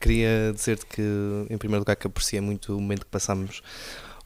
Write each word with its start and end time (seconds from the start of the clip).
Queria 0.00 0.52
dizer-te 0.54 0.86
que, 0.86 1.02
em 1.48 1.58
primeiro 1.58 1.80
lugar, 1.80 1.96
que 1.96 2.06
apreciei 2.06 2.40
muito 2.40 2.76
o 2.76 2.80
momento 2.80 3.00
que 3.00 3.10
passámos 3.10 3.62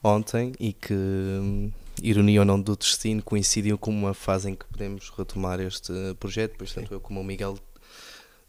ontem 0.03 0.53
e 0.59 0.71
que, 0.71 0.93
hum, 0.93 1.71
ironia 2.01 2.41
ou 2.41 2.45
não 2.45 2.59
do 2.59 2.75
destino, 2.75 3.21
coincidiu 3.23 3.77
com 3.77 3.91
uma 3.91 4.13
fase 4.13 4.49
em 4.49 4.55
que 4.55 4.65
podemos 4.65 5.11
retomar 5.17 5.59
este 5.59 5.93
projeto, 6.19 6.55
pois 6.57 6.73
tanto 6.73 6.93
eu 6.93 6.99
como 6.99 7.19
o 7.19 7.23
Miguel, 7.23 7.57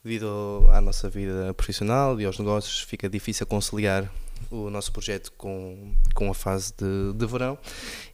devido 0.04 0.68
à 0.71 0.80
nossa 0.80 1.09
vida 1.09 1.53
profissional 1.54 2.21
e 2.21 2.25
aos 2.25 2.39
negócios, 2.39 2.80
fica 2.80 3.09
difícil 3.09 3.46
conciliar 3.46 4.11
o 4.50 4.71
nosso 4.71 4.93
projeto 4.93 5.32
com, 5.37 5.93
com 6.14 6.31
a 6.31 6.34
fase 6.34 6.73
de, 6.76 7.12
de 7.14 7.26
verão 7.26 7.59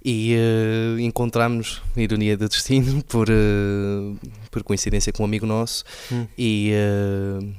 e 0.04 0.36
uh, 0.36 0.98
encontramos 1.00 1.82
ironia 1.96 2.36
do 2.36 2.48
destino 2.48 3.02
por, 3.04 3.28
uh, 3.28 4.18
por 4.50 4.62
coincidência 4.62 5.12
com 5.12 5.24
um 5.24 5.26
amigo 5.26 5.44
nosso 5.44 5.84
hum. 6.10 6.26
e 6.38 6.72
uh, 6.72 7.54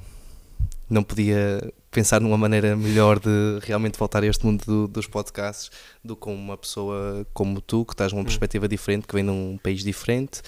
não 0.94 1.04
podia 1.04 1.74
pensar 1.92 2.22
numa 2.22 2.38
maneira 2.38 2.76
melhor 2.76 3.20
de 3.20 3.60
realmente 3.62 3.98
voltar 3.98 4.24
a 4.24 4.28
este 4.28 4.46
mundo 4.46 4.64
do, 4.66 4.88
dos 4.88 5.08
podcasts 5.08 5.70
do 6.04 6.16
que 6.16 6.22
com 6.22 6.34
uma 6.34 6.58
pessoa 6.58 7.26
como 7.34 7.60
tu, 7.60 7.84
que 7.86 7.94
estás 7.94 8.12
numa 8.12 8.22
hum. 8.22 8.26
perspectiva 8.26 8.68
diferente, 8.68 9.08
que 9.08 9.14
vem 9.14 9.24
de 9.24 9.32
um 9.32 9.58
país 9.62 9.84
diferente. 9.84 10.42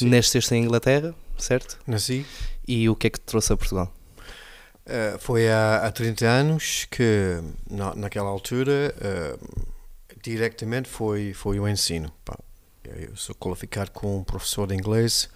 Nasceste 0.00 0.54
em 0.54 0.64
Inglaterra, 0.64 1.14
certo? 1.38 1.78
Nasci. 1.86 2.26
E 2.66 2.88
o 2.88 2.96
que 2.96 3.06
é 3.06 3.10
que 3.10 3.18
te 3.18 3.24
trouxe 3.24 3.52
a 3.52 3.56
Portugal? 3.56 3.92
Uh, 4.84 5.18
foi 5.20 5.48
há, 5.48 5.86
há 5.86 5.92
30 5.92 6.26
anos 6.26 6.86
que, 6.90 7.40
na, 7.70 7.94
naquela 7.94 8.28
altura, 8.28 8.94
uh, 8.98 9.66
diretamente 10.22 10.88
foi, 10.88 11.32
foi 11.32 11.60
o 11.60 11.68
ensino. 11.68 12.12
Pá, 12.24 12.36
eu 12.84 13.14
sou 13.14 13.34
qualificado 13.34 13.92
como 13.92 14.24
professor 14.24 14.66
de 14.66 14.74
inglês 14.74 15.28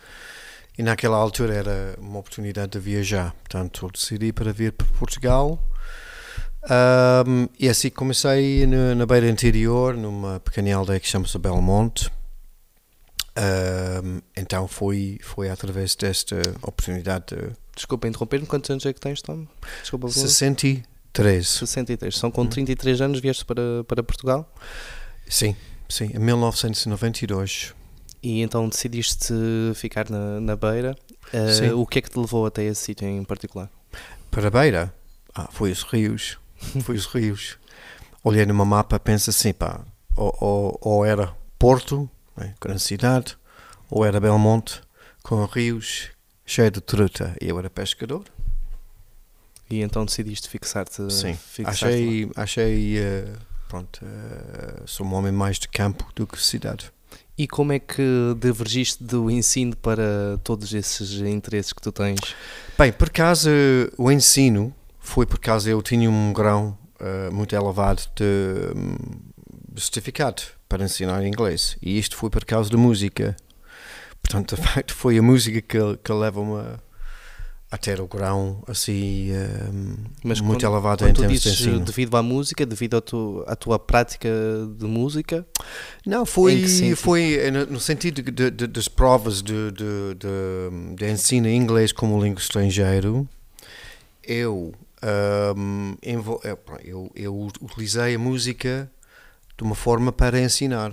e 0.78 0.82
naquela 0.82 1.16
altura 1.16 1.54
era 1.54 1.94
uma 1.98 2.18
oportunidade 2.18 2.72
de 2.72 2.78
viajar. 2.78 3.32
Portanto, 3.34 3.90
decidi 3.92 4.32
para 4.32 4.52
vir 4.52 4.72
para 4.72 4.86
Portugal. 4.98 5.62
Um, 6.64 7.48
e 7.58 7.68
assim 7.68 7.90
comecei 7.90 8.66
na, 8.66 8.94
na 8.94 9.06
beira 9.06 9.28
interior, 9.28 9.96
numa 9.96 10.40
pequena 10.40 10.74
aldeia 10.74 10.98
que 10.98 11.08
chama-se 11.08 11.38
Belmonte. 11.38 12.10
Um, 13.38 14.20
então 14.36 14.66
foi, 14.66 15.18
foi 15.22 15.50
através 15.50 15.94
desta 15.94 16.40
oportunidade 16.62 17.36
de 17.36 17.52
Desculpa 17.76 18.08
interromper-me, 18.08 18.46
quantos 18.46 18.70
anos 18.70 18.86
é 18.86 18.92
que 18.92 18.98
tens, 18.98 19.20
Tom? 19.20 19.46
Desculpa. 19.82 20.08
63. 20.08 21.46
63. 21.46 22.16
São 22.16 22.30
com 22.30 22.46
33 22.46 23.00
hum. 23.00 23.04
anos 23.04 23.20
vieste 23.20 23.44
para, 23.44 23.84
para 23.86 24.02
Portugal? 24.02 24.50
Sim, 25.28 25.54
sim, 25.86 26.10
em 26.14 26.18
1992. 26.18 27.74
E 28.26 28.42
então 28.42 28.68
decidiste 28.68 29.32
ficar 29.76 30.10
na, 30.10 30.40
na 30.40 30.56
Beira. 30.56 30.96
Uh, 31.32 31.80
o 31.80 31.86
que 31.86 32.00
é 32.00 32.02
que 32.02 32.10
te 32.10 32.18
levou 32.18 32.44
até 32.44 32.64
esse 32.64 32.82
sítio 32.82 33.06
em 33.06 33.22
particular? 33.22 33.70
Para 34.32 34.48
a 34.48 34.50
Beira? 34.50 34.92
Ah, 35.32 35.48
foi 35.52 35.70
os 35.70 35.84
rios. 35.84 36.36
foi 36.82 36.96
os 36.96 37.06
rios. 37.06 37.56
Olhei 38.24 38.44
numa 38.44 38.64
mapa, 38.64 38.98
penso 38.98 39.30
assim, 39.30 39.52
pá, 39.52 39.80
ou, 40.16 40.36
ou, 40.40 40.78
ou 40.80 41.04
era 41.04 41.32
Porto, 41.56 42.10
né, 42.36 42.52
grande 42.60 42.82
cidade, 42.82 43.38
ou 43.88 44.04
era 44.04 44.18
Belmonte, 44.18 44.80
com 45.22 45.44
rios 45.44 46.10
cheio 46.44 46.72
de 46.72 46.80
truta. 46.80 47.32
E 47.40 47.48
eu 47.48 47.56
era 47.60 47.70
pescador. 47.70 48.24
E 49.70 49.82
então 49.82 50.04
decidiste 50.04 50.48
fixar-te? 50.48 51.12
Sim, 51.12 51.34
fixar 51.34 51.72
achei, 51.72 52.28
achei 52.34 52.98
uh, 52.98 53.38
pronto, 53.68 54.04
uh, 54.04 54.82
sou 54.84 55.06
um 55.06 55.14
homem 55.14 55.30
mais 55.30 55.60
de 55.60 55.68
campo 55.68 56.10
do 56.12 56.26
que 56.26 56.42
cidade. 56.42 56.90
E 57.38 57.46
como 57.46 57.72
é 57.72 57.78
que 57.78 58.02
divergiste 58.40 59.04
do 59.04 59.30
ensino 59.30 59.76
para 59.76 60.38
todos 60.42 60.72
esses 60.72 61.20
interesses 61.20 61.72
que 61.72 61.82
tu 61.82 61.92
tens? 61.92 62.18
Bem, 62.78 62.92
por 62.92 63.08
acaso 63.08 63.50
o 63.98 64.10
ensino 64.10 64.74
foi 64.98 65.26
por 65.26 65.38
causa 65.38 65.70
eu 65.70 65.82
tinha 65.82 66.10
um 66.10 66.32
grau 66.32 66.78
uh, 67.00 67.32
muito 67.32 67.54
elevado 67.54 68.02
de, 68.16 69.80
certificado 69.80 70.42
para 70.68 70.84
ensinar 70.84 71.24
inglês 71.26 71.76
e 71.82 71.98
isto 71.98 72.16
foi 72.16 72.30
por 72.30 72.44
causa 72.44 72.70
da 72.70 72.78
música 72.78 73.36
Portanto, 74.26 74.56
de 74.60 74.62
facto, 74.62 74.94
foi 74.94 75.18
a 75.18 75.22
música 75.22 75.60
que, 75.60 75.78
que 76.02 76.12
leva-me 76.12 76.78
a, 77.70 77.74
a, 77.74 77.78
ter 77.78 78.00
o 78.00 78.06
grão 78.06 78.62
assim 78.66 79.30
um, 79.32 79.96
Mas 80.24 80.40
muito 80.40 80.60
quando, 80.60 80.72
elevado 80.72 81.04
quando 81.04 81.10
em 81.10 81.14
termos 81.14 81.42
dizes, 81.42 81.58
de 81.58 81.68
ensino. 81.68 81.84
Devido 81.84 82.16
à 82.16 82.22
música, 82.22 82.66
devido 82.66 82.96
à 82.96 83.00
tua, 83.00 83.44
à 83.44 83.56
tua 83.56 83.78
prática 83.78 84.28
de 84.78 84.86
música? 84.86 85.46
Não, 86.04 86.24
foi, 86.26 86.66
foi 86.96 87.50
no 87.68 87.80
sentido 87.80 88.22
de, 88.22 88.50
de, 88.50 88.66
das 88.66 88.88
provas 88.88 89.42
de, 89.42 89.70
de, 89.72 90.94
de, 90.96 91.10
ensino 91.10 91.48
inglês 91.48 91.92
como 91.92 92.22
língua 92.22 92.40
estrangeiro. 92.40 93.28
Eu, 94.22 94.74
um, 95.56 95.96
eu, 96.02 97.10
eu 97.14 97.48
utilizei 97.60 98.14
a 98.14 98.18
música 98.18 98.90
de 99.56 99.64
uma 99.64 99.74
forma 99.74 100.12
para 100.12 100.40
ensinar 100.40 100.92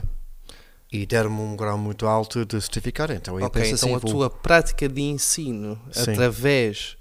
e 0.94 1.08
deram-me 1.08 1.42
um 1.42 1.56
grau 1.56 1.76
muito 1.76 2.06
alto 2.06 2.46
de 2.46 2.62
certificado. 2.62 3.12
Então, 3.14 3.40
eu 3.40 3.48
okay, 3.48 3.64
então 3.64 3.74
assim, 3.74 3.96
a 3.96 3.98
vou... 3.98 4.12
tua 4.12 4.30
prática 4.30 4.88
de 4.88 5.02
ensino 5.02 5.82
Sim. 5.92 6.12
através 6.12 6.96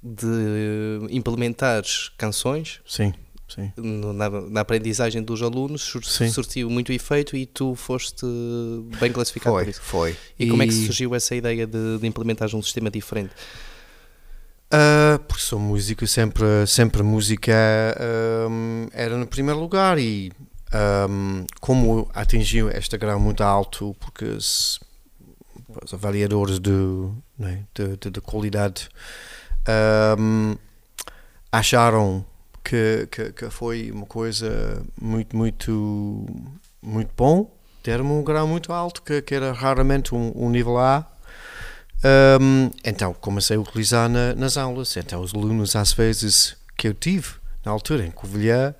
de 0.00 1.08
implementares 1.10 2.10
canções 2.16 2.80
Sim. 2.86 3.12
Sim. 3.48 3.72
Na, 3.76 4.30
na, 4.30 4.60
aprendizagem 4.60 5.22
dos 5.22 5.42
alunos 5.42 5.82
surtiu 6.32 6.70
muito 6.70 6.92
efeito 6.92 7.36
e 7.36 7.44
tu 7.44 7.74
foste 7.74 8.24
bem 8.98 9.12
classificado 9.12 9.54
foi, 9.54 9.64
por 9.64 9.70
isso. 9.70 9.82
Foi. 9.82 10.16
E, 10.38 10.46
e 10.46 10.50
como 10.50 10.62
é 10.62 10.66
que 10.66 10.72
surgiu 10.72 11.14
essa 11.14 11.34
ideia 11.34 11.66
de, 11.66 11.98
de 11.98 12.06
implementares 12.06 12.54
um 12.54 12.62
sistema 12.62 12.90
diferente? 12.90 13.32
Uh, 14.72 15.18
porque 15.28 15.42
sou 15.42 15.58
músico, 15.58 16.06
sempre, 16.06 16.66
sempre 16.66 17.02
música 17.02 17.52
um, 18.50 18.88
era 18.92 19.16
no 19.16 19.26
primeiro 19.26 19.60
lugar 19.60 19.98
e 19.98 20.32
um, 21.08 21.46
como 21.60 22.10
atingiu 22.14 22.68
este 22.70 22.98
grau 22.98 23.20
muito 23.20 23.42
alto, 23.42 23.94
porque 24.00 24.24
os, 24.24 24.80
avaliadores 25.92 26.58
de, 26.58 26.70
né, 27.38 27.64
de, 27.74 27.96
de, 27.96 28.10
de, 28.10 28.20
qualidade 28.20 28.88
um, 30.18 30.56
acharam 31.50 32.24
que, 32.62 33.08
que, 33.10 33.32
que, 33.32 33.50
foi 33.50 33.90
uma 33.90 34.06
coisa 34.06 34.82
muito, 35.00 35.36
muito, 35.36 36.26
muito 36.82 37.10
bom, 37.16 37.50
deram 37.82 38.18
um 38.18 38.22
grau 38.22 38.46
muito 38.46 38.72
alto, 38.72 39.02
que, 39.02 39.22
que 39.22 39.34
era 39.34 39.52
raramente 39.52 40.14
um, 40.14 40.32
um 40.34 40.50
nível 40.50 40.78
A. 40.78 41.06
Um, 42.40 42.70
então 42.84 43.14
comecei 43.14 43.56
a 43.56 43.60
utilizar 43.60 44.08
na, 44.08 44.34
nas 44.34 44.56
aulas. 44.58 44.94
Então 44.96 45.22
os 45.22 45.34
alunos, 45.34 45.74
às 45.74 45.92
vezes, 45.92 46.56
que 46.76 46.88
eu 46.88 46.94
tive 46.94 47.28
na 47.64 47.72
altura 47.72 48.04
em 48.04 48.10
Covilhã, 48.10 48.74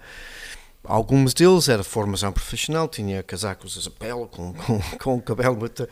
Alguns 0.84 1.32
deles 1.32 1.68
era 1.68 1.82
formação 1.82 2.30
profissional, 2.30 2.86
tinha 2.86 3.22
casacos 3.22 3.86
a 3.86 3.90
pele, 3.90 4.26
com, 4.30 4.52
com, 4.52 4.80
com 4.98 5.20
cabelo 5.20 5.56
muito... 5.56 5.88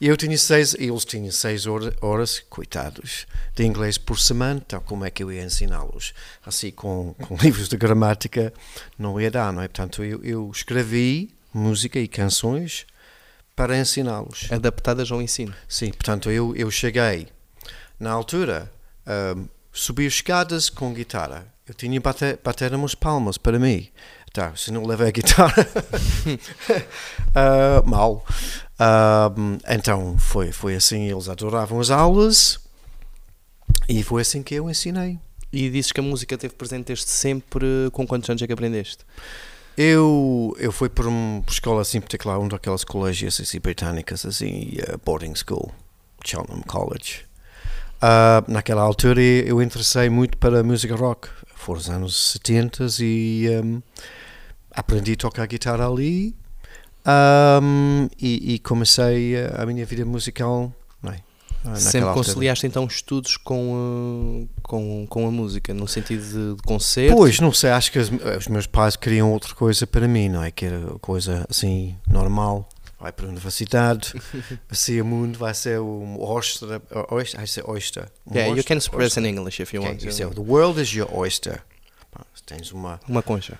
E 0.00 0.06
eu 0.06 0.16
tinha 0.16 0.38
seis, 0.38 0.74
eles 0.74 1.04
tinham 1.04 1.32
seis 1.32 1.66
horas, 1.66 1.92
horas, 2.00 2.40
coitados, 2.48 3.26
de 3.56 3.64
inglês 3.64 3.98
por 3.98 4.18
semana, 4.20 4.62
então 4.64 4.80
como 4.80 5.04
é 5.04 5.10
que 5.10 5.24
eu 5.24 5.32
ia 5.32 5.42
ensiná-los? 5.42 6.14
Assim, 6.44 6.70
com, 6.70 7.14
com 7.14 7.34
livros 7.42 7.68
de 7.68 7.76
gramática, 7.76 8.52
não 8.96 9.20
ia 9.20 9.30
dar, 9.30 9.52
não 9.52 9.62
é? 9.62 9.68
Portanto, 9.68 10.04
eu, 10.04 10.22
eu 10.22 10.50
escrevi 10.54 11.34
música 11.52 11.98
e 11.98 12.06
canções 12.06 12.86
para 13.56 13.76
ensiná-los. 13.76 14.46
Adaptadas 14.52 15.10
ao 15.10 15.20
ensino? 15.20 15.54
Sim, 15.68 15.90
portanto, 15.90 16.30
eu, 16.30 16.54
eu 16.54 16.70
cheguei, 16.70 17.26
na 17.98 18.12
altura, 18.12 18.72
um, 19.36 19.48
subi 19.72 20.06
escadas 20.06 20.70
com 20.70 20.94
guitarra. 20.94 21.52
Eu 21.66 21.74
tinha 21.74 22.00
bater, 22.00 22.38
bater 22.44 22.72
umas 22.74 22.94
palmas 22.94 23.36
para 23.36 23.58
mim 23.58 23.90
tá, 24.36 24.54
se 24.54 24.70
não 24.70 24.84
leva 24.84 25.08
a 25.08 25.10
guitarra, 25.10 25.66
uh, 27.34 27.88
mal. 27.88 28.22
Uh, 28.78 29.58
então 29.66 30.18
foi, 30.18 30.52
foi 30.52 30.74
assim, 30.74 31.10
eles 31.10 31.28
adoravam 31.28 31.80
as 31.80 31.90
aulas 31.90 32.60
e 33.88 34.02
foi 34.02 34.20
assim 34.20 34.42
que 34.42 34.54
eu 34.54 34.68
ensinei. 34.68 35.18
E 35.50 35.70
dizes 35.70 35.90
que 35.90 36.00
a 36.00 36.02
música 36.02 36.36
teve 36.36 36.54
presente 36.54 36.88
desde 36.88 37.08
sempre, 37.08 37.66
com 37.92 38.06
quantos 38.06 38.28
anos 38.28 38.42
é 38.42 38.46
que 38.46 38.52
aprendeste? 38.52 38.98
Eu, 39.74 40.54
eu 40.58 40.70
fui 40.70 40.90
por 40.90 41.06
uma 41.06 41.42
escola 41.48 41.80
assim 41.80 42.00
particular, 42.00 42.38
um 42.38 42.48
daquelas 42.48 42.84
colégios 42.84 43.40
assim, 43.40 43.58
britânicas, 43.58 44.26
assim, 44.26 44.76
uh, 44.92 44.98
boarding 45.02 45.34
school, 45.34 45.72
Cheltenham 46.22 46.62
College. 46.66 47.24
Uh, 47.96 48.52
naquela 48.52 48.82
altura 48.82 49.22
eu 49.22 49.62
interessei 49.62 50.10
muito 50.10 50.36
para 50.36 50.62
música 50.62 50.94
rock, 50.94 51.28
foram 51.54 51.80
os 51.80 51.88
anos 51.88 52.32
70 52.32 52.86
e 53.00 53.48
um, 53.64 53.82
aprendi 54.76 55.12
a 55.12 55.16
tocar 55.16 55.46
guitarra 55.46 55.88
ali 55.88 56.34
um, 57.62 58.08
e, 58.20 58.54
e, 58.54 58.58
comecei 58.58 59.36
a, 59.36 59.62
a, 59.62 59.66
minha 59.66 59.86
vida 59.86 60.04
musical. 60.04 60.72
É? 61.04 61.74
Sempre 61.74 62.12
conciliaste 62.12 62.66
então 62.66 62.84
estudos 62.84 63.36
com, 63.36 64.46
uh, 64.46 64.48
com, 64.62 65.06
com 65.08 65.26
a 65.26 65.30
música, 65.30 65.74
no 65.74 65.88
sentido 65.88 66.22
de, 66.22 66.56
de 66.56 66.62
concerto? 66.62 67.16
Pois, 67.16 67.40
não 67.40 67.52
sei, 67.52 67.70
acho 67.70 67.90
que 67.90 67.98
os, 67.98 68.08
os, 68.38 68.46
meus 68.46 68.66
pais 68.66 68.94
queriam 68.94 69.32
outra 69.32 69.52
coisa 69.54 69.86
para 69.86 70.06
mim, 70.06 70.28
não 70.28 70.44
é? 70.44 70.50
Que 70.52 70.66
era 70.66 70.80
coisa 71.00 71.44
assim, 71.50 71.96
normal. 72.06 72.68
vai 73.00 73.10
para 73.10 73.26
a 73.26 73.28
universidade, 73.30 74.14
assim 74.70 75.00
o 75.00 75.04
mundo 75.04 75.38
vai 75.38 75.54
ser 75.54 75.80
um 75.80 76.20
oyster, 76.20 76.80
oyster, 77.10 77.40
vai 77.40 77.46
ser 77.46 77.68
oyster. 77.68 78.08
Um 78.26 78.34
yeah, 78.34 78.50
oyster, 78.50 78.58
you 78.58 78.64
can 78.64 78.76
express 78.76 79.16
oyster. 79.16 79.24
in 79.24 79.26
English 79.26 79.60
if 79.60 79.74
you 79.74 79.82
Okay, 79.82 79.92
want. 79.92 80.12
say, 80.12 80.26
the 80.26 80.40
world 80.40 80.80
is 80.80 80.94
your 80.94 81.12
oyster. 81.12 81.62
Tens 82.46 82.70
uma, 82.70 83.00
Uma 83.08 83.22
concha. 83.22 83.58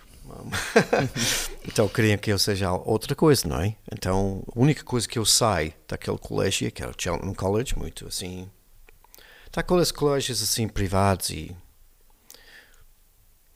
então 1.67 1.89
queriam 1.89 2.19
que 2.19 2.31
eu 2.33 2.39
seja 2.39 2.73
outra 2.73 3.15
coisa, 3.15 3.49
não 3.49 3.61
é? 3.61 3.75
Então 3.93 4.43
a 4.55 4.59
única 4.61 4.83
coisa 4.85 5.09
que 5.09 5.19
eu 5.19 5.25
sei 5.25 5.75
daquele 5.89 6.19
colégio, 6.19 6.71
que 6.71 6.83
era 6.83 6.91
o 6.91 6.95
Cheltenham 6.97 7.35
College, 7.35 7.77
muito 7.79 8.07
assim. 8.07 8.49
Daqueles 9.53 9.91
colégios 9.91 10.43
assim 10.43 10.69
privados 10.69 11.31
e. 11.31 11.57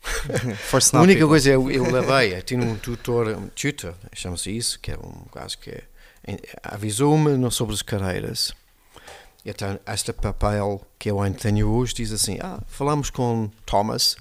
A 0.93 1.01
única 1.01 1.19
people. 1.19 1.27
coisa 1.27 1.49
eu, 1.51 1.69
eu 1.69 1.83
levei, 1.91 2.35
eu 2.35 2.41
tinha 2.41 2.59
um 2.63 2.75
tutor, 2.75 3.27
um 3.27 3.47
tutor, 3.49 3.93
chama-se 4.13 4.55
isso, 4.55 4.79
que 4.79 4.91
é 4.91 4.97
um 4.97 5.25
gajo 5.33 5.57
que 5.59 5.83
em- 6.27 6.39
avisou-me 6.63 7.51
sobre 7.51 7.75
as 7.75 7.81
carreiras. 7.83 8.51
E 9.45 9.49
Então, 9.49 9.79
este 9.87 10.11
papel 10.13 10.81
que 10.97 11.09
eu 11.11 11.21
ainda 11.21 11.37
tenho 11.37 11.69
hoje 11.69 11.93
diz 11.93 12.11
assim: 12.11 12.37
ah, 12.41 12.59
falamos 12.67 13.09
com 13.09 13.49
Thomas 13.65 14.15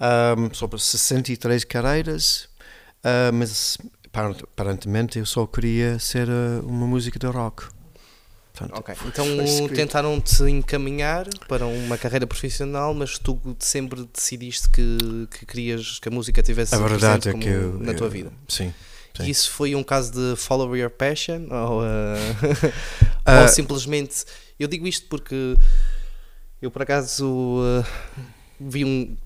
ahm, 0.00 0.50
sobre 0.52 0.78
63 0.80 1.64
carreiras, 1.64 2.48
ah, 3.04 3.30
mas 3.32 3.78
apar- 4.06 4.36
aparentemente 4.42 5.18
eu 5.18 5.26
só 5.26 5.46
queria 5.46 5.98
ser 5.98 6.28
ah, 6.30 6.60
uma 6.64 6.86
música 6.86 7.18
de 7.18 7.26
rock. 7.26 7.64
Portanto, 8.52 8.78
Ok, 8.80 8.94
então 9.06 9.24
foi 9.24 9.44
escrito. 9.44 9.74
tentaram-te 9.76 10.42
encaminhar 10.44 11.28
para 11.48 11.64
uma 11.64 11.96
carreira 11.96 12.26
profissional, 12.26 12.92
mas 12.92 13.16
tu 13.16 13.40
sempre 13.60 14.04
decidiste 14.12 14.68
que, 14.68 15.28
que 15.30 15.46
querias 15.46 16.00
que 16.00 16.08
a 16.08 16.10
música 16.10 16.42
tivesse 16.42 16.74
a 16.74 16.78
verdade 16.78 17.28
é 17.28 17.32
que 17.34 17.46
eu, 17.48 17.78
na 17.78 17.94
tua 17.94 18.08
eu- 18.08 18.10
vida. 18.10 18.32
Sim. 18.48 18.74
Sim. 19.16 19.26
Isso 19.30 19.50
foi 19.52 19.74
um 19.76 19.82
caso 19.84 20.12
de 20.12 20.36
follow 20.36 20.76
your 20.76 20.90
passion 20.90 21.46
ou, 21.50 21.82
uh, 21.82 21.84
Ah, 23.26 23.42
ou 23.42 23.48
simplesmente 23.48 24.24
eu 24.58 24.66
digo 24.68 24.86
isto 24.88 25.06
porque 25.08 25.56
eu 26.62 26.70
por 26.70 26.82
acaso 26.82 27.26
uh, 27.26 27.84
vi 28.60 28.84
um 28.84 29.16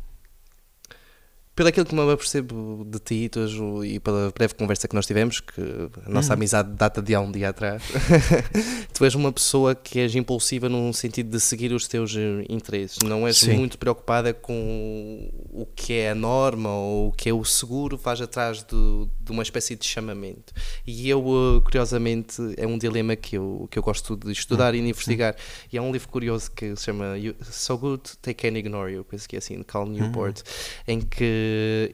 pelo 1.55 1.69
aquilo 1.69 1.85
que 1.85 1.95
me 1.95 2.01
apercebo 2.11 2.85
de 2.89 2.99
ti 2.99 3.29
Tojo, 3.29 3.85
e 3.85 4.01
pela 4.01 4.31
breve 4.31 4.55
conversa 4.55 4.89
que 4.89 4.95
nós 4.95 5.05
tivemos, 5.07 5.41
que 5.41 5.61
a 6.07 6.09
nossa 6.09 6.29
Uhum. 6.33 6.35
amizade 6.39 6.73
data 6.73 7.03
de 7.03 7.15
há 7.15 7.21
um 7.21 7.31
dia 7.31 7.51
atrás, 7.51 7.83
tu 8.95 9.05
és 9.05 9.15
uma 9.15 9.31
pessoa 9.33 9.75
que 9.75 9.99
és 9.99 10.15
impulsiva 10.15 10.69
num 10.69 10.93
sentido 10.93 11.31
de 11.31 11.41
seguir 11.41 11.73
os 11.73 11.87
teus 11.87 12.15
eh, 12.17 12.45
interesses, 12.49 12.99
não 13.05 13.27
és 13.27 13.37
Sim. 13.37 13.55
muito 13.57 13.77
preocupada 13.79 14.33
com 14.33 15.31
o 15.51 15.67
que 15.67 15.93
é 15.95 16.11
a 16.11 16.15
norma 16.15 16.71
ou 16.71 17.09
o 17.09 17.13
que 17.13 17.29
é 17.29 17.35
o 17.35 17.45
seguro, 17.45 17.97
vais 17.97 18.21
atrás 18.21 18.63
do- 18.63 19.09
de 19.21 19.31
uma 19.31 19.43
espécie 19.43 19.77
de 19.77 19.85
chamamento. 19.87 20.53
E 20.87 21.09
eu, 21.09 21.21
eh, 21.23 21.61
curiosamente, 21.65 22.37
é 22.57 22.67
um 22.67 22.79
dilema 22.79 23.15
que 23.17 23.37
eu, 23.37 23.69
que 23.71 23.79
eu 23.79 23.83
gosto 23.83 24.17
de 24.17 24.33
estudar 24.33 24.75
e 24.75 24.81
de 24.81 24.89
investigar. 24.89 25.37
E 25.73 25.77
há 25.79 25.83
um 25.83 25.93
livro 25.93 26.09
curioso 26.09 26.51
que 26.51 26.75
se 26.77 26.85
chama 26.85 27.19
You- 27.19 27.37
So 27.43 27.77
Good 27.77 28.03
They 28.23 28.35
Can 28.35 28.57
Ignore 28.59 28.93
You, 28.93 29.05
penso 29.05 29.29
que 29.29 29.37
é 29.37 29.39
assim, 29.39 29.59
de 29.59 29.65
Cal 29.65 29.87
Newport, 29.87 30.41
em 30.89 31.01
que 31.01 31.42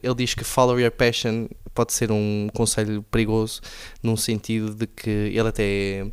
ele 0.03 0.15
diz 0.15 0.35
que 0.35 0.45
follow 0.45 0.79
your 0.79 0.91
passion 0.91 1.49
pode 1.75 1.93
ser 1.93 2.11
um 2.11 2.49
conselho 2.55 3.03
perigoso, 3.05 3.61
num 4.03 4.17
sentido 4.17 4.75
de 4.75 4.87
que 4.87 5.11
ele 5.11 5.49
até. 5.49 6.06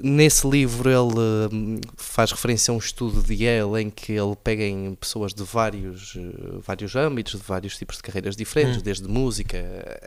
Nesse 0.00 0.46
livro 0.48 0.88
ele 0.88 1.52
hum, 1.52 1.80
faz 1.96 2.30
referência 2.30 2.70
a 2.70 2.74
um 2.74 2.78
estudo 2.78 3.20
de 3.20 3.34
Yale 3.34 3.82
em 3.82 3.90
que 3.90 4.12
ele 4.12 4.36
pega 4.36 4.62
em 4.62 4.94
pessoas 4.94 5.34
de 5.34 5.42
vários, 5.42 6.14
eh, 6.16 6.58
vários 6.60 6.94
âmbitos, 6.94 7.40
de 7.40 7.44
vários 7.44 7.76
tipos 7.76 7.96
de 7.96 8.02
carreiras 8.04 8.36
diferentes, 8.36 8.78
Hum. 8.78 8.82
desde 8.84 9.08
música 9.08 9.58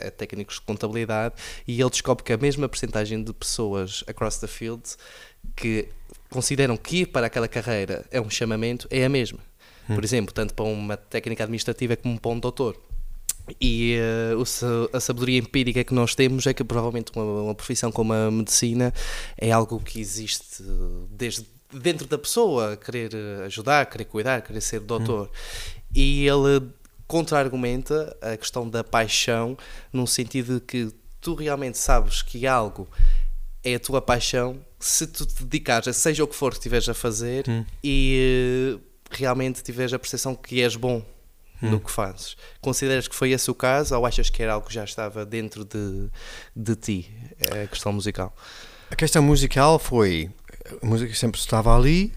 a 0.02 0.08
a 0.08 0.10
técnicos 0.10 0.54
de 0.54 0.62
contabilidade, 0.62 1.34
e 1.68 1.78
ele 1.78 1.90
descobre 1.90 2.24
que 2.24 2.32
a 2.32 2.38
mesma 2.38 2.70
percentagem 2.70 3.22
de 3.22 3.34
pessoas 3.34 4.02
across 4.06 4.38
the 4.38 4.46
field 4.46 4.82
que 5.54 5.88
consideram 6.30 6.76
que 6.78 6.98
ir 7.02 7.06
para 7.08 7.26
aquela 7.26 7.46
carreira 7.48 8.06
é 8.10 8.18
um 8.18 8.30
chamamento 8.30 8.88
é 8.90 9.04
a 9.04 9.10
mesma. 9.10 9.49
Por 9.94 10.04
exemplo, 10.04 10.32
tanto 10.32 10.54
para 10.54 10.64
uma 10.64 10.96
técnica 10.96 11.44
administrativa 11.44 11.96
como 11.96 12.18
para 12.20 12.30
um 12.30 12.38
doutor. 12.38 12.76
E 13.60 13.96
sa- 14.46 14.66
a 14.92 15.00
sabedoria 15.00 15.38
empírica 15.38 15.82
que 15.82 15.92
nós 15.94 16.14
temos 16.14 16.46
é 16.46 16.54
que 16.54 16.62
provavelmente 16.62 17.10
uma, 17.16 17.24
uma 17.42 17.54
profissão 17.54 17.90
como 17.90 18.12
a 18.12 18.30
medicina 18.30 18.92
é 19.36 19.50
algo 19.50 19.80
que 19.80 19.98
existe 20.00 20.62
desde 21.10 21.44
dentro 21.72 22.06
da 22.06 22.18
pessoa, 22.18 22.76
querer 22.76 23.12
eh, 23.14 23.44
ajudar, 23.46 23.86
querer 23.86 24.04
cuidar, 24.04 24.40
querer 24.42 24.60
ser 24.60 24.80
doutor. 24.80 25.30
E 25.94 26.26
ele 26.26 26.68
contra-argumenta 27.06 28.16
a 28.20 28.36
questão 28.36 28.68
da 28.68 28.82
paixão 28.84 29.56
num 29.92 30.06
sentido 30.06 30.54
de 30.54 30.60
que 30.60 30.92
tu 31.20 31.34
realmente 31.34 31.76
sabes 31.78 32.22
que 32.22 32.46
algo 32.46 32.88
é 33.64 33.74
a 33.74 33.80
tua 33.80 34.00
paixão 34.00 34.58
se 34.78 35.06
tu 35.06 35.26
te 35.26 35.42
dedicares 35.44 35.86
a 35.88 35.92
seja 35.92 36.24
o 36.24 36.26
que 36.28 36.34
for 36.34 36.50
que 36.52 36.58
estiveres 36.58 36.88
a 36.88 36.94
fazer 36.94 37.44
e 37.84 38.78
eh, 38.78 38.89
realmente 39.10 39.62
tiveres 39.62 39.92
a 39.92 39.98
percepção 39.98 40.34
que 40.34 40.62
és 40.62 40.76
bom 40.76 41.04
no 41.62 41.78
que 41.78 41.90
fazes. 41.90 42.36
Consideras 42.60 43.06
que 43.06 43.14
foi 43.14 43.32
esse 43.32 43.50
o 43.50 43.54
caso 43.54 43.94
ou 43.94 44.06
achas 44.06 44.30
que 44.30 44.42
era 44.42 44.54
algo 44.54 44.66
que 44.66 44.72
já 44.72 44.82
estava 44.84 45.26
dentro 45.26 45.62
de, 45.64 46.08
de 46.56 46.74
ti, 46.74 47.14
a 47.62 47.66
questão 47.66 47.92
musical? 47.92 48.34
A 48.90 48.96
questão 48.96 49.22
musical 49.22 49.78
foi. 49.78 50.30
A 50.82 50.86
música 50.86 51.14
sempre 51.14 51.38
estava 51.38 51.76
ali, 51.76 52.12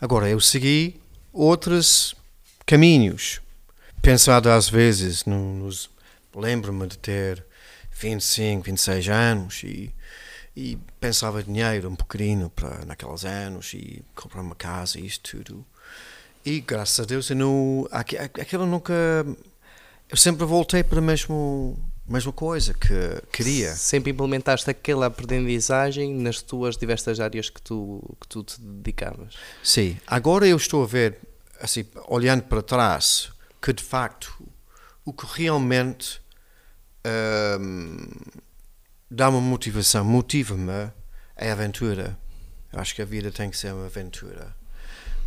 agora 0.00 0.28
eu 0.28 0.40
segui 0.40 1.00
outros 1.32 2.14
caminhos. 2.64 3.40
Pensado 4.00 4.48
às 4.50 4.68
vezes, 4.68 5.24
no- 5.24 5.54
nos. 5.54 5.90
Lembro-me 6.34 6.86
de 6.86 6.96
ter 6.98 7.44
25, 7.98 8.62
26 8.64 9.08
anos 9.08 9.62
e, 9.64 9.92
e 10.54 10.78
pensava 11.00 11.42
dinheiro 11.42 11.88
um 11.90 11.96
pequenino 11.96 12.50
para 12.50 12.84
naqueles 12.84 13.24
anos 13.24 13.72
e 13.74 14.04
comprar 14.14 14.42
uma 14.42 14.54
casa 14.54 15.00
e 15.00 15.06
isto 15.06 15.38
tudo. 15.38 15.66
E 16.46 16.60
graças 16.60 17.00
a 17.00 17.04
Deus 17.04 17.28
eu 17.28 17.36
não. 17.36 17.88
aqu- 17.90 18.16
aqu- 18.16 18.40
Aquilo 18.40 18.64
nunca. 18.66 18.92
Eu 20.08 20.16
sempre 20.16 20.44
voltei 20.46 20.84
para 20.84 21.00
a 21.00 21.02
mesmo, 21.02 21.76
mesma 22.08 22.32
coisa 22.32 22.72
que 22.72 22.94
queria. 23.32 23.74
Sempre 23.74 24.12
implementaste 24.12 24.70
aquela 24.70 25.06
aprendizagem 25.06 26.14
nas 26.14 26.40
tuas 26.40 26.76
diversas 26.76 27.18
áreas 27.18 27.50
que 27.50 27.60
tu, 27.60 28.16
que 28.20 28.28
tu 28.28 28.44
te 28.44 28.60
dedicavas. 28.60 29.34
Sim, 29.64 29.98
agora 30.06 30.46
eu 30.46 30.56
estou 30.56 30.84
a 30.84 30.86
ver, 30.86 31.18
assim, 31.60 31.84
olhando 32.06 32.44
para 32.44 32.62
trás, 32.62 33.30
que 33.60 33.72
de 33.72 33.82
facto 33.82 34.32
o 35.04 35.12
que 35.12 35.26
realmente 35.26 36.20
hum, 37.60 38.06
dá 39.10 39.28
uma 39.28 39.40
motivação, 39.40 40.04
motiva-me 40.04 40.92
é 41.36 41.50
a 41.50 41.52
aventura. 41.52 42.16
Eu 42.72 42.78
acho 42.78 42.94
que 42.94 43.02
a 43.02 43.04
vida 43.04 43.32
tem 43.32 43.50
que 43.50 43.56
ser 43.58 43.72
uma 43.72 43.86
aventura. 43.86 44.54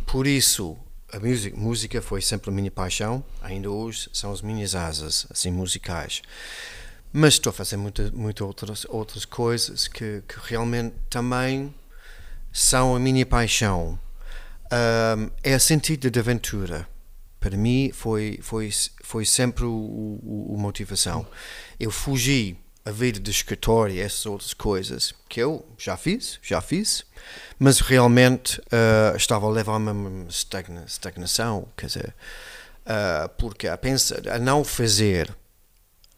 Por 0.06 0.26
isso, 0.26 0.76
a 1.12 1.18
música, 1.18 1.56
música 1.56 2.02
foi 2.02 2.22
sempre 2.22 2.50
a 2.50 2.52
minha 2.52 2.70
paixão, 2.70 3.24
ainda 3.40 3.70
hoje 3.70 4.08
são 4.12 4.32
as 4.32 4.42
minhas 4.42 4.74
asas, 4.74 5.26
assim, 5.30 5.50
musicais. 5.50 6.22
Mas 7.12 7.34
estou 7.34 7.50
a 7.50 7.52
fazer 7.52 7.76
muitas 7.76 8.10
muita 8.12 8.44
outras, 8.44 8.86
outras 8.88 9.24
coisas 9.24 9.88
que, 9.88 10.22
que 10.28 10.36
realmente 10.44 10.94
também 11.08 11.74
são 12.52 12.94
a 12.94 13.00
minha 13.00 13.26
paixão. 13.26 13.98
Um, 14.72 15.30
é 15.42 15.56
o 15.56 15.60
sentido 15.60 16.08
de 16.10 16.18
aventura. 16.20 16.88
Para 17.40 17.56
mim 17.56 17.90
foi, 17.92 18.38
foi, 18.42 18.70
foi 19.02 19.24
sempre 19.24 19.64
o, 19.64 19.70
o, 19.72 20.54
o 20.54 20.58
motivação. 20.58 21.26
Eu 21.80 21.90
fugi 21.90 22.56
a 22.84 22.90
vida 22.90 23.20
de 23.20 23.30
escritório 23.30 23.94
e 23.94 24.00
essas 24.00 24.26
outras 24.26 24.54
coisas 24.54 25.14
que 25.28 25.40
eu 25.40 25.66
já 25.78 25.96
fiz, 25.96 26.38
já 26.42 26.60
fiz, 26.60 27.04
mas 27.58 27.80
realmente 27.80 28.58
uh, 28.60 29.16
estava 29.16 29.46
a 29.46 29.50
levar-me 29.50 29.90
a 29.90 29.92
uma 29.92 30.28
estagna, 30.28 30.84
estagnação, 30.86 31.68
quer 31.76 31.86
dizer, 31.86 32.14
uh, 32.86 33.28
porque 33.38 33.68
a, 33.68 33.76
pensar, 33.76 34.26
a 34.28 34.38
não 34.38 34.64
fazer 34.64 35.34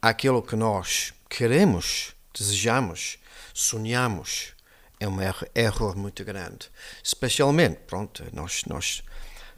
aquilo 0.01 0.41
que 0.41 0.55
nós 0.55 1.13
queremos, 1.29 2.13
desejamos, 2.33 3.17
sonhamos, 3.53 4.53
é 4.99 5.07
um 5.07 5.21
erro, 5.21 5.47
erro 5.53 5.95
muito 5.97 6.23
grande. 6.23 6.69
Especialmente, 7.03 7.79
pronto, 7.85 8.23
nós, 8.31 8.63
nós 8.67 9.03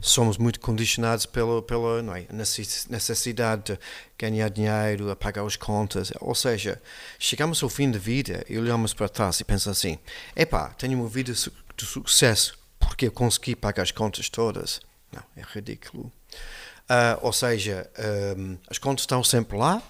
somos 0.00 0.38
muito 0.38 0.60
condicionados 0.60 1.26
pela, 1.26 1.62
pela 1.62 2.02
não 2.02 2.14
é, 2.14 2.26
necessidade 2.30 3.72
de 3.72 3.78
ganhar 4.18 4.48
dinheiro, 4.48 5.10
a 5.10 5.16
pagar 5.16 5.44
as 5.44 5.56
contas. 5.56 6.12
Ou 6.20 6.34
seja, 6.34 6.80
chegamos 7.18 7.62
ao 7.62 7.68
fim 7.68 7.90
da 7.90 7.98
vida 7.98 8.44
e 8.48 8.58
olhamos 8.58 8.94
para 8.94 9.08
trás 9.08 9.40
e 9.40 9.44
pensamos 9.44 9.78
assim: 9.78 9.98
epá, 10.34 10.70
tenho 10.70 10.98
uma 10.98 11.08
vida 11.08 11.32
de 11.32 11.84
sucesso 11.84 12.58
porque 12.78 13.06
eu 13.06 13.12
consegui 13.12 13.56
pagar 13.56 13.82
as 13.82 13.90
contas 13.90 14.28
todas. 14.28 14.80
Não, 15.12 15.22
é 15.36 15.42
ridículo. 15.46 16.12
Uh, 16.88 17.18
ou 17.20 17.32
seja, 17.32 17.90
um, 18.38 18.56
as 18.68 18.78
contas 18.78 19.02
estão 19.02 19.22
sempre 19.24 19.56
lá. 19.56 19.82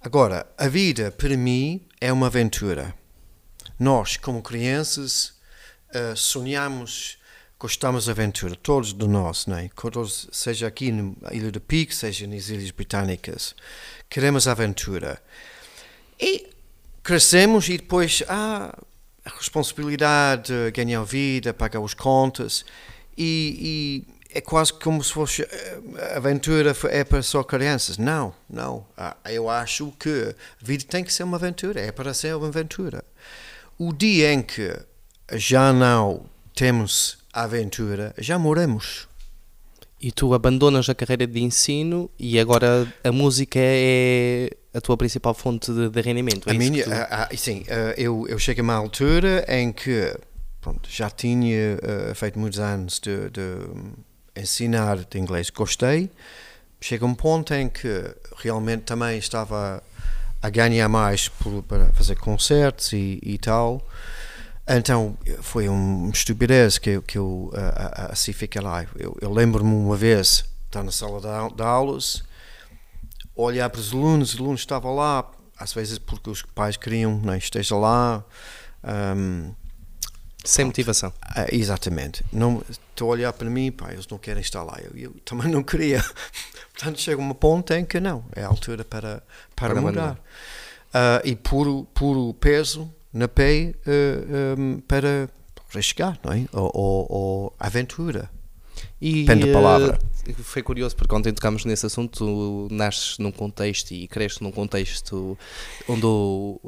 Agora, 0.00 0.46
a 0.56 0.68
vida 0.68 1.10
para 1.10 1.36
mim 1.36 1.86
é 2.00 2.12
uma 2.12 2.28
aventura. 2.28 2.94
Nós, 3.78 4.16
como 4.16 4.42
crianças, 4.42 5.34
uh, 5.94 6.16
sonhamos, 6.16 7.18
gostamos 7.60 8.04
de 8.04 8.10
aventura, 8.10 8.56
todos 8.56 8.94
de 8.94 9.06
nós, 9.06 9.46
né? 9.46 9.68
todos, 9.76 10.26
seja 10.32 10.66
aqui 10.66 10.90
na 10.90 11.12
Ilha 11.30 11.52
do 11.52 11.60
Pico, 11.60 11.92
seja 11.94 12.26
nas 12.26 12.48
Ilhas 12.48 12.70
Britânicas, 12.70 13.54
queremos 14.08 14.48
aventura. 14.48 15.22
E 16.18 16.48
crescemos 17.02 17.68
e 17.68 17.76
depois 17.76 18.22
ah, 18.28 18.74
a 19.26 19.30
responsabilidade, 19.36 20.54
ganhar 20.72 21.04
vida, 21.04 21.52
pagar 21.52 21.84
as 21.84 21.92
contas 21.92 22.64
e, 23.16 24.06
e, 24.08 24.38
é 24.38 24.40
quase 24.40 24.72
como 24.72 25.04
se 25.04 25.12
fosse 25.12 25.46
a 26.14 26.16
aventura 26.16 26.74
é 26.88 27.04
para 27.04 27.22
só 27.22 27.42
crianças. 27.42 27.98
Não, 27.98 28.32
não. 28.48 28.86
Ah, 28.96 29.16
eu 29.26 29.50
acho 29.50 29.92
que 29.98 30.34
a 30.34 30.64
vida 30.64 30.84
tem 30.88 31.04
que 31.04 31.12
ser 31.12 31.24
uma 31.24 31.36
aventura, 31.36 31.78
é 31.78 31.92
para 31.92 32.14
ser 32.14 32.34
uma 32.36 32.48
aventura. 32.48 33.04
O 33.76 33.92
dia 33.92 34.32
em 34.32 34.40
que 34.40 34.74
já 35.34 35.74
não 35.74 36.24
temos 36.54 37.19
aventura, 37.32 38.14
já 38.18 38.38
morremos. 38.38 39.08
E 40.00 40.10
tu 40.10 40.32
abandonas 40.32 40.88
a 40.88 40.94
carreira 40.94 41.26
de 41.26 41.40
ensino 41.40 42.10
e 42.18 42.40
agora 42.40 42.90
a 43.04 43.12
música 43.12 43.58
é 43.60 44.50
a 44.72 44.80
tua 44.80 44.96
principal 44.96 45.34
fonte 45.34 45.70
de, 45.72 45.90
de 45.90 46.00
rendimento. 46.00 46.48
É 46.48 46.52
a 46.52 46.54
minha, 46.54 46.84
tu... 46.84 46.92
a, 46.92 47.28
a, 47.30 47.36
sim, 47.36 47.64
eu, 47.98 48.26
eu 48.26 48.38
chego 48.38 48.62
a 48.62 48.64
uma 48.64 48.74
altura 48.74 49.44
em 49.46 49.70
que 49.70 50.16
pronto, 50.60 50.88
já 50.90 51.10
tinha 51.10 51.76
uh, 51.76 52.14
feito 52.14 52.38
muitos 52.38 52.58
anos 52.58 53.00
de, 53.00 53.30
de, 53.30 54.40
ensinar 54.40 54.98
de 54.98 55.18
inglês, 55.18 55.50
gostei. 55.50 56.10
Chega 56.80 57.04
um 57.04 57.14
ponto 57.14 57.52
em 57.52 57.68
que 57.68 58.14
realmente 58.36 58.82
também 58.82 59.18
estava 59.18 59.82
a 60.40 60.48
ganhar 60.48 60.88
mais 60.88 61.28
por, 61.28 61.62
para 61.64 61.92
fazer 61.92 62.16
concertos 62.16 62.92
e, 62.92 63.18
e 63.22 63.38
tal. 63.38 63.86
Então 64.68 65.16
foi 65.40 65.68
uma 65.68 66.10
estupidez 66.10 66.78
que, 66.78 67.00
que 67.02 67.18
eu 67.18 67.50
assim 68.10 68.32
fiquei 68.32 68.60
lá. 68.60 68.84
Eu, 68.96 69.16
eu 69.20 69.32
lembro-me 69.32 69.74
uma 69.74 69.96
vez, 69.96 70.44
estar 70.66 70.82
na 70.82 70.92
sala 70.92 71.20
de, 71.20 71.56
de 71.56 71.62
aulas, 71.62 72.22
olhar 73.34 73.68
para 73.70 73.80
os 73.80 73.92
alunos, 73.92 74.34
os 74.34 74.40
alunos 74.40 74.60
estavam 74.60 74.94
lá, 74.94 75.28
às 75.58 75.72
vezes 75.72 75.98
porque 75.98 76.30
os 76.30 76.42
pais 76.42 76.76
queriam 76.76 77.20
que 77.20 77.26
né, 77.26 77.38
esteja 77.38 77.76
lá. 77.76 78.24
Um, 79.16 79.54
Sem 80.44 80.64
motivação. 80.64 81.10
Uh, 81.10 81.52
exatamente. 81.52 82.24
Não, 82.32 82.62
estou 82.68 83.08
a 83.08 83.12
olhar 83.12 83.32
para 83.32 83.50
mim, 83.50 83.70
pá, 83.70 83.92
eles 83.92 84.06
não 84.08 84.18
querem 84.18 84.40
estar 84.40 84.62
lá. 84.62 84.78
Eu, 84.80 84.92
eu 84.96 85.10
também 85.24 85.48
não 85.48 85.62
queria. 85.62 86.02
Portanto, 86.72 87.00
chega 87.00 87.20
uma 87.20 87.34
ponta 87.34 87.78
em 87.78 87.84
que 87.84 88.00
não, 88.00 88.24
é 88.34 88.42
a 88.42 88.46
altura 88.46 88.84
para, 88.84 89.22
para, 89.54 89.74
para 89.74 89.80
mudar. 89.80 90.14
Uh, 90.14 91.20
e 91.24 91.36
puro, 91.36 91.86
puro 91.94 92.32
peso 92.34 92.92
na 93.12 93.28
pé 93.28 93.74
uh, 93.86 94.58
um, 94.58 94.72
ehm, 94.72 94.80
para 94.86 95.82
chegar, 95.82 96.18
não 96.24 96.32
é? 96.32 96.46
Ou, 96.52 96.70
ou, 96.74 97.06
ou 97.10 97.56
aventura. 97.58 98.30
E, 99.00 99.24
Depende 99.24 99.46
da 99.46 99.52
palavra. 99.52 99.98
Uh, 100.28 100.42
foi 100.42 100.62
curioso 100.62 100.96
porque 100.96 101.14
ontem 101.14 101.32
tocámos 101.32 101.64
nesse 101.64 101.86
assunto, 101.86 102.18
tu 102.18 102.74
nasces 102.74 103.18
num 103.18 103.32
contexto 103.32 103.92
e 103.92 104.06
cresces 104.06 104.40
num 104.40 104.52
contexto 104.52 105.36
onde 105.88 106.06
o, 106.06 106.60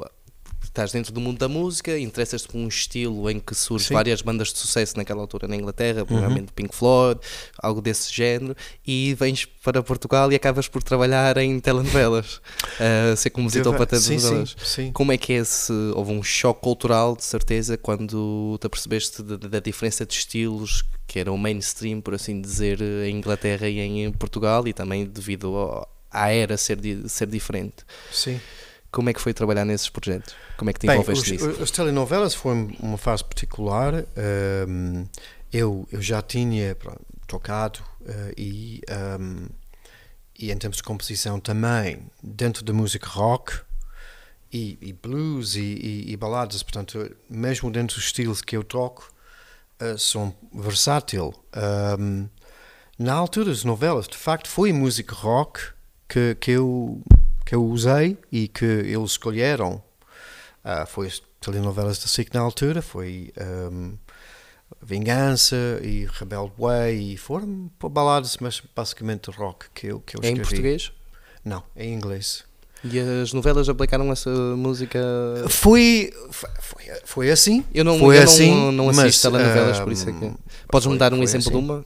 estás 0.73 0.91
dentro 0.91 1.13
do 1.13 1.21
mundo 1.21 1.39
da 1.39 1.49
música, 1.49 1.99
interessas-te 1.99 2.49
por 2.49 2.57
um 2.57 2.67
estilo 2.67 3.29
em 3.31 3.39
que 3.39 3.55
surgem 3.55 3.95
várias 3.95 4.23
bandas 4.23 4.53
de 4.53 4.59
sucesso 4.59 4.97
naquela 4.97 5.21
altura 5.21 5.47
na 5.47 5.55
Inglaterra, 5.55 6.01
uhum. 6.01 6.07
provavelmente 6.07 6.49
uhum. 6.49 6.55
Pink 6.55 6.75
Floyd, 6.75 7.21
algo 7.59 7.83
desse 7.83 8.13
género, 8.13 8.57
e 8.87 9.15
vens 9.15 9.45
para 9.45 9.83
Portugal 9.83 10.33
e 10.33 10.35
acabas 10.35 10.69
por 10.69 10.83
trabalhar 10.83 11.37
em 11.37 11.61
telenovelas, 11.61 12.41
uh, 12.81 13.17
ser 13.17 13.29
compositor 13.31 13.77
para 13.77 13.85
telenovelas. 13.85 14.57
Sim, 14.59 14.87
sim, 14.87 14.93
Como 14.93 15.13
é 15.13 15.19
que 15.19 15.35
é 15.35 15.37
esse. 15.37 15.73
Houve 15.95 16.13
um 16.13 16.23
choque 16.23 16.63
cultural, 16.63 17.15
de 17.15 17.25
certeza, 17.25 17.77
quando 17.77 18.57
te 18.59 18.67
apercebeste 18.67 19.23
da 19.23 19.61
diferença 19.61 20.07
de 20.07 20.15
estilos 20.15 20.85
que 21.07 21.19
era 21.19 21.31
o 21.31 21.37
mainstream, 21.37 22.01
por 22.01 22.15
assim 22.15 22.41
dizer, 22.41 22.81
em 22.81 23.17
Inglaterra 23.17 23.69
e 23.69 23.79
em 23.79 24.11
Portugal, 24.13 24.67
e 24.67 24.73
também 24.73 25.05
devido 25.05 25.87
à 26.11 26.31
era 26.31 26.57
ser, 26.57 26.79
ser 27.07 27.27
diferente. 27.27 27.85
Sim. 28.11 28.41
Como 28.93 29.09
é 29.09 29.15
que 29.15 29.21
foi 29.21 29.33
trabalhar 29.33 29.65
nesses 29.65 29.89
projetos? 29.89 30.35
Como 30.59 30.69
é 30.69 30.73
que 30.75 30.81
te 30.81 30.87
envolveste 30.87 31.31
Bem, 31.31 31.49
nisso? 31.49 31.63
As 31.63 31.71
telenovelas 31.71 32.35
foram 32.35 32.71
uma 32.79 32.99
fase 32.99 33.25
particular. 33.25 34.05
Um, 34.69 35.07
eu, 35.51 35.89
eu 35.91 36.03
já 36.03 36.21
tinha 36.21 36.75
pronto, 36.75 37.01
tocado 37.27 37.81
uh, 38.03 38.33
e, 38.37 38.83
um, 39.19 39.47
e 40.39 40.53
em 40.53 40.57
termos 40.59 40.77
de 40.77 40.83
composição 40.83 41.41
também, 41.41 42.03
dentro 42.23 42.63
da 42.63 42.75
música 42.75 43.09
rock 43.09 43.61
e, 44.53 44.77
e 44.83 44.93
blues 44.93 45.57
e, 45.57 45.61
e, 45.61 46.13
e, 46.13 46.17
baladas, 46.19 46.63
portanto, 46.63 47.17
mesmo 47.31 47.71
dentro 47.71 47.97
dos 47.97 48.05
estilos 48.05 48.43
que 48.43 48.55
eu 48.55 48.63
toco, 48.63 49.11
uh, 49.81 49.99
são 49.99 50.35
versátil. 50.53 51.35
Um, 51.99 52.29
na 52.99 53.15
altura 53.15 53.47
das 53.47 53.65
novelas, 53.65 54.07
de 54.07 54.19
facto, 54.19 54.49
foi 54.49 54.71
música 54.71 55.15
rock 55.15 55.63
que, 56.07 56.37
que 56.39 56.51
eu 56.51 57.01
que 57.45 57.55
eu 57.55 57.65
usei 57.65 58.17
e 58.31 58.49
que 58.49 58.65
eles 58.65 59.13
escolheram 59.13 59.83
uh, 60.65 60.87
foi 60.87 61.09
as 61.09 61.23
telenovelas 61.41 61.99
da 61.99 62.07
SIC 62.07 62.33
na 62.33 62.41
altura, 62.41 62.81
foi 62.81 63.33
um, 63.71 63.97
Vingança 64.81 65.81
e 65.83 66.07
Rebelde 66.11 66.53
Way 66.59 67.15
e 67.15 67.17
foram 67.17 67.71
baladas, 67.91 68.37
mas 68.41 68.63
basicamente 68.75 69.31
rock 69.31 69.67
que 69.75 69.89
eu, 69.89 70.01
que 70.01 70.17
eu 70.17 70.21
escrevi. 70.21 70.39
É 70.39 70.41
em 70.41 70.43
português? 70.43 70.93
Não, 71.45 71.63
é 71.75 71.85
em 71.85 71.93
inglês. 71.93 72.45
E 72.85 72.99
as 72.99 73.33
novelas 73.33 73.69
aplicaram 73.69 74.11
essa 74.11 74.31
música? 74.57 75.01
Foi, 75.49 76.13
foi, 76.31 76.85
foi 77.05 77.31
assim. 77.31 77.65
Eu 77.73 77.85
não, 77.85 77.99
foi 77.99 78.19
eu 78.19 78.23
assim, 78.23 78.51
não, 78.51 78.73
não 78.73 78.89
assisto 78.89 79.31
mas, 79.31 79.43
telenovelas, 79.43 79.81
por 79.81 79.93
isso 79.93 80.09
é 80.09 80.13
que... 80.13 80.33
Podes-me 80.69 80.99
dar 80.99 81.13
um 81.13 81.23
exemplo 81.23 81.49
assim. 81.49 81.51
de 81.51 81.57
uma? 81.57 81.85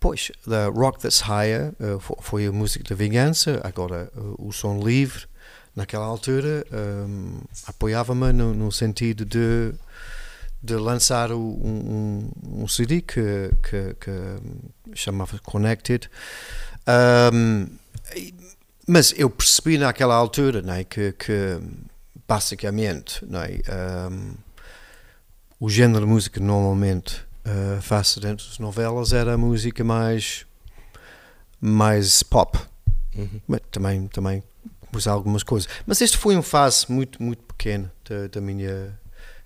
Pois, 0.00 0.30
The 0.48 0.66
Rock 0.66 1.00
That's 1.00 1.22
Higher 1.22 1.72
uh, 1.80 2.22
foi 2.22 2.46
a 2.46 2.52
música 2.52 2.84
da 2.88 2.94
vingança, 2.94 3.60
agora 3.64 4.10
uh, 4.16 4.46
o 4.48 4.52
som 4.52 4.78
livre, 4.78 5.26
naquela 5.74 6.04
altura, 6.06 6.64
um, 6.72 7.40
apoiava-me 7.66 8.32
no, 8.32 8.54
no, 8.54 8.70
sentido 8.70 9.24
de, 9.24 9.72
de 10.62 10.74
lançar 10.74 11.32
o, 11.32 11.38
um, 11.38 12.30
um, 12.44 12.68
CD 12.68 13.00
que, 13.00 13.50
que, 13.62 13.94
que 14.00 14.96
chamava 14.96 15.38
Connected. 15.40 16.08
Um, 17.32 17.66
mas 18.86 19.14
eu 19.16 19.28
percebi 19.30 19.78
naquela 19.78 20.14
altura 20.14 20.62
né, 20.62 20.82
que, 20.82 21.12
que 21.12 21.60
basicamente 22.26 23.24
né, 23.24 23.60
o 25.60 25.68
género 25.68 26.06
de 26.06 26.10
música 26.10 26.40
normalmente 26.40 27.27
uh, 27.48 27.80
faço 27.80 28.20
dentro 28.20 28.46
das 28.46 28.58
novelas 28.58 29.12
era 29.12 29.34
a 29.34 29.38
música 29.38 29.82
mais 29.82 30.46
mais 31.60 32.22
pop. 32.22 32.58
Uhum. 33.16 33.40
mas 33.48 33.60
também 33.70 34.06
também 34.08 34.42
pus 34.92 35.08
algumas 35.08 35.42
coisas. 35.42 35.68
Mas 35.86 36.00
este 36.00 36.16
foi 36.16 36.34
uma 36.34 36.42
fase 36.42 36.90
muito 36.90 37.22
muito 37.22 37.42
pequena 37.42 37.92
da, 38.08 38.28
da 38.28 38.40
minha 38.40 38.98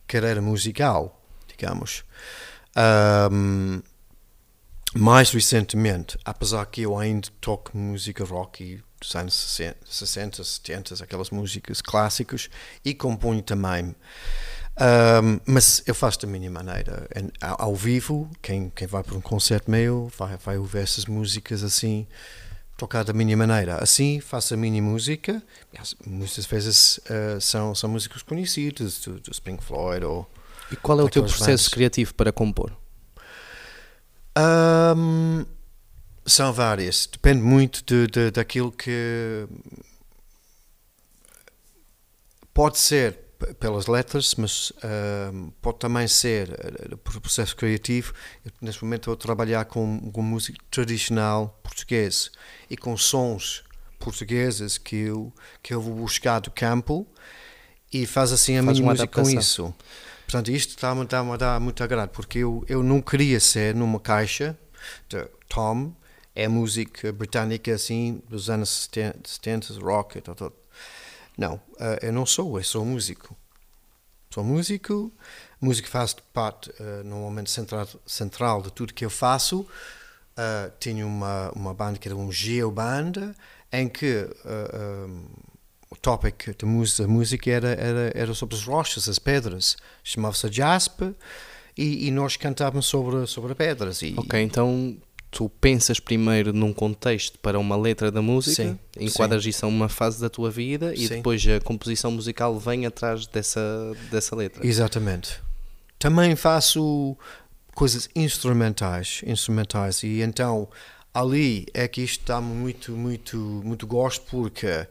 carreira 0.07 0.43
musical 0.43 1.21
digamos. 1.49 2.05
Um, 2.77 3.83
mais 4.95 5.31
recentemente 5.31 6.19
apesar 6.25 6.67
que 6.67 6.83
eu 6.83 6.99
ainda 6.99 7.29
toco 7.41 7.77
música 7.77 8.25
rock 8.25 8.83
dos 9.01 9.15
anos 9.17 9.35
60, 9.35 9.79
60 9.85 10.45
70 10.45 11.05
aquelas 11.05 11.31
músicas 11.31 11.81
clássicas 11.81 12.49
e 12.85 12.95
componho 12.95 13.43
também 13.43 13.95
um, 14.81 15.39
mas 15.45 15.83
eu 15.87 15.95
faço 15.95 16.21
da 16.21 16.27
minha 16.27 16.51
maneira. 16.51 17.07
Ao 17.41 17.75
vivo, 17.75 18.31
quem, 18.41 18.71
quem 18.75 18.87
vai 18.87 19.03
para 19.03 19.17
um 19.17 19.21
concerto 19.21 19.71
meu 19.71 20.11
vai, 20.17 20.37
vai 20.37 20.59
ouvir 20.59 20.79
essas 20.79 21.05
músicas 21.05 21.63
assim, 21.63 22.07
tocar 22.77 23.05
da 23.05 23.13
minha 23.13 23.37
maneira. 23.37 23.77
Assim, 23.83 24.21
faço 24.21 24.55
a 24.55 24.57
minha 24.57 24.83
música. 24.83 25.43
Muitas 26.07 26.47
vezes 26.47 26.99
uh, 26.99 27.41
são, 27.41 27.75
são 27.75 27.91
músicas 27.91 28.23
conhecidas, 28.23 29.01
do, 29.01 29.21
do 29.21 29.43
Pink 29.43 29.63
Floyd 29.63 30.05
ou. 30.05 30.29
E 30.71 30.77
qual 30.77 30.99
é 31.01 31.03
o 31.03 31.09
teu 31.09 31.23
processo 31.23 31.71
criativo 31.71 32.15
para 32.15 32.33
compor? 32.33 32.73
Um, 34.39 35.45
são 36.25 36.51
várias. 36.51 37.07
Depende 37.07 37.43
muito 37.43 37.85
de, 37.85 38.07
de, 38.07 38.31
daquilo 38.31 38.73
que. 38.73 39.47
Pode 42.55 42.79
ser 42.79 43.19
pelas 43.59 43.87
letras, 43.87 44.35
mas 44.37 44.71
uh, 44.71 45.53
pode 45.61 45.79
também 45.79 46.07
ser 46.09 46.51
uh, 46.51 46.97
por 46.99 47.21
processo 47.21 47.57
criativo. 47.57 48.13
Eu, 48.45 48.53
neste 48.61 48.83
momento 48.83 49.03
estou 49.03 49.15
a 49.15 49.17
trabalhar 49.17 49.65
com, 49.65 50.11
com 50.11 50.23
música 50.23 50.59
tradicional 50.71 51.59
portuguesa 51.63 52.31
e 52.69 52.77
com 52.77 52.97
sons 52.97 53.65
portugueses 53.99 54.79
que 54.79 54.97
eu, 54.97 55.33
que 55.63 55.73
eu 55.75 55.81
vou 55.81 55.95
buscar 55.95 56.41
do 56.41 56.51
campo 56.51 57.07
e 57.93 58.07
faz 58.07 58.33
assim 58.33 58.57
a 58.57 58.63
faz 58.63 58.79
minha 58.79 58.91
música 58.91 59.05
adaptação. 59.05 59.33
com 59.33 59.41
isso. 59.41 59.75
Portanto, 60.27 60.51
isto 60.51 60.71
está-me 60.71 61.03
está 61.03 61.21
a 61.21 61.37
dar 61.37 61.61
muito 61.61 61.85
agrado, 61.85 62.09
porque 62.09 62.39
eu, 62.39 62.65
eu 62.69 62.83
não 62.83 63.03
queria 63.03 63.39
ser 63.39 63.75
numa 63.75 64.01
caixa 64.01 64.57
de 65.09 65.25
Tom, 65.49 65.93
é 66.35 66.49
música 66.49 67.13
britânica 67.13 67.75
assim 67.75 68.23
dos 68.29 68.49
anos 68.49 68.89
70, 68.93 69.29
70 69.29 69.75
rock, 69.81 70.21
tal, 70.21 70.35
tal 70.35 70.53
não, 71.37 71.55
uh, 71.55 71.99
eu 72.03 72.13
não 72.13 72.27
sou, 72.27 72.59
eu 72.59 72.65
sou 72.65 72.85
músico. 72.85 73.37
Sou 74.31 74.43
músico, 74.43 75.13
música 75.61 75.89
faz 75.89 76.15
parte 76.33 76.71
uh, 76.71 77.05
normalmente 77.05 77.51
central, 77.51 77.87
central 78.07 78.63
de 78.63 78.73
tudo 78.73 78.95
que 78.95 79.05
eu 79.05 79.11
faço. 79.11 79.61
Uh, 79.61 80.73
tinha 80.81 81.07
uma, 81.07 81.51
uma 81.55 81.75
banda 81.75 81.99
que 81.99 82.09
era 82.09 82.17
um 82.17 82.33
geobanda, 82.33 83.35
em 83.71 83.89
que 83.89 84.27
um, 84.45 85.27
o 85.91 85.97
topic 85.97 86.57
da 86.59 86.67
música, 86.67 87.07
música 87.07 87.51
era, 87.51 87.69
era, 87.73 88.13
era 88.15 88.35
sobre 88.35 88.57
as 88.57 88.65
rochas, 88.65 89.09
as 89.09 89.19
pedras. 89.19 89.77
Chamava-se 90.03 90.51
Jasper 90.51 91.15
e, 91.77 92.07
e, 92.07 92.11
nós 92.11 92.37
cantávamos 92.37 92.87
sobre, 92.87 93.27
sobre 93.27 93.55
pedras. 93.55 94.01
E, 94.01 94.15
ok, 94.17 94.41
então 94.41 94.97
tu 95.33 95.49
pensas 95.49 95.99
primeiro 95.99 96.53
num 96.53 96.75
contexto 96.75 97.39
para 97.39 97.59
uma 97.59 97.75
letra 97.75 98.11
da 98.11 98.21
música, 98.21 98.65
sim, 98.65 98.79
enquadras 99.01 99.43
sim. 99.43 99.49
isso 99.49 99.65
a 99.65 99.69
uma 99.69 99.89
fase 99.89 100.21
da 100.21 100.29
tua 100.29 100.51
vida 100.51 100.95
e 100.95 101.09
sim. 101.09 101.17
depois 101.17 101.43
a 101.49 101.59
composição 101.59 102.11
musical 102.13 102.57
vem 102.59 102.85
atrás 102.85 103.27
dessa, 103.27 103.97
dessa 104.11 104.37
letra. 104.37 104.65
Exatamente. 104.65 105.41
Também 105.99 106.37
faço 106.37 107.17
coisas 107.75 108.11
instrumentais, 108.15 109.23
instrumentais 109.27 110.03
e 110.03 110.21
então 110.21 110.69
ali 111.15 111.65
é 111.73 111.89
que 111.89 112.03
isto 112.03 112.27
dá 112.27 112.39
muito, 112.39 112.93
muito, 112.93 113.39
muito 113.65 113.87
gosto 113.87 114.27
porque 114.31 114.87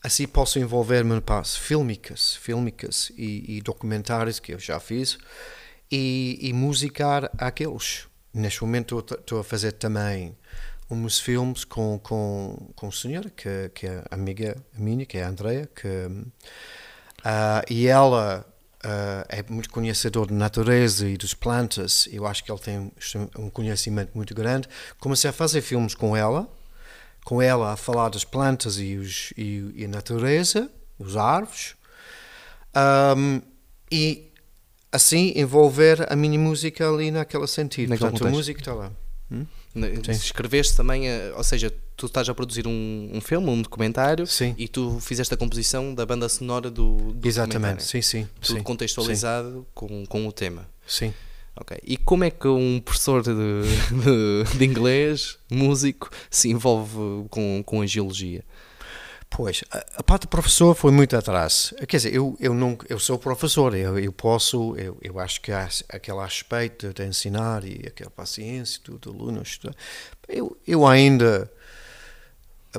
assim 0.00 0.28
posso 0.28 0.60
envolver-me 0.60 1.16
em 1.16 1.20
partes 1.20 1.56
fílmicas, 1.56 2.36
fílmicas 2.36 3.10
e, 3.18 3.56
e, 3.56 3.60
documentários 3.60 4.38
que 4.38 4.54
eu 4.54 4.58
já 4.60 4.78
fiz 4.78 5.18
e, 5.90 6.38
e 6.40 6.52
musicar 6.52 7.28
aqueles. 7.36 8.06
Neste 8.34 8.62
momento 8.62 8.98
estou 8.98 9.38
a 9.38 9.44
fazer 9.44 9.72
também 9.72 10.36
uns 10.90 11.20
filmes 11.20 11.64
com, 11.64 12.00
com, 12.02 12.72
com 12.74 12.86
uma 12.86 12.92
senhora 12.92 13.30
que, 13.30 13.70
que 13.72 13.86
é 13.86 14.04
amiga 14.10 14.56
minha, 14.76 15.06
que 15.06 15.16
é 15.18 15.22
a 15.22 15.28
Andrea, 15.28 15.68
que, 15.72 15.88
uh, 15.88 17.62
e 17.70 17.86
ela 17.86 18.44
uh, 18.84 19.24
é 19.28 19.44
muito 19.48 19.70
conhecedor 19.70 20.26
de 20.26 20.34
natureza 20.34 21.08
e 21.08 21.16
das 21.16 21.32
plantas. 21.32 22.08
Eu 22.10 22.26
acho 22.26 22.42
que 22.42 22.50
ele 22.50 22.60
tem 22.60 22.92
um 23.38 23.48
conhecimento 23.48 24.10
muito 24.14 24.34
grande. 24.34 24.68
Comecei 24.98 25.30
a 25.30 25.32
fazer 25.32 25.60
filmes 25.60 25.94
com 25.94 26.16
ela, 26.16 26.48
com 27.24 27.40
ela 27.40 27.72
a 27.72 27.76
falar 27.76 28.08
das 28.08 28.24
plantas 28.24 28.78
e, 28.78 28.96
os, 28.96 29.32
e, 29.36 29.72
e 29.76 29.84
a 29.84 29.88
natureza, 29.88 30.68
os 30.98 31.16
árvores, 31.16 31.76
um, 33.16 33.40
e 33.90 34.33
assim 34.94 35.32
envolver 35.34 36.06
a 36.10 36.14
minha 36.14 36.38
música 36.38 36.88
ali 36.88 37.10
naquele 37.10 37.46
sentido. 37.46 37.90
Naquele 37.90 38.10
Portanto, 38.10 38.20
contexto. 38.20 38.34
a 38.34 38.38
música 38.38 38.60
está 38.60 38.74
lá. 38.74 38.92
Hum? 39.30 39.46
Escreveste 40.08 40.76
também, 40.76 41.08
eh, 41.08 41.32
ou 41.36 41.42
seja, 41.42 41.72
tu 41.96 42.06
estás 42.06 42.28
a 42.28 42.34
produzir 42.34 42.66
um, 42.68 43.10
um 43.12 43.20
filme, 43.20 43.50
um 43.50 43.60
documentário, 43.60 44.24
sim. 44.26 44.54
e 44.56 44.68
tu 44.68 45.00
fizeste 45.00 45.34
a 45.34 45.36
composição 45.36 45.92
da 45.92 46.06
banda 46.06 46.28
sonora 46.28 46.70
do, 46.70 47.12
do 47.12 47.26
Exatamente, 47.26 47.82
sim, 47.82 48.00
sim. 48.00 48.28
Tudo 48.40 48.58
sim, 48.58 48.62
contextualizado 48.62 49.60
sim. 49.60 49.66
Com, 49.74 50.06
com 50.06 50.28
o 50.28 50.32
tema. 50.32 50.68
Sim. 50.86 51.12
Ok. 51.56 51.76
E 51.84 51.96
como 51.96 52.24
é 52.24 52.30
que 52.30 52.46
um 52.46 52.80
professor 52.80 53.22
de, 53.22 53.32
de, 53.32 54.58
de 54.58 54.64
inglês, 54.64 55.38
músico, 55.50 56.10
se 56.30 56.48
envolve 56.50 57.26
com, 57.28 57.62
com 57.64 57.80
a 57.80 57.86
geologia? 57.86 58.44
Pois, 59.36 59.64
a, 59.68 59.84
a, 59.96 60.02
parte 60.04 60.22
do 60.22 60.28
professor 60.28 60.76
foi 60.76 60.92
muito 60.92 61.16
atrás. 61.16 61.74
Quer 61.88 61.96
dizer, 61.96 62.14
eu, 62.14 62.36
eu, 62.38 62.54
não, 62.54 62.78
eu 62.88 63.00
sou 63.00 63.18
professor, 63.18 63.74
eu, 63.74 63.98
eu 63.98 64.12
posso, 64.12 64.76
eu, 64.76 64.96
eu 65.02 65.18
acho 65.18 65.40
que 65.40 65.50
há 65.50 65.68
aquele 65.88 66.20
aspecto 66.20 66.94
de 66.94 67.04
ensinar 67.04 67.64
e 67.64 67.82
aquela 67.84 68.12
paciência 68.12 68.80
do, 68.84 69.10
aluno 69.10 69.42
estudar. 69.42 69.74
Eu, 70.28 70.56
eu 70.64 70.86
ainda 70.86 71.50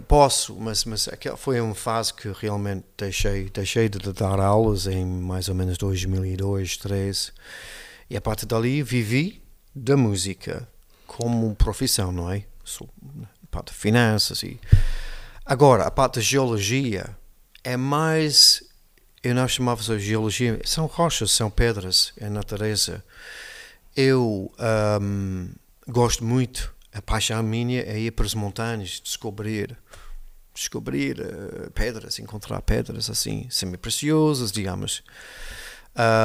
posso, 0.08 0.56
mas, 0.56 0.86
mas 0.86 1.10
aquela 1.10 1.36
foi 1.36 1.60
uma 1.60 1.76
fase 1.76 2.14
que 2.14 2.32
realmente 2.32 2.86
deixei, 2.98 3.50
deixei 3.50 3.90
de 3.90 4.00
dar 4.14 4.40
aulas 4.40 4.88
em 4.88 5.06
mais 5.06 5.50
ou 5.50 5.56
menos 5.56 5.78
2002, 5.78 6.78
2003. 6.78 7.34
E 8.10 8.16
a 8.16 8.22
partir 8.22 8.46
dali 8.46 8.82
vivi 8.82 9.44
da 9.76 9.98
música 9.98 10.66
como 11.06 11.54
profissão, 11.54 12.14
não 12.14 12.32
é? 12.32 12.46
Sou 12.64 12.90
parte 13.52 13.74
de 13.74 13.78
finanças 13.78 14.42
e 14.42 14.58
Agora, 15.46 15.84
a 15.84 15.92
parte 15.92 16.16
da 16.16 16.22
geologia 16.22 17.16
é 17.64 17.78
mais. 17.78 18.64
Eu 19.22 19.36
não 19.36 19.48
chamava 19.48 19.82
de 19.82 20.00
geologia, 20.00 20.60
são 20.66 20.86
rochas, 20.86 21.32
são 21.32 21.50
pedras, 21.50 22.14
é 22.18 22.30
natureza. 22.30 23.04
Eu 23.96 24.52
um, 25.02 25.50
gosto 25.88 26.24
muito, 26.24 26.74
a 26.94 27.02
paixão 27.02 27.42
minha 27.42 27.82
é 27.82 28.00
ir 28.00 28.12
para 28.12 28.26
as 28.26 28.34
montanhas, 28.34 29.02
descobrir 29.04 29.78
descobrir 30.54 31.20
uh, 31.20 31.70
pedras, 31.72 32.18
encontrar 32.18 32.62
pedras 32.62 33.10
assim, 33.10 33.48
semi-preciosas, 33.50 34.52
digamos. 34.52 35.04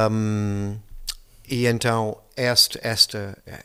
Um, 0.09 0.79
e 1.47 1.67
então, 1.67 2.17
esta, 2.35 2.79
esta 2.81 3.37
é, 3.45 3.61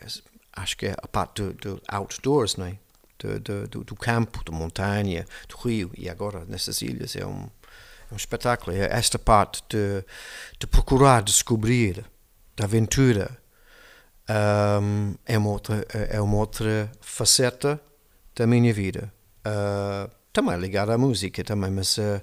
acho 0.53 0.77
que 0.77 0.87
é 0.87 0.95
a 1.01 1.07
parte 1.07 1.41
do, 1.41 1.53
do 1.53 1.81
outdoors, 1.87 2.57
não 2.57 2.65
é? 2.65 2.77
De, 3.19 3.39
de, 3.39 3.67
do, 3.67 3.83
do, 3.83 3.95
campo, 3.95 4.43
da 4.43 4.51
montanha, 4.51 5.25
do 5.47 5.57
rio, 5.57 5.91
e 5.97 6.09
agora 6.09 6.45
nessas 6.45 6.81
ilhas 6.81 7.15
é 7.15 7.25
um, 7.25 7.49
é 8.09 8.13
um 8.13 8.17
espetáculo. 8.17 8.75
É 8.75 8.85
esta 8.91 9.17
parte 9.17 9.63
de, 9.69 10.03
de 10.59 10.67
procurar 10.67 11.21
descobrir, 11.21 12.05
da 12.55 12.65
aventura, 12.65 13.37
um, 14.81 15.15
é, 15.25 15.37
uma 15.37 15.49
outra, 15.49 15.85
é 15.89 16.19
uma 16.19 16.37
outra 16.37 16.91
faceta 16.99 17.79
da 18.35 18.45
minha 18.45 18.73
vida. 18.73 19.11
Uh, 19.45 20.11
também 20.33 20.57
ligada 20.57 20.93
à 20.93 20.97
música, 20.97 21.43
também, 21.43 21.71
mas 21.71 21.97
uh, 21.97 22.21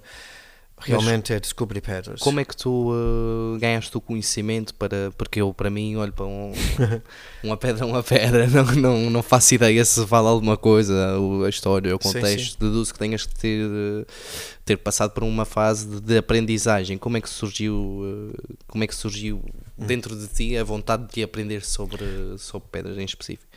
Realmente 0.86 1.30
Mas 1.30 1.36
é 1.36 1.40
descobrir 1.40 1.80
pedras. 1.80 2.20
Como 2.20 2.38
é 2.40 2.44
que 2.44 2.54
tu 2.54 2.92
uh, 2.92 3.58
ganhaste 3.58 3.96
o 3.96 4.00
conhecimento 4.00 4.74
para. 4.74 5.10
Porque 5.16 5.40
eu, 5.40 5.54
para 5.54 5.70
mim, 5.70 5.96
olho 5.96 6.12
para 6.12 6.26
um, 6.26 6.52
uma 7.42 7.56
pedra, 7.56 7.86
uma 7.86 8.02
pedra, 8.02 8.46
não, 8.46 8.64
não, 8.74 9.10
não 9.10 9.22
faço 9.22 9.54
ideia 9.54 9.82
se 9.84 10.04
vale 10.04 10.28
alguma 10.28 10.56
coisa, 10.56 11.16
a 11.44 11.48
história, 11.48 11.94
o 11.94 11.98
contexto. 11.98 12.26
Sim, 12.26 12.50
sim. 12.50 12.56
Deduzo 12.60 12.92
que 12.92 12.98
tenhas 12.98 13.22
de 13.22 13.28
ter, 13.28 14.06
ter 14.64 14.76
passado 14.76 15.12
por 15.12 15.22
uma 15.22 15.46
fase 15.46 15.86
de, 15.86 16.00
de 16.00 16.18
aprendizagem. 16.18 16.98
Como 16.98 17.16
é 17.16 17.20
que 17.20 17.30
surgiu, 17.30 17.74
uh, 17.74 18.56
como 18.66 18.84
é 18.84 18.86
que 18.86 18.94
surgiu 18.94 19.36
hum. 19.78 19.86
dentro 19.86 20.14
de 20.14 20.26
ti 20.28 20.56
a 20.56 20.64
vontade 20.64 21.06
de 21.12 21.22
aprender 21.22 21.64
sobre, 21.64 22.04
sobre 22.36 22.68
pedras 22.70 22.98
em 22.98 23.04
específico? 23.04 23.50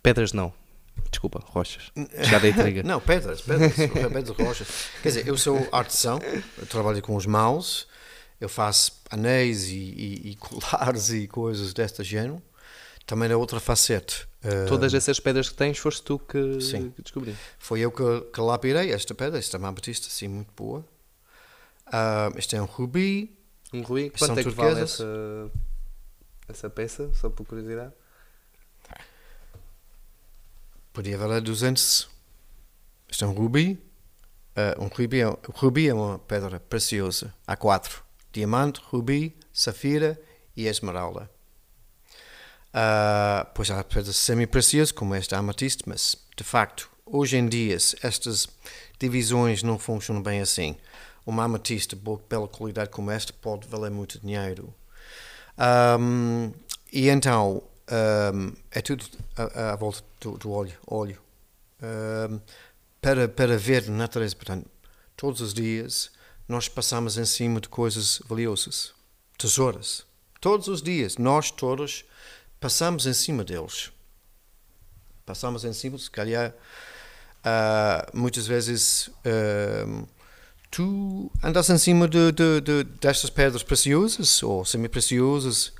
Pedras 0.00 0.32
não, 0.32 0.52
Desculpa, 1.10 1.40
rochas. 1.44 1.90
Já 2.20 2.38
dei 2.38 2.52
trigger. 2.52 2.84
não, 2.84 3.00
pedras, 3.00 3.40
pedras, 3.40 3.74
pedras, 3.74 4.28
rochas. 4.30 4.68
Quer 5.02 5.08
dizer, 5.08 5.28
eu 5.28 5.36
sou 5.36 5.68
artesão, 5.72 6.20
eu 6.58 6.66
trabalho 6.66 7.00
com 7.02 7.16
os 7.16 7.26
mãos, 7.26 7.88
eu 8.40 8.48
faço 8.48 8.92
anéis 9.10 9.68
e, 9.68 9.74
e, 9.74 10.30
e 10.30 10.36
colares 10.36 11.10
e 11.10 11.26
coisas 11.26 11.72
desta 11.72 12.04
género. 12.04 12.42
Também 13.06 13.30
é 13.30 13.36
outra 13.36 13.58
faceta. 13.58 14.28
Todas 14.68 14.94
essas 14.94 15.18
pedras 15.18 15.48
que 15.48 15.54
tens 15.54 15.78
foste 15.78 16.02
tu 16.02 16.18
que, 16.18 16.60
Sim. 16.60 16.90
que 16.90 17.02
descobri. 17.02 17.34
Foi 17.58 17.80
eu 17.80 17.90
que, 17.90 18.20
que 18.32 18.40
lapidei 18.40 18.92
esta 18.92 19.14
pedra, 19.14 19.38
esta 19.38 19.56
é 19.56 19.58
uma 19.58 19.72
batista 19.72 20.06
assim 20.06 20.28
muito 20.28 20.52
boa. 20.54 20.84
Uh, 21.86 22.36
este 22.36 22.54
é 22.54 22.62
um 22.62 22.66
rubi. 22.66 23.36
Um 23.72 23.82
rubi? 23.82 24.10
Quanto 24.10 24.38
é 24.38 24.42
que 24.44 24.50
vale 24.50 24.82
essa, 24.82 25.04
essa 26.48 26.70
peça, 26.70 27.10
só 27.14 27.30
por 27.30 27.46
curiosidade? 27.46 27.92
Podia 30.98 31.16
valer 31.16 31.40
200. 31.40 32.08
Este 33.08 33.22
é 33.22 33.26
um 33.28 33.32
rubi. 33.32 33.80
Uh, 34.56 34.82
um 34.82 34.88
rubi, 34.88 35.20
é, 35.20 35.38
rubi 35.54 35.88
é 35.88 35.94
uma 35.94 36.18
pedra 36.18 36.58
preciosa. 36.58 37.32
Há 37.46 37.56
quatro: 37.56 38.02
diamante, 38.32 38.80
rubi, 38.82 39.36
safira 39.52 40.20
e 40.56 40.66
esmeralda. 40.66 41.30
Uh, 42.74 43.46
pois 43.54 43.70
há 43.70 43.84
pedras 43.84 44.16
semi-preciosas, 44.16 44.90
como 44.90 45.14
esta 45.14 45.38
amatista, 45.38 45.84
mas 45.86 46.16
de 46.36 46.42
facto, 46.42 46.90
hoje 47.06 47.36
em 47.36 47.48
dia, 47.48 47.76
estas 48.02 48.48
divisões 48.98 49.62
não 49.62 49.78
funcionam 49.78 50.20
bem 50.20 50.40
assim. 50.40 50.76
Uma 51.24 51.44
amatista 51.44 51.94
de 51.94 52.02
bela 52.28 52.48
qualidade 52.48 52.90
como 52.90 53.12
esta 53.12 53.32
pode 53.34 53.68
valer 53.68 53.92
muito 53.92 54.18
dinheiro. 54.18 54.74
Um, 55.56 56.52
e 56.92 57.08
então, 57.08 57.62
um, 57.90 58.52
é 58.70 58.80
tudo 58.80 59.04
à, 59.36 59.72
à 59.72 59.76
volta 59.76 60.02
do, 60.20 60.36
do, 60.36 60.50
óleo, 60.50 61.18
um, 61.82 62.40
para, 63.00 63.28
para 63.28 63.56
ver 63.56 63.88
natureza. 63.88 64.36
Portanto, 64.36 64.68
todos 65.16 65.40
os 65.40 65.54
dias 65.54 66.10
nós 66.48 66.68
passamos 66.68 67.18
em 67.18 67.24
cima 67.24 67.60
de 67.60 67.68
coisas 67.68 68.22
valiosas, 68.26 68.92
tesouras. 69.36 70.06
Todos 70.40 70.68
os 70.68 70.80
dias, 70.80 71.16
nós 71.16 71.50
todos 71.50 72.04
passamos 72.60 73.06
em 73.06 73.12
cima 73.12 73.44
deles. 73.44 73.90
Passamos 75.26 75.64
em 75.64 75.72
cima, 75.72 75.98
se 75.98 76.10
calhar, 76.10 76.54
uh, 77.44 78.16
muitas 78.16 78.46
vezes 78.46 79.08
uh, 79.08 80.08
tu 80.70 81.30
andas 81.42 81.68
em 81.68 81.76
cima 81.76 82.08
de, 82.08 82.32
de, 82.32 82.60
de, 82.60 82.84
destas 82.84 83.30
pedras 83.30 83.62
preciosas 83.62 84.42
ou 84.42 84.64
semi-preciosas 84.64 85.72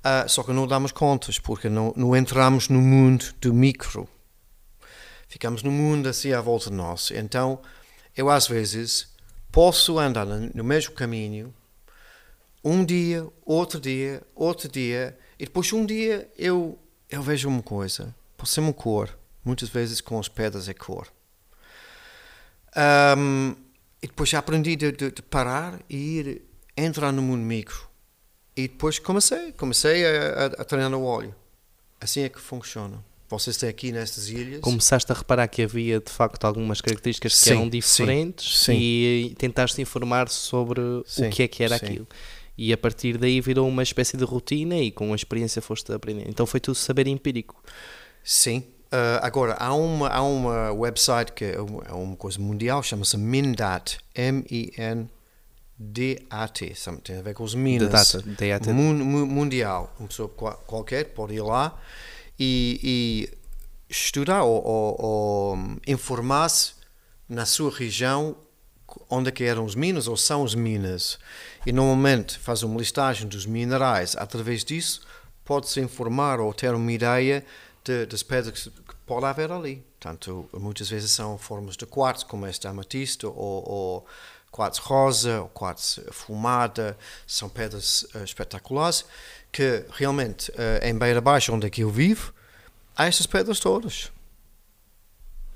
Uh, 0.00 0.28
só 0.28 0.42
que 0.42 0.52
não 0.52 0.66
damos 0.66 0.92
contas, 0.92 1.38
porque 1.38 1.68
não, 1.68 1.92
não 1.96 2.16
entramos 2.16 2.68
no 2.68 2.80
mundo 2.80 3.34
do 3.40 3.52
micro. 3.52 4.08
Ficamos 5.28 5.62
no 5.62 5.70
mundo 5.70 6.08
assim 6.08 6.32
à 6.32 6.40
volta 6.40 6.70
de 6.70 6.76
nós. 6.76 7.10
Então, 7.10 7.60
eu 8.16 8.30
às 8.30 8.48
vezes 8.48 9.08
posso 9.52 9.98
andar 9.98 10.26
no 10.26 10.64
mesmo 10.64 10.94
caminho 10.94 11.54
um 12.62 12.84
dia, 12.84 13.26
outro 13.44 13.80
dia, 13.80 14.22
outro 14.34 14.68
dia, 14.68 15.18
e 15.38 15.44
depois 15.44 15.72
um 15.72 15.84
dia 15.86 16.30
eu, 16.36 16.78
eu 17.08 17.22
vejo 17.22 17.48
uma 17.48 17.62
coisa. 17.62 18.14
Pode 18.36 18.50
ser 18.50 18.60
uma 18.60 18.72
cor. 18.72 19.16
Muitas 19.44 19.68
vezes 19.68 20.00
com 20.00 20.18
as 20.18 20.28
pedras 20.28 20.68
é 20.68 20.74
cor. 20.74 21.08
Um, 23.16 23.54
e 24.02 24.06
depois 24.06 24.32
aprendi 24.34 24.76
de, 24.76 24.92
de, 24.92 25.10
de, 25.10 25.22
parar 25.22 25.80
e 25.88 25.96
ir 25.96 26.42
entrar 26.76 27.12
no 27.12 27.22
mundo 27.22 27.42
micro. 27.42 27.89
E 28.56 28.68
depois 28.68 28.98
comecei, 28.98 29.52
comecei 29.52 30.04
a, 30.04 30.10
a, 30.10 30.46
a 30.46 30.64
treinar 30.64 30.90
no 30.90 31.04
óleo. 31.04 31.34
Assim 32.00 32.22
é 32.22 32.28
que 32.28 32.40
funciona. 32.40 33.02
Vocês 33.28 33.56
têm 33.56 33.68
aqui 33.68 33.92
nestas 33.92 34.28
ilhas. 34.28 34.60
Começaste 34.60 35.10
a 35.12 35.14
reparar 35.14 35.46
que 35.46 35.62
havia 35.62 36.00
de 36.00 36.10
facto 36.10 36.44
algumas 36.44 36.80
características 36.80 37.36
sim, 37.36 37.44
que 37.44 37.50
eram 37.50 37.68
diferentes 37.68 38.58
sim, 38.58 38.72
sim. 38.72 38.78
e 38.80 39.34
tentaste 39.38 39.80
informar 39.80 40.28
sobre 40.28 40.80
o 40.80 41.04
que 41.30 41.44
é 41.44 41.48
que 41.48 41.62
era 41.62 41.76
aquilo. 41.76 42.08
E 42.58 42.72
a 42.72 42.76
partir 42.76 43.16
daí 43.16 43.40
virou 43.40 43.68
uma 43.68 43.84
espécie 43.84 44.16
de 44.16 44.24
rotina 44.24 44.76
e 44.76 44.90
com 44.90 45.12
a 45.12 45.16
experiência 45.16 45.62
foste 45.62 45.92
aprender. 45.92 46.28
Então 46.28 46.44
foi 46.44 46.58
tudo 46.58 46.74
saber 46.74 47.06
empírico. 47.06 47.62
Sim. 48.24 48.64
Uh, 48.92 49.22
agora, 49.22 49.54
há 49.54 49.72
uma, 49.72 50.08
há 50.08 50.22
uma 50.22 50.72
website 50.72 51.32
que 51.32 51.44
é 51.44 51.60
uma, 51.60 51.84
é 51.84 51.92
uma 51.92 52.16
coisa 52.16 52.40
mundial, 52.40 52.82
chama-se 52.82 53.16
Mindat. 53.16 53.98
M-I-N-D-A-T. 54.12 55.19
Tem 57.00 57.16
a 57.16 57.22
ver 57.22 57.32
com 57.32 57.42
os 57.42 57.54
Minas. 57.54 57.88
Data, 57.90 58.22
data. 58.22 58.72
mundial. 58.72 59.94
Uma 59.98 60.08
pessoa 60.08 60.28
qualquer 60.28 61.14
pode 61.14 61.34
ir 61.34 61.40
lá 61.40 61.80
e, 62.38 62.78
e 62.82 63.38
estudar 63.88 64.42
ou, 64.42 64.62
ou, 64.62 64.96
ou 65.02 65.58
informar-se 65.86 66.74
na 67.26 67.46
sua 67.46 67.70
região 67.70 68.36
onde 69.08 69.28
é 69.28 69.32
que 69.32 69.44
eram 69.44 69.64
os 69.64 69.74
minas 69.74 70.08
ou 70.08 70.16
são 70.16 70.42
os 70.42 70.54
minas 70.54 71.18
e 71.64 71.72
normalmente 71.72 72.38
faz 72.38 72.62
uma 72.62 72.78
listagem 72.78 73.28
dos 73.28 73.46
minerais 73.46 74.16
através 74.16 74.64
disso 74.64 75.06
pode-se 75.44 75.80
informar 75.80 76.40
ou 76.40 76.52
ter 76.52 76.74
uma 76.74 76.90
ideia 76.90 77.44
de, 77.84 78.06
das 78.06 78.22
pedras 78.22 78.64
que 78.64 78.96
pode 79.06 79.26
haver 79.26 79.52
ali 79.52 79.84
portanto 80.00 80.48
muitas 80.54 80.90
vezes 80.90 81.12
são 81.12 81.38
formas 81.38 81.76
de 81.76 81.86
quartzo 81.86 82.26
como 82.26 82.46
este 82.46 82.66
amatista 82.66 83.28
ou, 83.28 83.34
ou 83.36 84.06
quartzo 84.50 84.82
rosa 84.82 85.42
ou 85.42 85.48
quartzo 85.48 86.02
fumada 86.10 86.96
são 87.26 87.48
pedras 87.48 88.02
uh, 88.14 88.24
espetaculares 88.24 89.04
que 89.52 89.84
realmente 89.92 90.50
uh, 90.52 90.84
em 90.84 90.96
Beira 90.96 91.20
Baixa, 91.20 91.52
onde 91.52 91.66
é 91.66 91.70
que 91.70 91.82
eu 91.82 91.90
vivo, 91.90 92.32
há 92.96 93.06
estas 93.06 93.26
pedras 93.26 93.58
todas. 93.60 94.10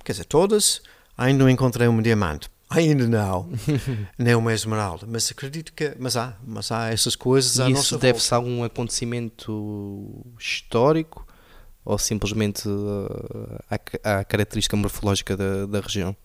Quer 0.05 0.13
dizer, 0.13 0.25
todas, 0.25 0.83
ainda 1.17 1.45
não 1.45 1.51
encontrei 1.51 1.89
um 1.89 2.01
diamante. 2.03 2.51
Ainda 2.69 3.07
não, 3.07 3.49
nem 4.19 4.35
uma 4.35 4.53
esmeralda, 4.53 5.07
mas 5.09 5.31
acredito 5.31 5.73
que 5.73 5.95
mas 5.99 6.17
há, 6.17 6.37
mas 6.45 6.73
há 6.73 6.93
essas 6.93 7.15
coisas. 7.15 7.59
E 7.59 7.71
isso 7.71 7.97
deve-se 7.99 8.33
a 8.35 8.39
algum 8.39 8.65
acontecimento 8.65 10.25
histórico 10.39 11.27
ou 11.85 11.99
simplesmente 11.99 12.69
à, 13.71 14.19
à 14.19 14.25
característica 14.25 14.77
morfológica 14.77 15.37
da, 15.37 15.67
da 15.67 15.81
região? 15.81 16.17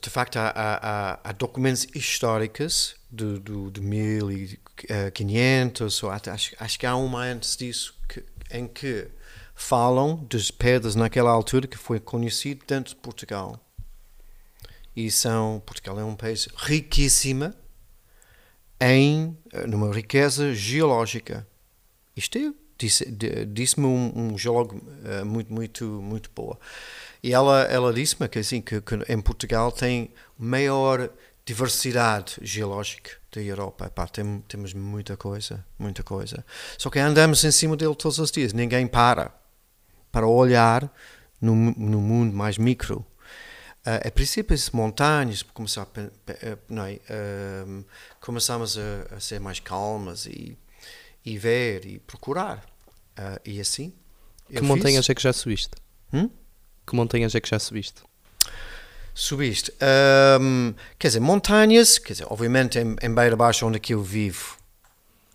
De 0.00 0.08
facto, 0.08 0.36
há, 0.36 0.50
há, 0.54 1.20
há, 1.22 1.32
documentos 1.32 1.86
históricos 1.94 2.96
de, 3.10 3.38
de, 3.38 3.70
de 3.70 3.80
1500, 3.80 6.02
ou 6.02 6.10
até, 6.10 6.30
acho, 6.30 6.54
acho 6.58 6.78
que 6.78 6.86
há 6.86 6.96
uma 6.96 7.24
antes 7.24 7.54
disso, 7.56 7.94
que, 8.08 8.24
em 8.50 8.66
que 8.66 9.08
falam 9.54 10.26
das 10.30 10.50
pedras 10.50 10.94
naquela 10.94 11.30
altura 11.30 11.66
que 11.66 11.76
foi 11.76 12.00
conhecido 12.00 12.64
dentro 12.66 12.94
de 12.94 13.00
Portugal. 13.00 13.60
E 14.96 15.10
são, 15.10 15.62
Portugal 15.66 16.00
é 16.00 16.04
um 16.04 16.16
país 16.16 16.48
riquíssimo 16.56 17.52
em 18.80 19.36
numa 19.68 19.92
riqueza 19.92 20.54
geológica. 20.54 21.46
Isto 22.16 22.38
é, 22.38 22.52
disse-me 22.80 23.46
disse 23.46 23.80
um, 23.80 24.12
um 24.14 24.38
geólogo 24.38 24.76
uh, 24.76 25.24
muito, 25.24 25.52
muito, 25.52 25.84
muito 25.84 26.30
boa. 26.34 26.58
E 27.22 27.32
ela, 27.32 27.62
ela 27.64 27.92
disse-me 27.92 28.28
que, 28.28 28.38
assim, 28.38 28.60
que, 28.60 28.80
que 28.80 28.94
em 29.08 29.20
Portugal 29.20 29.70
tem 29.70 30.10
maior 30.38 31.10
diversidade 31.44 32.36
geológica 32.40 33.10
da 33.32 33.42
Europa. 33.42 33.86
Epá, 33.86 34.06
tem, 34.06 34.42
temos 34.48 34.72
muita 34.72 35.16
coisa, 35.16 35.64
muita 35.78 36.02
coisa. 36.02 36.44
Só 36.78 36.88
que 36.88 36.98
andamos 36.98 37.44
em 37.44 37.50
cima 37.50 37.76
dele 37.76 37.94
todos 37.94 38.18
os 38.18 38.30
dias. 38.30 38.52
Ninguém 38.52 38.86
para 38.86 39.32
para 40.10 40.26
olhar 40.26 40.92
no, 41.40 41.54
no 41.54 42.00
mundo 42.00 42.34
mais 42.34 42.58
micro. 42.58 43.04
Uh, 43.86 44.06
a 44.06 44.10
princípio, 44.10 44.54
as 44.54 44.70
montanhas 44.70 45.42
começar 45.42 45.82
a, 45.82 46.58
não 46.68 46.84
é, 46.84 46.94
uh, 46.94 47.84
começamos 48.20 48.76
a, 48.76 49.16
a, 49.16 49.20
ser 49.20 49.40
mais 49.40 49.58
calmas 49.58 50.26
e, 50.26 50.58
e 51.24 51.38
ver 51.38 51.86
e 51.86 51.98
procurar. 51.98 52.62
Uh, 53.20 53.38
e 53.44 53.60
assim. 53.60 53.92
Que 54.48 54.62
montanhas 54.62 55.04
fiz. 55.04 55.10
é 55.10 55.14
que 55.14 55.22
já 55.22 55.32
subiste? 55.32 55.76
Hum? 56.10 56.30
Que 56.86 56.96
montanhas 56.96 57.34
é 57.34 57.40
que 57.40 57.48
já 57.48 57.58
subiste? 57.58 58.02
Subiste. 59.14 59.70
Um, 60.40 60.74
quer 60.98 61.08
dizer, 61.08 61.20
montanhas, 61.20 61.98
quer 61.98 62.14
dizer, 62.14 62.26
obviamente 62.30 62.78
em, 62.78 62.96
em 63.02 63.14
Beira 63.14 63.36
Baixa, 63.36 63.66
onde 63.66 63.76
aqui 63.76 63.92
eu 63.92 64.02
vivo, 64.02 64.56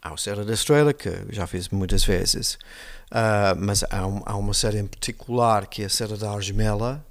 há 0.01 0.11
o 0.11 0.17
Serra 0.17 0.43
da 0.43 0.53
Estrela, 0.53 0.93
que 0.93 1.11
já 1.29 1.45
fiz 1.45 1.69
muitas 1.69 2.03
vezes, 2.03 2.55
uh, 3.11 3.55
mas 3.57 3.83
há, 3.83 4.07
um, 4.07 4.23
há, 4.25 4.35
uma 4.35 4.53
série 4.53 4.79
em 4.79 4.87
particular 4.87 5.67
que 5.67 5.83
é 5.83 5.85
a 5.85 5.89
Serra 5.89 6.17
da 6.17 6.31
Argemela, 6.31 7.05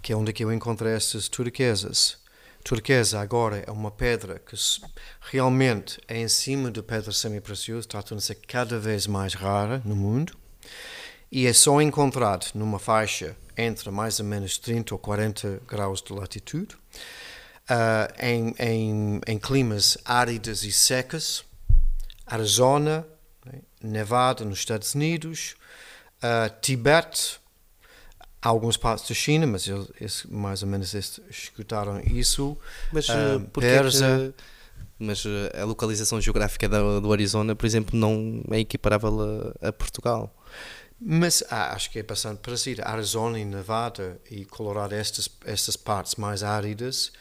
que 0.00 0.12
é 0.12 0.16
onde 0.16 0.30
aqui 0.30 0.44
eu 0.44 0.52
encontrei 0.52 0.92
essas 0.92 1.28
turquesas. 1.28 2.18
Turquesa 2.66 3.20
agora 3.20 3.62
é 3.64 3.70
uma 3.70 3.92
pedra 3.92 4.40
que 4.40 4.56
realmente 5.20 6.00
é 6.08 6.18
em 6.18 6.26
cima 6.26 6.68
de 6.68 6.82
pedra 6.82 7.12
semi-preciosa, 7.12 7.86
está 7.86 8.20
ser 8.20 8.34
cada 8.44 8.76
vez 8.76 9.06
mais 9.06 9.34
rara 9.34 9.80
no 9.84 9.94
mundo 9.94 10.36
e 11.30 11.46
é 11.46 11.52
só 11.52 11.80
encontrado 11.80 12.46
numa 12.56 12.80
faixa 12.80 13.36
entre 13.56 13.88
mais 13.92 14.18
ou 14.18 14.26
menos 14.26 14.58
30 14.58 14.96
ou 14.96 14.98
40 14.98 15.62
graus 15.64 16.02
de 16.02 16.12
latitude, 16.12 16.74
uh, 17.70 18.12
em, 18.18 18.52
em, 18.58 19.20
em, 19.28 19.38
climas 19.38 19.96
áridos 20.04 20.64
e 20.64 20.72
secos, 20.72 21.44
Arizona, 22.26 23.06
né, 23.44 23.60
Nevada 23.80 24.44
nos 24.44 24.58
Estados 24.58 24.92
Unidos, 24.92 25.54
uh, 26.16 26.52
Tibete, 26.60 27.38
algumas 28.42 28.76
partes 28.76 29.08
da 29.08 29.14
China, 29.14 29.46
mas 29.46 29.66
eles, 29.66 30.24
mais 30.28 30.62
ou 30.62 30.68
menos 30.68 30.94
escutaram 30.94 32.00
isso. 32.00 32.56
Mas 32.92 33.08
uh, 33.08 33.40
Persa, 33.52 34.34
mas 34.98 35.24
a 35.54 35.64
localização 35.64 36.20
geográfica 36.20 36.68
do, 36.68 37.00
do 37.00 37.12
Arizona, 37.12 37.54
por 37.54 37.66
exemplo, 37.66 37.98
não 37.98 38.42
é 38.50 38.60
equiparável 38.60 39.54
a, 39.60 39.68
a 39.68 39.72
Portugal. 39.72 40.34
Mas 40.98 41.44
ah, 41.50 41.74
acho 41.74 41.90
que 41.90 41.98
é 41.98 42.02
bastante 42.02 42.38
parecido. 42.38 42.82
Arizona 42.84 43.38
e 43.38 43.44
Nevada 43.44 44.18
e 44.30 44.46
Colorado, 44.46 44.94
estas, 44.94 45.28
estas 45.44 45.76
partes 45.76 46.14
mais 46.14 46.42
áridas, 46.42 47.12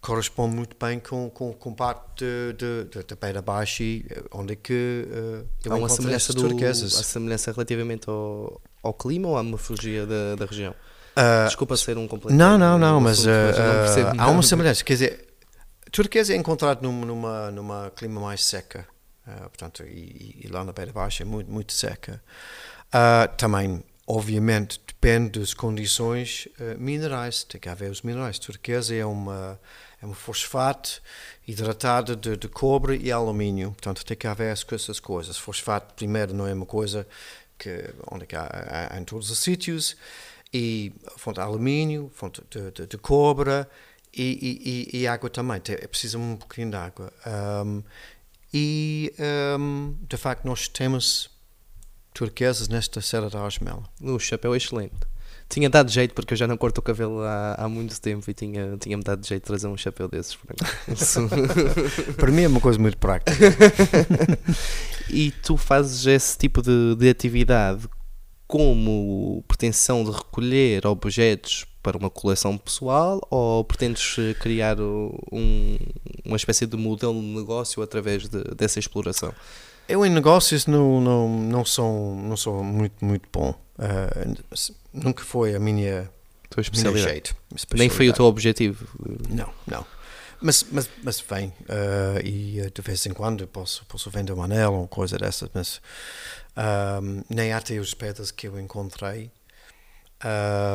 corresponde 0.00 0.56
muito 0.56 0.76
bem 0.76 0.98
com, 0.98 1.30
com, 1.30 1.52
com 1.52 1.72
parte 1.72 2.24
de 2.58 3.14
Beira 3.14 3.40
Baixa, 3.40 3.84
onde 4.32 4.54
é 4.54 4.56
que 4.56 5.06
uh, 5.08 5.72
há 5.72 5.76
uma 5.76 5.88
semelhança 5.88 6.32
do, 6.32 6.48
turquesas. 6.48 6.94
Semelhança 6.94 7.52
relativamente 7.52 8.10
ao, 8.10 8.60
ao 8.82 8.92
clima 8.92 9.28
ou 9.28 9.36
à 9.36 9.42
morfologia 9.42 10.06
da, 10.06 10.36
da 10.36 10.46
região? 10.46 10.74
Uh, 11.16 11.46
Desculpa 11.46 11.76
ser 11.76 11.98
um 11.98 12.08
completo. 12.08 12.34
Não, 12.34 12.56
não, 12.56 12.78
não, 12.78 13.00
mas, 13.00 13.26
assunto, 13.26 13.28
mas 13.28 14.16
não 14.16 14.24
há 14.24 14.28
uma 14.28 14.42
semelhança. 14.42 14.82
Quer 14.82 14.92
dizer, 14.94 15.28
turquesa 15.90 16.32
é 16.32 16.36
encontrado 16.36 16.82
num, 16.82 17.04
numa, 17.04 17.50
numa 17.50 17.92
clima 17.94 18.20
mais 18.20 18.44
seca, 18.44 18.86
portanto, 19.24 19.84
e, 19.84 20.40
e, 20.44 20.48
lá 20.48 20.64
na 20.64 20.72
Beira 20.72 20.92
Baixa 20.92 21.22
é 21.22 21.26
muito, 21.26 21.50
muito 21.50 21.72
seca. 21.72 22.22
Também, 23.36 23.84
obviamente, 24.06 24.80
depende 24.86 25.40
das 25.40 25.52
condições 25.52 26.48
uh, 26.58 26.78
minerais. 26.78 27.42
Tem 27.44 27.60
que 27.60 27.68
haver 27.68 27.90
os 27.90 28.02
minerais. 28.02 28.38
Turquesa 28.38 28.94
é 28.94 29.04
uma, 29.04 29.58
é 30.00 30.06
uma 30.06 30.14
fosfato 30.14 31.02
hidratada 31.46 32.14
de, 32.14 32.36
de 32.36 32.48
cobre 32.48 32.98
e 33.02 33.10
alumínio. 33.10 33.72
Portanto, 33.72 34.04
tem 34.04 34.16
que 34.16 34.26
haver 34.26 34.52
essas 34.52 35.00
coisas. 35.00 35.36
Fosfato, 35.36 35.94
primeiro, 35.94 36.32
não 36.32 36.46
é 36.46 36.54
uma 36.54 36.66
coisa 36.66 37.06
que, 37.62 37.94
onde 38.10 38.26
é 38.30 38.36
há, 38.36 38.90
há, 38.94 38.98
em 38.98 39.04
todos 39.04 39.30
os 39.30 39.38
sítios. 39.38 39.96
E 40.52 40.92
fonte 41.16 41.36
de 41.36 41.40
alumínio, 41.40 42.10
fonte 42.14 42.42
de, 42.50 42.70
de, 42.72 42.86
de 42.86 42.98
cobre 42.98 43.66
e, 44.12 44.90
e, 44.92 45.00
e, 45.00 45.06
água 45.06 45.30
também. 45.30 45.62
É 45.68 45.86
preciso 45.86 46.18
um 46.18 46.36
pouquinho 46.36 46.70
de 46.70 46.76
água. 46.76 47.10
Um, 47.64 47.82
e, 48.52 49.14
um, 49.58 49.96
de 50.06 50.16
facto, 50.18 50.44
nós 50.44 50.68
temos 50.68 51.30
turquesas 52.12 52.68
nesta 52.68 53.00
Serra 53.00 53.30
da 53.30 53.42
Osmela. 53.42 53.84
O 53.98 54.18
chapéu 54.18 54.52
é 54.52 54.58
excelente. 54.58 55.10
Tinha 55.48 55.70
dado 55.70 55.90
jeito 55.90 56.14
porque 56.14 56.34
eu 56.34 56.36
já 56.36 56.46
não 56.46 56.58
corto 56.58 56.80
o 56.80 56.82
cabelo 56.82 57.22
há, 57.22 57.54
há 57.54 57.68
muito 57.68 57.98
tempo 58.00 58.30
e 58.30 58.34
tinha, 58.34 58.76
tinha-me 58.78 59.02
dado 59.02 59.26
jeito 59.26 59.42
de 59.42 59.46
trazer 59.46 59.68
um 59.68 59.76
chapéu 59.76 60.08
desses. 60.08 60.36
Para 62.16 62.30
mim 62.30 62.42
é 62.42 62.48
uma 62.48 62.60
coisa 62.60 62.78
muito 62.78 62.98
prática. 62.98 63.32
e 65.08 65.30
tu 65.42 65.56
fazes 65.56 66.06
esse 66.06 66.36
tipo 66.36 66.62
de, 66.62 66.94
de 66.96 67.08
atividade 67.08 67.88
como 68.46 69.42
pretensão 69.48 70.04
de 70.04 70.10
recolher 70.10 70.86
objetos 70.86 71.66
para 71.82 71.96
uma 71.96 72.10
coleção 72.10 72.56
pessoal 72.58 73.20
ou 73.30 73.64
pretendes 73.64 74.16
criar 74.40 74.78
um, 74.80 75.78
uma 76.24 76.36
espécie 76.36 76.66
de 76.66 76.76
modelo 76.76 77.20
de 77.20 77.26
negócio 77.26 77.82
através 77.82 78.28
de, 78.28 78.42
dessa 78.54 78.78
exploração? 78.78 79.34
Eu 79.88 80.06
em 80.06 80.10
negócios 80.10 80.66
não, 80.66 81.00
não, 81.00 81.28
não, 81.28 81.64
sou, 81.64 82.14
não 82.16 82.36
sou 82.36 82.62
muito, 82.62 83.04
muito 83.04 83.28
bom. 83.32 83.54
Uh, 83.78 84.70
nunca 84.92 85.24
foi 85.24 85.54
a 85.56 85.58
minha 85.58 86.08
Tua 86.48 86.60
especialidade. 86.60 87.10
jeito. 87.10 87.36
Nem 87.74 87.88
foi 87.88 88.08
o 88.08 88.12
teu 88.12 88.26
objetivo. 88.26 88.86
Não, 89.28 89.50
não. 89.66 89.84
Mas, 90.42 90.66
mas, 90.72 90.90
mas 91.02 91.20
vem, 91.20 91.48
uh, 91.48 92.20
e 92.24 92.60
uh, 92.60 92.70
de 92.70 92.82
vez 92.82 93.06
em 93.06 93.12
quando 93.12 93.46
posso, 93.46 93.84
posso 93.86 94.10
vender 94.10 94.32
um 94.32 94.42
anel 94.42 94.74
ou 94.74 94.88
coisa 94.88 95.16
dessas, 95.16 95.48
mas 95.54 95.80
um, 97.00 97.22
nem 97.30 97.52
até 97.52 97.78
os 97.78 97.94
pedras 97.94 98.32
que 98.32 98.48
eu 98.48 98.58
encontrei, 98.58 99.30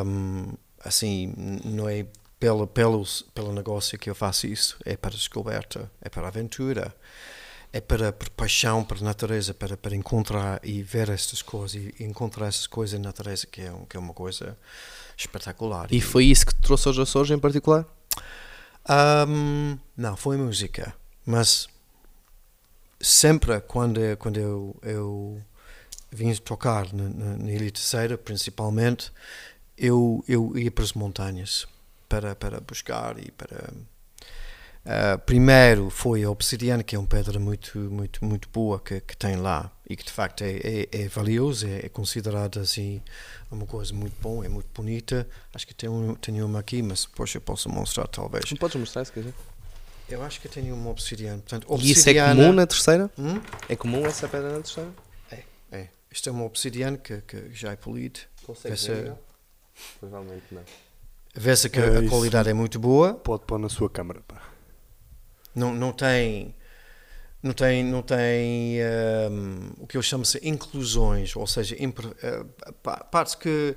um, 0.05 0.53
assim, 0.83 1.33
não 1.65 1.89
é 1.89 2.05
pelo, 2.39 2.65
pelo, 2.65 3.03
pelo 3.33 3.51
negócio 3.51 3.97
que 3.97 4.09
eu 4.09 4.15
faço 4.15 4.47
isso, 4.47 4.77
é 4.85 4.95
para 4.95 5.11
descoberta, 5.11 5.91
é 6.01 6.07
para 6.07 6.27
aventura, 6.27 6.95
é 7.73 7.81
para, 7.81 8.13
para 8.13 8.29
paixão, 8.29 8.83
para 8.83 9.01
natureza, 9.01 9.53
para, 9.53 9.75
para 9.75 9.95
encontrar 9.95 10.59
e 10.63 10.81
ver 10.81 11.09
estas 11.09 11.41
coisas 11.41 11.75
e 11.75 12.03
encontrar 12.03 12.47
essas 12.47 12.67
coisas 12.67 12.99
na 12.99 13.07
natureza, 13.07 13.45
que 13.47 13.61
é, 13.61 13.73
que 13.89 13.97
é 13.97 13.99
uma 13.99 14.13
coisa 14.13 14.57
espetacular. 15.17 15.87
E 15.91 15.99
foi 15.99 16.25
isso 16.25 16.45
que 16.45 16.55
te 16.55 16.61
trouxe 16.61 16.87
aos 16.87 16.99
Açores 16.99 17.31
em 17.31 17.39
particular? 17.39 17.85
Um, 18.89 19.77
não, 19.97 20.15
foi 20.15 20.37
música, 20.37 20.95
mas 21.25 21.67
sempre 23.01 23.59
quando, 23.61 23.99
quando 24.17 24.39
eu, 24.39 24.75
eu 24.81 25.43
vim 26.11 26.33
tocar 26.35 26.93
na, 26.93 27.09
na, 27.09 27.37
na 27.37 27.51
Ilha 27.51 27.71
Terceira, 27.71 28.17
principalmente, 28.17 29.11
eu, 29.77 30.23
eu 30.27 30.57
ia 30.57 30.71
para 30.71 30.83
as 30.83 30.93
montanhas 30.93 31.67
para, 32.07 32.35
para 32.35 32.59
buscar 32.61 33.19
e 33.19 33.31
para. 33.31 33.69
Uh, 34.87 35.19
primeiro 35.25 35.89
foi 35.89 36.23
a 36.23 36.31
obsidiana, 36.31 36.81
que 36.81 36.95
é 36.95 36.99
uma 36.99 37.05
pedra 37.05 37.37
muito, 37.37 37.77
muito, 37.77 38.23
muito 38.23 38.47
boa 38.47 38.79
que, 38.79 39.01
que 39.01 39.17
tem 39.17 39.35
lá 39.35 39.69
e 39.89 39.97
que 39.97 40.05
de 40.05 40.11
facto 40.11 40.43
é, 40.43 40.61
é, 40.63 40.87
é 40.93 41.07
valiosa, 41.09 41.67
é, 41.67 41.87
é 41.87 41.89
considerada 41.89 42.61
assim 42.61 43.01
uma 43.51 43.65
coisa 43.65 43.93
muito 43.93 44.15
boa, 44.21 44.45
é 44.45 44.47
muito 44.47 44.69
bonita. 44.73 45.27
Acho 45.53 45.67
que 45.67 45.75
tenho, 45.75 46.15
tenho 46.21 46.45
uma 46.45 46.59
aqui, 46.59 46.81
mas 46.81 47.03
depois 47.03 47.35
eu 47.35 47.41
posso 47.41 47.67
mostrar 47.67 48.07
talvez. 48.07 48.49
Não 48.49 48.57
podes 48.57 48.77
mostrar 48.77 49.03
se 49.03 49.11
quiser. 49.11 49.33
Eu 50.07 50.23
acho 50.23 50.39
que 50.39 50.47
tenho 50.47 50.73
uma 50.73 50.89
obsidiana. 50.89 51.39
Portanto, 51.39 51.65
obsidiana... 51.67 51.89
E 51.89 51.91
isso 51.91 52.09
é 52.09 52.35
comum 52.35 52.53
na 52.53 52.65
terceira? 52.65 53.11
Hum? 53.19 53.41
É 53.67 53.75
comum 53.75 54.05
essa 54.05 54.25
pedra 54.29 54.53
na 54.53 54.61
terceira? 54.61 54.89
É, 55.29 55.43
é. 55.69 55.87
Isto 56.09 56.29
é 56.29 56.31
uma 56.31 56.45
obsidiana 56.45 56.97
que, 56.97 57.19
que 57.27 57.49
já 57.51 57.73
é 57.73 57.75
polida. 57.75 58.21
Consegue 58.45 58.75
ver? 58.75 59.13
Provavelmente 59.99 60.45
não. 60.51 60.63
Vê-se 61.35 61.69
que 61.69 61.77
é, 61.77 61.97
a 61.97 62.09
qualidade 62.09 62.49
é 62.49 62.53
muito 62.53 62.79
boa. 62.79 63.15
Pode 63.15 63.43
pôr 63.43 63.59
na 63.59 63.67
sua 63.67 63.89
câmara. 63.89 64.21
Pá. 64.25 64.55
Não, 65.57 65.73
não 65.73 65.91
tem 65.91 66.55
não 67.41 67.53
tem, 67.53 67.83
não 67.83 68.01
tem 68.01 68.79
um, 69.31 69.71
o 69.79 69.87
que 69.87 69.97
eu 69.97 70.01
chamo 70.01 70.23
de 70.23 70.39
inclusões, 70.47 71.35
ou 71.35 71.47
seja, 71.47 71.75
uh, 71.75 72.73
partes 73.11 73.35
que, 73.35 73.75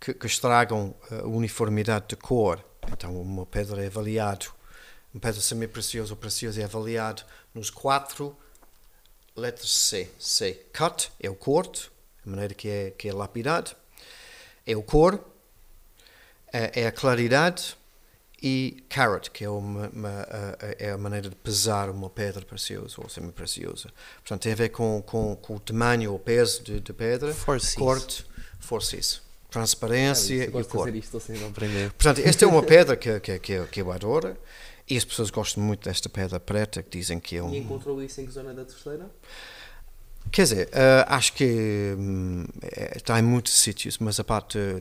que, 0.00 0.14
que, 0.14 0.26
estragam 0.26 0.94
a 1.10 1.26
uniformidade 1.26 2.06
de 2.08 2.16
cor. 2.16 2.64
Então, 2.90 3.20
uma 3.20 3.46
pedra 3.46 3.82
é 3.82 3.86
avaliado, 3.86 4.46
uma 5.12 5.20
pedra 5.20 5.40
semi-preciosa 5.40 6.12
ou 6.12 6.16
preciosa 6.16 6.60
é 6.60 6.64
avaliado 6.64 7.22
nos 7.54 7.70
quatro 7.70 8.36
letras 9.36 9.70
C. 9.70 10.10
C. 10.18 10.66
Cut 10.76 11.10
é 11.20 11.30
o 11.30 11.34
corte, 11.34 11.90
a 12.26 12.30
maneira 12.30 12.54
que 12.54 12.68
é, 12.68 12.90
que 12.90 13.08
é 13.08 13.12
lapidado, 13.12 13.72
é 14.66 14.76
o 14.76 14.82
cor, 14.82 15.22
é, 16.52 16.82
é 16.82 16.86
a 16.86 16.92
claridade 16.92 17.76
e 18.46 18.84
carat, 18.90 19.30
que 19.30 19.42
é, 19.42 19.48
uma, 19.48 19.88
uma, 19.88 20.26
é 20.78 20.90
a 20.90 20.98
maneira 20.98 21.30
de 21.30 21.34
pesar 21.34 21.88
uma 21.88 22.10
pedra 22.10 22.44
preciosa 22.44 22.96
ou 22.98 23.08
semi-preciosa. 23.08 23.88
Portanto, 24.16 24.42
tem 24.42 24.52
a 24.52 24.54
ver 24.54 24.68
com, 24.68 25.00
com, 25.00 25.34
com 25.34 25.56
o 25.56 25.58
tamanho 25.58 26.12
ou 26.12 26.18
peso 26.18 26.62
de, 26.62 26.78
de 26.78 26.92
pedra, 26.92 27.32
forces. 27.32 27.74
corte, 27.74 28.26
forces, 28.60 29.22
transparência 29.50 30.42
ah, 30.54 30.60
e 30.60 30.64
cor. 30.64 30.94
Isto, 30.94 31.22
aprender. 31.48 31.90
Portanto, 31.92 32.20
esta 32.22 32.44
é 32.44 32.48
uma 32.48 32.60
pedra 32.62 32.98
que, 32.98 33.18
que, 33.18 33.38
que, 33.38 33.64
que 33.64 33.80
eu 33.80 33.90
adoro 33.90 34.36
e 34.86 34.94
as 34.94 35.06
pessoas 35.06 35.30
gostam 35.30 35.62
muito 35.62 35.88
desta 35.88 36.10
pedra 36.10 36.38
preta, 36.38 36.82
que 36.82 36.98
dizem 36.98 37.18
que 37.18 37.38
é 37.38 37.42
um... 37.42 37.50
E 37.50 37.56
encontrou 37.56 38.02
isso 38.02 38.20
em 38.20 38.26
que 38.26 38.32
zona 38.32 38.52
da 38.52 38.66
terceira? 38.66 39.10
Quer 40.34 40.42
dizer, 40.42 40.66
uh, 40.70 41.04
acho 41.06 41.32
que 41.32 41.94
um, 41.96 42.44
é, 42.60 42.96
está 42.96 43.20
em 43.20 43.22
muitos 43.22 43.52
sítios, 43.52 43.98
mas 43.98 44.18
a 44.18 44.24
parte 44.24 44.58
de, 44.58 44.80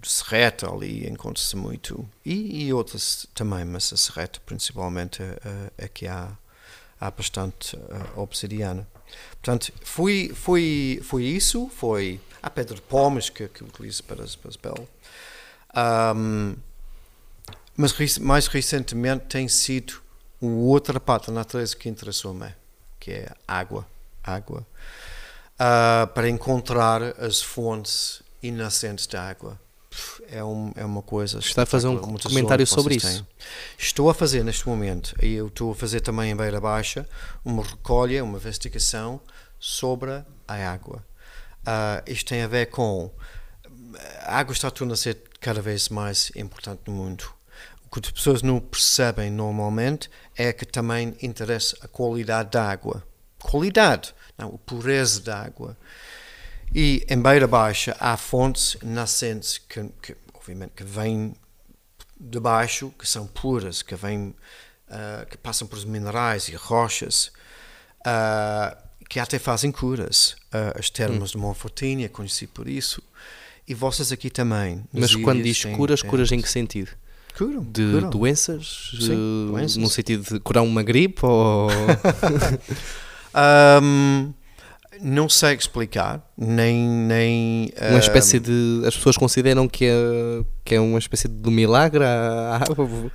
de, 0.00 0.08
Serreta 0.10 0.70
ali 0.70 1.06
encontra-se 1.06 1.54
muito, 1.54 2.08
e, 2.24 2.64
e 2.64 2.72
outras 2.72 3.26
também, 3.34 3.62
mas 3.62 3.92
a 3.92 3.98
Serreta 3.98 4.40
principalmente 4.46 5.22
uh, 5.22 5.70
é 5.76 5.86
que 5.86 6.06
há, 6.06 6.30
há 6.98 7.10
bastante 7.10 7.76
uh, 7.76 8.20
obsidiana. 8.22 8.88
Portanto, 9.32 9.70
foi, 9.82 10.32
foi, 10.34 10.98
foi 11.04 11.24
isso, 11.24 11.70
foi 11.76 12.18
a 12.42 12.48
pedra 12.48 12.74
de 12.74 12.80
pomes 12.80 13.28
que, 13.28 13.48
que 13.48 13.62
utilizo 13.62 14.02
para 14.04 14.24
as, 14.24 14.34
para 14.34 14.50
pele. 14.50 14.88
Um, 16.16 16.56
mas 17.76 18.16
mais 18.16 18.46
recentemente 18.46 19.26
tem 19.26 19.46
sido 19.46 20.00
outra 20.40 20.98
parte 20.98 21.26
da 21.26 21.34
natureza 21.34 21.76
que 21.76 21.86
interessou-me, 21.86 22.54
que 22.98 23.10
é 23.10 23.30
a 23.46 23.58
água 23.58 23.86
água, 24.22 24.66
uh, 25.60 26.06
para 26.08 26.28
encontrar 26.28 27.02
as 27.20 27.42
fontes 27.42 28.22
inocentes 28.42 29.06
de 29.06 29.16
água. 29.16 29.60
É, 30.30 30.42
um, 30.42 30.72
é 30.76 30.84
uma 30.84 31.02
coisa. 31.02 31.40
Está 31.40 31.64
a 31.64 31.66
fazer 31.66 31.88
um 31.88 31.98
comentário 31.98 32.64
sobre 32.66 32.94
isso? 32.94 33.24
Têm. 33.24 33.26
Estou 33.76 34.08
a 34.08 34.14
fazer 34.14 34.44
neste 34.44 34.68
momento, 34.68 35.14
e 35.20 35.34
eu 35.34 35.48
estou 35.48 35.72
a 35.72 35.74
fazer 35.74 36.00
também 36.00 36.30
em 36.30 36.36
Beira 36.36 36.60
Baixa, 36.60 37.08
uma 37.44 37.64
recolha, 37.64 38.22
uma 38.22 38.38
investigação 38.38 39.20
sobre 39.58 40.22
a 40.46 40.54
água. 40.54 41.04
Uh, 41.62 42.10
isto 42.10 42.28
tem 42.28 42.42
a 42.42 42.48
ver 42.48 42.66
com. 42.66 43.10
A 44.20 44.38
água 44.38 44.52
está 44.52 44.68
a 44.68 44.70
tornar-se 44.70 45.14
cada 45.40 45.60
vez 45.60 45.88
mais 45.88 46.30
importante 46.36 46.82
no 46.86 46.92
mundo. 46.92 47.24
O 47.84 47.90
que 47.90 48.06
as 48.06 48.12
pessoas 48.12 48.42
não 48.42 48.60
percebem 48.60 49.30
normalmente 49.30 50.08
é 50.36 50.52
que 50.52 50.64
também 50.64 51.16
interessa 51.20 51.76
a 51.82 51.88
qualidade 51.88 52.50
da 52.52 52.70
água 52.70 53.02
qualidade, 53.42 54.14
não, 54.38 54.54
a 54.54 54.58
pureza 54.58 55.20
da 55.20 55.42
água. 55.42 55.76
E 56.74 57.04
em 57.08 57.20
Beira 57.20 57.46
Baixa 57.46 57.96
há 57.98 58.16
fontes 58.16 58.76
nascentes 58.82 59.58
que, 59.58 59.84
que 60.00 60.16
obviamente, 60.34 60.72
que 60.76 60.84
vêm 60.84 61.34
de 62.18 62.40
baixo, 62.40 62.92
que 62.98 63.08
são 63.08 63.26
puras, 63.26 63.82
que 63.82 63.94
vêm, 63.94 64.34
uh, 64.88 65.26
que 65.28 65.36
passam 65.38 65.66
por 65.66 65.84
minerais 65.86 66.48
e 66.48 66.54
rochas, 66.54 67.32
uh, 68.00 68.76
que 69.08 69.18
até 69.18 69.38
fazem 69.38 69.72
curas. 69.72 70.36
Uh, 70.52 70.78
as 70.78 70.90
termas 70.90 71.30
hum. 71.30 71.32
de 71.32 71.38
Monfortinha, 71.38 72.08
conheci 72.08 72.46
por 72.46 72.68
isso. 72.68 73.02
E 73.66 73.74
vocês 73.74 74.10
aqui 74.12 74.30
também. 74.30 74.84
Mas 74.92 75.14
quando 75.14 75.42
diz 75.42 75.64
curas, 75.64 76.02
curas 76.02 76.32
em 76.32 76.40
que 76.40 76.48
sentido? 76.48 76.90
Curam, 77.36 77.62
de 77.62 77.92
curam. 77.92 78.10
doenças? 78.10 78.90
Sim, 78.98 79.48
doenças. 79.50 79.76
No 79.76 79.88
sentido 79.88 80.24
de 80.24 80.40
curar 80.40 80.62
uma 80.62 80.82
gripe 80.82 81.24
ou... 81.24 81.68
Um, 83.34 84.32
não 85.00 85.28
sei 85.28 85.54
explicar, 85.54 86.22
nem. 86.36 86.76
nem 86.86 87.72
uma 87.80 87.96
um, 87.96 87.98
espécie 87.98 88.38
de. 88.38 88.82
As 88.86 88.94
pessoas 88.94 89.16
consideram 89.16 89.66
que 89.66 89.86
é, 89.86 90.44
que 90.64 90.74
é 90.74 90.80
uma 90.80 90.98
espécie 90.98 91.26
de 91.26 91.50
milagre 91.50 92.04
a 92.04 92.56
água? 92.56 92.84
Uh, 92.84 93.10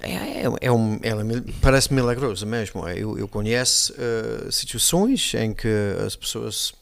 é, 0.00 0.12
é, 0.12 0.44
é, 0.60 0.72
um, 0.72 1.00
ela 1.02 1.24
parece 1.60 1.92
milagrosa 1.92 2.46
mesmo. 2.46 2.86
Eu, 2.88 3.18
eu 3.18 3.26
conheço 3.26 3.92
uh, 3.94 4.52
situações 4.52 5.34
em 5.34 5.52
que 5.52 5.68
as 6.06 6.14
pessoas 6.14 6.74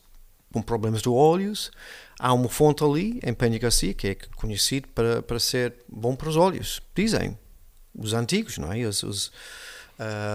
com 0.52 0.60
problemas 0.60 1.02
de 1.02 1.08
olhos. 1.08 1.70
Há 2.18 2.32
uma 2.34 2.48
fonte 2.48 2.82
ali 2.82 3.20
em 3.22 3.32
Penha 3.32 3.58
Garcia 3.58 3.94
que 3.94 4.08
é 4.08 4.16
conhecido 4.36 4.88
para, 4.88 5.22
para 5.22 5.38
ser 5.38 5.74
bom 5.88 6.16
para 6.16 6.28
os 6.28 6.36
olhos, 6.36 6.82
dizem 6.94 7.38
os 7.96 8.12
antigos, 8.12 8.58
não 8.58 8.72
é? 8.72 8.84
Os, 8.84 9.02
os 9.04 9.32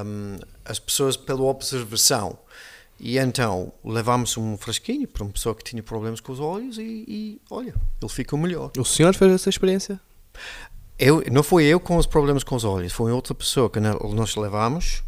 um, 0.05 0.37
as 0.65 0.79
pessoas 0.79 1.17
pela 1.17 1.43
observação. 1.43 2.37
E 2.99 3.17
então 3.17 3.73
levámos 3.83 4.37
um 4.37 4.57
frasquinho 4.57 5.07
para 5.07 5.23
uma 5.23 5.31
pessoa 5.31 5.53
que 5.55 5.63
tinha 5.63 5.81
problemas 5.83 6.19
com 6.19 6.31
os 6.31 6.39
olhos 6.39 6.77
e, 6.77 7.03
e 7.07 7.41
olha, 7.49 7.73
ele 8.01 8.11
ficou 8.11 8.39
melhor. 8.39 8.71
O 8.77 8.85
senhor 8.85 9.13
fez 9.13 9.31
essa 9.33 9.49
experiência? 9.49 9.99
Eu, 10.97 11.23
não 11.31 11.43
foi 11.43 11.65
eu 11.65 11.79
com 11.79 11.97
os 11.97 12.05
problemas 12.05 12.43
com 12.43 12.55
os 12.55 12.63
olhos, 12.63 12.93
foi 12.93 13.11
outra 13.11 13.33
pessoa 13.33 13.69
que 13.69 13.79
nós 13.79 14.35
levámos 14.35 15.03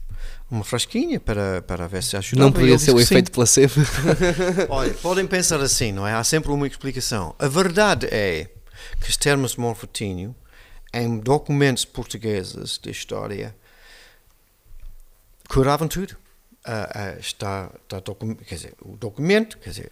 uma 0.50 0.64
frasquinha 0.64 1.20
para, 1.20 1.62
para 1.62 1.88
ver 1.88 2.04
se 2.04 2.18
ajudava. 2.18 2.46
Não 2.46 2.52
podia 2.52 2.78
ser 2.78 2.94
o 2.94 3.00
efeito 3.00 3.32
placebo? 3.32 3.74
Olha, 4.70 4.94
podem 4.96 5.26
pensar 5.26 5.60
assim, 5.62 5.92
não 5.92 6.08
é? 6.08 6.14
Há 6.14 6.24
sempre 6.24 6.52
uma 6.52 6.68
explicação. 6.68 7.36
A 7.40 7.48
verdade 7.48 8.08
é 8.12 8.50
que 9.02 9.10
os 9.10 9.18
termos 9.18 9.56
morfotinho 9.56 10.36
em 10.94 11.18
documentos 11.18 11.84
portugueses 11.86 12.80
de 12.82 12.90
história 12.90 13.56
curavam 15.50 15.88
tudo. 15.88 16.16
Uh, 16.66 17.16
uh, 17.16 17.20
está, 17.20 17.72
está 17.84 18.02
quer 18.48 18.56
dizer, 18.56 18.74
o 18.82 18.98
documento, 18.98 19.58
quer 19.60 19.70
dizer, 19.70 19.92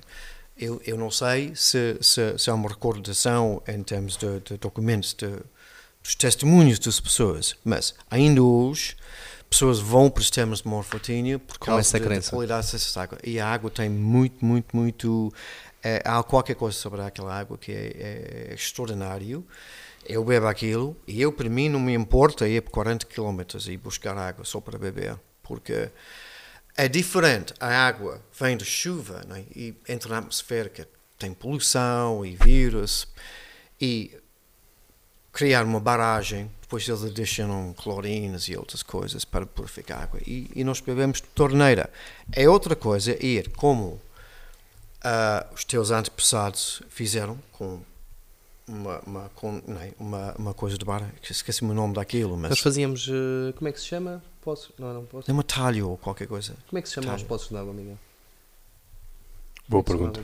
eu, 0.57 0.81
eu 0.85 0.97
não 0.97 1.11
sei 1.11 1.55
se, 1.55 1.97
se, 2.01 2.37
se 2.37 2.49
há 2.49 2.53
uma 2.53 2.69
recordação 2.69 3.61
em 3.67 3.83
termos 3.83 4.17
de, 4.17 4.39
de 4.39 4.57
documentos 4.57 5.13
de, 5.13 5.27
dos 6.01 6.15
testemunhos 6.15 6.79
das 6.79 6.99
pessoas, 6.99 7.55
mas 7.63 7.93
ainda 8.09 8.41
hoje 8.41 8.95
pessoas 9.49 9.79
vão 9.79 10.09
para 10.09 10.21
os 10.21 10.31
termos 10.31 10.61
de 10.61 10.67
morfotinha 10.67 11.37
por 11.37 11.59
causa 11.59 11.99
da 11.99 12.21
qualidade 12.21 12.71
dessa 12.71 13.01
água. 13.01 13.19
E 13.23 13.39
a 13.39 13.47
água 13.47 13.69
tem 13.69 13.87
muito, 13.87 14.43
muito, 14.43 14.75
muito 14.75 15.31
é, 15.83 16.01
há 16.03 16.23
qualquer 16.23 16.55
coisa 16.55 16.75
sobre 16.75 17.01
aquela 17.01 17.37
água 17.37 17.57
que 17.57 17.71
é, 17.71 18.49
é 18.49 18.53
extraordinário. 18.53 19.45
Eu 20.05 20.23
bebo 20.23 20.47
aquilo 20.47 20.97
e 21.07 21.21
eu, 21.21 21.31
para 21.31 21.49
mim, 21.49 21.69
não 21.69 21.79
me 21.79 21.93
importa 21.93 22.47
ir 22.47 22.61
por 22.61 22.71
40 22.71 23.05
km 23.05 23.41
e 23.69 23.77
buscar 23.77 24.17
água 24.17 24.43
só 24.43 24.59
para 24.59 24.77
beber, 24.77 25.17
porque 25.43 25.89
é 26.75 26.87
diferente. 26.87 27.53
A 27.59 27.67
água 27.67 28.21
vem 28.39 28.57
de 28.57 28.65
chuva 28.65 29.21
né? 29.27 29.45
e 29.55 29.75
entra 29.87 30.09
na 30.09 30.17
atmosfera, 30.19 30.71
tem 31.19 31.33
poluição 31.33 32.25
e 32.25 32.35
vírus, 32.35 33.07
e 33.79 34.11
criar 35.31 35.63
uma 35.63 35.79
barragem, 35.79 36.49
depois 36.61 36.87
eles 36.87 37.03
adicionam 37.03 37.73
clorinas 37.73 38.47
e 38.47 38.55
outras 38.55 38.83
coisas 38.83 39.25
para 39.25 39.45
purificar 39.45 39.99
a 39.99 40.03
água, 40.03 40.19
e, 40.25 40.49
e 40.55 40.63
nós 40.63 40.79
bebemos 40.79 41.21
de 41.21 41.27
torneira. 41.29 41.89
É 42.31 42.47
outra 42.47 42.75
coisa 42.75 43.11
ir 43.23 43.49
como 43.49 43.99
uh, 45.03 45.53
os 45.53 45.63
teus 45.63 45.91
antepassados 45.91 46.81
fizeram 46.89 47.37
com 47.51 47.81
uma, 48.67 48.99
uma, 49.05 49.31
é, 49.81 49.93
uma, 49.99 50.35
uma 50.37 50.53
coisa 50.53 50.77
de 50.77 50.85
barra, 50.85 51.11
esqueci-me 51.21 51.71
o 51.71 51.73
nome 51.73 51.93
daquilo, 51.93 52.37
mas... 52.37 52.49
Nós 52.49 52.59
fazíamos, 52.59 53.07
uh, 53.07 53.53
como 53.55 53.67
é 53.67 53.71
que 53.71 53.79
se 53.79 53.87
chama? 53.87 54.23
Posso? 54.41 54.73
Não, 54.77 54.93
não 54.93 55.05
posso. 55.05 55.29
É 55.29 55.33
uma 55.33 55.43
talho 55.43 55.89
ou 55.89 55.97
qualquer 55.97 56.27
coisa. 56.27 56.55
Como 56.69 56.77
é 56.77 56.81
que 56.81 56.87
se 56.87 56.95
chama 56.95 57.07
talho. 57.07 57.17
os 57.17 57.23
poços 57.23 57.49
de 57.49 57.57
água, 57.57 57.73
Miguel? 57.73 57.97
Boa 59.67 59.81
é 59.81 59.83
pergunta. 59.83 60.21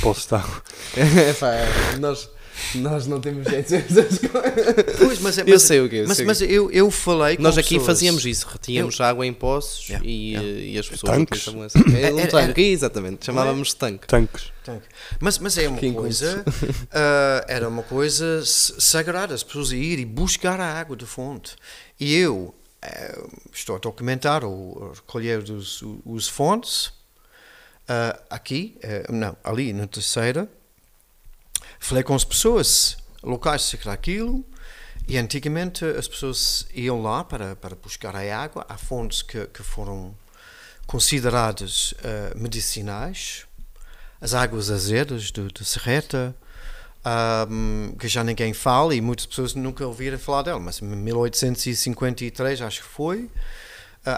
Poços 0.00 0.26
de 0.26 0.34
água. 0.34 0.62
é, 0.96 1.96
nós 1.98 2.30
nós 2.76 3.06
não 3.06 3.20
temos 3.20 3.48
jeito 3.48 3.74
essas 3.74 4.18
coisas. 4.18 4.98
Pois, 4.98 5.18
mas, 5.20 5.38
é, 5.38 5.42
mas, 5.42 5.52
eu 5.52 5.60
sei 5.60 5.80
o 5.80 5.88
que 5.88 6.04
Mas, 6.04 6.20
mas 6.20 6.40
eu, 6.42 6.70
eu 6.70 6.90
falei 6.90 7.36
Nós 7.38 7.56
aqui 7.58 7.70
pessoas. 7.74 7.86
fazíamos 7.86 8.26
isso, 8.26 8.46
retínhamos 8.48 8.98
eu... 8.98 9.04
água 9.04 9.26
em 9.26 9.32
poços 9.32 9.88
yeah, 9.88 10.06
e, 10.06 10.32
yeah. 10.32 10.48
e 10.48 10.78
as 10.78 10.88
pessoas 10.88 11.12
Tanques. 11.12 11.46
utilizavam 11.46 11.64
essa. 11.64 11.78
É 11.98 12.12
um 12.12 12.26
tanque, 12.26 12.62
exatamente. 12.62 13.26
Chamávamos 13.26 13.68
de 13.68 13.76
tanque. 13.76 14.06
Tanques. 14.06 14.52
Tanque. 14.64 14.86
Mas, 15.18 15.38
mas 15.38 15.58
é 15.58 15.68
uma 15.68 15.92
coisa, 15.92 16.44
uh, 16.46 17.44
era 17.48 17.68
uma 17.68 17.82
coisa 17.82 18.42
sagrada, 18.44 19.34
as 19.34 19.42
pessoas 19.42 19.72
ir 19.72 19.98
e 19.98 20.04
buscar 20.04 20.60
a 20.60 20.78
água 20.78 20.96
de 20.96 21.06
fonte. 21.06 21.56
E 21.98 22.14
eu 22.14 22.54
uh, 22.84 23.30
estou 23.52 23.76
a 23.76 23.78
documentar 23.78 24.44
ou 24.44 24.92
recolher 24.92 25.38
os, 25.50 25.82
os 26.04 26.28
fontes 26.28 26.86
uh, 26.86 28.20
aqui, 28.28 28.78
não, 29.08 29.36
ali 29.42 29.72
na 29.72 29.86
terceira 29.86 30.48
Falei 31.82 32.04
com 32.04 32.14
as 32.14 32.24
pessoas 32.24 32.98
locais 33.22 33.62
sobre 33.62 33.88
aquilo 33.88 34.44
e 35.08 35.18
antigamente 35.18 35.84
as 35.84 36.06
pessoas 36.06 36.66
iam 36.72 37.02
lá 37.02 37.24
para, 37.24 37.56
para 37.56 37.74
buscar 37.74 38.14
a 38.14 38.38
água. 38.38 38.64
Há 38.68 38.76
fontes 38.76 39.22
que, 39.22 39.46
que 39.46 39.62
foram 39.62 40.14
consideradas 40.86 41.92
uh, 41.92 42.38
medicinais, 42.38 43.46
as 44.20 44.34
águas 44.34 44.70
azedas 44.70 45.32
de, 45.32 45.64
Serreta, 45.64 46.36
um, 47.48 47.96
que 47.98 48.06
já 48.06 48.22
ninguém 48.22 48.52
fala 48.52 48.94
e 48.94 49.00
muitas 49.00 49.24
pessoas 49.24 49.54
nunca 49.54 49.84
ouviram 49.86 50.18
falar 50.18 50.42
dela, 50.42 50.60
mas 50.60 50.82
em 50.82 50.86
1853 50.86 52.60
acho 52.60 52.82
que 52.82 52.88
foi, 52.88 53.22
uh, 53.24 53.30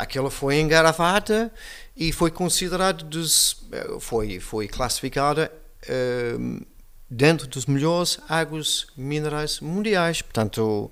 aquela 0.01 0.31
foi 0.31 0.61
engarrafada 0.61 1.51
e 1.97 2.13
foi 2.13 2.31
considerada, 2.31 3.05
uh, 3.05 4.01
foi, 4.01 4.41
foi 4.41 4.67
classificada 4.67 5.51
uh, 5.85 6.72
dentro 7.13 7.47
dos 7.47 7.67
melhores 7.67 8.19
águas 8.29 8.87
minerais 8.97 9.61
mundiais. 9.61 10.23
Portanto, 10.23 10.91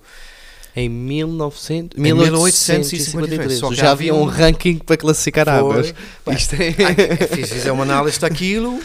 em 0.77 0.89
1900, 0.89 1.99
em 1.99 2.01
1853. 2.01 3.59
Só 3.59 3.73
já 3.73 3.91
havia 3.91 4.15
um 4.15 4.25
ranking 4.25 4.79
para 4.79 4.97
classificar 4.97 5.47
foi, 5.47 5.55
águas. 5.55 5.95
Bem, 6.27 6.37
Isto 6.37 6.57
é... 6.57 7.27
Fiz 7.35 7.65
uma 7.67 7.83
análise 7.83 8.21
daquilo 8.21 8.79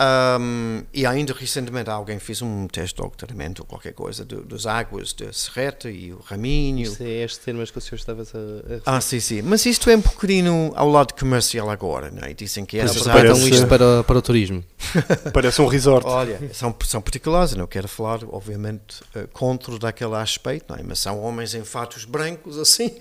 um, 0.00 0.82
e 0.92 1.06
ainda 1.06 1.32
recentemente 1.32 1.88
alguém 1.88 2.18
fez 2.18 2.42
um 2.42 2.66
teste 2.66 2.96
de 2.96 3.02
doutoramento 3.02 3.62
ou 3.62 3.66
qualquer 3.66 3.92
coisa 3.92 4.24
de, 4.24 4.36
das 4.42 4.66
águas 4.66 5.12
de 5.12 5.32
Serreta 5.32 5.88
e 5.88 6.12
o 6.12 6.18
Raminho. 6.18 6.82
Isto 6.82 7.02
é 7.04 7.22
este 7.22 7.38
termo 7.40 7.64
que 7.64 7.78
o 7.78 7.80
senhor 7.80 7.98
estava 7.98 8.22
a, 8.22 8.92
a 8.92 8.96
Ah, 8.96 9.00
sim, 9.00 9.20
sim. 9.20 9.40
Mas 9.42 9.64
isto 9.66 9.88
é 9.88 9.96
um 9.96 10.00
bocadinho 10.00 10.72
ao 10.74 10.90
lado 10.90 11.14
comercial 11.14 11.70
agora, 11.70 12.10
não 12.10 12.26
é? 12.26 12.34
Dizem 12.34 12.64
que 12.64 12.78
é 12.78 12.82
aproveitam 12.82 13.12
parece... 13.12 13.50
isto 13.50 13.66
para, 13.68 14.02
para 14.02 14.18
o 14.18 14.22
turismo. 14.22 14.64
parece 15.32 15.62
um 15.62 15.66
resort. 15.66 16.04
Olha, 16.06 16.40
são, 16.52 16.74
são 16.84 17.00
particulares, 17.00 17.54
não 17.54 17.68
quero 17.68 17.86
falar, 17.86 18.18
obviamente, 18.24 19.00
uh, 19.14 19.28
contra 19.32 19.78
daquele 19.78 20.16
aspecto, 20.16 20.72
não 20.72 20.76
é? 20.76 20.82
Mas 20.82 20.98
são 20.98 21.22
homens 21.22 21.54
em 21.54 21.62
fatos 21.64 22.04
brancos, 22.04 22.58
assim, 22.58 22.96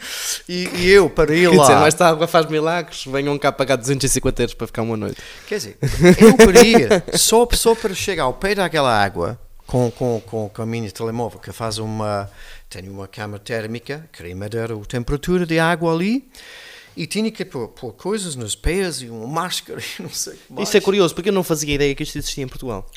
e, 0.47 0.69
e 0.75 0.89
eu, 0.91 1.09
para 1.09 1.35
ir 1.35 1.49
Quer 1.49 1.57
lá... 1.57 1.63
Dizer, 1.63 1.75
mas 1.79 2.01
a 2.01 2.09
água 2.09 2.27
faz 2.27 2.45
milagres, 2.45 3.03
venham 3.05 3.37
cá 3.39 3.51
pagar 3.51 3.77
250 3.77 4.43
euros 4.43 4.53
para 4.53 4.67
ficar 4.67 4.83
uma 4.83 4.95
noite. 4.95 5.17
Quer 5.47 5.55
dizer, 5.55 5.77
eu 6.19 6.37
queria 6.37 6.83
só, 7.15 7.47
só 7.53 7.75
para 7.75 7.93
chegar 7.93 8.23
ao 8.23 8.33
pé 8.33 8.55
daquela 8.55 8.91
água 9.03 9.39
com, 9.65 9.89
com, 9.91 10.21
com, 10.25 10.49
com 10.49 10.61
a 10.61 10.65
minha 10.65 10.89
telemóvel, 10.91 11.39
que 11.39 11.51
faz 11.51 11.77
uma. 11.77 12.29
tem 12.69 12.89
uma 12.89 13.07
câmara 13.07 13.41
térmica, 13.41 14.07
queria 14.11 14.35
medir 14.35 14.71
a 14.71 14.85
temperatura 14.85 15.45
de 15.45 15.59
água 15.59 15.93
ali. 15.93 16.29
E 16.95 17.07
tinha 17.07 17.31
que 17.31 17.43
pôr, 17.43 17.69
pôr 17.69 17.91
coisas 17.93 18.35
nos 18.35 18.55
pés 18.55 19.01
e 19.01 19.09
uma 19.09 19.25
máscara 19.27 19.81
e 19.81 20.01
não 20.01 20.09
sei 20.09 20.37
o 20.47 20.61
Isso 20.61 20.77
é 20.77 20.81
curioso, 20.81 21.15
porque 21.15 21.29
eu 21.29 21.33
não 21.33 21.43
fazia 21.43 21.73
ideia 21.73 21.95
que 21.95 22.03
isto 22.03 22.17
existia 22.17 22.43
em 22.43 22.47
Portugal. 22.47 22.87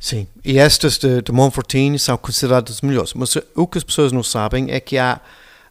Sim, 0.00 0.26
e 0.44 0.58
estas 0.58 0.96
de, 0.96 1.20
de 1.20 1.98
são 1.98 2.16
consideradas 2.16 2.80
melhores. 2.80 3.12
Mas 3.14 3.36
o 3.54 3.66
que 3.66 3.78
as 3.78 3.84
pessoas 3.84 4.12
não 4.12 4.22
sabem 4.22 4.70
é 4.70 4.80
que 4.80 4.96
há, 4.96 5.20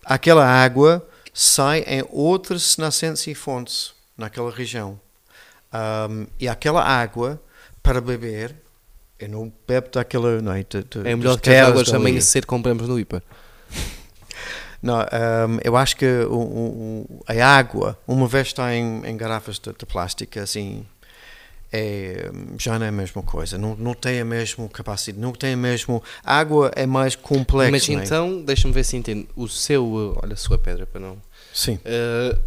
aquela 0.05 0.45
água 0.45 1.07
sai 1.33 1.79
em 1.87 2.03
outras 2.11 2.77
nascentes 2.77 3.25
e 3.25 3.33
fontes 3.33 3.93
naquela 4.17 4.51
região. 4.51 4.99
Um, 5.73 6.27
e 6.39 6.47
aquela 6.47 6.83
água 6.83 7.41
para 7.83 7.99
beber, 8.01 8.55
eu 9.19 9.29
não 9.29 9.51
bebo 9.67 9.89
daquela. 9.91 10.29
É, 10.31 10.63
de, 10.63 11.07
é 11.07 11.15
melhor 11.15 11.39
que 11.39 11.49
as 11.49 11.67
águas 11.67 11.93
amanhecer 11.93 12.45
compramos 12.45 12.87
no 12.87 12.99
IPA. 12.99 13.23
Não, 14.81 14.99
um, 14.99 15.57
eu 15.63 15.75
acho 15.75 15.97
que 15.97 16.05
o, 16.05 16.37
o, 16.37 17.23
a 17.27 17.45
água, 17.45 17.97
uma 18.07 18.27
vez 18.27 18.47
está 18.47 18.73
em, 18.75 19.01
em 19.05 19.17
garrafas 19.17 19.57
de, 19.57 19.73
de 19.73 19.85
plástico, 19.85 20.39
assim, 20.39 20.85
é, 21.71 22.31
já 22.57 22.77
não 22.79 22.85
é 22.85 22.89
a 22.89 22.91
mesma 22.91 23.21
coisa, 23.21 23.57
não, 23.57 23.75
não 23.75 23.93
tem 23.93 24.19
a 24.21 24.25
mesma 24.25 24.67
capacidade, 24.69 25.19
não 25.19 25.33
tem 25.33 25.53
a 25.53 25.57
mesma. 25.57 26.01
A 26.23 26.37
água 26.37 26.71
é 26.75 26.85
mais 26.85 27.15
complexa. 27.15 27.71
Mas 27.71 27.89
é? 27.89 27.93
então, 27.93 28.41
deixa-me 28.41 28.73
ver 28.73 28.83
se 28.83 28.95
entendo. 28.95 29.27
O 29.35 29.47
seu. 29.47 30.15
Olha 30.23 30.33
a 30.33 30.37
sua 30.37 30.57
pedra 30.57 30.85
para 30.85 31.01
não. 31.01 31.17
Sim. 31.53 31.79
Uh, 31.83 32.37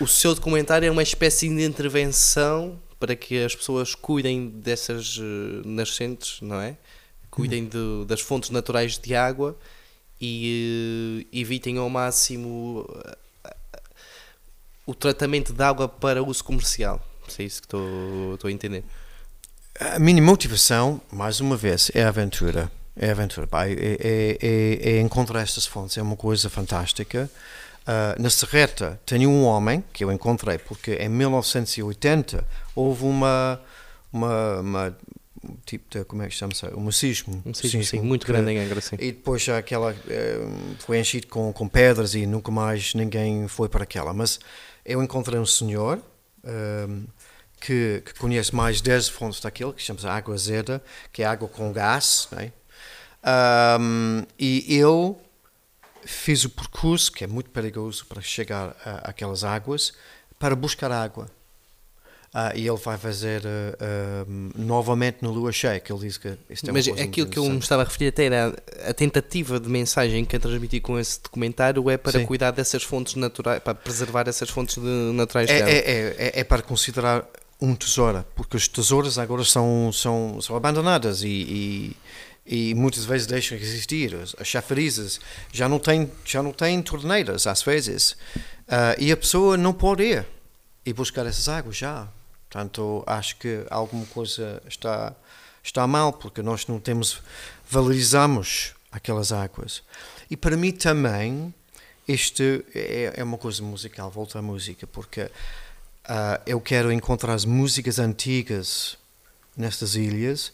o 0.00 0.06
seu 0.06 0.34
documentário 0.34 0.86
é 0.86 0.90
uma 0.90 1.02
espécie 1.02 1.48
de 1.48 1.62
intervenção 1.62 2.80
para 2.98 3.14
que 3.14 3.42
as 3.44 3.54
pessoas 3.54 3.94
cuidem 3.94 4.48
dessas 4.48 5.18
uh, 5.18 5.22
nascentes, 5.64 6.40
não 6.40 6.60
é? 6.60 6.76
Cuidem 7.30 7.66
de, 7.66 8.04
das 8.06 8.20
fontes 8.20 8.50
naturais 8.50 8.96
de 8.98 9.14
água 9.14 9.56
e 10.20 11.24
uh, 11.24 11.36
evitem 11.36 11.78
ao 11.78 11.90
máximo 11.90 12.86
uh, 12.88 13.50
o 14.86 14.94
tratamento 14.94 15.52
de 15.52 15.62
água 15.62 15.88
para 15.88 16.22
uso 16.22 16.42
comercial. 16.44 17.04
Se 17.28 17.42
é 17.42 17.46
isso 17.46 17.60
que 17.62 17.66
estou 17.66 18.38
a 18.44 18.50
entender. 18.50 18.84
A 19.78 19.98
minha 19.98 20.22
motivação, 20.22 21.00
mais 21.10 21.40
uma 21.40 21.56
vez, 21.56 21.90
é 21.94 22.04
a 22.04 22.08
aventura. 22.08 22.70
É 22.96 23.08
a 23.08 23.12
aventura. 23.12 23.48
É, 23.66 23.72
é, 23.72 24.38
é, 24.40 24.96
é 24.96 25.00
encontrar 25.00 25.40
estas 25.40 25.66
fontes. 25.66 25.96
É 25.98 26.02
uma 26.02 26.16
coisa 26.16 26.48
fantástica. 26.48 27.30
Uh, 27.84 28.20
na 28.20 28.30
Serreta 28.30 28.98
tenho 29.04 29.28
um 29.28 29.44
homem 29.44 29.84
que 29.92 30.02
eu 30.02 30.10
encontrei 30.10 30.56
porque 30.56 30.94
em 30.94 31.08
1980 31.10 32.42
houve 32.74 33.04
uma, 33.04 33.60
uma, 34.10 34.60
uma 34.60 34.96
tipo 35.64 35.84
de, 35.90 36.04
como 36.04 36.22
é 36.22 36.28
que 36.28 36.34
chama-se? 36.34 36.66
Um 36.74 36.90
sismo. 36.90 37.42
Um 37.44 37.52
sismo, 37.52 37.84
sim, 37.84 38.00
muito 38.00 38.26
grande 38.26 38.52
em 38.52 38.58
Angra, 38.58 38.80
sim. 38.80 38.96
E 38.98 39.12
depois 39.12 39.46
aquela 39.48 39.92
uh, 39.92 40.76
foi 40.78 40.98
enchido 40.98 41.26
com, 41.26 41.52
com 41.52 41.68
pedras 41.68 42.14
e 42.14 42.26
nunca 42.26 42.50
mais 42.50 42.94
ninguém 42.94 43.46
foi 43.48 43.68
para 43.68 43.84
aquela. 43.84 44.12
Mas 44.14 44.40
eu 44.84 45.02
encontrei 45.02 45.38
um 45.38 45.46
senhor 45.46 45.98
uh, 45.98 47.04
que, 47.60 48.02
que, 48.04 48.14
conhece 48.14 48.54
mais 48.54 48.80
10 48.80 49.08
fontes 49.08 49.40
daquilo, 49.40 49.72
que 49.72 49.82
chama-se 49.82 50.06
Água 50.06 50.34
Azeda, 50.34 50.82
que 51.12 51.22
é 51.22 51.26
água 51.26 51.48
com 51.48 51.72
gás, 51.72 52.28
é? 52.32 52.50
um, 53.80 54.22
e 54.38 54.64
ele 54.68 55.16
fiz 56.04 56.44
o 56.44 56.50
percurso, 56.50 57.10
que 57.10 57.24
é 57.24 57.26
muito 57.26 57.50
perigoso 57.50 58.06
para 58.06 58.20
chegar 58.20 58.76
a, 58.84 59.10
aquelas 59.10 59.44
águas, 59.44 59.92
para 60.38 60.54
buscar 60.54 60.90
água. 60.92 61.28
Uh, 62.34 62.50
e 62.56 62.66
ele 62.66 62.76
vai 62.78 62.98
fazer 62.98 63.42
uh, 63.44 64.26
uh, 64.26 64.60
novamente 64.60 65.18
no 65.22 65.30
Lua 65.30 65.52
Cheia, 65.52 65.78
que 65.78 65.92
ele 65.92 66.00
diz 66.00 66.18
que 66.18 66.36
isto 66.50 66.68
é 66.68 66.72
Mas 66.72 66.88
aquilo 66.88 67.28
que 67.28 67.38
eu 67.38 67.44
me 67.48 67.60
estava 67.60 67.82
a 67.82 67.84
referir 67.84 68.08
até 68.08 68.24
era 68.24 68.52
a 68.88 68.92
tentativa 68.92 69.60
de 69.60 69.68
mensagem 69.68 70.24
que 70.24 70.34
eu 70.34 70.40
transmiti 70.40 70.80
com 70.80 70.98
esse 70.98 71.22
documentário 71.22 71.88
é 71.88 71.96
para 71.96 72.18
Sim. 72.18 72.26
cuidar 72.26 72.50
dessas 72.50 72.82
fontes 72.82 73.14
naturais, 73.14 73.62
para 73.62 73.72
preservar 73.72 74.26
essas 74.26 74.50
fontes 74.50 74.74
de, 74.82 75.12
naturais 75.12 75.48
é. 75.48 75.60
É, 75.60 75.60
é, 75.60 76.16
é, 76.18 76.40
é, 76.40 76.44
para 76.44 76.60
considerar 76.60 77.24
um 77.60 77.72
tesouro, 77.76 78.24
porque 78.34 78.56
os 78.56 78.66
tesouros 78.66 79.16
agora 79.16 79.44
são, 79.44 79.92
são, 79.92 80.40
são 80.40 80.56
abandonadas 80.56 81.22
e, 81.22 81.28
e 81.28 81.96
e 82.46 82.74
muitas 82.74 83.04
vezes 83.04 83.26
deixam 83.26 83.56
de 83.56 83.64
existir. 83.64 84.14
As 84.38 84.46
chafarizes 84.46 85.20
já 85.52 85.68
não 85.68 85.78
têm, 85.78 86.10
já 86.24 86.42
não 86.42 86.52
têm 86.52 86.82
torneiras, 86.82 87.46
às 87.46 87.62
vezes. 87.62 88.12
Uh, 88.66 88.98
e 88.98 89.10
a 89.10 89.16
pessoa 89.16 89.56
não 89.56 89.72
pode 89.72 90.02
ir 90.04 90.26
e 90.84 90.92
buscar 90.92 91.26
essas 91.26 91.48
águas 91.48 91.76
já. 91.76 92.08
Portanto, 92.48 93.02
acho 93.06 93.36
que 93.36 93.64
alguma 93.70 94.06
coisa 94.06 94.62
está, 94.68 95.14
está 95.62 95.86
mal, 95.86 96.12
porque 96.12 96.42
nós 96.42 96.66
não 96.66 96.78
temos, 96.78 97.20
valorizamos 97.68 98.74
aquelas 98.92 99.32
águas. 99.32 99.82
E 100.30 100.36
para 100.36 100.56
mim 100.56 100.70
também, 100.70 101.52
isto 102.06 102.42
é, 102.74 103.14
é 103.16 103.24
uma 103.24 103.38
coisa 103.38 103.62
musical, 103.62 104.10
volta 104.10 104.38
à 104.38 104.42
música, 104.42 104.86
porque 104.86 105.22
uh, 105.22 106.40
eu 106.46 106.60
quero 106.60 106.92
encontrar 106.92 107.32
as 107.32 107.44
músicas 107.44 107.98
antigas 107.98 108.96
nestas 109.56 109.94
ilhas 109.94 110.52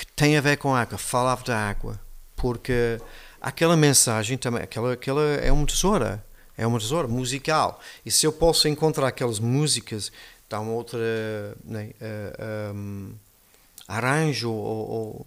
que 0.00 0.06
têm 0.06 0.36
a 0.36 0.40
ver 0.40 0.56
com 0.56 0.74
água, 0.74 0.96
falava 0.96 1.44
da 1.44 1.56
água, 1.56 2.00
porque 2.34 2.98
aquela 3.38 3.76
mensagem 3.76 4.38
também, 4.38 4.62
aquela, 4.62 4.94
aquela 4.94 5.22
é 5.22 5.52
uma 5.52 5.66
tesoura, 5.66 6.24
é 6.56 6.66
uma 6.66 6.78
tesoura 6.78 7.06
musical. 7.06 7.78
E 8.04 8.10
se 8.10 8.26
eu 8.26 8.32
posso 8.32 8.66
encontrar 8.66 9.08
aquelas 9.08 9.38
músicas, 9.38 10.10
dá 10.48 10.58
uma 10.58 10.72
outra 10.72 10.98
né, 11.62 11.90
uh, 12.00 12.74
um, 12.74 13.14
arranjo 13.86 14.50
ou, 14.50 14.90
ou, 14.90 15.26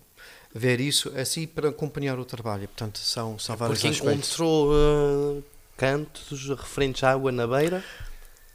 ver 0.56 0.80
isso 0.80 1.12
assim 1.16 1.46
para 1.46 1.70
acompanhar 1.70 2.18
o 2.18 2.26
trabalho. 2.26 2.68
Portanto, 2.68 2.98
são, 2.98 3.38
são 3.38 3.56
vários 3.56 3.80
Porque 3.80 3.96
aspectos. 3.96 4.28
encontrou 4.28 4.72
uh, 4.72 5.44
cantos 5.78 6.50
referentes 6.50 7.04
à 7.04 7.12
água 7.12 7.32
na 7.32 7.46
beira? 7.46 7.84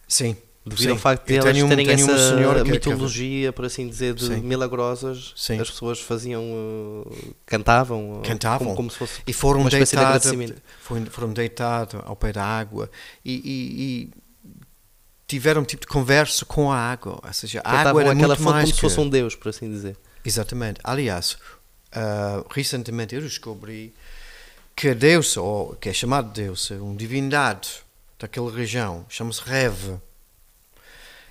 Sim. 0.09 0.37
Devido 0.69 0.85
sim. 0.85 0.91
ao 0.91 0.99
facto 0.99 1.27
de 1.27 1.35
Eu 1.35 1.41
elas 1.43 1.53
tenho 1.53 1.67
um- 1.67 1.69
terem 1.69 1.87
tenho 1.87 2.11
essa 2.11 2.37
senhora 2.37 2.63
que- 2.65 2.71
mitologia, 2.71 3.53
por 3.53 3.65
assim 3.65 3.89
dizer, 3.89 4.15
de 4.15 4.25
Sim. 4.27 4.37
milagrosas, 4.41 5.33
Sim. 5.37 5.61
as 5.61 5.71
pessoas 5.71 6.01
faziam, 6.01 6.43
uh, 6.45 7.35
cantavam, 7.47 8.19
uh, 8.19 8.23
Cantavam. 8.23 8.59
Como, 8.69 8.77
como 8.77 8.91
se 8.91 8.97
fosse 8.99 9.21
E 9.27 9.33
foram 9.33 9.61
uma 9.61 9.71
de 9.71 10.55
foram, 10.81 11.07
foram 11.07 11.33
deitados 11.33 12.01
ao 12.05 12.15
pé 12.17 12.33
da 12.33 12.45
água 12.45 12.91
e, 13.25 13.33
e- 13.35 13.83
e 13.83 14.11
tiveram 15.27 15.61
um 15.63 15.65
tipo 15.65 15.83
de 15.83 15.89
conversa 15.89 16.45
com 16.45 16.71
a 16.73 16.77
água. 16.79 17.21
Ou 17.25 17.33
seja, 17.33 17.61
a 17.65 17.81
água 17.81 18.01
era 18.03 18.13
aquela 18.13 18.29
muito 18.35 18.43
mais 18.43 18.65
como 18.65 18.67
se 18.67 18.73
que... 18.75 18.81
fosse 18.81 19.01
um 19.01 19.09
deus, 19.09 19.35
por 19.35 19.49
assim 19.51 19.71
dizer. 19.71 19.97
Exatamente. 20.25 20.81
Aliás, 20.85 21.37
ah, 21.93 22.45
recentemente 22.51 23.15
eu 23.15 23.21
descobri 23.21 23.93
que 24.75 24.89
a 24.89 24.95
deusa, 24.95 25.41
ou 25.41 25.75
que 25.75 25.89
é 25.89 25.93
chamada 25.93 26.29
deusa, 26.29 26.75
uma 26.77 26.95
divindade 26.95 27.69
daquela 28.19 28.51
região, 28.51 29.05
chama-se 29.09 29.41
Rev. 29.45 29.99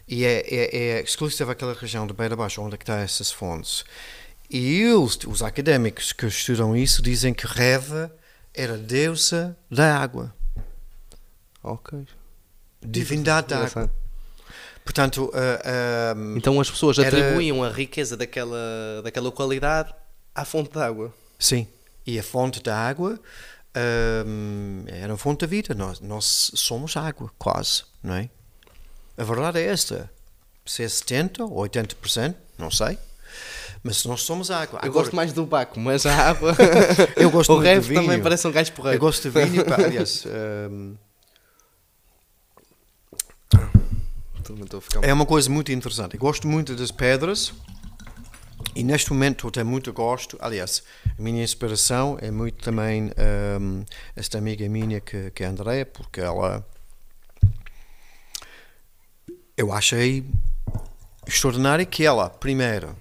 E 0.08 0.24
é, 0.24 0.40
é, 0.48 0.78
é 0.78 1.02
exclusiva 1.02 1.52
àquela 1.52 1.74
região 1.74 2.08
de 2.08 2.14
beira 2.14 2.36
baixo, 2.36 2.62
onde 2.62 2.76
é 2.76 2.78
que 2.78 2.84
está 2.84 3.00
essas 3.00 3.32
fontes. 3.32 3.84
E 4.50 4.82
eles, 4.82 5.18
os 5.28 5.42
académicos 5.44 6.14
que 6.14 6.26
estudam 6.28 6.76
isso, 6.76 7.02
dizem 7.02 7.34
que 7.34 7.46
Rev 7.46 8.10
era 8.54 8.76
a 8.76 8.78
deusa 8.78 9.58
da 9.70 9.98
água. 9.98 10.34
Ok. 11.62 12.06
Divindade 12.82 13.48
da 13.48 13.66
água. 13.66 13.92
Portanto, 14.86 15.30
ah, 15.34 15.62
ah, 16.16 16.38
Então 16.38 16.60
as 16.62 16.72
pessoas 16.72 16.98
Era- 16.98 17.10
atribuíam 17.10 17.62
a 17.62 17.70
riqueza 17.70 18.16
daquela, 18.16 19.02
daquela 19.04 19.30
qualidade 19.32 19.94
à 20.34 20.46
fonte 20.46 20.72
de 20.72 20.80
água. 20.80 21.14
Sim, 21.38 21.68
e 22.06 22.18
a 22.18 22.24
fonte 22.24 22.64
da 22.64 22.74
água 22.78 23.20
hum, 24.26 24.86
era 24.88 25.14
a 25.14 25.18
fonte 25.18 25.42
da 25.42 25.48
vida. 25.48 25.74
Nós, 25.76 26.00
nós 26.00 26.52
somos 26.56 26.96
água, 26.96 27.30
quase, 27.38 27.84
não 28.02 28.14
é? 28.16 28.30
A 29.18 29.24
verdade 29.24 29.60
é 29.60 29.66
esta. 29.66 30.10
Se 30.66 30.84
é 30.84 30.86
70% 30.86 31.40
ou 31.50 31.64
80%, 31.64 32.36
não 32.58 32.70
sei. 32.70 32.98
Mas 33.84 34.04
nós 34.06 34.22
somos 34.22 34.52
água. 34.52 34.80
Eu 34.84 34.90
Agora, 34.90 35.04
gosto 35.04 35.16
mais 35.16 35.32
do 35.34 35.46
Baco, 35.46 35.80
mas 35.80 36.06
a 36.06 36.14
água. 36.30 36.56
Eu 37.16 37.30
gosto 37.32 37.54
o 37.54 37.60
resto 37.60 37.94
também 37.94 38.22
parece 38.22 38.48
um 38.48 38.52
gajo 38.52 38.72
porreiro. 38.74 38.98
Eu 38.98 39.00
gosto 39.00 39.30
de 39.30 39.30
vinho. 39.30 39.66
pá, 39.66 39.76
Aliás, 39.84 40.26
a 44.78 44.82
ficar 44.82 45.04
é 45.04 45.14
uma 45.14 45.26
coisa 45.26 45.50
muito 45.50 45.72
interessante. 45.72 46.16
Eu 46.16 46.20
gosto 46.20 46.48
muito 46.48 46.76
das 46.76 46.92
pedras. 46.92 47.54
E 48.76 48.84
neste 48.84 49.12
momento 49.12 49.48
eu 49.48 49.52
tenho 49.52 49.66
muito 49.66 49.92
gosto. 49.92 50.38
Aliás, 50.40 50.84
a 51.18 51.22
minha 51.22 51.44
inspiração 51.44 52.18
é 52.22 52.30
muito 52.30 52.64
também 52.64 53.12
hum, 53.60 53.84
esta 54.16 54.38
amiga 54.38 54.68
minha 54.70 55.00
que, 55.02 55.32
que 55.32 55.44
é 55.44 55.48
a 55.48 55.50
Andrea, 55.50 55.86
porque 55.86 56.22
ela. 56.22 56.66
Eu 59.58 59.74
achei 59.74 60.24
extraordinário 61.26 61.88
que 61.88 62.06
ela, 62.06 62.30
primeiro, 62.30 62.96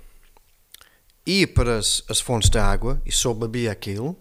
ia 1.27 1.47
para 1.47 1.77
as, 1.77 2.03
as 2.09 2.19
fontes 2.19 2.49
de 2.49 2.59
água 2.59 2.99
e 3.05 3.13
só 3.13 3.35
bebia 3.35 3.71
aquilo, 3.71 4.17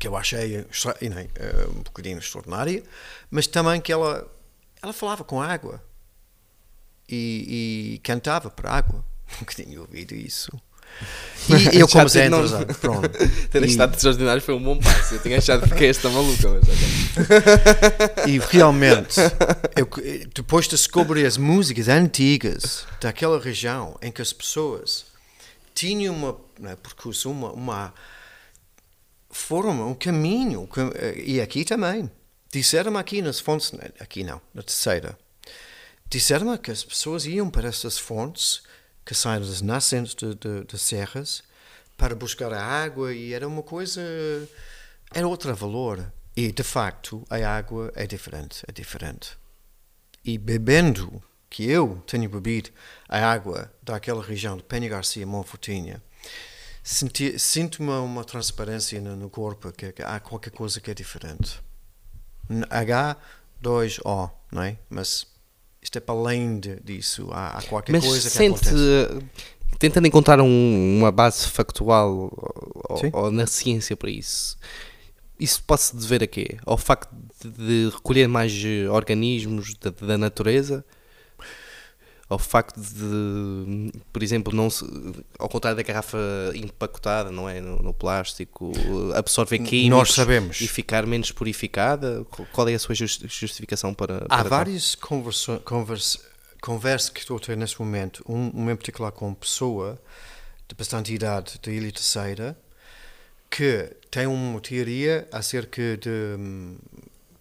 que 0.00 0.08
eu 0.08 0.16
achei 0.16 0.66
nem, 1.00 1.30
eh, 1.36 1.66
um 1.68 1.82
bocadinho 1.82 2.18
extraordinária, 2.18 2.82
mas 3.30 3.46
também 3.46 3.80
que 3.80 3.92
ela, 3.92 4.28
ela 4.82 4.92
falava 4.92 5.22
com 5.22 5.40
a 5.40 5.46
água 5.46 5.80
e, 7.08 7.94
e 7.94 7.98
cantava 8.00 8.50
para 8.50 8.70
a 8.70 8.76
água. 8.78 9.04
Nunca 9.38 9.54
tinha 9.54 9.80
ouvido 9.80 10.12
isso. 10.12 10.50
E 11.72 11.78
eu, 11.80 11.88
como 11.88 12.08
Zé 12.08 12.26
interessante, 12.26 12.74
pronto. 12.78 13.08
Ter 13.50 13.64
estado 13.64 13.94
extraordinário 13.94 14.42
foi 14.42 14.54
um 14.54 14.62
bom 14.62 14.78
passo. 14.78 15.14
Eu 15.14 15.22
tinha 15.22 15.38
achado 15.38 15.68
que 15.74 15.84
esta 15.84 16.08
maluca, 16.10 16.48
mas 16.48 16.62
ok. 16.68 18.32
E 18.32 18.38
realmente, 18.38 19.16
eu, 19.76 19.88
depois 20.34 20.68
descobri 20.68 21.24
as 21.24 21.36
músicas 21.36 21.88
antigas 21.88 22.86
daquela 23.00 23.40
região 23.40 23.96
em 24.02 24.12
que 24.12 24.22
as 24.22 24.32
pessoas 24.32 25.06
tinham 25.74 26.14
uma, 26.14 26.36
não 26.58 26.70
é, 26.70 26.76
percurso, 26.76 27.30
uma, 27.30 27.50
uma 27.52 27.94
foram 29.30 29.88
um 29.90 29.94
caminho, 29.94 30.66
cam- 30.66 30.92
e 31.16 31.40
aqui 31.40 31.64
também. 31.64 32.10
Disseram 32.52 32.96
aqui 32.98 33.22
nas 33.22 33.38
fontes, 33.38 33.72
aqui 34.00 34.24
não, 34.24 34.40
na 34.52 34.60
terceira, 34.62 35.16
disseram 36.10 36.56
que 36.56 36.70
as 36.72 36.82
pessoas 36.82 37.24
iam 37.24 37.48
para 37.48 37.68
essas 37.68 37.96
fontes 37.96 38.62
que 39.04 39.14
saem 39.14 39.40
das 39.40 39.60
nascentes 39.60 40.14
de, 40.14 40.34
de, 40.34 40.64
de 40.64 40.78
serras 40.78 41.42
para 41.96 42.14
buscar 42.14 42.52
a 42.52 42.62
água 42.62 43.12
e 43.12 43.32
era 43.32 43.46
uma 43.46 43.62
coisa, 43.62 44.00
era 45.12 45.26
outro 45.26 45.54
valor. 45.54 46.12
E 46.36 46.52
de 46.52 46.62
facto 46.62 47.24
a 47.28 47.36
água 47.36 47.92
é 47.94 48.06
diferente, 48.06 48.62
é 48.66 48.72
diferente. 48.72 49.36
E 50.24 50.38
bebendo, 50.38 51.22
que 51.48 51.68
eu 51.68 52.02
tenho 52.06 52.30
bebido 52.30 52.70
a 53.08 53.18
água 53.18 53.72
daquela 53.82 54.22
região 54.22 54.56
de 54.56 54.62
Penha 54.62 54.88
Garcia, 54.88 55.26
Monfortinha, 55.26 56.00
senti, 56.82 57.38
sinto 57.38 57.82
uma, 57.82 58.24
transparência 58.24 59.00
no, 59.00 59.16
no 59.16 59.28
corpo, 59.28 59.72
que, 59.72 59.92
que 59.92 60.02
há 60.02 60.20
qualquer 60.20 60.50
coisa 60.50 60.80
que 60.80 60.90
é 60.90 60.94
diferente. 60.94 61.60
N- 62.48 62.64
H2O, 62.66 64.30
não 64.52 64.62
é? 64.62 64.78
Mas 64.88 65.26
isto 65.82 65.96
é 65.96 66.00
para 66.00 66.14
além 66.14 66.58
de, 66.60 66.76
disso, 66.80 67.28
há, 67.32 67.58
há 67.58 67.62
qualquer 67.62 67.92
Mas 67.92 68.04
coisa 68.04 68.28
que 68.28 68.34
sente, 68.36 68.68
acontece. 68.68 69.24
tentando 69.78 70.06
encontrar 70.06 70.40
um- 70.40 70.98
uma 70.98 71.10
base 71.10 71.46
factual 71.48 72.30
ou, 72.88 73.00
ou 73.12 73.30
na 73.30 73.46
ciência 73.46 73.96
para 73.96 74.10
isso, 74.10 74.58
isso 75.38 75.62
pode-se 75.66 75.96
dever 75.96 76.22
a 76.22 76.26
quê? 76.26 76.58
Ao 76.66 76.76
facto 76.76 77.10
de, 77.44 77.88
recolher 77.92 78.28
mais 78.28 78.52
eh, 78.64 78.88
organismos 78.90 79.74
da, 79.74 79.90
da 79.90 80.18
natureza? 80.18 80.84
Ao 82.30 82.38
facto 82.38 82.80
de, 82.80 83.90
por 84.12 84.22
exemplo, 84.22 84.54
não 84.54 84.70
se, 84.70 84.84
ao 85.36 85.48
contrário 85.48 85.76
da 85.76 85.82
garrafa 85.82 86.16
empacotada, 86.54 87.28
não 87.28 87.48
é? 87.48 87.60
No, 87.60 87.76
no 87.82 87.92
plástico, 87.92 88.70
absorver 89.16 89.58
químicos 89.58 90.16
e 90.60 90.68
ficar 90.68 91.04
menos 91.06 91.32
purificada? 91.32 92.24
Qual 92.52 92.68
é 92.68 92.74
a 92.74 92.78
sua 92.78 92.94
justi- 92.94 93.26
justificação 93.26 93.92
para, 93.92 94.18
Há 94.18 94.28
para 94.28 94.36
tal? 94.38 94.48
várias 94.48 94.94
conversa, 94.94 95.58
conversa, 95.64 96.20
conversas 96.62 97.10
que 97.10 97.18
estou 97.18 97.36
a 97.36 97.40
ter 97.40 97.56
neste 97.56 97.80
momento, 97.80 98.24
um, 98.28 98.70
em 98.70 98.76
particular 98.76 99.10
com 99.10 99.26
uma 99.26 99.34
pessoa 99.34 100.00
de 100.68 100.74
bastante 100.76 101.12
idade 101.12 101.58
da 101.60 101.72
Ilha 101.72 101.90
Terceira, 101.90 102.56
que 103.50 103.90
tem 104.08 104.28
uma 104.28 104.60
teoria 104.60 105.26
acerca 105.32 105.96
de, 105.96 106.08
hum, 106.38 106.76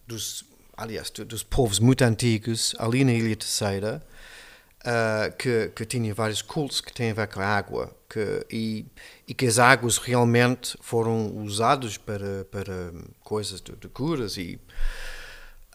dos, 0.08 0.44
aliás, 0.76 1.12
dos 1.12 1.44
povos 1.44 1.78
muito 1.78 2.02
antigos 2.04 2.74
ali 2.80 3.04
na 3.06 3.14
Ilha 3.14 3.36
Terceira, 3.36 4.04
ah, 4.86 5.32
que, 5.38 5.72
que 5.76 5.86
tinha 5.86 6.14
vários 6.14 6.42
cultos 6.42 6.80
que 6.80 6.94
têm 6.94 7.12
a 7.12 7.14
ver 7.14 7.28
com 7.28 7.42
a 7.42 7.46
água 7.46 7.94
que, 8.10 8.46
e, 8.50 8.86
e 9.28 9.34
que 9.34 9.46
as 9.46 9.60
águas 9.60 9.98
realmente 9.98 10.78
foram 10.82 11.36
usadas 11.38 11.98
para, 11.98 12.46
para 12.46 12.94
coisas 13.22 13.60
de, 13.60 13.76
de 13.76 13.88
curas 13.90 14.38
e 14.38 14.60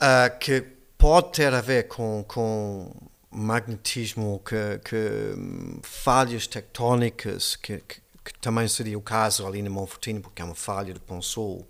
ah, 0.01 0.31
que 0.31 0.63
pode 0.97 1.33
ter 1.33 1.53
a 1.53 1.61
ver 1.61 1.87
com, 1.89 2.25
com 2.27 2.91
magnetismo, 3.31 4.41
que, 4.45 4.79
que 4.83 5.81
falhas 5.83 6.47
tectónicas, 6.47 7.57
que, 7.57 7.79
que, 7.79 8.01
que 8.25 8.39
também 8.41 8.67
seria 8.69 8.97
o 8.97 9.03
caso 9.03 9.47
ali 9.47 9.61
na 9.61 9.69
Monfortino, 9.69 10.23
porque 10.23 10.41
é 10.41 10.45
uma 10.45 10.55
falha 10.55 10.95
de 10.95 11.01
Ponsol. 11.01 11.69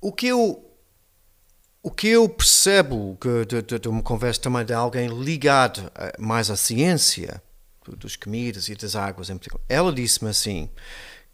O 0.00 0.12
que 0.12 0.26
eu 0.26 0.67
o 1.82 1.90
que 1.90 2.08
eu 2.08 2.28
percebo 2.28 3.16
que 3.20 3.44
de, 3.46 3.62
de, 3.62 3.78
de 3.78 3.88
uma 3.88 4.02
conversa 4.02 4.40
também 4.40 4.64
de 4.64 4.72
alguém 4.72 5.08
ligado 5.08 5.90
eh, 5.94 6.12
mais 6.18 6.50
à 6.50 6.56
ciência 6.56 7.42
do- 7.84 7.96
dos 7.96 8.16
comidas 8.16 8.68
e 8.68 8.74
das 8.74 8.94
águas 8.96 9.30
em 9.30 9.36
particular, 9.36 9.64
ela 9.68 9.92
disse-me 9.92 10.30
assim 10.30 10.68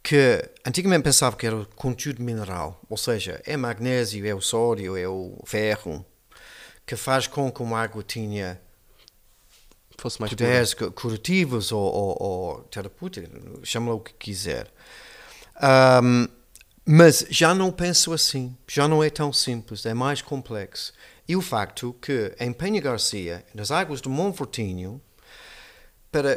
que 0.02 0.42
antigamente 0.66 1.02
pensava 1.02 1.34
que 1.34 1.46
era 1.46 1.56
o 1.56 1.66
conteúdo 1.66 2.22
mineral, 2.22 2.78
ou 2.90 2.96
seja, 2.96 3.40
é 3.46 3.56
magnésio, 3.56 4.26
é 4.26 4.34
o 4.34 4.40
sódio, 4.40 4.96
é 4.98 5.08
o 5.08 5.38
ferro, 5.46 6.04
que 6.86 6.94
faz 6.94 7.26
com 7.26 7.50
que 7.50 7.62
uma 7.62 7.80
água 7.80 8.02
tinha 8.02 8.60
Fosse 9.98 10.20
mais 10.20 10.30
poderes 10.30 10.74
cu- 10.74 10.92
curativos 10.92 11.72
ou, 11.72 11.80
ou, 11.82 12.16
ou 12.22 12.58
terapêuticos, 12.64 13.30
chama-la 13.66 13.94
o 13.96 14.00
que 14.00 14.12
quiser. 14.12 14.70
Ahm, 15.56 16.26
mas 16.86 17.24
já 17.30 17.54
não 17.54 17.70
penso 17.72 18.12
assim, 18.12 18.56
já 18.68 18.86
não 18.86 19.02
é 19.02 19.08
tão 19.10 19.32
simples, 19.32 19.86
é 19.86 19.94
mais 19.94 20.20
complexo. 20.20 20.92
E 21.26 21.34
o 21.34 21.40
facto 21.40 21.94
que 22.02 22.34
em 22.38 22.52
Penha 22.52 22.80
Garcia, 22.80 23.44
nas 23.54 23.70
águas 23.70 24.00
do 24.00 24.10
Monfortinho, 24.10 25.00
para, 26.12 26.36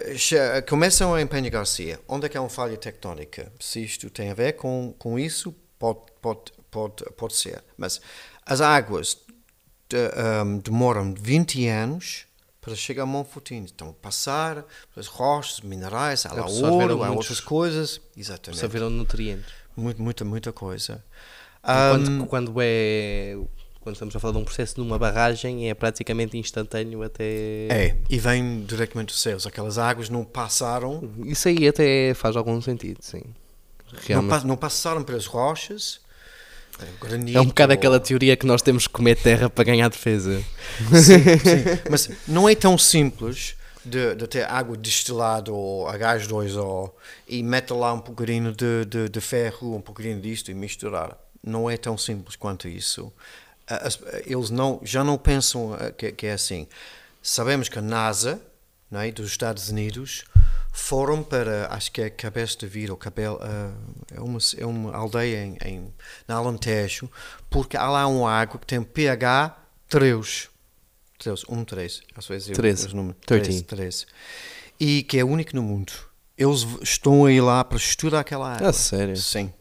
começam 0.68 1.18
em 1.20 1.28
Penha 1.28 1.50
Garcia, 1.50 2.00
onde 2.08 2.26
é 2.26 2.30
que 2.30 2.38
há 2.38 2.42
uma 2.42 2.50
falha 2.50 2.78
tectónica? 2.78 3.52
Se 3.60 3.84
isto 3.84 4.10
tem 4.10 4.32
a 4.32 4.34
ver 4.34 4.54
com, 4.54 4.94
com 4.98 5.20
isso, 5.20 5.54
pode, 5.78 6.00
pode, 6.22 6.52
pode, 6.72 7.04
pode 7.16 7.36
ser. 7.36 7.64
Mas 7.78 8.02
as 8.46 8.62
águas 8.62 9.18
de- 9.90 9.98
um, 10.44 10.58
demoram 10.60 11.14
20 11.14 11.68
anos 11.68 12.26
para 12.62 12.74
chegar 12.76 13.04
a 13.04 13.06
Monfortinho. 13.06 13.66
Estão 13.66 13.90
a 13.90 13.94
passar 13.94 14.66
pelas 14.94 15.08
rochas, 15.08 15.62
minerais, 15.62 16.26
há 16.26 16.34
lá 16.34 16.46
ouro, 16.72 17.04
há 17.04 17.12
outras 17.12 17.40
coisas. 17.40 18.02
Exatamente. 18.16 18.60
absorveram 18.60 18.90
nutrientes. 18.90 19.54
Muito, 19.78 20.02
muita, 20.02 20.26
muita 20.26 20.52
coisa. 20.52 21.04
Enquanto 21.64 22.10
Um, 22.10 22.26
quando 22.26 22.54
é. 22.60 23.38
Quando 23.82 23.96
estamos 23.96 24.14
a 24.16 24.20
falar 24.20 24.34
de 24.34 24.40
um 24.40 24.44
processo 24.44 24.78
numa 24.82 25.00
barragem, 25.00 25.70
é 25.70 25.74
praticamente 25.74 26.38
instantâneo 26.38 27.04
até. 27.04 27.24
é, 27.70 27.96
e 28.10 28.18
vem 28.20 28.64
diretamente 28.66 29.14
dos 29.14 29.22
céus. 29.22 29.48
Aquelas 29.48 29.78
águas 29.78 30.10
não 30.10 30.26
passaram, 30.26 31.10
Isso 31.26 31.48
aí 31.48 31.66
até 31.68 32.14
faz 32.14 32.36
algum 32.36 32.62
sentido, 32.62 32.98
sim. 33.02 33.22
não, 34.10 34.22
não 34.44 34.58
passaram 34.58 35.04
pelas 35.04 35.26
rochas. 35.26 36.02
é, 36.82 36.86
granito, 37.06 37.38
É 37.38 37.42
um 37.42 37.46
bocado 37.46 37.72
ou- 37.72 37.76
aquela 37.78 37.98
teoria 38.00 38.36
que 38.36 38.46
nós 38.46 38.62
temos 38.62 38.88
que 38.88 38.94
comer 38.94 39.16
terra 39.16 39.50
para 39.50 39.64
ganhar 39.64 39.88
defesa. 39.90 40.44
Sim, 40.90 41.24
sim. 41.40 41.90
Mas 41.90 42.10
não 42.28 42.50
é 42.50 42.56
tão 42.56 42.78
simples 42.78 43.56
de, 43.88 44.16
de 44.16 44.28
ter 44.28 44.44
água 44.44 44.78
destilada 44.78 45.52
ou 45.52 45.88
H2O 45.88 46.92
e 47.28 47.42
meter 47.42 47.74
lá 47.74 47.94
um 47.94 48.02
bocadinho 48.02 48.54
de, 48.54 48.86
de, 48.86 49.10
de 49.10 49.22
ferro, 49.22 49.76
um 49.76 49.82
bocadinho 49.82 50.22
disto 50.22 50.52
e 50.52 50.54
misturar. 50.54 51.18
Não 51.44 51.70
é 51.70 51.78
tão 51.78 51.98
simples 51.98 52.36
quanto 52.36 52.68
isso. 52.68 53.12
Eles 54.26 54.50
não, 54.50 54.80
já 54.84 55.04
não 55.04 55.18
pensam 55.18 55.78
que, 55.98 56.12
que 56.12 56.28
é 56.28 56.34
assim. 56.34 56.68
Sabemos 57.22 57.68
que 57.68 57.80
a 57.80 57.82
NASA, 57.82 58.42
não 58.90 59.02
é, 59.02 59.12
dos 59.12 59.28
Estados 59.28 59.70
Unidos, 59.70 60.24
foram 60.72 61.24
para, 61.24 61.68
acho 61.74 61.92
que 61.92 62.02
é 62.02 62.10
Cabeça 62.10 62.58
de 62.60 62.68
Vira, 62.68 62.94
ou 62.94 62.98
Cabel, 62.98 63.40
ah, 63.42 63.72
é, 64.16 64.22
uma, 64.22 64.40
é 64.58 64.66
uma 64.66 64.96
aldeia 64.96 65.44
em, 65.44 65.58
em, 65.66 65.94
na 66.28 66.36
Alentejo, 66.36 67.10
porque 67.50 67.76
há 67.76 67.90
lá 67.90 68.08
um 68.08 68.26
água 68.28 68.60
que 68.60 68.66
tem 68.66 68.82
pH 68.84 69.58
3. 69.90 70.50
13, 71.18 71.44
1, 71.50 71.64
3. 71.66 72.02
Às 72.16 72.28
vezes 72.28 72.50
eu- 72.50 72.56
13. 72.56 72.88
os 72.88 72.94
números. 72.94 73.18
13. 73.26 73.44
13, 73.44 73.64
13. 73.64 74.06
E 74.80 75.04
que 75.04 75.18
é 75.18 75.24
único 75.24 75.56
no 75.56 75.64
mundo. 75.64 75.92
Eles 76.38 76.66
estão 76.82 77.26
aí 77.26 77.42
lá 77.42 77.64
para 77.64 77.78
estudar 77.78 78.20
aquela 78.20 78.54
água. 78.56 78.70
Ah, 78.70 78.74
sério? 78.74 79.18
Sim. 79.18 79.52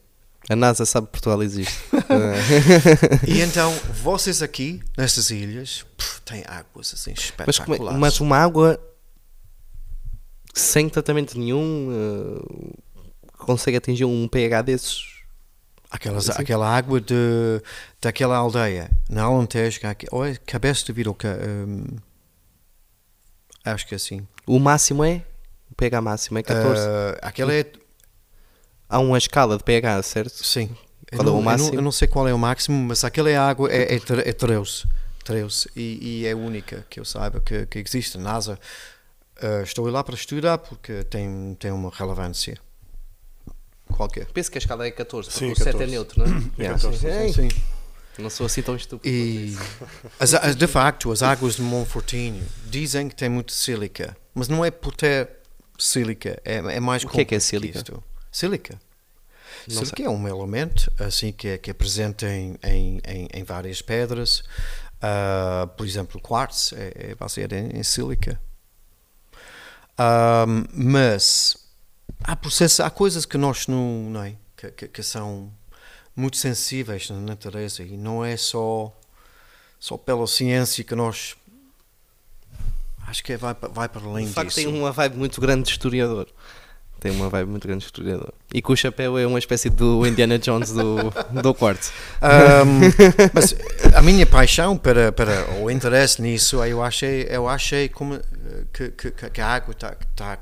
A 0.49 0.55
NASA 0.55 0.85
sabe 0.85 1.07
que 1.07 1.13
Portugal 1.13 1.41
existe. 1.43 1.73
E 3.27 3.41
então, 3.41 3.71
vocês 4.01 4.41
aqui, 4.41 4.81
nestas 4.97 5.29
ilhas, 5.31 5.83
pff, 5.97 6.21
têm 6.21 6.43
águas 6.47 6.93
assim 6.93 7.11
mas, 7.15 7.23
espetaculares. 7.25 7.97
é- 7.97 7.99
mas 7.99 8.19
uma 8.21 8.37
água 8.37 8.79
sem 10.53 10.87
tratamento 10.89 11.37
nenhum 11.37 11.89
eh, 11.91 13.01
consegue 13.37 13.77
atingir 13.77 14.05
um 14.05 14.27
pH 14.27 14.61
desses. 14.63 15.17
Aquelas, 15.89 16.29
Assim? 16.29 16.41
aquela 16.41 16.67
água 16.69 16.99
de, 16.99 17.61
daquela 18.01 18.35
aldeia, 18.37 18.91
na 19.09 19.23
Alentejo, 19.23 19.79
que 19.79 19.87
há 19.87 19.91
aqui- 19.91 20.07
ou 20.11 20.25
é 20.25 20.35
cabeça 20.45 20.85
de 20.85 20.91
vidro, 20.93 21.11
ou 21.11 21.15
ca- 21.15 21.37
hum, 21.45 21.85
acho 23.65 23.87
que 23.87 23.95
é 23.95 23.97
assim. 23.97 24.27
O 24.45 24.59
máximo 24.59 25.03
é? 25.03 25.23
O 25.71 25.75
pH 25.75 26.01
máximo 26.01 26.37
é 26.37 26.43
14. 26.43 26.81
Ah, 26.87 27.17
aquela 27.27 27.53
é, 27.53 27.65
Há 28.89 28.99
uma 28.99 29.17
escala 29.17 29.57
de 29.57 29.63
pH, 29.63 30.01
certo? 30.03 30.45
sim. 30.45 30.69
Eu 31.11 31.17
Qual 31.19 31.27
é 31.27 31.31
o 31.31 31.33
não, 31.33 31.33
eu 31.33 31.33
não- 31.35 31.41
máximo? 31.43 31.75
Eu 31.75 31.81
não, 31.81 31.91
sei 31.91 32.07
qual 32.07 32.27
é 32.27 32.33
o 32.33 32.37
máximo, 32.39 32.77
mas 32.87 33.03
aquela 33.03 33.29
é 33.29 33.35
água, 33.37 33.69
é, 33.71 33.95
é, 33.95 33.95
é 33.95 34.33
13. 34.33 34.85
13 35.25 35.69
e, 35.75 36.21
e 36.21 36.25
é 36.25 36.31
a 36.31 36.37
única 36.37 36.85
que 36.89 36.99
eu 36.99 37.03
saiba 37.05 37.41
que, 37.41 37.65
que 37.65 37.79
existe. 37.79 38.17
A 38.17 38.21
NASA, 38.21 38.57
ah, 39.41 39.61
estou 39.61 39.89
lá 39.89 40.01
para 40.03 40.15
estudar 40.15 40.57
porque 40.57 41.03
tem, 41.05 41.55
tem 41.59 41.71
uma 41.71 41.89
relevância 41.93 42.57
qualquer. 43.91 44.25
Penso 44.27 44.49
que 44.51 44.57
a 44.57 44.59
escala 44.59 44.85
é 44.87 44.91
14, 44.91 45.29
porque 45.29 45.45
Sim, 45.45 45.51
o 45.51 45.55
7 45.55 45.67
é 45.69 45.71
14. 45.73 45.91
neutro, 45.91 46.19
não 46.19 46.25
é? 46.25 46.29
É 46.57 46.61
Yeah. 46.63 46.79
14, 46.81 47.33
Sim. 47.33 47.49
Sim. 47.49 47.61
Não 48.19 48.29
sou 48.29 48.45
assim 48.45 48.61
tão 48.61 48.75
estúpido. 48.75 49.13
E 49.13 49.55
as, 50.19 50.33
as- 50.33 50.55
de 50.55 50.67
facto, 50.67 51.11
as 51.11 51.21
águas 51.21 51.55
de 51.55 51.61
Monfortinho 51.61 52.43
dizem 52.65 53.07
que 53.09 53.15
tem 53.15 53.29
muito 53.29 53.51
sílica, 53.51 54.15
mas 54.33 54.47
não 54.47 54.63
é 54.65 54.71
por 54.71 54.95
ter 54.95 55.29
sílica, 55.77 56.41
é, 56.43 56.55
é 56.55 56.79
mais 56.79 57.03
O 57.03 57.09
que 57.09 57.21
é 57.21 57.25
que 57.25 57.35
é 57.35 57.39
sílica? 57.39 57.77
isto. 57.77 58.03
Sílica. 58.31 58.79
Não 59.67 59.75
sílica 59.83 60.03
é 60.03 60.09
um 60.09 60.27
elemento 60.27 60.91
assim 60.99 61.31
que 61.31 61.47
é, 61.49 61.57
que 61.57 61.69
é 61.69 61.73
presente 61.73 62.25
em, 62.25 62.57
em, 62.63 63.01
em, 63.05 63.27
em 63.33 63.43
várias 63.43 63.81
pedras. 63.81 64.43
Ah, 65.01 65.69
por 65.77 65.85
exemplo, 65.85 66.19
quartzo 66.21 66.73
é, 66.75 67.11
é 67.11 67.15
baseado 67.15 67.53
em, 67.53 67.77
em 67.79 67.83
sílica. 67.83 68.39
Ahm, 69.97 70.65
mas 70.73 71.57
há 72.23 72.35
processos, 72.35 72.79
há 72.79 72.89
coisas 72.89 73.25
que 73.25 73.37
nós 73.37 73.67
não, 73.67 74.09
não 74.09 74.23
é? 74.23 74.35
que, 74.55 74.71
que, 74.71 74.87
que 74.87 75.03
são 75.03 75.51
muito 76.17 76.35
sensíveis 76.35 77.09
na 77.11 77.19
natureza 77.19 77.83
e 77.83 77.95
não 77.95 78.25
é 78.25 78.35
só 78.35 78.91
só 79.79 79.95
pela 79.95 80.25
ciência 80.25 80.83
que 80.83 80.95
nós 80.95 81.35
acho 83.07 83.23
que 83.23 83.33
é, 83.33 83.37
vai, 83.37 83.55
vai 83.71 83.87
para 83.87 84.01
além 84.01 84.25
De 84.25 84.33
facto, 84.33 84.49
disso. 84.49 84.61
tem 84.61 84.67
uma 84.67 84.91
vibe 84.91 85.15
muito 85.15 85.39
grande 85.39 85.63
de 85.63 85.69
historiador. 85.69 86.27
Tem 86.99 87.11
uma 87.11 87.29
vibe 87.29 87.51
muito 87.51 87.67
grande 87.67 87.81
de 87.81 87.85
historiador. 87.85 88.33
E 88.51 88.59
que 88.59 88.71
o 88.71 88.75
chapéu 88.75 89.19
é 89.19 89.27
uma 89.27 89.37
espécie 89.37 89.69
do 89.69 90.05
Indiana 90.07 90.39
Jones 90.39 90.71
do, 90.71 91.13
do 91.43 91.53
quarto. 91.53 91.93
Ahm, 92.19 92.81
mas 93.33 93.55
a 93.93 94.01
minha 94.01 94.25
paixão 94.25 94.75
para, 94.75 95.11
para 95.11 95.53
o 95.61 95.69
interesse 95.69 96.19
nisso, 96.19 96.63
eu 96.65 96.81
achei, 96.81 97.27
eu 97.29 97.47
achei 97.47 97.87
como, 97.87 98.15
eh, 98.15 98.19
que, 98.73 98.89
que, 98.89 99.11
que 99.11 99.39
a 99.39 99.47
água 99.47 99.73
está 99.73 99.95
tá, 100.15 100.39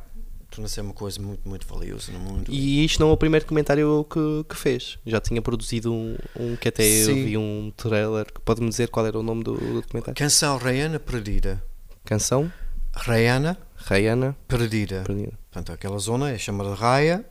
torna-se 0.55 0.79
uma 0.79 0.93
coisa 0.93 1.21
muito, 1.21 1.47
muito 1.47 1.67
valiosa 1.67 2.11
no 2.11 2.19
mundo. 2.19 2.51
E 2.51 2.85
isto 2.85 2.99
não 2.99 3.09
é 3.09 3.13
o 3.13 3.17
primeiro 3.17 3.45
comentário 3.45 4.05
que, 4.09 4.45
que 4.47 4.55
fez. 4.55 4.97
Já 5.05 5.19
tinha 5.19 5.41
produzido 5.41 5.93
um, 5.93 6.17
um 6.39 6.55
que 6.55 6.69
até 6.69 6.83
eu 6.83 7.05
Sim. 7.07 7.25
vi 7.25 7.37
um 7.37 7.71
trailer. 7.75 8.25
Pode-me 8.43 8.69
dizer 8.69 8.89
qual 8.89 9.05
era 9.05 9.19
o 9.19 9.23
nome 9.23 9.43
do, 9.43 9.55
do 9.55 9.81
documentário? 9.81 10.15
Canção 10.15 10.57
Rayana 10.57 10.99
Perdida. 10.99 11.61
Canção? 12.05 12.51
Rayana 12.93 13.57
Rayana? 13.75 14.35
Perdida. 14.47 15.03
Perdida. 15.05 15.33
Portanto, 15.51 15.71
aquela 15.73 15.99
zona 15.99 16.31
é 16.31 16.37
chamada 16.37 16.73
Raia, 16.73 17.25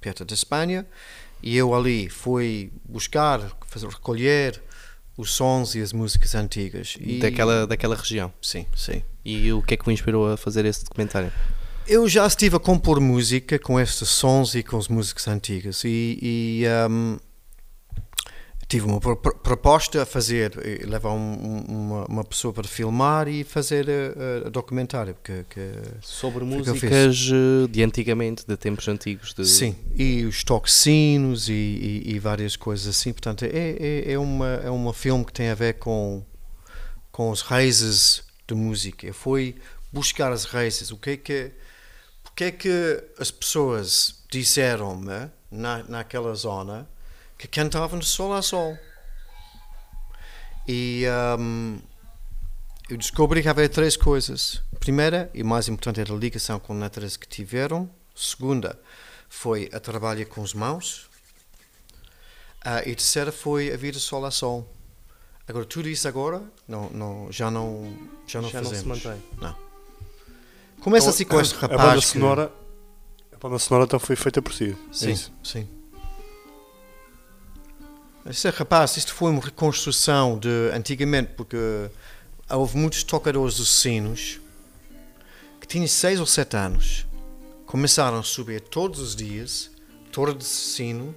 perto 0.00 0.24
da 0.24 0.34
Espanha, 0.34 0.86
e 1.42 1.56
eu 1.56 1.74
ali 1.74 2.08
fui 2.08 2.72
buscar, 2.84 3.40
fazer, 3.66 3.88
recolher 3.88 4.62
os 5.16 5.32
sons 5.32 5.74
e 5.74 5.80
as 5.82 5.92
músicas 5.92 6.34
antigas. 6.34 6.96
E, 7.00 7.18
Daquela, 7.18 7.66
daquela 7.66 7.96
região. 7.96 8.32
Sim, 8.40 8.66
sim. 8.76 9.02
E 9.24 9.52
o 9.52 9.62
que 9.62 9.74
é 9.74 9.76
que 9.76 9.88
o 9.88 9.90
inspirou 9.90 10.30
a 10.30 10.36
fazer 10.36 10.64
esse 10.64 10.84
documentário? 10.84 11.32
Eu 11.88 12.06
já 12.06 12.26
estive 12.26 12.56
a 12.56 12.60
compor 12.60 13.00
música 13.00 13.58
com 13.58 13.80
estes 13.80 14.08
sons 14.10 14.54
e 14.54 14.62
com 14.62 14.76
as 14.76 14.88
músicas 14.88 15.26
antigas 15.26 15.82
e, 15.84 16.18
e, 16.20 16.64
um, 16.90 17.16
tive 18.68 18.84
uma 18.84 19.00
pro- 19.00 19.16
pro- 19.16 19.34
proposta 19.38 20.02
a 20.02 20.06
fazer, 20.06 20.52
levar 20.86 21.12
um- 21.12 21.16
um- 21.16 21.64
uma, 21.66 22.04
uma 22.06 22.24
pessoa 22.24 22.52
para 22.52 22.64
filmar 22.68 23.26
e 23.26 23.42
fazer 23.42 23.88
eh, 23.88 24.12
eh, 24.44 24.50
documentário. 24.50 25.16
Que, 25.24 25.44
que, 25.48 25.72
Sobre 26.02 26.44
músicas 26.44 27.30
eh, 27.32 27.66
de 27.70 27.82
antigamente, 27.82 28.44
de 28.46 28.56
tempos 28.58 28.86
antigos. 28.86 29.32
De... 29.32 29.46
Sim, 29.46 29.74
e 29.96 30.24
os 30.26 30.44
toxinos 30.44 31.48
e, 31.48 31.52
e, 31.54 32.02
e 32.14 32.18
várias 32.18 32.54
coisas 32.54 32.86
assim. 32.86 33.14
Portanto, 33.14 33.44
é, 33.46 33.48
é, 33.48 34.12
é, 34.12 34.18
uma, 34.18 34.48
é 34.62 34.68
uma 34.68 34.92
filme 34.92 35.24
que 35.24 35.32
tem 35.32 35.48
a 35.48 35.54
ver 35.54 35.78
com, 35.78 36.22
com 37.10 37.32
as 37.32 37.40
raízes 37.40 38.22
da 38.46 38.54
música. 38.54 39.10
Foi 39.14 39.56
buscar 39.90 40.30
as 40.30 40.44
raízes. 40.44 40.90
O 40.90 40.98
que 40.98 41.10
é 41.12 41.16
que, 41.16 41.50
porque 42.38 42.44
é 42.44 42.52
que 42.52 43.04
as 43.18 43.32
pessoas 43.32 44.22
disseram-me 44.30 45.28
na, 45.50 45.82
naquela 45.82 46.32
zona 46.36 46.88
que 47.36 47.48
cantavam 47.48 47.98
de 47.98 48.06
sol 48.06 48.32
a 48.32 48.40
sol? 48.40 48.78
E 50.64 51.02
hum, 51.36 51.80
eu 52.88 52.96
descobri 52.96 53.42
que 53.42 53.48
havia 53.48 53.68
três 53.68 53.96
coisas. 53.96 54.62
A 54.72 54.78
primeira 54.78 55.28
e 55.34 55.42
mais 55.42 55.66
importante 55.66 56.00
era 56.00 56.12
a 56.12 56.16
ligação 56.16 56.60
com 56.60 56.74
a 56.74 56.76
natureza 56.76 57.18
que 57.18 57.26
tiveram. 57.26 57.90
Segunda 58.14 58.78
foi 59.28 59.68
a 59.72 59.80
trabalho 59.80 60.24
com 60.24 60.40
as 60.44 60.54
mãos. 60.54 61.10
Ah, 62.64 62.84
e 62.86 62.92
a 62.92 62.94
terceira 62.94 63.32
foi 63.32 63.72
a 63.72 63.76
vida 63.76 63.98
sol 63.98 64.24
a 64.24 64.30
sol. 64.30 64.72
Agora, 65.48 65.64
tudo 65.64 65.88
isso 65.88 66.06
agora 66.06 66.40
não, 66.68 66.88
não, 66.90 67.32
já 67.32 67.50
não, 67.50 67.92
já 68.28 68.40
não 68.40 68.48
Já 68.48 68.60
não 68.60 68.70
se 68.70 68.76
fazemos. 68.76 69.04
mantém. 69.04 69.20
Não. 69.40 69.67
Começa 70.80 71.10
assim 71.10 71.24
com 71.24 71.40
este 71.40 71.54
A 71.56 71.60
rapaz. 71.60 71.80
banda 71.82 72.00
que- 72.00 72.06
sonora, 72.06 72.52
a 73.32 73.36
banda 73.36 73.58
sonora 73.58 73.84
então 73.84 73.98
foi 73.98 74.16
feita 74.16 74.40
por 74.40 74.52
si. 74.52 74.76
é 74.90 74.94
Sim, 74.94 75.10
isso? 75.12 75.32
sim. 75.42 75.68
Este 78.26 78.48
rapaz, 78.50 78.96
isto 78.96 79.14
foi 79.14 79.30
uma 79.30 79.40
reconstrução 79.40 80.38
de 80.38 80.48
antigamente, 80.74 81.32
porque 81.36 81.56
houve 82.50 82.76
muitos 82.76 83.02
tocadores 83.02 83.54
de 83.56 83.66
sinos 83.66 84.38
que 85.60 85.66
tinha 85.66 85.88
6 85.88 86.20
ou 86.20 86.26
7 86.26 86.56
anos, 86.56 87.06
começaram 87.66 88.18
a 88.18 88.22
subir 88.22 88.60
todos 88.60 89.00
os 89.00 89.16
dias, 89.16 89.70
torre 90.12 90.34
de 90.34 90.44
sino, 90.44 91.14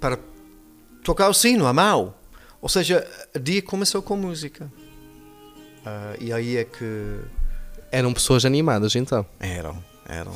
para 0.00 0.18
tocar 1.04 1.28
o 1.28 1.34
sino 1.34 1.66
a 1.66 1.72
mão. 1.72 2.14
Ou 2.60 2.68
seja, 2.68 3.06
o 3.34 3.38
dia 3.38 3.62
começou 3.62 4.02
com 4.02 4.16
música. 4.16 4.70
Ah, 5.86 6.14
e 6.20 6.32
aí 6.32 6.56
é 6.56 6.64
que 6.64 7.20
Eram 7.90 8.12
pessoas 8.14 8.44
animadas 8.44 8.94
então. 8.94 9.26
eram, 9.38 9.82
eram. 10.06 10.32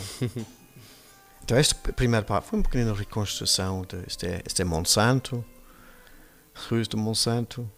então 1.42 1.56
esta 1.56 1.74
primeira 1.92 2.24
parte 2.24 2.48
foi 2.48 2.58
uma 2.58 2.62
pequena 2.64 2.92
reconstrução. 2.94 3.82
De, 3.82 3.96
este, 4.06 4.26
é, 4.26 4.42
este 4.44 4.62
é 4.62 4.64
Monsanto, 4.64 5.44
ruas 6.68 6.88
de 6.88 6.96
Monsanto. 6.96 7.70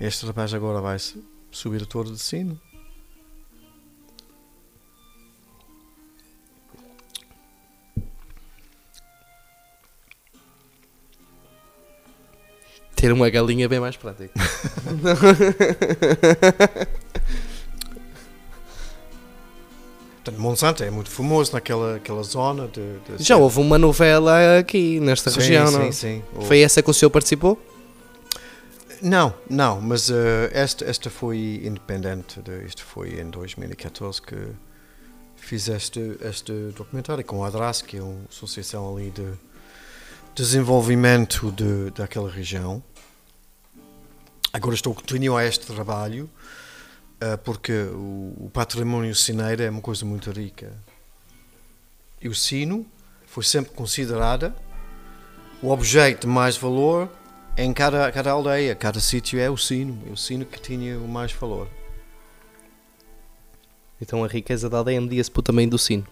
Este 0.00 0.26
rapaz 0.26 0.52
agora 0.52 0.80
vai 0.80 0.98
su- 0.98 1.24
subir 1.50 1.82
a 1.82 1.86
torre 1.86 2.10
de 2.10 2.18
sino. 2.18 2.60
Ter 13.04 13.12
uma 13.12 13.28
galinha 13.28 13.66
é 13.66 13.68
bem 13.68 13.80
mais 13.80 13.98
prático. 13.98 14.32
Portanto, 20.24 20.40
Monsanto 20.40 20.82
é 20.82 20.90
muito 20.90 21.10
famoso 21.10 21.52
naquela 21.52 21.96
aquela 21.96 22.22
zona 22.22 22.66
de, 22.66 22.80
de 23.18 23.22
Já 23.22 23.36
houve 23.36 23.60
uma 23.60 23.76
novela 23.76 24.58
aqui 24.58 24.98
nesta 25.00 25.28
Sim, 25.30 25.40
região, 25.40 25.66
sim, 25.66 25.78
não? 25.78 25.92
sim. 25.92 26.24
Foi 26.46 26.60
essa 26.60 26.82
que 26.82 26.88
o 26.88 26.94
senhor 26.94 27.10
participou? 27.10 27.62
Não, 29.02 29.34
não, 29.50 29.82
mas 29.82 30.08
eh, 30.08 30.50
esta, 30.54 30.86
esta 30.86 31.10
foi 31.10 31.60
independente. 31.62 32.40
De, 32.40 32.64
isto 32.64 32.82
foi 32.82 33.20
em 33.20 33.28
2014 33.28 34.22
que 34.22 34.46
fiz 35.36 35.68
este, 35.68 36.16
este 36.22 36.52
documentário 36.74 37.22
com 37.22 37.44
a 37.44 37.48
ADRAS, 37.48 37.82
que 37.82 37.98
é 37.98 38.02
uma 38.02 38.24
associação 38.30 38.96
ali 38.96 39.10
de 39.10 39.30
desenvolvimento 40.34 41.52
de, 41.52 41.90
daquela 41.90 42.30
região. 42.30 42.82
Agora 44.54 44.76
estou 44.76 44.92
a 44.92 44.94
continuar 44.94 45.44
este 45.44 45.66
trabalho 45.66 46.30
eh, 47.20 47.36
porque 47.38 47.72
o, 47.72 48.48
património 48.52 49.12
cineiro 49.12 49.60
é 49.64 49.68
uma 49.68 49.80
coisa 49.80 50.06
muito 50.06 50.30
rica. 50.30 50.72
E 52.22 52.28
o 52.28 52.34
sino 52.36 52.86
foi 53.26 53.42
sempre 53.42 53.72
considerada 53.72 54.54
o 55.60 55.70
objeto 55.70 56.28
de 56.28 56.32
mais 56.32 56.56
valor 56.56 57.10
em 57.56 57.72
cada, 57.72 58.12
cada 58.12 58.30
aldeia, 58.30 58.76
cada 58.76 59.00
sítio 59.00 59.40
é 59.40 59.50
o 59.50 59.56
sino, 59.56 60.00
é 60.08 60.12
o 60.12 60.16
sino 60.16 60.46
que 60.46 60.60
tinha 60.60 61.00
o 61.00 61.08
mais 61.08 61.32
valor. 61.32 61.68
Então 64.00 64.22
a 64.22 64.28
riqueza 64.28 64.70
da 64.70 64.78
aldeia 64.78 65.00
media-se 65.00 65.32
pelo 65.32 65.42
tamanho 65.42 65.70
do 65.70 65.78
sino, 65.78 66.06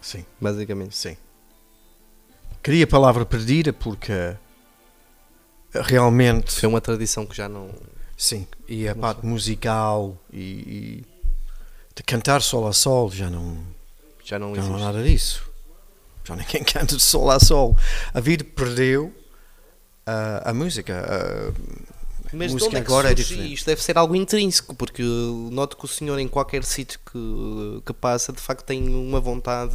Sim, 0.00 0.24
basicamente. 0.40 0.96
sim. 0.96 1.18
Queria 2.62 2.84
a 2.84 2.88
palavra 2.88 3.26
perdida 3.26 3.70
porque 3.70 4.34
realmente, 5.72 6.52
Foi 6.60 6.68
uma 6.68 6.80
tradição 6.80 7.26
que 7.26 7.36
já 7.36 7.48
não. 7.48 7.70
sim, 8.16 8.46
e 8.68 8.88
a 8.88 8.94
Não 8.94 9.00
parte 9.00 9.24
musical 9.26 10.16
e, 10.32 10.38
e 10.38 11.04
de 11.94 12.02
cantar 12.02 12.42
sol 12.42 12.66
a 12.66 12.72
sol 12.72 13.10
já 13.10 13.28
não, 13.30 13.58
Já 14.24 14.38
não 14.38 14.54
já 14.54 14.62
não 14.62 14.76
há 14.76 14.78
nada 14.80 15.02
disso. 15.02 15.42
Já 16.24 16.34
ninguém 16.36 16.62
canta 16.64 16.96
de 16.96 17.02
sol 17.02 17.30
a 17.30 17.38
sol. 17.38 17.76
A 18.12 18.20
vida 18.20 18.42
perdeu 18.44 19.12
ah, 20.06 20.50
a 20.50 20.54
música. 20.54 21.04
ah, 21.08 21.52
Mas 22.32 22.48
de 22.48 22.54
música 22.54 22.66
onde 22.66 22.76
é 22.76 22.80
que 22.80 22.86
agora 22.86 23.08
é 23.12 23.16
surge 23.16 23.22
diferente. 23.34 23.54
isto? 23.54 23.66
Deve 23.66 23.82
ser 23.82 23.96
algo 23.96 24.14
intrínseco, 24.16 24.74
porque 24.74 25.02
noto 25.52 25.76
que 25.76 25.84
o 25.84 25.88
senhor 25.88 26.18
em 26.18 26.26
qualquer 26.28 26.64
sítio 26.64 26.98
que, 27.10 27.82
que 27.86 27.92
passa, 27.92 28.32
de 28.32 28.40
facto 28.40 28.64
tem 28.64 28.82
uma 28.88 29.20
vontade 29.20 29.72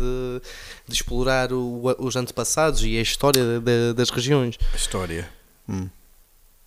de 0.87 0.93
explorar 0.93 1.53
o- 1.53 1.95
os 1.99 2.15
antepassados 2.15 2.83
e 2.83 2.97
a 2.97 3.01
história 3.01 3.59
da- 3.61 3.93
das 3.93 4.09
regiões. 4.09 4.57
a 4.73 4.75
história. 4.75 5.29
Hum. 5.67 5.89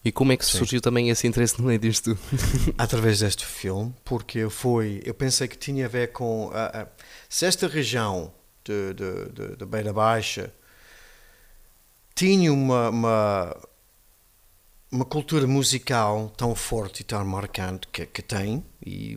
E 0.05 0.13
como 0.13 0.33
é 0.33 0.37
que 0.37 0.45
Sim. 0.45 0.59
surgiu 0.59 0.81
também 0.83 1.09
esse 1.09 1.27
interesse 1.27 1.59
no 1.59 1.67
meio 1.67 1.79
disto 1.79 2.15
tudo? 2.15 2.75
através 2.77 3.21
deste 3.21 3.47
filme, 3.47 3.95
porque 4.05 4.39
eu 4.39 4.51
fui, 4.51 5.01
eu 5.05 5.15
pensei 5.15 5.49
que 5.49 5.57
tinha 5.57 5.87
a 5.87 5.89
ver 5.89 6.13
com 6.13 6.51
ah, 6.53 6.83
ah, 6.83 6.87
se 7.29 7.47
esta 7.47 7.67
região 7.67 8.31
de, 8.65 8.93
de, 8.95 9.25
de, 9.33 9.57
de 9.57 9.65
Beira 9.65 9.93
Baixa 9.95 10.53
tinha 12.15 12.53
uma, 12.53 12.91
uma 12.91 13.57
uma 14.93 15.05
cultura 15.05 15.47
musical 15.47 16.33
tão 16.37 16.55
forte 16.55 17.01
e 17.01 17.05
tão 17.05 17.25
marcante 17.25 17.89
que, 17.89 18.07
que 18.07 18.23
tem 18.23 18.65
e 18.85 19.17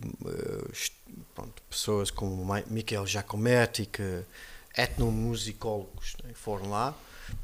est- 0.72 0.92
pronto, 1.34 1.62
pessoas 1.70 2.10
como 2.10 2.44
Michael 2.68 3.06
Giacometti 3.06 3.86
que 3.86 4.24
etnomusicólogos 4.76 6.16
né, 6.24 6.30
foram 6.34 6.70
lá 6.70 6.94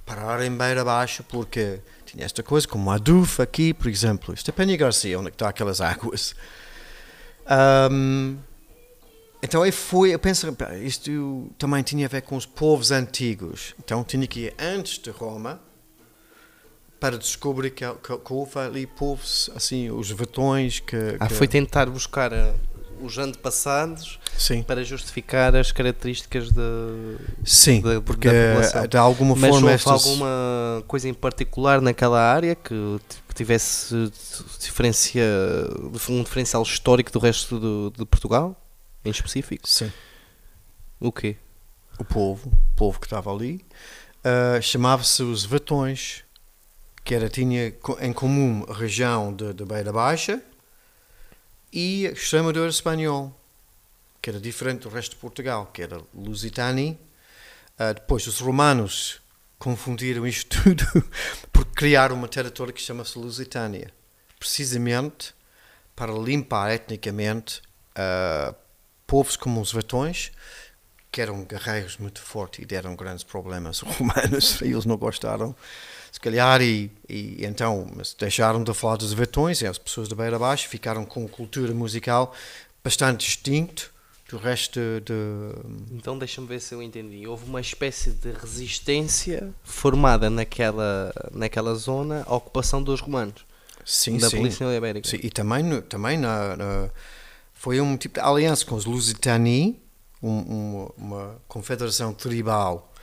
pararam 0.05 0.43
em 0.43 0.57
Beira 0.57 0.85
Baixa 0.85 1.22
porque 1.22 1.78
tinha 2.15 2.25
esta 2.25 2.43
coisa 2.43 2.67
como 2.69 2.91
a 2.91 2.97
Duf 2.99 3.43
aqui 3.43 3.75
por 3.75 3.89
exemplo 3.89 4.33
isto 4.33 4.49
é 4.49 4.53
Penha 4.53 4.77
Garcia 4.77 5.19
onde 5.19 5.29
é 5.29 5.31
está 5.33 5.49
aquelas 5.49 5.81
águas? 5.81 6.35
Ahm, 7.47 8.37
então 9.43 9.67
eu 9.67 9.73
fui 9.73 10.15
eu 10.15 10.19
penso 10.19 10.47
isto 10.83 11.51
também 11.59 11.83
tinha 11.83 12.07
a 12.07 12.09
ver 12.09 12.23
com 12.23 12.37
os 12.37 12.47
povos 12.47 12.91
antigos. 12.91 13.75
Então 13.79 14.03
tinha 14.05 14.27
que 14.27 14.41
ir 14.47 14.55
antes 14.59 14.99
de 14.99 15.11
Roma 15.11 15.61
para 16.99 17.19
descobrir 17.19 17.71
que, 17.71 17.85
que, 17.87 18.17
que 18.17 18.33
houve 18.33 18.59
ali 18.59 18.87
povos, 18.87 19.51
assim, 19.55 19.91
os 19.91 20.11
vetões 20.11 20.81
que... 20.81 20.97
Ah, 21.21 21.29
que- 21.29 21.35
foi 21.35 21.47
tentar 21.47 21.85
buscar 21.91 22.33
ah, 22.33 22.55
os 23.03 23.18
antepassados 23.18 24.18
Sim, 24.36 24.62
para 24.62 24.82
justificar 24.84 25.55
as 25.55 25.70
características 25.72 26.51
da. 26.51 26.62
sim 27.45 27.80
da- 27.80 28.01
porque 28.01 28.28
da 28.28 28.34
população. 28.49 28.86
de 28.86 28.97
alguma 28.97 29.36
Mas 29.36 29.51
forma 29.51 29.70
estas... 29.72 29.92
alguma 29.92 30.84
coisa 30.86 31.09
em 31.09 31.14
particular 31.14 31.80
naquela 31.80 32.20
área 32.20 32.55
que, 32.55 32.99
tivesse 33.34 34.12
diferencia, 34.61 35.24
um 36.09 36.22
diferencial 36.22 36.62
histórico 36.62 37.11
do 37.11 37.18
resto 37.18 37.59
do, 37.59 37.92
de 37.97 38.05
Portugal? 38.07 38.57
Em 39.05 39.11
específico? 39.11 39.68
Sim, 39.68 39.92
O 41.01 41.11
quê? 41.12 41.36
o 41.99 42.05
povo, 42.05 42.49
o 42.49 42.76
povo 42.76 42.99
que 43.01 43.07
estava 43.07 43.32
ali, 43.32 43.64
ah, 44.24 44.61
chamava-se 44.61 45.22
os 45.22 45.45
vetões, 45.45 46.24
que 47.05 47.14
era, 47.14 47.28
tinha 47.28 47.72
em 48.01 48.12
comum 48.12 48.64
a 48.68 48.72
região 48.74 49.32
de, 49.34 49.53
de 49.53 49.64
Beira 49.64 49.92
Baixa 49.92 50.40
e 51.75 52.07
Extremadura 52.07 52.70
Espanhol, 52.70 53.37
que 54.22 54.31
era 54.31 54.39
diferente 54.39 54.83
do 54.83 54.89
resto 54.89 55.16
de 55.16 55.20
Portugal, 55.20 55.66
que 55.75 55.83
era 55.83 56.01
Lusitani. 56.14 56.97
Ah, 57.77 57.93
depois 57.93 58.25
os 58.29 58.39
romanos 58.39 59.20
confundiram 59.59 60.25
isto 60.25 60.62
tudo 60.62 60.85
porque 61.53 61.72
criaram 61.75 62.14
uma 62.14 62.29
território 62.29 62.72
que 62.72 62.81
chama-se 62.81 63.18
Lusitânia, 63.18 63.93
precisamente 64.39 65.35
para 65.97 66.12
limpar 66.12 66.70
etnicamente 66.70 67.61
ah, 67.97 68.55
povos 69.05 69.37
como 69.37 69.61
os 69.61 69.72
vetões, 69.72 70.31
que 71.11 71.20
eram 71.20 71.45
guerreiros 71.45 71.97
muito 71.97 72.22
fortes 72.22 72.62
e 72.62 72.66
deram 72.66 72.95
grandes 72.95 73.25
problemas 73.25 73.83
aos 73.83 73.95
romanos, 73.99 74.62
eles 74.62 74.85
não 74.85 74.97
gostaram, 74.97 75.57
se 76.15 76.21
calhar, 76.21 76.62
e, 76.62 76.93
e 77.09 77.45
então 77.45 77.91
deixaram 78.17 78.62
de 78.62 78.73
falar 78.73 78.95
dos 78.95 79.12
vetões 79.12 79.61
e 79.62 79.67
as 79.67 79.77
pessoas 79.79 80.07
da 80.07 80.15
Beira 80.15 80.39
Baixa 80.39 80.69
ficaram 80.69 81.05
com 81.05 81.27
cultura 81.27 81.75
musical 81.75 82.33
bastante 82.85 83.27
distinto 83.27 83.93
do 84.31 84.37
resto 84.39 84.79
de... 85.05 85.12
Então 85.91 86.17
deixa-me 86.17 86.47
ver 86.47 86.61
se 86.61 86.73
eu 86.73 86.81
entendi. 86.81 87.27
Houve 87.27 87.47
uma 87.47 87.61
espécie 87.61 88.12
de 88.12 88.31
resistência 88.31 89.53
formada 89.65 90.31
naquela, 90.31 91.12
naquela 91.33 91.75
zona 91.75 92.23
à 92.29 92.35
ocupação 92.37 92.81
dos 92.81 93.01
romanos, 93.01 93.45
Sim, 93.85 94.17
da 94.19 94.31
sim. 94.31 94.37
Polícia 94.37 94.65
Ibérica. 94.73 95.09
Sim, 95.09 95.19
e 95.21 95.31
também, 95.31 95.81
também 95.83 96.17
na, 96.17 96.57
na- 96.57 96.91
foi 97.53 97.81
um 97.81 97.97
tipo 97.97 98.21
de 98.21 98.25
aliança 98.25 98.65
com 98.65 98.77
os 98.77 98.85
Lusitani, 98.85 99.81
um- 100.23 100.41
uma, 100.41 100.93
uma 100.97 101.37
confederação 101.49 102.15
tribal 102.15 102.93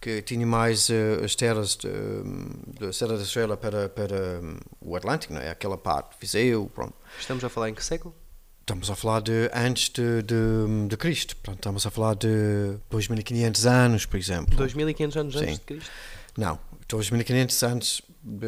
que 0.00 0.22
tinha 0.22 0.46
mais 0.46 0.88
eh, 0.88 1.20
as 1.24 1.34
terras 1.34 1.76
de, 1.76 1.88
da 2.78 2.92
Serra 2.92 3.16
da 3.16 3.22
Estrela 3.22 3.56
para, 3.56 3.88
para 3.88 4.40
hum, 4.42 4.56
o 4.80 4.96
Atlântico, 4.96 5.34
não 5.34 5.40
é? 5.40 5.50
aquela 5.50 5.76
parte, 5.76 6.16
Viseu, 6.20 6.70
pronto. 6.74 6.94
Estamos 7.18 7.44
a 7.44 7.48
falar 7.48 7.68
em 7.68 7.74
que 7.74 7.84
século? 7.84 8.14
Estamos 8.60 8.88
a 8.88 8.94
falar 8.94 9.20
de 9.20 9.50
antes 9.52 9.88
de, 9.90 10.22
de, 10.22 10.86
de 10.88 10.96
Cristo, 10.96 11.34
portanto, 11.36 11.56
estamos 11.58 11.86
a 11.86 11.90
falar 11.90 12.14
de 12.14 12.76
2500 12.88 13.66
anos, 13.66 14.06
por 14.06 14.16
exemplo. 14.16 14.56
2500 14.56 15.16
anos 15.16 15.34
Sim. 15.34 15.40
antes 15.40 15.54
de 15.58 15.64
Cristo? 15.64 15.90
Não, 16.38 16.58
2500 16.88 17.62
anos. 17.64 18.02
de- 18.22 18.46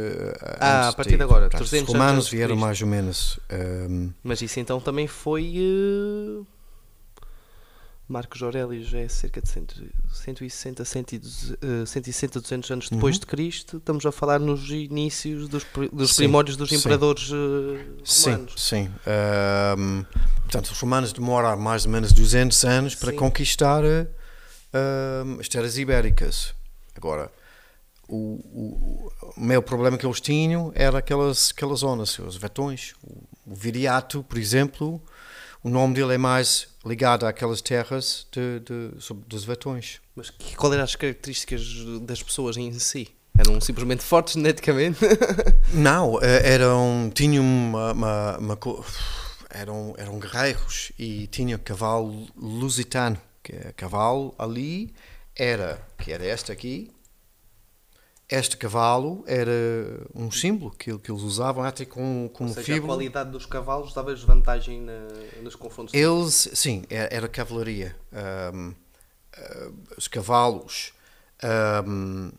Ah, 0.60 0.78
antes 0.78 0.88
a 0.88 0.92
partir 0.94 1.16
de 1.16 1.22
agora, 1.22 1.50
portanto, 1.50 1.68
300 1.68 1.88
Os 1.88 1.94
anos 1.94 2.06
romanos 2.06 2.28
vieram 2.30 2.56
mais 2.56 2.80
ou 2.80 2.86
menos. 2.86 3.40
hum, 3.90 4.10
Mas 4.22 4.40
isso 4.40 4.60
então 4.60 4.80
também 4.80 5.06
foi. 5.08 5.54
eh, 5.56 6.44
Marcos 8.12 8.42
Aurélio 8.42 8.84
é 8.94 9.08
cerca 9.08 9.40
de 9.40 9.48
100, 9.48 9.66
160, 10.12 10.84
160, 10.84 12.40
200 12.40 12.70
anos 12.70 12.90
depois 12.90 13.16
Uhum. 13.16 13.20
de 13.20 13.26
Cristo. 13.26 13.76
Estamos 13.78 14.04
a 14.04 14.12
falar 14.12 14.38
nos 14.38 14.68
inícios 14.70 15.48
dos, 15.48 15.64
dos 15.90 16.10
Sim, 16.10 16.16
primórdios 16.24 16.56
dos 16.58 16.68
sim. 16.68 16.76
imperadores 16.76 17.30
eh, 17.32 17.84
Sim, 18.04 18.30
romanos. 18.32 18.54
sim. 18.58 18.90
Ahm, 19.06 20.04
portanto, 20.42 20.66
os 20.66 20.78
romanos 20.78 21.12
demoraram 21.14 21.58
mais 21.58 21.86
ou 21.86 21.90
menos 21.90 22.12
200 22.12 22.62
anos 22.64 22.94
para 22.94 23.12
Sim. 23.12 23.16
conquistar 23.16 23.82
ahm, 23.82 25.40
as 25.40 25.48
terras 25.48 25.78
ibéricas. 25.78 26.54
Agora, 26.94 27.32
o, 28.06 28.14
o, 28.52 29.12
o 29.36 29.40
maior 29.40 29.62
problema 29.62 29.96
que 29.96 30.04
eles 30.04 30.20
tinham 30.20 30.70
era 30.74 30.98
aquelas, 30.98 31.50
aquelas 31.56 31.78
zonas, 31.80 32.18
os 32.18 32.36
vetões. 32.36 32.92
O, 33.02 33.24
o 33.46 33.54
Viriato, 33.54 34.22
por 34.28 34.36
exemplo, 34.36 35.00
o 35.62 35.68
nome 35.70 35.94
dele 35.94 36.14
é 36.14 36.18
mais 36.18 36.68
ligado 36.84 37.24
àquelas 37.26 37.60
terras 37.60 38.26
de, 38.32 38.60
de, 38.60 39.00
sobre- 39.00 39.24
dos 39.26 39.44
vetões. 39.44 40.00
Mas 40.16 40.30
que- 40.30 40.56
qual 40.56 40.72
eram 40.72 40.84
as 40.84 40.96
características 40.96 41.62
das 42.02 42.22
pessoas 42.22 42.56
em 42.56 42.72
si? 42.78 43.08
Eram 43.38 43.60
simplesmente 43.60 44.02
fortes 44.02 44.34
geneticamente? 44.34 44.98
Não, 45.72 46.20
eh, 46.22 46.52
eram, 46.52 47.10
tinham 47.14 47.42
uma, 47.44 47.92
uma- 47.92 48.38
uma 48.38 48.58
eram, 49.50 49.94
eram 49.96 50.18
guerreiros 50.18 50.92
e 50.98 51.26
tinham 51.28 51.58
cavalo 51.58 52.26
lusitano, 52.36 53.18
que 53.42 53.52
é 53.52 53.72
cavalo 53.76 54.34
ali 54.38 54.92
era, 55.34 55.80
que 55.98 56.12
era 56.12 56.24
este 56.26 56.52
aqui, 56.52 56.90
este 58.34 58.56
cavalo 58.56 59.22
era 59.26 59.50
um 60.14 60.30
símbolo 60.30 60.70
que, 60.70 60.96
que 60.98 61.10
eles 61.10 61.22
usavam 61.22 61.62
até 61.64 61.84
com, 61.84 62.30
com 62.32 62.44
Ou 62.46 62.54
seja, 62.54 62.76
a 62.76 62.80
qualidade 62.80 63.30
dos 63.30 63.44
cavalos 63.44 63.92
dava-lhes 63.92 64.22
vantagem 64.22 64.80
na- 64.80 65.08
nos 65.42 65.54
confrontos. 65.54 65.92
Eles, 65.92 66.48
sim, 66.54 66.84
era, 66.88 67.14
era 67.14 67.28
cavalaria. 67.28 67.94
Ahm, 68.12 68.72
ah, 69.36 69.70
os 69.98 70.08
cavalos 70.08 70.92
ahm, 71.42 72.30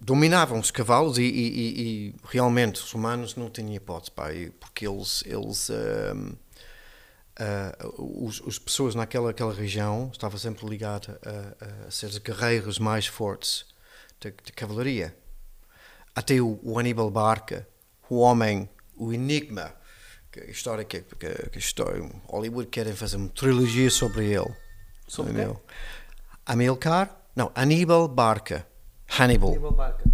dominavam 0.00 0.58
os 0.58 0.70
cavalos 0.70 1.18
e, 1.18 1.22
e- 1.24 1.80
e- 2.08 2.14
realmente 2.24 2.80
os 2.82 2.94
humanos 2.94 3.36
não 3.36 3.50
tinham 3.50 3.74
hipótese, 3.74 4.10
pá, 4.10 4.28
porque 4.58 4.86
eles, 4.86 5.22
eles 5.26 5.68
ahm, 5.70 6.32
ah, 7.38 7.76
os, 7.98 8.42
as 8.46 8.58
pessoas 8.58 8.94
naquela 8.94 9.30
aquela 9.30 9.52
região 9.52 10.08
estavam 10.12 10.38
sempre 10.38 10.66
ligadas 10.66 11.14
a, 11.22 11.86
a 11.86 11.90
ser 11.90 12.06
os 12.06 12.18
guerreiros 12.18 12.78
mais 12.78 13.06
fortes 13.06 13.68
de, 14.20 14.30
de 14.44 14.52
cavalaria. 14.52 15.16
Até 16.14 16.40
o, 16.40 16.58
o 16.62 16.78
Aníbal 16.78 17.10
Barca, 17.10 17.66
o 18.08 18.18
homem, 18.18 18.68
o 18.96 19.12
enigma, 19.12 19.72
que 20.30 20.40
a 20.40 20.44
história 20.46 20.84
que, 20.84 21.00
que, 21.00 21.16
que 21.48 21.56
a 21.56 21.58
história, 21.58 22.02
Hollywood 22.26 22.68
querem 22.68 22.92
fazer 22.94 23.16
uma 23.16 23.28
trilogia 23.28 23.90
sobre 23.90 24.26
ele. 24.26 24.52
Sobre 25.08 25.32
Entendeu? 25.32 25.60
Amilcar? 26.46 27.16
Não, 27.34 27.50
Aníbal 27.54 28.08
Barca. 28.08 28.66
Hannibal. 29.18 29.50
Aníbal 29.50 29.72
Barca. 29.72 30.04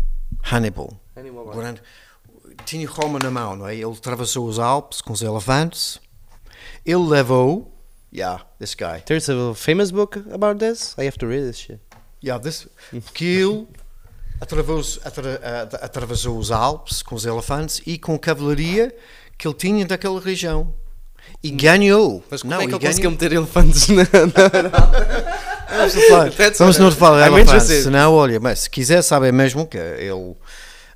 Hannibal. 0.42 1.00
Aníbal 1.14 1.42
O 1.42 1.46
Barca. 1.46 1.60
grande- 1.60 1.82
tinha 2.64 2.88
Roma 2.88 3.18
na 3.18 3.30
mão, 3.30 3.56
não 3.56 3.66
é? 3.68 3.74
Ele 3.74 3.84
atravessou 3.92 4.46
os 4.46 4.58
Alpes 4.58 5.00
com 5.00 5.12
os 5.12 5.22
elefantes. 5.22 6.00
Ele 6.84 7.02
levou. 7.06 7.72
Yeah, 8.14 8.46
this 8.58 8.74
guy. 8.74 9.02
There's 9.04 9.28
a 9.28 9.54
famous 9.54 9.90
book 9.90 10.16
about 10.32 10.58
this. 10.64 10.94
I 10.96 11.06
have 11.06 11.18
to 11.18 11.26
read 11.26 11.46
this 11.46 11.58
shit. 11.58 11.80
Yeah, 12.24 12.42
this, 12.42 12.66
porque 13.04 13.24
ele 13.44 13.66
atravessou, 14.40 15.02
atra- 15.04 15.68
atravessou 15.82 16.38
os 16.38 16.50
Alpes 16.50 17.02
com 17.02 17.14
os 17.14 17.24
elefantes 17.24 17.80
e 17.86 17.98
com 17.98 18.14
a 18.14 18.18
cavalaria 18.18 18.94
que 19.38 19.46
ele 19.46 19.54
tinha 19.54 19.84
daquela 19.86 20.20
região. 20.20 20.72
E 21.42 21.50
ganhou. 21.50 22.22
Mas 22.30 22.42
como 22.42 22.54
não, 22.54 22.60
é 22.60 22.66
que 22.66 22.72
ele 22.74 22.78
conseguiu 22.86 23.10
ganhou. 23.10 23.10
meter 23.12 23.32
elefantes 23.32 23.88
na, 23.88 24.02
na 24.04 25.88
Vamos 26.58 26.78
não 26.78 26.90
falar, 26.92 27.26
elefantes, 27.26 27.66
senão, 27.82 28.14
olha, 28.14 28.38
mas 28.40 28.60
se 28.60 28.70
quiser 28.70 29.02
saber 29.02 29.32
mesmo 29.32 29.66
que 29.66 29.76
ele, 29.76 30.34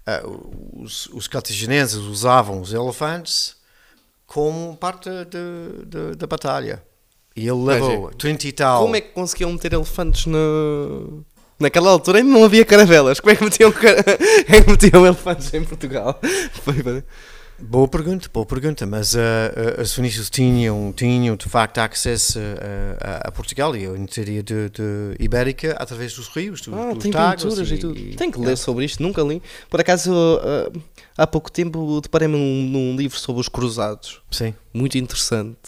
ah, 0.06 0.22
os, 0.74 1.06
os 1.08 1.28
usavam 2.06 2.60
os 2.60 2.72
elefantes 2.72 3.56
como 4.26 4.76
parte 4.76 5.10
de- 5.10 5.84
de- 5.86 6.16
da 6.16 6.26
batalha. 6.26 6.82
E 7.36 7.40
ele 7.48 7.62
levou 7.64 8.10
30 8.10 8.46
e 8.46 8.52
tal. 8.52 8.82
Como 8.82 8.96
é 8.96 9.00
que 9.00 9.08
conseguiam 9.12 9.52
meter 9.52 9.72
elefantes 9.72 10.26
na... 10.26 10.38
Naquela 11.60 11.90
altura 11.90 12.18
ainda 12.18 12.30
não 12.30 12.42
havia 12.42 12.64
caravelas. 12.64 13.20
Como 13.20 13.30
é 13.30 13.36
que 13.36 13.44
metiam, 13.44 13.70
cara... 13.70 14.00
é 14.48 14.62
que 14.62 14.70
metiam 14.70 15.04
elefantes 15.06 15.52
em 15.52 15.62
Portugal? 15.62 16.18
Foi- 16.64 17.04
Boa 17.62 17.86
pergunta, 17.86 18.26
boa 18.32 18.46
pergunta, 18.46 18.86
mas 18.86 19.14
ah, 19.14 19.20
ah, 19.78 19.82
os 19.82 19.92
fenícios 19.92 20.30
tinham, 20.30 20.94
tinham 20.96 21.36
de 21.36 21.46
facto 21.46 21.76
acesso 21.76 22.38
ah, 22.38 23.20
a, 23.24 23.28
a 23.28 23.30
Portugal 23.30 23.76
e 23.76 23.84
a 23.86 23.90
interior 23.98 24.42
de, 24.42 24.70
de 24.70 25.14
Ibérica 25.22 25.76
através 25.78 26.14
dos 26.14 26.28
rios, 26.28 26.62
dos, 26.62 26.72
Ah, 26.72 26.94
dos 26.94 27.02
tem 27.02 27.12
pinturas 27.12 27.70
e, 27.70 27.76
tudo. 27.76 28.16
Tem 28.16 28.30
que 28.30 28.38
ler 28.38 28.56
sobre 28.56 28.86
isto, 28.86 29.02
nunca 29.02 29.22
li. 29.22 29.42
Por 29.68 29.78
acaso, 29.78 30.10
há 31.18 31.26
pouco 31.26 31.52
tempo 31.52 32.00
deparei-me 32.00 32.34
num, 32.38 32.62
num 32.70 32.96
livro 32.96 33.18
sobre 33.18 33.42
os 33.42 33.48
cruzados. 33.48 34.22
Sim, 34.30 34.54
Muito 34.72 34.96
interessante. 34.96 35.58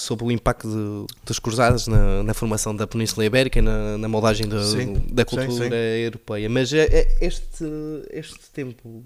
Sobre 0.00 0.26
o 0.26 0.30
impacto 0.30 0.68
de- 0.68 1.14
dos 1.26 1.40
cruzados 1.40 1.88
na, 1.88 2.22
na 2.22 2.32
formação 2.32 2.74
da 2.74 2.86
Península 2.86 3.26
Ibérica 3.26 3.58
e 3.58 3.62
na, 3.62 3.98
na 3.98 4.06
moldagem 4.08 4.46
da, 4.46 4.62
Sim, 4.62 4.92
da 5.10 5.24
sim, 5.28 5.36
cultura 5.36 5.68
sim. 5.70 5.74
europeia. 6.04 6.48
Mas 6.48 6.72
é- 6.72 6.84
é- 6.86 7.18
este, 7.20 7.64
este 8.12 8.38
tempo 8.52 9.04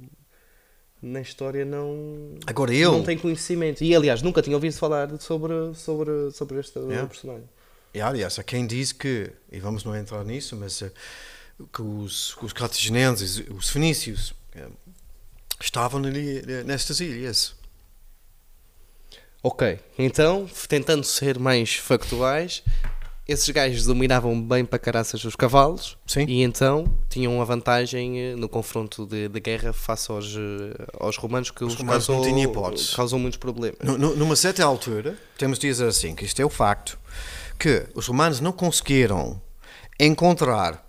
na 1.01 1.23
história 1.23 1.65
não, 1.65 2.35
Agora 2.47 2.75
eu- 2.75 2.93
não 2.93 3.03
tem 3.03 3.17
conhecimento. 3.17 3.83
E 3.83 3.97
aliás, 3.97 4.21
nunca 4.21 4.43
tinha 4.43 4.55
ouvido 4.55 4.75
falar 4.75 5.09
sobre, 5.19 5.55
sobre, 5.75 6.31
sobre 6.33 6.61
este 6.61 6.79
Yeah. 6.79 7.09
personagem. 7.09 7.49
E 7.95 8.01
aliás, 8.03 8.39
há 8.39 8.43
quem 8.43 8.67
diz 8.67 8.93
que, 8.93 9.31
e 9.51 9.59
vamos 9.61 9.85
não 9.85 9.97
entrar 9.97 10.23
nisso, 10.27 10.55
mas 10.57 10.83
eh, 10.83 10.93
que 11.73 11.81
os, 11.81 12.37
os 12.43 12.53
cartagineses, 12.53 13.43
os 13.57 13.71
fenícios, 13.71 14.35
eh, 14.55 14.69
estavam 15.59 16.05
ali 16.05 16.39
eh, 16.47 16.65
nestas 16.65 17.01
ilhas. 17.01 17.55
Ok, 19.43 19.79
então, 19.99 20.49
tentando 20.69 21.03
ser 21.05 21.37
mais 21.39 21.75
factuais, 21.75 22.63
esses 23.27 23.49
gajos 23.51 23.85
dominavam 23.87 24.41
bem 24.41 24.65
para 24.65 24.79
caraças 24.79 25.25
os 25.25 25.35
cavalos 25.35 25.97
Sim. 26.07 26.27
e 26.29 26.43
então 26.43 26.85
tinham 27.09 27.35
uma 27.35 27.45
vantagem 27.45 28.21
eh, 28.21 28.37
no 28.37 28.49
confronto 28.49 29.05
de, 29.07 29.29
de 29.29 29.41
guerra 29.41 29.73
face 29.73 30.11
aos, 30.13 30.37
eh, 30.37 30.87
aos 31.01 31.17
romanos 31.17 31.51
que 31.51 31.65
os, 31.65 31.75
romanos 31.75 32.07
não 32.09 32.17
causou, 32.17 32.33
tinham 32.33 32.51
hipótese. 32.51 32.95
causou 32.95 33.19
muitos 33.19 33.39
problemas. 33.39 33.79
Nu- 33.83 33.99
nu- 33.99 34.15
Numa 34.17 34.37
certa 34.37 34.65
altura, 34.65 35.17
temos 35.37 35.59
de 35.59 35.67
dizer 35.69 35.89
assim, 35.89 36.15
que 36.15 36.25
isto 36.25 36.41
é 36.41 36.45
o 36.45 36.51
facto, 36.51 36.97
que 37.59 37.87
os 37.95 38.07
romanos 38.07 38.39
não 38.39 38.53
conseguiram 38.53 39.41
encontrar 39.99 40.85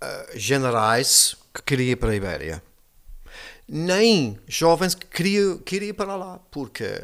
ah, 0.00 0.26
generais 0.34 1.36
que 1.54 1.62
queriam 1.62 1.90
ir 1.90 1.96
para 1.96 2.10
a 2.10 2.14
Ibéria, 2.14 2.62
nem 3.68 4.38
jovens 4.46 4.94
que 4.94 5.06
queriam, 5.06 5.58
queriam 5.58 5.90
ir 5.90 5.92
para 5.92 6.14
lá, 6.16 6.38
porque 6.50 7.00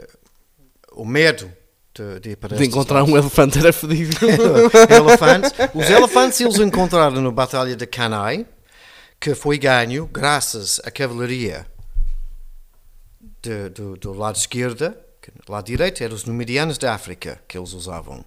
o 0.92 1.04
medo 1.04 1.50
de, 1.94 2.20
de 2.20 2.36
De 2.56 2.64
encontrar 2.66 3.02
um 3.04 3.16
elefante 3.16 3.58
era 3.58 3.72
fedido. 3.72 4.16
elefantes. 4.88 5.52
Os 5.74 5.90
elefantes 5.90 6.40
eles 6.40 6.58
encontraram 6.58 7.20
na 7.20 7.30
Batalha 7.30 7.74
de 7.76 7.86
Cannae, 7.86 8.46
que 9.20 9.34
foi 9.34 9.58
ganho 9.58 10.06
graças 10.06 10.80
à 10.84 10.90
cavalaria 10.90 11.66
de- 13.42 13.68
do, 13.70 13.96
do 13.96 14.12
lado 14.12 14.36
esquerdo, 14.36 14.94
que 15.20 15.30
do 15.30 15.52
lado 15.52 15.66
direito 15.66 16.02
eram 16.02 16.14
os 16.14 16.24
numidianos 16.24 16.78
da 16.78 16.94
África 16.94 17.40
que 17.46 17.56
eles 17.58 17.72
usavam. 17.72 18.24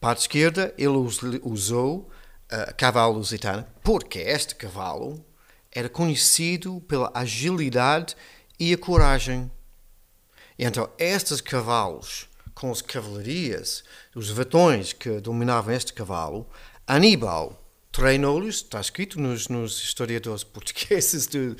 Parte 0.00 0.20
esquerda 0.22 0.72
ele 0.78 0.88
us- 0.96 1.20
usou 1.42 2.08
uh, 2.52 2.74
cavalo 2.76 3.14
lusitano, 3.14 3.64
porque 3.82 4.18
este 4.20 4.54
cavalo 4.54 5.24
era 5.74 5.88
conhecido 5.88 6.80
pela 6.82 7.10
agilidade 7.14 8.14
e 8.58 8.72
a 8.72 8.78
coragem. 8.78 9.50
E 10.58 10.64
então, 10.64 10.88
estes 10.98 11.40
cavalos, 11.40 12.28
com 12.54 12.70
as 12.70 12.82
cavalarias, 12.82 13.82
os 14.14 14.30
vetões 14.30 14.92
que 14.92 15.20
dominavam 15.20 15.74
este 15.74 15.92
cavalo, 15.92 16.48
Aníbal 16.86 17.58
treinou-lhes, 17.90 18.56
está 18.56 18.80
escrito 18.80 19.20
nos, 19.20 19.48
nos 19.48 19.78
historiadores 19.82 20.42
portugueses 20.44 21.26
de 21.26 21.54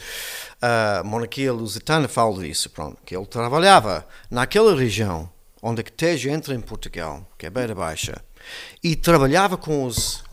ah, 0.60 1.02
monarquia 1.04 1.52
lusitana, 1.52 2.08
fala 2.08 2.42
disso, 2.42 2.70
pronto, 2.70 3.02
que 3.04 3.14
ele 3.14 3.26
trabalhava 3.26 4.06
naquela 4.30 4.74
região 4.74 5.30
onde 5.62 5.80
a 5.80 5.84
Tejo 5.84 6.28
entra 6.28 6.54
em 6.54 6.60
Portugal, 6.60 7.24
que 7.38 7.46
é 7.46 7.50
Beira 7.50 7.74
Baixa, 7.74 8.20
e 8.82 8.96
trabalhava 8.96 9.56
com 9.56 9.84
os, 9.84 10.24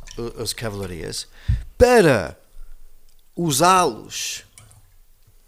as 0.42 0.54
cavalarias 0.54 1.28
para 1.78 2.39
usá-los 3.44 4.44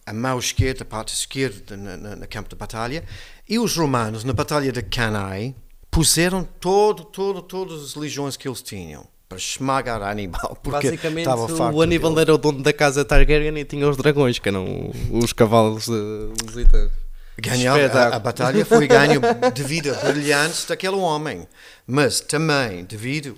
a 0.06 0.14
mão 0.14 0.40
esquerda, 0.40 0.84
a 0.84 0.86
parte 0.86 1.14
esquerda 1.14 1.78
na, 1.78 1.98
na, 1.98 2.16
na 2.16 2.28
campo 2.28 2.50
de 2.50 2.56
batalha, 2.56 3.04
e 3.48 3.60
os 3.60 3.76
romanos, 3.76 4.24
na 4.24 4.34
batalha 4.34 4.72
de 4.72 4.82
Cannae, 4.82 5.56
puseram 5.90 6.44
todo, 6.44 7.04
todo, 7.04 7.42
todas 7.42 7.84
as 7.84 7.96
legiões 7.96 8.38
que 8.38 8.48
eles 8.48 8.62
tinham 8.62 9.06
para 9.28 9.38
esmagar 9.38 10.02
Aníbal, 10.02 10.58
porque 10.62 10.88
Basicamente, 10.88 11.28
estava 11.28 11.48
farto 11.48 11.78
o 11.78 11.82
Aníbal 11.82 12.12
dele. 12.12 12.22
era 12.22 12.34
o 12.36 12.38
dono 12.38 12.62
da 12.62 12.74
casa 12.74 13.06
Targaryen 13.06 13.58
e 13.58 13.66
tinha 13.66 13.88
os 13.88 13.96
dragões, 13.96 14.40
que 14.40 14.50
eram 14.50 14.92
os 15.10 15.32
cavalos 15.32 15.88
uh, 15.88 16.34
lusitanos. 16.46 16.92
Ganhar, 17.38 17.80
a, 17.96 18.16
a, 18.16 18.20
batalha 18.20 18.66
foi 18.66 18.88
ganho 18.88 19.22
devido 19.56 19.94
a 19.94 20.12
brilhante 20.12 20.68
daquele 20.68 20.98
homem, 20.98 21.48
mas 21.88 22.20
também 22.20 22.84
devido 22.84 23.38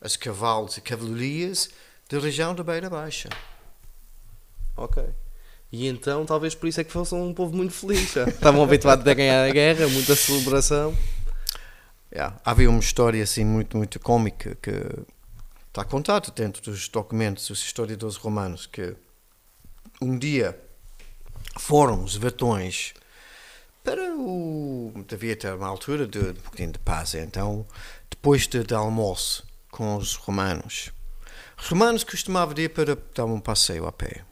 aos 0.00 0.16
cavalos 0.16 0.76
e 0.78 0.80
cavalarias 0.80 1.68
da 2.10 2.18
região 2.18 2.54
da 2.54 2.64
Beira 2.64 2.88
Baixa. 2.88 3.28
Ok. 4.76 5.02
E 5.72 5.88
então, 5.88 6.24
talvez 6.24 6.54
por 6.54 6.68
isso 6.68 6.80
é 6.80 6.84
que 6.84 6.92
fossem 6.92 7.18
um 7.18 7.34
povo 7.34 7.56
muito 7.56 7.72
feliz. 7.72 8.12
Já. 8.12 8.24
Estavam 8.28 8.62
habituados 8.62 9.06
a 9.06 9.14
ganhar 9.14 9.48
a 9.48 9.50
guerra, 9.50 9.88
muita 9.88 10.14
celebração. 10.14 10.96
Yeah. 12.12 12.40
Havia 12.44 12.70
uma 12.70 12.78
história 12.78 13.22
assim 13.22 13.44
muito, 13.44 13.76
muito 13.76 13.98
cómica 13.98 14.56
que 14.62 14.70
está 15.66 15.84
contada 15.84 16.30
dentro 16.30 16.62
dos 16.62 16.88
documentos 16.88 17.48
dos 17.48 17.60
historiadores 17.60 18.14
romanos 18.16 18.66
que 18.66 18.94
um 20.00 20.16
dia 20.16 20.56
foram 21.58 22.04
os 22.04 22.14
vetões 22.14 22.94
para 23.82 24.14
o. 24.16 24.92
devia 25.08 25.36
ter 25.36 25.52
uma 25.54 25.66
altura 25.66 26.06
de, 26.06 26.18
um 26.18 26.34
pouquinho 26.34 26.72
de 26.72 26.78
paz. 26.78 27.14
Então, 27.14 27.66
depois 28.08 28.46
de, 28.46 28.62
de 28.62 28.74
almoço 28.74 29.44
com 29.70 29.96
os 29.96 30.14
romanos, 30.14 30.92
os 31.58 31.66
romanos 31.68 32.04
costumavam 32.04 32.56
ir 32.58 32.68
para 32.68 32.96
dar 33.14 33.24
um 33.24 33.40
passeio 33.40 33.86
a 33.86 33.92
pé. 33.92 34.24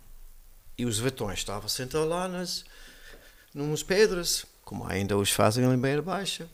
E 0.83 0.85
os 0.85 0.99
vetões 0.99 1.39
estavam 1.39 1.69
sentados 1.69 2.09
lá 2.09 2.27
nas 2.27 2.65
numas 3.55 3.85
pedras, 3.85 4.45
como 4.65 4.85
ainda 4.85 5.17
os 5.17 5.31
fazem 5.31 5.65
em 5.65 5.79
Beira 5.79 6.03
Baixa. 6.03 6.49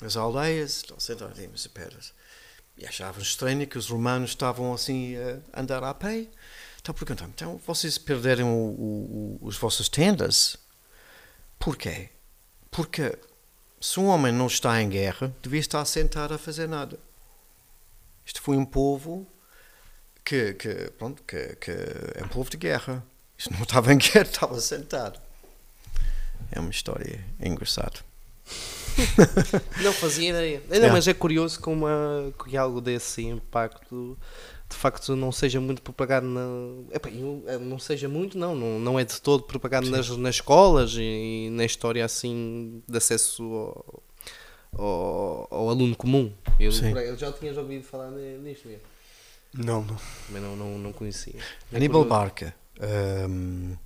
As 0.00 0.16
aldeias 0.16 0.76
estão 0.76 1.00
sentados 1.00 1.36
nas 1.36 1.66
pedras. 1.66 2.14
E 2.76 2.86
achavam 2.86 3.20
estranho 3.20 3.66
que 3.66 3.76
os 3.76 3.88
romanos 3.88 4.30
estavam 4.30 4.72
assim 4.72 5.16
a 5.52 5.60
andar 5.60 5.82
a 5.82 5.92
pé. 5.92 6.28
Então 6.80 6.94
perguntam 6.94 7.26
então 7.26 7.60
vocês 7.66 7.98
perderam 7.98 8.48
o, 8.48 9.40
os 9.42 9.56
vossas 9.56 9.88
tendas? 9.88 10.56
Porquê? 11.58 12.10
Porque 12.70 13.18
se 13.80 13.98
um 13.98 14.06
homem 14.06 14.32
não 14.32 14.46
está 14.46 14.80
em 14.80 14.88
guerra, 14.88 15.34
devia 15.42 15.58
estar 15.58 15.84
sentado 15.84 16.32
a 16.32 16.38
fazer 16.38 16.68
nada. 16.68 16.96
Isto 18.24 18.40
foi 18.40 18.56
um 18.56 18.64
povo 18.64 19.26
que, 20.24 20.54
que 20.54 20.92
pronto, 20.96 21.24
que, 21.24 21.56
que 21.56 21.72
é 22.14 22.24
um 22.24 22.28
povo 22.28 22.48
de 22.48 22.56
guerra. 22.56 23.04
Isto 23.38 23.52
não 23.52 23.62
estava 23.62 23.92
em 23.94 23.98
guerra, 23.98 24.22
estava 24.22 24.60
sentado. 24.60 25.20
É 26.50 26.58
uma 26.58 26.70
história 26.70 27.24
engraçada. 27.40 28.00
não 29.82 29.92
fazia 29.92 30.30
ideia. 30.30 30.62
Não, 30.68 30.88
é. 30.88 30.90
Mas 30.90 31.06
é 31.06 31.14
curioso 31.14 31.60
como 31.60 31.86
uma, 31.86 32.32
que 32.44 32.56
algo 32.56 32.80
desse 32.80 33.22
impacto 33.22 34.18
de 34.68 34.76
facto 34.76 35.16
não 35.16 35.32
seja 35.32 35.60
muito 35.60 35.80
propagado 35.80 36.26
na, 36.26 36.42
epa, 36.92 37.08
eh, 37.08 37.58
não 37.58 37.78
seja 37.78 38.06
muito 38.06 38.36
não, 38.36 38.54
não, 38.54 38.78
não 38.78 39.00
é 39.00 39.04
de 39.04 39.18
todo 39.18 39.42
propagado 39.44 39.88
nas, 39.88 40.10
nas 40.10 40.34
escolas 40.34 40.92
e, 40.94 41.46
e, 41.46 41.50
na 41.50 41.64
história 41.64 42.04
assim 42.04 42.82
de 42.86 42.98
acesso 42.98 43.42
ao, 43.42 44.02
ao, 44.76 45.48
ao 45.50 45.70
aluno 45.70 45.96
comum 45.96 46.30
eu, 46.60 46.70
eu, 46.70 47.16
já 47.16 47.32
tinhas 47.32 47.56
ouvido 47.56 47.82
falar 47.84 48.10
nisto 48.10 48.68
mesmo 48.68 48.82
não, 49.54 49.82
não. 49.82 49.96
Também 50.26 50.42
não, 50.42 50.56
não, 50.56 50.78
não 50.78 50.92
conhecia. 50.92 51.40
Aníbal 51.72 52.04
Barca. 52.04 52.54
Um, 52.80 53.76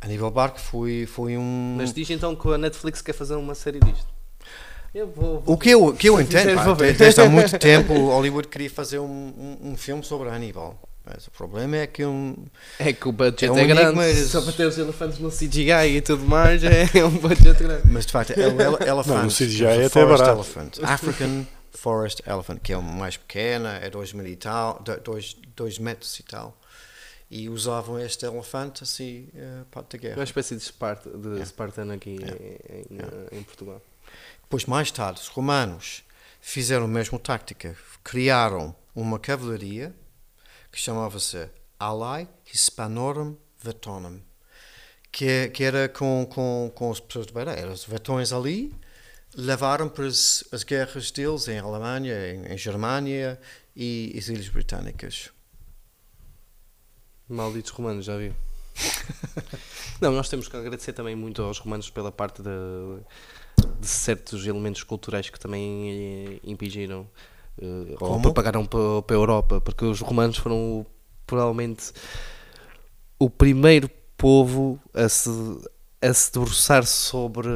Aníbal 0.00 0.30
Barca 0.30 0.58
foi, 0.58 1.06
foi 1.06 1.36
um. 1.36 1.74
Mas 1.76 1.92
diz 1.92 2.08
então 2.10 2.36
que 2.36 2.48
a 2.48 2.58
Netflix 2.58 3.02
quer 3.02 3.12
fazer 3.12 3.34
uma 3.34 3.54
série 3.54 3.80
disto. 3.80 4.06
Vou, 4.94 5.40
vou, 5.40 5.54
o 5.54 5.56
que 5.56 5.70
eu, 5.70 5.92
que 5.92 6.08
eu 6.08 6.18
entendo, 6.20 6.54
pá, 6.54 6.72
desde 6.74 7.20
há 7.20 7.28
muito 7.28 7.58
tempo 7.58 7.92
Hollywood 7.92 8.48
queria 8.48 8.70
fazer 8.70 8.98
um, 8.98 9.04
um, 9.04 9.70
um, 9.70 9.76
filme 9.76 10.02
sobre 10.02 10.28
Aníbal. 10.30 10.80
Mas 11.04 11.26
o 11.26 11.30
problema 11.30 11.76
é 11.76 11.86
que 11.86 12.04
um. 12.04 12.36
É 12.78 12.92
que 12.92 13.08
o 13.08 13.12
budget 13.12 13.46
é, 13.46 13.52
um 13.52 13.58
é 13.58 13.66
grande. 13.66 13.96
Mas... 13.96 14.18
Só 14.30 14.42
para 14.42 14.52
ter 14.52 14.66
os 14.66 14.76
elefantes 14.76 15.18
no 15.18 15.30
CGI 15.30 15.96
e 15.96 16.00
tudo 16.00 16.24
mais 16.24 16.62
é 16.62 16.86
um 17.04 17.10
budget 17.10 17.62
grande. 17.62 17.82
Mas 17.86 18.06
de 18.06 18.12
facto, 18.12 18.30
ele, 18.30 18.62
elefante. 18.86 19.08
Não, 19.08 19.24
no 19.24 19.30
CGI 19.30 19.64
é 19.64 19.84
até 19.86 20.04
barato. 20.04 20.30
Elephant, 20.30 20.78
African 20.82 21.46
Forest 21.72 22.22
Elephant, 22.26 22.58
que 22.62 22.72
é 22.72 22.76
o 22.76 22.82
mais 22.82 23.16
pequena, 23.16 23.78
é 23.82 23.88
2 23.88 24.12
mil 24.12 24.26
e 24.26 24.36
tal, 24.36 24.82
2 25.54 25.78
metros 25.78 26.18
e 26.18 26.22
tal. 26.24 26.57
E 27.30 27.48
usavam 27.48 27.98
este 27.98 28.24
elefante 28.24 28.84
assim 28.84 29.28
uh, 29.34 29.64
para 29.66 29.82
a 29.82 29.96
guerra. 29.96 30.16
Uma 30.16 30.24
espécie 30.24 30.56
de, 30.56 30.62
Sparta, 30.62 31.10
de 31.10 31.44
Spartan 31.44 31.92
aqui 31.92 32.16
em, 32.16 32.94
em, 32.94 33.38
em 33.38 33.42
Portugal. 33.42 33.82
Depois, 34.42 34.64
mais 34.64 34.90
tarde, 34.90 35.20
os 35.20 35.28
romanos 35.28 36.02
fizeram 36.40 36.86
a 36.86 36.88
mesma 36.88 37.18
tática. 37.18 37.76
Criaram 38.02 38.74
uma 38.94 39.18
cavalaria 39.18 39.94
que 40.72 40.78
chamava-se 40.78 41.48
Alai 41.78 42.26
Hispanorum 42.52 43.36
Vetonum, 43.60 44.20
que, 45.12 45.26
é, 45.26 45.48
que 45.48 45.64
era 45.64 45.88
com, 45.88 46.26
com, 46.30 46.72
com 46.74 46.90
as 46.90 47.00
pessoas 47.00 47.26
de 47.26 47.32
beira. 47.32 47.52
Eram 47.52 47.72
os 47.72 47.84
vetões 47.84 48.32
ali, 48.32 48.74
levaram 49.34 49.88
para 49.88 50.06
as, 50.06 50.44
as 50.50 50.62
guerras 50.62 51.10
deles 51.10 51.46
em 51.48 51.58
Alemanha, 51.58 52.14
em, 52.32 52.52
em 52.52 52.56
Germânia 52.58 53.38
e 53.76 54.14
as 54.16 54.28
Ilhas 54.28 54.48
Britânicas. 54.48 55.30
Malditos 57.28 57.70
romanos, 57.70 58.04
já 58.04 58.16
vi. 58.16 58.32
Não, 60.00 60.12
nós 60.12 60.28
temos 60.28 60.48
que 60.48 60.56
agradecer 60.56 60.92
também 60.92 61.14
muito 61.16 61.42
aos 61.42 61.58
romanos 61.58 61.90
pela 61.90 62.12
parte 62.12 62.42
de, 62.42 62.50
de 63.80 63.86
certos 63.86 64.46
elementos 64.46 64.82
culturais 64.82 65.28
que 65.28 65.38
também 65.38 65.90
eh, 65.90 66.40
impingiram 66.44 67.06
uh, 67.60 67.96
ou 68.00 68.20
propagaram 68.20 68.64
para, 68.64 69.02
para 69.02 69.16
a 69.16 69.18
Europa, 69.18 69.60
porque 69.60 69.84
os 69.84 70.00
romanos 70.00 70.36
foram 70.36 70.86
provavelmente 71.26 71.92
o 73.18 73.28
primeiro 73.28 73.90
povo 74.16 74.80
a 74.94 75.08
se, 75.08 75.30
a 76.00 76.12
se 76.12 76.32
debruçar 76.32 76.86
sobre 76.86 77.48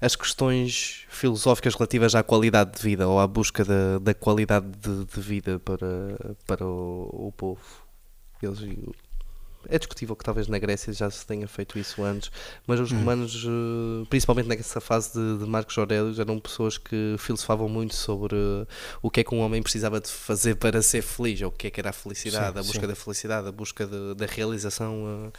as 0.00 0.16
questões 0.16 1.06
filosóficas 1.08 1.74
relativas 1.74 2.14
à 2.16 2.24
qualidade 2.24 2.76
de 2.76 2.82
vida 2.82 3.06
ou 3.06 3.20
à 3.20 3.26
busca 3.26 3.64
da, 3.64 3.98
da 4.00 4.12
qualidade 4.12 4.66
de, 4.66 5.04
de, 5.04 5.20
vida 5.20 5.60
para, 5.60 6.36
para 6.44 6.66
o, 6.66 7.28
o 7.28 7.32
povo. 7.36 7.81
Eles, 8.42 8.60
é 9.68 9.78
discutível 9.78 10.16
que 10.16 10.24
talvez 10.24 10.48
na 10.48 10.58
Grécia 10.58 10.92
já 10.92 11.10
se 11.10 11.26
tenha 11.26 11.46
feito 11.46 11.78
isso 11.78 12.02
antes, 12.02 12.30
mas 12.66 12.80
os 12.80 12.92
hum. 12.92 12.98
romanos, 12.98 13.44
hum. 13.44 14.04
principalmente 14.08 14.48
nessa 14.48 14.80
fase 14.80 15.12
de, 15.12 15.38
de 15.38 15.46
Marcos 15.46 15.76
Aurélio, 15.78 16.14
eram 16.20 16.38
pessoas 16.38 16.78
que 16.78 17.16
filosofavam 17.18 17.68
muito 17.68 17.94
sobre 17.94 18.36
o 19.02 19.10
que 19.10 19.20
é 19.20 19.24
que 19.24 19.34
um 19.34 19.40
homem 19.40 19.62
precisava 19.62 20.00
de 20.00 20.08
fazer 20.08 20.56
para 20.56 20.82
ser 20.82 21.02
feliz, 21.02 21.40
ou 21.42 21.48
o 21.48 21.52
que 21.52 21.66
é 21.66 21.70
que 21.70 21.80
era 21.80 21.90
a 21.90 21.92
felicidade, 21.92 22.52
sim, 22.52 22.58
a 22.58 22.62
busca 22.62 22.80
sim. 22.80 22.86
da 22.86 22.94
felicidade, 22.94 23.48
a 23.48 23.52
busca 23.52 23.86
de, 23.86 24.14
da 24.14 24.26
realização 24.26 25.04
uh, 25.04 25.32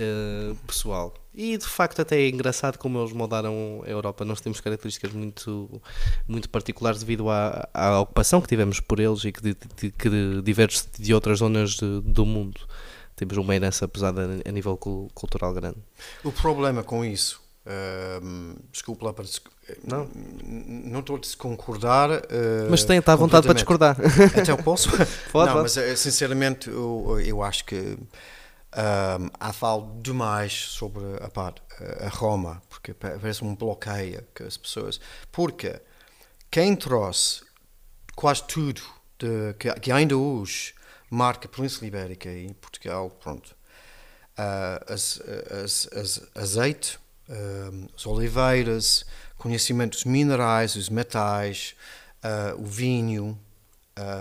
uh, 0.00 0.56
pessoal. 0.66 1.14
E 1.34 1.56
de 1.56 1.66
facto 1.66 2.02
até 2.02 2.20
é 2.20 2.28
engraçado 2.28 2.76
como 2.76 3.00
eles 3.00 3.12
moldaram 3.12 3.82
a 3.86 3.88
Europa. 3.88 4.24
Nós 4.24 4.40
temos 4.40 4.60
características 4.60 5.12
muito, 5.12 5.80
muito 6.26 6.48
particulares 6.48 7.00
devido 7.00 7.30
à, 7.30 7.68
à 7.72 8.00
ocupação 8.00 8.40
que 8.40 8.48
tivemos 8.48 8.80
por 8.80 8.98
eles 8.98 9.24
e 9.24 9.32
que, 9.32 9.40
de, 9.40 9.56
de, 9.76 9.90
que 9.92 10.42
diverge 10.42 10.82
de 10.98 11.14
outras 11.14 11.38
zonas 11.38 11.76
do 11.76 12.26
mundo. 12.26 12.60
Temos 13.20 13.36
uma 13.36 13.54
herança 13.54 13.86
pesada 13.86 14.22
a 14.42 14.50
nível 14.50 14.78
cultural 14.78 15.52
grande. 15.52 15.76
O 16.24 16.32
problema 16.32 16.82
com 16.82 17.04
isso, 17.04 17.38
uh, 17.66 18.58
desculpa 18.72 19.04
lá 19.04 19.12
para 19.12 19.26
não, 19.84 20.08
não 20.42 21.00
estou 21.00 21.16
a 21.16 21.18
desconcordar. 21.18 22.10
Uh, 22.10 22.70
mas 22.70 22.82
tem, 22.82 22.96
está 22.98 23.12
à 23.12 23.16
vontade 23.16 23.44
para 23.44 23.52
discordar. 23.52 23.94
Até 24.38 24.50
eu 24.50 24.56
posso? 24.56 24.88
Pode, 25.30 25.48
não, 25.48 25.56
pode. 25.56 25.62
mas 25.62 25.76
eh, 25.76 25.94
sinceramente 25.96 26.70
eu, 26.70 27.20
eu 27.22 27.42
acho 27.42 27.62
que 27.66 27.76
um, 27.76 29.30
há 29.38 29.52
falo 29.52 30.00
demais 30.00 30.52
sobre 30.52 31.04
a, 31.20 32.06
a 32.06 32.08
Roma, 32.08 32.62
porque 32.70 32.94
parece 32.94 33.44
um 33.44 33.54
bloqueio 33.54 34.24
que 34.34 34.44
as 34.44 34.56
pessoas. 34.56 34.98
Porque 35.30 35.78
quem 36.50 36.74
trouxe 36.74 37.42
quase 38.16 38.44
tudo 38.44 38.80
de, 39.18 39.54
que, 39.58 39.70
que, 39.74 39.92
ainda 39.92 40.16
hoje 40.16 40.72
marca 41.10 41.46
a 41.46 41.50
Península 41.50 41.88
Ibérica 41.88 42.30
e 42.30 42.54
Portugal, 42.54 43.10
pronto, 43.10 43.54
uh, 44.38 44.92
as, 44.92 45.20
as, 45.62 45.88
as, 45.92 46.22
azeite, 46.34 46.98
uh, 47.28 47.88
as 47.94 48.06
oliveiras, 48.06 49.04
conhecimento 49.36 49.92
dos 49.92 50.04
minerais, 50.04 50.76
os 50.76 50.88
metais, 50.88 51.74
uh, 52.24 52.60
o 52.60 52.64
vinho, 52.64 53.38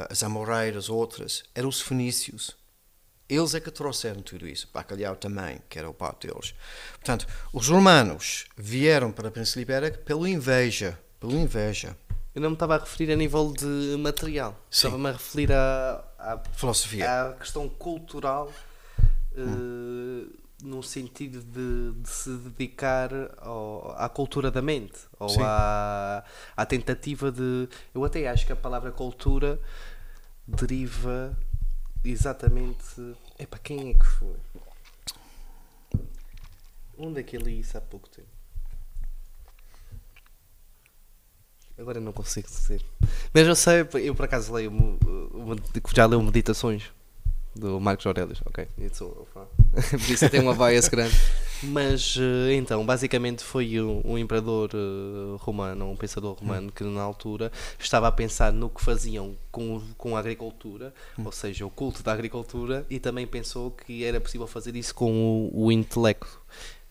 as 0.09 0.23
amoreiras, 0.23 0.89
outras, 0.89 1.43
eram 1.55 1.69
os 1.69 1.79
fenícios 1.79 2.59
eles 3.29 3.53
é 3.53 3.59
que 3.59 3.69
trouxeram 3.69 4.21
tudo 4.23 4.47
isso. 4.47 4.67
Bacalhau 4.73 5.15
também, 5.15 5.61
que 5.69 5.77
era 5.77 5.87
o 5.87 5.93
pato 5.93 6.27
deles. 6.27 6.55
Portanto, 6.93 7.27
os 7.53 7.69
romanos 7.69 8.45
vieram 8.57 9.11
para 9.11 9.27
a 9.27 9.31
Península 9.31 9.61
Ibérica 9.61 9.99
pela 9.99 10.27
inveja. 10.27 10.99
Pela 11.19 11.33
inveja. 11.33 11.95
Eu 12.33 12.41
não 12.41 12.49
me 12.49 12.55
estava 12.55 12.75
a 12.75 12.79
referir 12.79 13.11
a 13.13 13.15
nível 13.15 13.53
de 13.53 13.95
material. 13.99 14.59
Estava-me 14.71 15.09
a 15.09 15.11
referir 15.11 15.51
à, 15.51 16.03
à, 16.19 16.39
filosofia. 16.53 17.29
À 17.29 17.33
questão 17.33 17.67
cultural, 17.67 18.51
hum. 19.35 20.25
uh, 20.25 20.39
no 20.61 20.83
sentido 20.83 21.41
de, 21.41 22.01
de 22.01 22.09
se 22.09 22.29
dedicar 22.29 23.09
ao, 23.37 23.95
à 23.97 24.09
cultura 24.09 24.51
da 24.51 24.61
mente, 24.61 24.99
ou 25.17 25.43
à, 25.43 26.23
à 26.55 26.65
tentativa 26.65 27.31
de. 27.31 27.67
Eu 27.93 28.03
até 28.03 28.27
acho 28.27 28.45
que 28.45 28.51
a 28.51 28.57
palavra 28.57 28.91
cultura 28.91 29.59
deriva 30.47 31.37
exatamente. 32.03 33.15
Epá, 33.37 33.57
quem 33.57 33.91
é 33.91 33.93
que 33.93 34.05
foi? 34.05 34.35
Onde 36.97 37.21
é 37.21 37.23
que 37.23 37.37
ele 37.37 37.45
li 37.45 37.59
isso 37.61 37.77
há 37.77 37.81
pouco 37.81 38.09
tempo? 38.09 38.38
Agora 41.79 41.99
não 41.99 42.11
consigo 42.11 42.47
dizer. 42.47 42.81
Mas 43.33 43.47
eu 43.47 43.55
sei, 43.55 43.87
eu 44.03 44.13
por 44.13 44.25
acaso 44.25 44.53
leio, 44.53 44.69
uma- 44.71 45.55
já 45.95 46.05
leio 46.05 46.21
Meditações 46.21 46.83
do 47.55 47.79
Marcos 47.79 48.05
Aurelius, 48.05 48.41
ok? 48.45 48.67
Sou 48.93 49.27
fã. 49.33 49.41
Por 49.91 50.09
isso 50.11 50.29
tem 50.29 50.39
uma 50.39 50.53
bias 50.53 50.87
grande. 50.87 51.15
Mas 51.61 52.15
eh, 52.17 52.53
então, 52.53 52.85
basicamente 52.85 53.43
foi 53.43 53.81
um, 53.81 54.01
um 54.05 54.17
imperador 54.17 54.69
eh, 54.73 55.35
romano, 55.39 55.91
um 55.91 55.95
pensador 55.95 56.35
romano, 56.39 56.71
que 56.71 56.83
na 56.83 57.01
altura 57.01 57.51
estava 57.77 58.07
a 58.07 58.11
pensar 58.11 58.53
no 58.53 58.69
que 58.69 58.81
faziam 58.81 59.35
com, 59.51 59.81
com 59.97 60.15
a 60.15 60.19
agricultura, 60.19 60.93
ou 61.23 61.31
seja, 61.33 61.65
o 61.65 61.69
culto 61.69 62.01
da 62.01 62.13
agricultura, 62.13 62.85
e 62.89 62.97
também 62.99 63.27
pensou 63.27 63.71
que 63.71 64.05
era 64.05 64.21
possível 64.21 64.47
fazer 64.47 64.75
isso 64.77 64.95
com 64.95 65.11
o, 65.53 65.65
o 65.65 65.71
intelecto. 65.71 66.38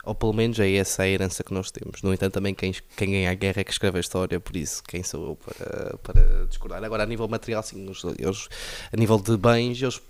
Ou 0.05 0.15
pelo 0.15 0.33
menos 0.33 0.59
é 0.59 0.73
essa 0.75 1.03
a 1.03 1.09
herança 1.09 1.43
que 1.45 1.53
nós 1.53 1.71
temos. 1.71 2.01
No 2.03 2.15
entanto, 2.15 2.33
também 2.35 2.55
quem, 2.55 2.73
quem 2.97 3.11
ganha 3.11 3.31
a 3.31 3.35
guerra 3.35 3.61
é 3.61 3.65
que 3.65 3.71
escreve 3.73 3.99
a 3.99 4.01
história, 4.01 4.41
por 4.41 4.57
isso 4.57 4.83
quem 4.85 5.03
sou 5.03 5.29
eu 5.31 5.37
para, 5.37 5.97
para 5.99 6.47
discordar. 6.47 6.83
Agora, 6.83 7.03
a 7.03 7.07
nível 7.07 7.29
material, 7.29 7.63
sim, 7.63 7.85
eles, 7.85 8.03
eles- 8.19 8.49
a 8.93 8.97
nível 8.97 9.19
de 9.19 9.37
bens, 9.37 9.83
eles 9.83 10.01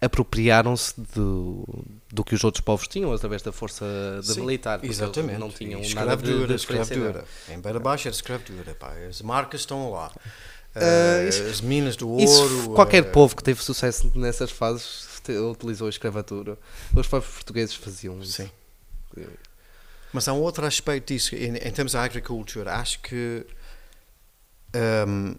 apropriaram-se 0.00 0.92
do, 1.14 1.64
do 2.12 2.22
que 2.24 2.34
os 2.34 2.44
outros 2.44 2.60
povos 2.62 2.86
tinham 2.86 3.12
através 3.12 3.40
da 3.42 3.50
força 3.52 3.84
da 4.16 4.22
Sim, 4.34 4.40
militar. 4.40 4.84
Exatamente. 4.84 5.38
Não 5.38 5.50
tinham 5.50 5.80
E 5.82 5.94
nada 5.94 6.16
de, 6.16 6.22
escravatura, 6.24 6.46
de 6.48 6.54
escravatura. 6.54 7.24
Em 7.48 7.58
Beira 7.60 7.80
Baixa 7.80 8.08
era 8.08 8.14
escravatura, 8.14 8.74
pá. 8.74 8.92
As 9.08 9.22
marcas 9.22 9.60
estão 9.60 9.90
lá. 9.90 10.12
Ah, 10.74 10.80
Eh, 11.22 11.28
isso- 11.30 11.42
as 11.44 11.60
minas 11.62 11.96
do 11.96 12.18
Isso, 12.20 12.38
ouro. 12.42 12.74
qualquer 12.74 12.98
eh, 13.04 13.10
povo 13.10 13.34
que 13.34 13.42
teve 13.42 13.62
sucesso 13.62 14.12
nessas 14.14 14.50
fases 14.50 15.06
utilizou 15.50 15.86
a 15.86 15.90
escravatura. 15.90 16.58
Os 16.94 17.06
próprios 17.08 17.34
portugueses 17.34 17.74
faziam 17.74 18.20
isso. 18.20 18.32
Sim. 18.42 18.50
Mas 20.12 20.28
há 20.28 20.32
um 20.32 20.40
outro 20.40 20.64
aspecto 20.66 21.12
disso, 21.12 21.34
em, 21.34 21.56
em 21.56 21.70
termos 21.72 21.92
da 21.92 22.02
agricultura, 22.02 22.74
acho 22.76 23.00
que 23.00 23.44
ehm, 24.72 25.34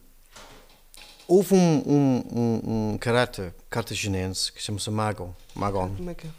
houve 1.27 1.53
um, 1.55 1.83
um, 1.85 2.23
um, 2.31 2.91
um 2.93 2.97
caráter 2.97 3.53
cartaginense 3.69 4.51
que 4.51 4.61
chama-se 4.61 4.89
Magon, 4.89 5.33
Magon, 5.55 5.95
Como 5.95 6.09
é 6.09 6.15
que 6.15 6.27
é? 6.27 6.29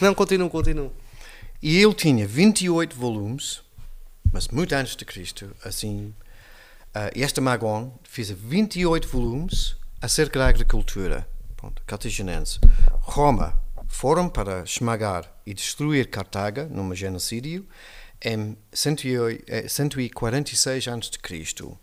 Não, 0.00 0.14
continuo, 0.14 0.48
continuo. 0.50 0.92
e 1.62 1.76
ele 1.76 1.94
tinha 1.94 2.26
28 2.26 2.94
volumes, 2.94 3.60
mas 4.32 4.48
muito 4.48 4.74
antes 4.74 4.94
de 4.94 5.04
Cristo, 5.04 5.50
assim, 5.64 6.14
ah, 6.94 7.10
e 7.14 7.22
esta 7.22 7.40
Magon 7.40 7.92
fez 8.04 8.30
28 8.30 9.08
volumes 9.08 9.74
acerca 10.00 10.38
da 10.38 10.48
agricultura, 10.48 11.26
pronto, 11.56 11.82
cartaginense. 11.86 12.58
Roma 13.00 13.58
foram 13.88 14.28
para 14.28 14.62
esmagar 14.62 15.30
e 15.44 15.54
destruir 15.54 16.08
Cartago 16.08 16.66
num 16.70 16.94
genocídio 16.94 17.66
em 18.24 18.56
108 18.72 19.44
eh, 19.46 19.68
146 19.68 20.88
a.C. 20.88 21.76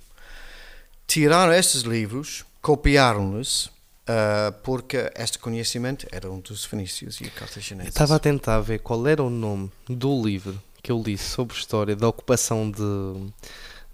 Tiraram 1.06 1.54
estes 1.54 1.82
livros, 1.82 2.46
copiaram-nos, 2.62 3.72
ah, 4.06 4.54
porque 4.64 5.12
este 5.16 5.40
conhecimento 5.40 6.06
era 6.12 6.30
um 6.30 6.40
dos 6.40 6.66
fenícios 6.66 7.22
e 7.22 7.30
cartagineses. 7.30 7.90
estava 7.90 8.16
a 8.16 8.20
tentar 8.20 8.60
ver 8.60 8.80
qual 8.80 9.08
era 9.08 9.24
o 9.24 9.30
nome 9.30 9.72
do 9.88 10.22
livro 10.22 10.62
que 10.82 10.92
eu 10.92 11.02
li 11.02 11.18
sobre 11.18 11.56
a 11.56 11.60
história 11.60 11.96
da 11.96 12.10
ocupação 12.10 12.70
de, 12.70 13.32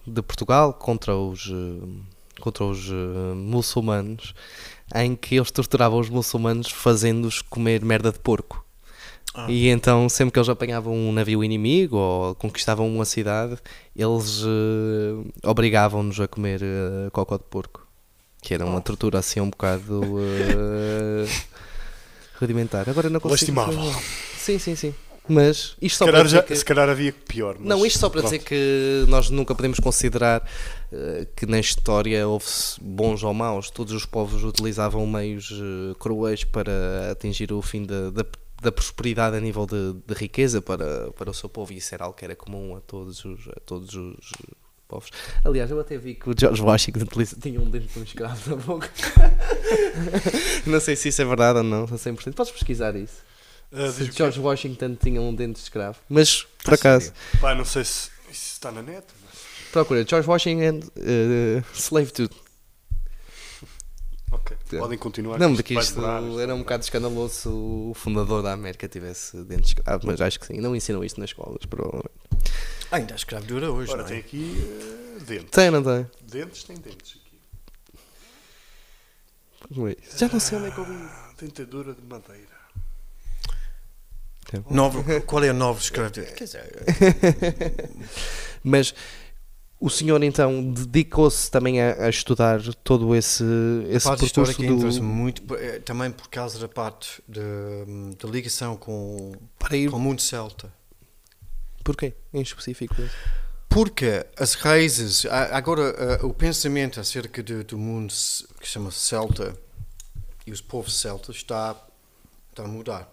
de 0.07 0.22
Portugal 0.24 0.74
contra 0.74 1.16
os, 1.16 1.47
eh, 1.47 2.41
contra 2.41 2.64
os 2.64 2.89
eh, 2.89 3.34
muçulmanos, 3.36 4.34
em 4.96 5.16
que 5.16 5.36
eles 5.36 5.52
torturavam 5.52 6.00
os 6.00 6.10
muçulmanos 6.10 6.70
fazendo-os 6.72 7.42
comer 7.42 7.84
merda 7.84 8.12
de 8.12 8.20
porco. 8.20 8.66
Ah. 9.34 9.46
E 9.50 9.68
então, 9.68 10.10
sempre 10.10 10.34
que 10.34 10.40
eles 10.40 10.50
apanhavam 10.50 10.94
um 10.94 11.12
navio 11.12 11.44
inimigo 11.44 11.98
ou 11.98 12.36
conquistavam 12.36 12.88
uma 12.94 13.06
cidade, 13.06 13.58
eles 13.96 14.42
eh, 14.44 15.30
obrigavam-nos 15.44 16.20
a 16.20 16.28
comer 16.28 16.62
eh, 16.64 17.10
cocó 17.12 17.38
de 17.38 17.44
porco. 17.44 17.88
Que 18.42 18.54
era 18.54 18.66
uma 18.66 18.82
tortura 18.82 19.20
assim 19.20 19.40
um 19.40 19.50
bocado 19.50 20.02
eh, 20.20 21.30
rudimentar. 22.40 22.90
Agora 22.90 23.10
não 23.10 23.20
consigo. 23.20 23.60
Lastimável. 23.60 24.02
Sim, 24.38 24.58
sim, 24.58 24.76
sim. 24.76 24.96
Mas 25.28 25.76
isto 25.80 25.90
Se 25.94 25.98
só 26.00 26.06
para 26.06 26.14
calhar, 26.14 26.26
dizer 26.26 26.38
já, 26.38 26.44
que... 26.44 26.56
se 26.56 26.66
calhar 26.66 26.90
havia 26.90 27.14
pior. 27.14 27.56
mas 27.60 27.68
Não, 27.68 27.86
isto 27.86 28.00
só 28.00 28.10
para 28.10 28.22
pronto. 28.22 28.34
dizer 28.34 28.44
que 28.44 29.06
nós 29.08 29.30
nunca 29.30 29.54
podemos 29.54 29.80
considerar 29.80 30.44
que 31.36 31.46
na 31.46 31.60
história 31.60 32.28
houve 32.28 32.46
bons 32.82 33.24
ou 33.24 33.34
maus. 33.34 33.70
Todos 33.70 33.94
os 33.94 34.06
povos 34.06 34.44
utilizavam 34.44 35.06
meios 35.06 35.52
eh, 35.52 35.96
cruéis 36.00 36.44
para 36.44 37.12
atingir 37.12 37.52
o 37.54 37.62
fim 37.62 37.86
da, 37.86 38.10
da, 38.10 38.26
da 38.62 38.72
prosperidade 38.72 39.38
a 39.38 39.40
nível 39.40 39.66
de, 39.66 39.94
de 40.06 40.14
riqueza 40.14 40.62
para, 40.62 41.12
para 41.12 41.30
o 41.30 41.34
seu 41.34 41.48
povo. 41.48 41.72
E 41.74 41.78
isso 41.78 41.94
era 41.94 42.06
algo 42.06 42.18
que 42.18 42.26
era 42.26 42.36
comum 42.36 42.76
a 42.76 42.82
todos 42.82 43.24
os, 43.24 43.48
a 43.50 43.60
todos 43.66 43.94
os 43.94 44.32
povos. 44.88 45.12
Aliás, 45.46 45.70
eu 45.70 45.80
até 45.80 45.98
vi 45.98 46.16
que 46.16 46.30
o 46.30 46.34
George 46.38 46.62
Washington 46.62 47.06
tinha 47.40 47.62
um 47.62 47.70
dente 47.70 47.94
de 47.94 48.00
um 48.00 48.04
escravo 48.04 48.50
na 48.50 48.56
boca. 48.56 48.90
não 50.66 50.80
sei 50.80 50.96
se 50.96 51.10
isso 51.10 51.22
é 51.22 51.26
verdade 51.26 51.60
ou 51.60 51.64
não, 51.64 51.84
a 51.84 51.88
100%. 51.88 52.34
Podes 52.34 52.52
pesquisar 52.52 52.96
isso. 52.96 53.30
Ah, 53.72 53.92
Se? 53.92 54.12
George 54.12 54.40
Washington 54.40 54.96
tinha 54.96 55.22
um 55.22 55.34
dente 55.34 55.54
de 55.54 55.60
escravo. 55.60 56.00
Mas, 56.10 56.44
por 56.64 56.74
A 56.74 56.76
acaso? 56.76 57.14
Pá, 57.40 57.54
não 57.54 57.64
sei 57.66 57.84
se 57.86 58.10
isso 58.32 58.54
está 58.54 58.72
na 58.72 58.82
net. 58.82 59.06
Procura 59.72 60.05
George 60.07 60.28
Washington 60.30 60.80
uh, 60.97 61.63
Slave 61.74 62.11
Tooth. 62.11 62.36
Ok, 64.32 64.55
É. 64.74 64.78
podem 64.78 64.97
continuar. 64.97 65.39
Não, 65.39 65.49
que 65.55 65.55
porque 65.63 65.74
isto 65.74 65.95
demorar, 65.95 66.22
era 66.39 66.53
um 66.53 66.59
bocado 66.59 66.84
escandaloso 66.84 67.34
se 67.34 67.47
o 67.47 67.93
fundador 67.95 68.43
da 68.43 68.53
América 68.53 68.88
tivesse 68.88 69.36
dentes 69.43 69.72
de 69.74 69.80
escravo, 69.80 70.05
mas 70.05 70.22
acho 70.22 70.39
que 70.39 70.45
sim. 70.47 70.59
Não 70.59 70.76
ensinam 70.76 71.03
isto 71.03 71.20
nas 71.20 71.32
escolas, 71.32 71.65
provavelmente. 71.65 72.09
Ainda 72.91 73.13
há 73.13 73.17
escravatura 73.17 73.72
hoje, 73.72 73.91
Ora, 73.91 74.01
não 74.03 74.07
tem 74.07 74.17
é? 74.17 74.20
aqui 74.20 74.55
eh, 75.20 75.24
dentes. 75.24 75.49
Tem, 75.51 75.72
não 75.72 75.84
tem? 75.84 76.07
Dentes 76.22 76.63
tem 76.63 76.76
dentes 76.78 77.17
aqui. 77.20 77.39
Ui, 79.80 79.97
Já 80.17 80.28
não 80.28 80.39
sei 80.39 80.57
onde 80.57 80.67
é 80.67 80.72
que 80.72 80.78
eu 80.80 80.86
vi. 80.86 80.93
Ah, 80.93 81.34
Dentadura 81.39 81.93
de 81.93 82.01
madeira. 82.03 82.59
Novo, 84.70 85.03
qual 85.28 85.43
é 85.43 85.49
a 85.49 85.53
nova 85.53 85.80
escravatura? 85.80 86.26
Quer 86.28 86.43
dizer, 86.45 86.74
Mas 88.63 88.93
o 89.80 89.90
senhor 89.90 90.22
então 90.24 90.74
dedicou-se 90.74 91.50
também 91.50 91.82
a, 91.82 92.06
a 92.06 92.10
estudar 92.10 92.62
todo 92.84 93.16
esse, 93.16 93.44
esse 93.90 94.06
a 94.08 94.12
parte 94.12 94.34
percurso 94.34 95.00
do... 95.00 95.04
muito, 95.04 95.56
eh, 95.56 95.80
também 95.80 96.12
por 96.12 96.28
causa 96.30 96.60
da 96.60 96.68
parte 96.68 97.24
de 97.28 98.26
ligação 98.26 98.76
com, 98.76 99.32
ir... 99.72 99.90
com 99.90 99.98
o 99.98 100.00
mundo 100.00 100.22
celta. 100.22 100.72
Porquê? 101.84 102.14
Em 102.34 102.42
específico. 102.42 102.96
Porque 103.70 104.26
as 104.38 104.56
raízes, 104.56 105.26
agora 105.26 106.26
o 106.26 106.34
pensamento 106.34 107.00
acerca 107.00 107.42
de- 107.42 107.64
do 107.64 107.78
mundo 107.78 108.12
que 108.60 108.68
se 108.68 108.74
chama 108.74 108.92
celta 108.92 109.56
e 110.46 110.52
os 110.52 110.60
povos 110.60 111.00
celtas 111.00 111.38
está, 111.38 111.76
está 112.50 112.64
a 112.64 112.68
mudar. 112.68 113.08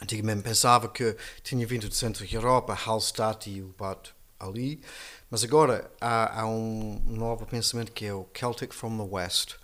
Antigamente 0.00 0.42
pensava 0.42 0.88
que 0.88 1.14
tinha 1.42 1.66
vindo 1.66 1.88
do 1.88 1.94
centro 1.94 2.24
da 2.24 2.32
Europa, 2.32 2.72
Hallstatt 2.72 3.50
e 3.50 3.60
o 3.60 3.74
Bad 3.76 4.00
ali, 4.38 4.80
mas 5.30 5.44
agora 5.44 5.90
há, 6.00 6.40
há 6.40 6.46
um 6.46 7.00
novo 7.06 7.46
pensamento 7.46 7.92
que 7.92 8.06
é 8.06 8.12
o 8.12 8.26
Celtic 8.34 8.74
from 8.74 8.96
the 8.98 9.14
West, 9.14 9.56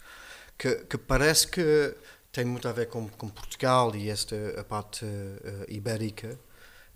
que, 0.56 0.76
que 0.86 0.96
parece 0.96 1.48
que 1.48 1.94
tem 2.32 2.44
muito 2.44 2.68
a 2.68 2.72
ver 2.72 2.86
com, 2.88 3.08
com 3.08 3.28
Portugal 3.28 3.94
e 3.96 4.10
esta 4.10 4.36
a 4.60 4.64
parte 4.64 5.04
eh, 5.04 5.66
ibérica, 5.68 6.38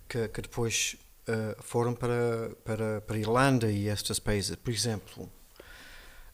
que, 0.07 0.27
que 0.27 0.41
depois 0.41 0.95
eh, 1.27 1.55
foram 1.59 1.93
para, 1.93 2.51
para, 2.63 3.01
para 3.01 3.15
a 3.15 3.19
Irlanda 3.19 3.71
e 3.71 3.87
estes 3.87 4.19
países. 4.19 4.55
Por 4.55 4.71
exemplo, 4.71 5.29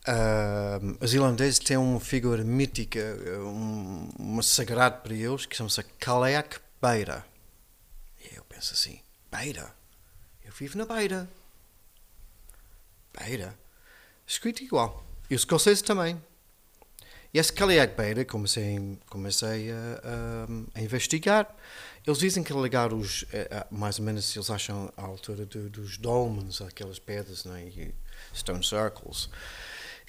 ah, 0.08 0.80
os 1.02 1.14
irlandeses 1.14 1.60
têm 1.60 1.76
uma 1.76 2.00
figura 2.00 2.42
mítica, 2.44 3.00
eh, 3.00 3.38
um, 3.40 4.10
uma 4.18 4.42
sagrada 4.42 4.98
para 4.98 5.14
eles, 5.14 5.46
que 5.46 5.56
chama-se 5.56 5.84
Caleac 6.00 6.60
Beira. 6.82 7.26
E 8.20 8.36
eu 8.36 8.44
penso 8.46 8.74
assim, 8.74 9.02
Beira? 9.30 9.74
Eu 10.46 10.52
vivo 10.54 10.78
na 10.78 10.86
Beira. 10.86 11.30
Beira? 13.20 13.58
Escrito 14.26 14.64
igual. 14.64 15.04
E 15.30 15.36
os 15.36 15.42
escoceses 15.42 15.82
também. 15.82 16.22
E 17.34 17.40
esse 17.40 17.52
Caleac 17.52 17.96
Beira, 17.96 18.24
comecei, 18.26 18.98
comecei 19.10 19.72
a, 19.72 19.76
a- 19.76 20.80
a 20.80 20.82
investigar. 20.82 21.54
Eles 22.06 22.20
dizem 22.20 22.42
que 22.44 22.54
ligar 22.54 22.94
os, 22.94 23.26
eh, 23.34 23.48
eh, 23.52 23.68
mais 23.70 24.00
ou 24.00 24.06
menos, 24.06 24.34
eles 24.36 24.50
acham 24.50 24.92
a 24.96 25.02
altura 25.04 25.46
do- 25.46 25.70
dos 25.70 25.98
dolmens, 25.98 26.62
aquelas 26.62 27.00
pedras, 27.00 27.44
não 27.44 27.54
é? 27.56 27.70
Stone 28.34 28.64
circles. 28.64 29.30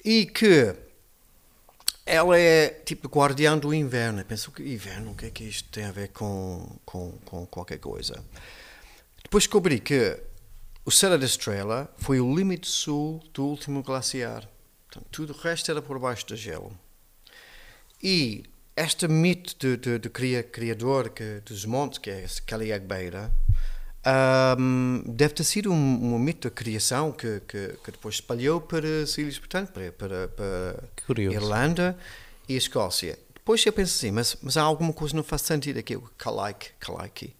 E 0.03 0.25
que 0.25 0.73
ela 2.05 2.37
é 2.39 2.69
tipo 2.69 3.07
guardiã 3.09 3.57
do 3.57 3.73
inverno. 3.73 4.21
Eu 4.21 4.25
penso 4.25 4.49
que 4.51 4.63
inverno, 4.63 5.11
o 5.11 5.15
que 5.15 5.25
é 5.25 5.29
que 5.29 5.43
isto 5.43 5.69
tem 5.69 5.83
a 5.85 5.91
ver 5.91 6.07
com, 6.09 6.79
com, 6.85 7.11
com 7.25 7.45
qualquer 7.45 7.79
coisa? 7.79 8.23
Depois 9.21 9.43
descobri 9.43 9.79
que 9.81 10.17
o 10.85 10.91
Serra 10.91 11.17
da 11.17 11.25
Estrela 11.25 11.93
foi 11.97 12.19
o 12.19 12.35
limite 12.35 12.67
sul 12.67 13.21
do 13.33 13.45
último 13.45 13.83
glaciar. 13.83 14.47
Portanto, 14.87 15.07
tudo 15.11 15.33
o 15.33 15.37
resto 15.37 15.69
era 15.69 15.81
por 15.81 15.99
baixo 15.99 16.25
do 16.27 16.35
gelo. 16.35 16.77
E 18.01 18.43
este 18.75 19.07
mito 19.07 19.55
de, 19.59 19.77
de, 19.77 19.99
de 19.99 20.09
cria- 20.09 20.43
criador 20.43 21.09
que, 21.09 21.41
dos 21.45 21.65
montes, 21.65 21.99
que 21.99 22.09
é 22.09 22.23
esse 22.23 22.41
Caliag 22.41 22.85
Beira, 22.85 23.31
Ahm, 24.05 25.03
deve 25.05 25.33
ter 25.33 25.43
sido 25.43 25.71
um, 25.73 26.13
um 26.15 26.17
mito 26.17 26.47
da 26.49 26.55
criação 26.55 27.11
que, 27.11 27.41
que, 27.41 27.77
que 27.83 27.91
depois 27.91 28.15
espalhou 28.15 28.61
para 28.61 29.03
as 29.03 29.17
Ilhas 29.17 29.37
Britânicas, 29.37 29.91
para, 29.97 30.27
para. 30.29 30.83
Irlanda 31.33 31.97
e 32.47 32.55
a 32.55 32.57
Escócia. 32.57 33.19
Depois 33.33 33.65
eu 33.65 33.73
penso 33.73 33.93
assim, 33.95 34.11
mas, 34.11 34.37
mas 34.41 34.55
há 34.55 34.61
alguma 34.61 34.93
coisa 34.93 35.11
que 35.11 35.17
não 35.17 35.23
faz 35.23 35.41
sentido 35.41 35.79
aqui, 35.79 35.97
o 35.97 36.09
Calaiki. 36.17 37.35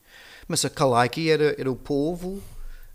Mas 0.49 0.65
a 0.65 0.69
Calaiki 0.69 1.29
era, 1.29 1.55
era 1.57 1.71
o 1.71 1.77
povo, 1.77 2.43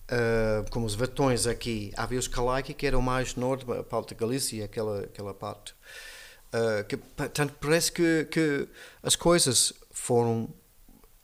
ah, 0.08 0.64
como 0.70 0.86
os 0.86 0.94
vatões 0.94 1.46
aqui, 1.46 1.92
havia 1.96 2.18
os 2.18 2.28
Calaiki 2.28 2.74
que 2.74 2.86
eram 2.86 3.00
mais 3.00 3.34
norte, 3.36 3.64
a 3.70 3.82
parte 3.82 4.14
da 4.14 4.20
Galícia, 4.20 4.64
aquela, 4.64 5.00
aquela 5.00 5.34
parte. 5.34 5.74
Ah, 6.52 6.84
que, 6.84 6.96
portanto, 6.96 7.54
parece 7.60 7.90
que, 7.92 8.24
que 8.30 8.68
as 9.02 9.16
coisas 9.16 9.72
foram 9.90 10.48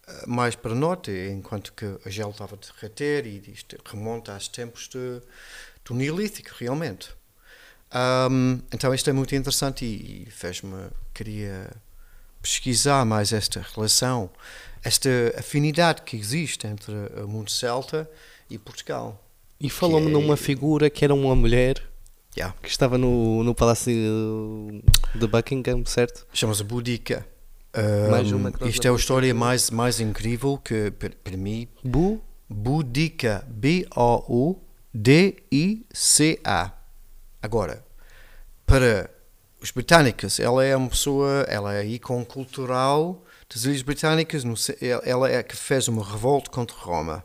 ah, 0.06 0.24
mais 0.26 0.56
para 0.56 0.74
norte, 0.74 1.10
enquanto 1.30 1.72
que 1.72 1.86
a 2.04 2.10
gelo 2.10 2.30
estava 2.30 2.56
a 2.56 2.58
derreter 2.58 3.26
e 3.26 3.52
isto 3.52 3.76
remonta 3.84 4.32
aos 4.32 4.48
tempos 4.48 4.88
de, 4.88 5.20
do 5.84 5.94
Neolítico, 5.94 6.50
realmente. 6.58 7.10
Ahm, 7.92 8.60
então 8.72 8.94
isto 8.94 9.10
é 9.10 9.12
muito 9.12 9.34
interessante 9.34 9.84
e, 9.84 10.24
e 10.28 10.30
fez-me, 10.30 10.90
queria 11.12 11.70
pesquisar 12.40 13.04
mais 13.04 13.32
esta 13.32 13.60
relação, 13.74 14.30
esta 14.82 15.08
afinidade 15.36 16.02
que 16.02 16.16
existe 16.16 16.66
entre 16.66 16.92
o 17.22 17.28
mundo 17.28 17.50
celta 17.50 18.08
e 18.50 18.58
Portugal. 18.58 19.24
E 19.60 19.70
falou-me 19.70 20.08
é- 20.08 20.10
numa 20.10 20.36
figura 20.36 20.90
que 20.90 21.04
era 21.04 21.14
uma 21.14 21.34
mulher 21.34 21.82
Yeah. 22.36 22.54
que 22.62 22.68
estava 22.68 22.96
no, 22.96 23.42
no 23.42 23.52
Palácio 23.54 23.92
de 25.14 25.26
Buckingham, 25.26 25.84
certo? 25.84 26.24
Chama-se 26.32 26.62
Boudica. 26.62 27.26
Mais 28.08 28.30
Ahm, 28.32 28.36
uma 28.36 28.52
isto 28.68 28.86
é 28.86 28.90
a 28.90 28.94
história 28.94 29.34
mais, 29.34 29.70
mais 29.70 29.98
incrível 30.00 30.56
que, 30.58 30.92
para, 30.92 31.36
mim, 31.36 31.66
Bu? 31.84 32.20
Boudica, 32.48 33.44
B-O-U-D-I-C-A. 35.40 36.72
Agora, 37.42 37.84
para 38.66 39.10
os 39.62 39.70
britânicos, 39.70 40.40
ela 40.40 40.64
é 40.64 40.76
uma 40.76 40.88
pessoa, 40.88 41.44
ela 41.48 41.74
é 41.74 41.84
ícone 41.86 42.24
cultural 42.24 43.24
das 43.52 43.64
Ilhas 43.64 43.82
Britânicas, 43.82 44.44
ela 45.04 45.28
é 45.28 45.38
a 45.38 45.42
que 45.42 45.56
fez 45.56 45.88
uma 45.88 46.04
revolta 46.04 46.50
contra 46.50 46.76
Roma, 46.76 47.24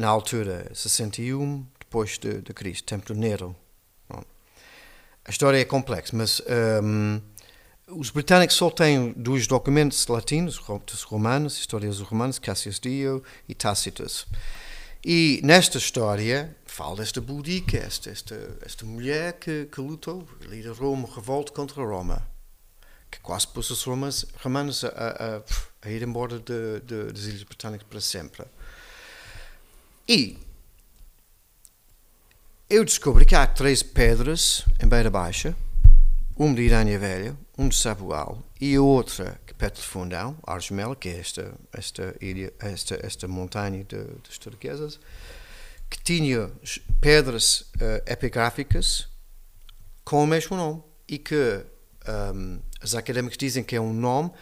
na 0.00 0.08
altura 0.08 0.70
61 0.74 1.66
depois 1.78 2.16
de, 2.18 2.40
de 2.40 2.54
Cristo, 2.54 2.84
tempo 2.86 3.12
de 3.12 3.18
Nero. 3.20 3.54
Bom, 4.08 4.22
A 5.24 5.30
história 5.30 5.58
é 5.60 5.64
complexa, 5.64 6.16
mas 6.16 6.40
hum, 6.82 7.20
os 7.88 8.08
britânicos 8.10 8.56
só 8.56 8.70
têm 8.70 9.12
dois 9.14 9.46
documentos 9.46 10.06
latinos, 10.06 10.56
romanos, 11.04 11.58
histórias 11.58 11.98
dos 11.98 12.08
romanos, 12.08 12.38
Cassius 12.38 12.80
Dio 12.80 13.22
e 13.48 13.54
Tacitus. 13.54 14.26
E 15.04 15.40
nesta 15.44 15.76
história 15.76 16.56
fala 16.64 16.96
desta 16.96 17.20
Boudica, 17.20 17.76
esta, 17.76 18.08
esta, 18.10 18.56
esta 18.64 18.86
mulher 18.86 19.34
que, 19.34 19.66
que 19.66 19.80
lutou, 19.82 20.26
liderou 20.42 20.94
uma 20.94 21.12
revolta 21.14 21.52
contra 21.52 21.82
Roma, 21.82 22.26
que 23.10 23.20
quase 23.20 23.48
pôs 23.48 23.68
os 23.70 23.82
romanos, 23.82 24.24
romanos 24.42 24.82
a, 24.84 24.88
a- 24.88 25.42
a 25.82 25.90
ir 25.90 26.02
embora 26.02 26.38
de, 26.38 26.80
de, 26.80 27.12
das 27.12 27.24
Ilhas 27.24 27.42
Britânicas 27.42 27.86
para 27.88 28.00
sempre. 28.00 28.44
E 30.12 30.36
eu 32.68 32.84
descobri 32.84 33.24
que 33.24 33.36
há 33.36 33.46
três 33.46 33.80
pedras 33.80 34.64
em 34.82 34.88
Beira 34.88 35.08
Baixa, 35.08 35.54
uma 36.36 36.52
de 36.52 36.62
Irânia 36.62 36.98
Velha, 36.98 37.36
um 37.56 37.68
de 37.68 37.76
Sabual 37.76 38.42
e 38.60 38.74
a 38.74 38.82
outra 38.82 39.40
que 39.46 39.54
perto 39.54 39.80
de 39.80 39.86
Fundão, 39.86 40.36
Argemela, 40.44 40.96
que 40.96 41.10
é 41.10 41.20
esta, 41.20 41.54
esta, 41.72 42.16
ilha, 42.20 42.52
esta, 42.58 42.98
esta 43.06 43.28
montanha 43.28 43.84
de, 43.84 44.02
das 44.26 44.36
turquesas, 44.36 44.98
que 45.88 46.02
tinha 46.02 46.50
pedras 47.00 47.70
eh, 47.78 48.02
epigráficas 48.08 49.06
com 50.04 50.24
o 50.24 50.26
mesmo 50.26 50.56
nome 50.56 50.82
e 51.06 51.18
que 51.18 51.64
ahm, 52.04 52.58
os 52.82 52.96
académicos 52.96 53.38
dizem 53.38 53.62
que 53.62 53.76
é 53.76 53.80
um 53.80 53.92
nome 53.92 54.32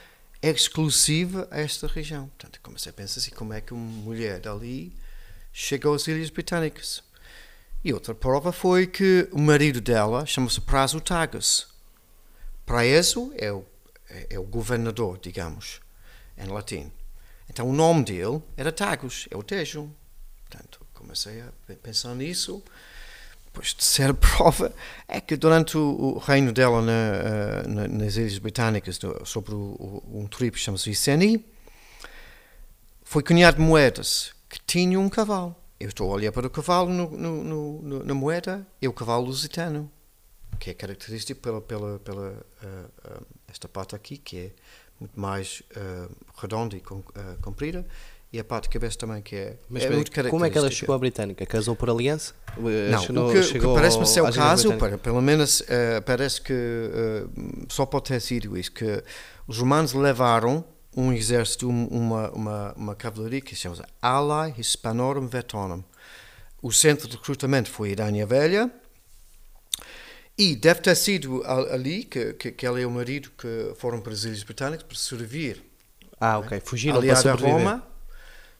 exclusivo 0.40 1.46
a 1.50 1.60
esta 1.60 1.86
região. 1.86 2.26
Portanto, 2.28 2.58
comecei 2.62 2.88
a 2.88 2.94
pensar 2.94 3.20
assim, 3.20 3.32
como 3.32 3.52
é 3.52 3.60
que 3.60 3.74
uma 3.74 4.02
mulher 4.02 4.40
dali 4.40 4.96
chegou 5.60 5.94
às 5.94 6.06
Ilhas 6.06 6.30
Britânicas? 6.30 7.02
E 7.84 7.92
outra 7.92 8.14
prova 8.14 8.52
foi 8.52 8.86
que 8.86 9.28
o 9.32 9.40
marido 9.40 9.80
dela 9.80 10.24
chama-se 10.24 10.60
Prazo 10.60 11.00
Tagus. 11.00 11.66
Praeso 12.64 13.32
é 13.36 13.52
o, 13.52 13.64
é, 14.08 14.26
é 14.30 14.38
o 14.38 14.42
governador, 14.44 15.18
digamos, 15.20 15.80
em 16.36 16.46
latim. 16.46 16.92
Então 17.50 17.68
o 17.68 17.72
nome 17.72 18.04
dele 18.04 18.40
era 18.56 18.70
Tagus, 18.70 19.26
é 19.30 19.36
o 19.36 19.42
Tejo. 19.42 19.90
Portanto, 20.48 20.80
comecei 20.94 21.40
a 21.40 21.48
pe- 21.66 21.76
pensar 21.76 22.14
nisso. 22.14 22.62
Depois, 23.46 23.72
terceira 23.72 24.12
prova 24.14 24.72
é 25.08 25.20
que 25.20 25.36
durante 25.36 25.76
o, 25.76 26.14
o 26.14 26.18
reino 26.18 26.52
dela 26.52 26.82
na, 26.82 26.92
eh, 26.92 27.68
na- 27.68 27.88
nas 27.88 28.16
Ilhas 28.16 28.38
Britânicas, 28.38 28.98
sobre 29.24 29.54
o, 29.54 29.58
o, 29.58 30.20
um 30.20 30.26
tribo 30.26 30.56
que 30.56 30.62
chama-se 30.62 30.90
Iceni, 30.90 31.44
foi 33.04 33.22
cunhado 33.22 33.60
moedas 33.60 34.32
que 34.48 34.58
tinham 34.66 35.02
um 35.02 35.08
cavalo. 35.08 35.54
Eu 35.80 35.88
estou 35.88 36.10
a 36.10 36.14
olhar 36.14 36.32
para 36.32 36.46
o 36.46 36.50
cavalo 36.50 36.90
no, 36.90 37.10
no- 37.10 37.82
no- 37.82 38.04
na 38.04 38.14
moeda, 38.14 38.66
é 38.82 38.88
o 38.88 38.92
cavalo 38.92 39.26
lusitano, 39.26 39.90
que 40.58 40.70
é 40.70 40.74
característico 40.74 41.40
pela, 41.40 41.60
pela, 41.60 41.98
pela 42.00 42.34
ah, 42.62 42.84
ah, 43.04 43.20
esta 43.48 43.68
parte 43.68 43.94
aqui, 43.94 44.16
que 44.18 44.36
é 44.38 44.50
muito 44.98 45.18
mais 45.18 45.62
ah, 45.76 46.08
redonda 46.40 46.76
e 46.76 46.80
com- 46.80 47.02
comprida, 47.42 47.86
e 48.32 48.38
a 48.40 48.44
parte 48.44 48.64
de 48.64 48.70
cabeça 48.70 48.98
também, 48.98 49.22
que 49.22 49.36
é, 49.36 49.56
Mas 49.70 49.84
é 49.84 49.90
muito 49.90 50.10
como 50.10 50.20
é 50.44 50.50
que 50.50 50.58
ela 50.58 50.66
característica. 50.66 50.70
chegou 50.80 50.94
à 50.94 50.98
Britânica? 50.98 51.46
Casou 51.46 51.74
por 51.76 51.88
aliança? 51.88 52.34
Eh, 52.58 52.90
Não, 52.90 52.98
chegou- 53.00 53.30
o 53.30 53.32
que, 53.32 53.52
que 53.52 53.58
parece-me 53.60 54.06
ser 54.06 54.20
o 54.20 54.30
caso, 54.32 54.76
para, 54.76 54.98
pelo 54.98 55.22
menos 55.22 55.62
eh, 55.68 56.00
parece 56.02 56.42
que 56.42 56.52
eh, 56.52 57.24
só 57.70 57.86
pode 57.86 58.06
ter 58.06 58.20
sido 58.20 58.54
isso, 58.58 58.72
que 58.72 59.02
os 59.46 59.58
romanos 59.58 59.92
levaram 59.94 60.62
um 61.00 61.12
exército, 61.12 61.68
um- 61.68 61.86
uma, 61.86 62.30
uma, 62.30 62.72
uma 62.74 62.94
cavalaria 62.94 63.40
que 63.40 63.54
se 63.54 63.62
chama 63.62 63.84
Ally 64.02 64.54
Hispanorum 64.58 65.26
Vetonum. 65.28 65.82
O 66.60 66.72
centro 66.72 67.08
de 67.08 67.16
recrutamento 67.16 67.70
foi 67.70 67.90
Irânia 67.90 68.26
Velha, 68.26 68.70
e 70.36 70.54
deve 70.56 70.80
ter 70.80 70.94
sido 70.96 71.42
a- 71.44 71.74
ali 71.74 72.04
que, 72.04 72.32
que, 72.34 72.52
que 72.52 72.66
ela 72.66 72.80
e 72.80 72.86
o 72.86 72.90
marido 72.90 73.30
que 73.36 73.72
foram 73.76 74.00
para 74.00 74.12
as 74.12 74.24
Ilhas 74.24 74.42
Britânicas 74.42 74.84
para 74.84 74.96
servir 74.96 75.62
Ah, 76.20 76.38
ok. 76.38 76.60
Fugiram 76.60 76.94
para 76.96 77.02
aliado 77.02 77.28
a 77.28 77.32
sobreviver. 77.32 77.52
Roma, 77.66 77.86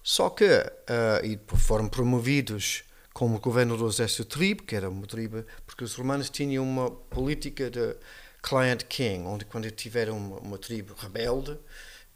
só 0.03 0.31
que 0.31 0.45
ah, 0.47 1.21
e 1.25 1.39
foram 1.57 1.89
promovidos 1.89 2.85
como 3.13 3.41
governadores 3.41 3.97
desta 3.97 4.25
tribo, 4.25 4.63
que 4.63 4.77
era 4.77 4.89
uma 4.89 5.05
tribo, 5.07 5.45
porque 5.67 5.83
os 5.83 5.95
romanos 5.95 6.31
tinham 6.31 6.63
uma 6.65 6.89
política 6.91 7.69
de 7.69 7.97
client 8.41 8.85
king, 8.85 9.25
onde 9.27 9.45
quando 9.45 9.69
tiveram 9.73 10.17
uma, 10.17 10.37
uma 10.39 10.59
tribo 10.59 10.95
rebelde, 10.97 11.59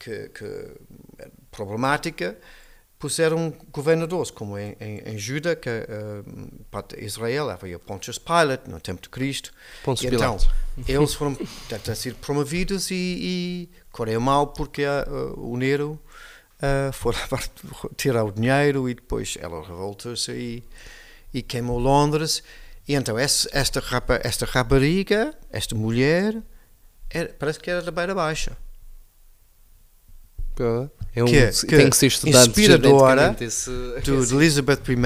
que, 0.02 0.28
que 0.30 0.44
era 1.18 1.30
problemática, 1.50 2.36
puseram 2.98 3.52
governadores, 3.72 4.30
como 4.30 4.56
em, 4.58 4.76
em, 4.80 4.98
em 5.04 5.18
Juda, 5.18 5.56
que 5.56 5.68
ah, 5.68 6.22
parte 6.70 6.96
de 6.96 7.04
Israel, 7.04 7.50
havia 7.50 7.78
Pontius 7.78 8.18
Pilate, 8.18 8.68
no 8.70 8.80
tempo 8.80 9.02
de 9.02 9.08
Cristo. 9.08 9.52
Pontos 9.84 10.04
E 10.04 10.06
então, 10.06 10.36
eles 10.86 11.14
foram 11.14 11.36
devem 11.68 11.94
sido 11.94 12.16
promovidos 12.16 12.90
e, 12.90 12.94
e 12.94 13.68
correu 13.90 14.20
mal 14.20 14.48
porque 14.48 14.84
ah, 14.84 15.04
o 15.36 15.56
Nero 15.56 16.00
ah, 16.60 16.90
foi 16.92 17.14
tirar 17.96 18.24
o 18.24 18.32
dinheiro 18.32 18.88
e 18.88 18.94
depois 18.94 19.36
ela 19.40 19.66
revoltou-se 19.66 20.30
e, 20.32 20.62
e 21.34 21.42
queimou 21.42 21.78
Londres. 21.78 22.42
E 22.86 22.94
então 22.94 23.16
esta, 23.18 23.80
rapa, 23.80 24.20
esta 24.24 24.44
rapariga, 24.46 25.34
esta 25.50 25.74
mulher, 25.74 26.40
era- 27.10 27.32
parece 27.38 27.58
que 27.60 27.70
era 27.70 27.82
da 27.82 27.90
Beira 27.90 28.14
Baixa. 28.14 28.56
É 31.14 31.22
um, 31.22 31.26
Que- 31.26 31.50
que 31.50 31.66
tem 31.76 31.90
que 31.90 31.96
ser 31.96 32.06
estudado 32.06 32.48
inspiradora 32.48 33.36
esse- 33.40 33.70
de 34.02 34.12
esse- 34.14 34.34
Elizabeth 34.34 34.80
I, 34.88 34.96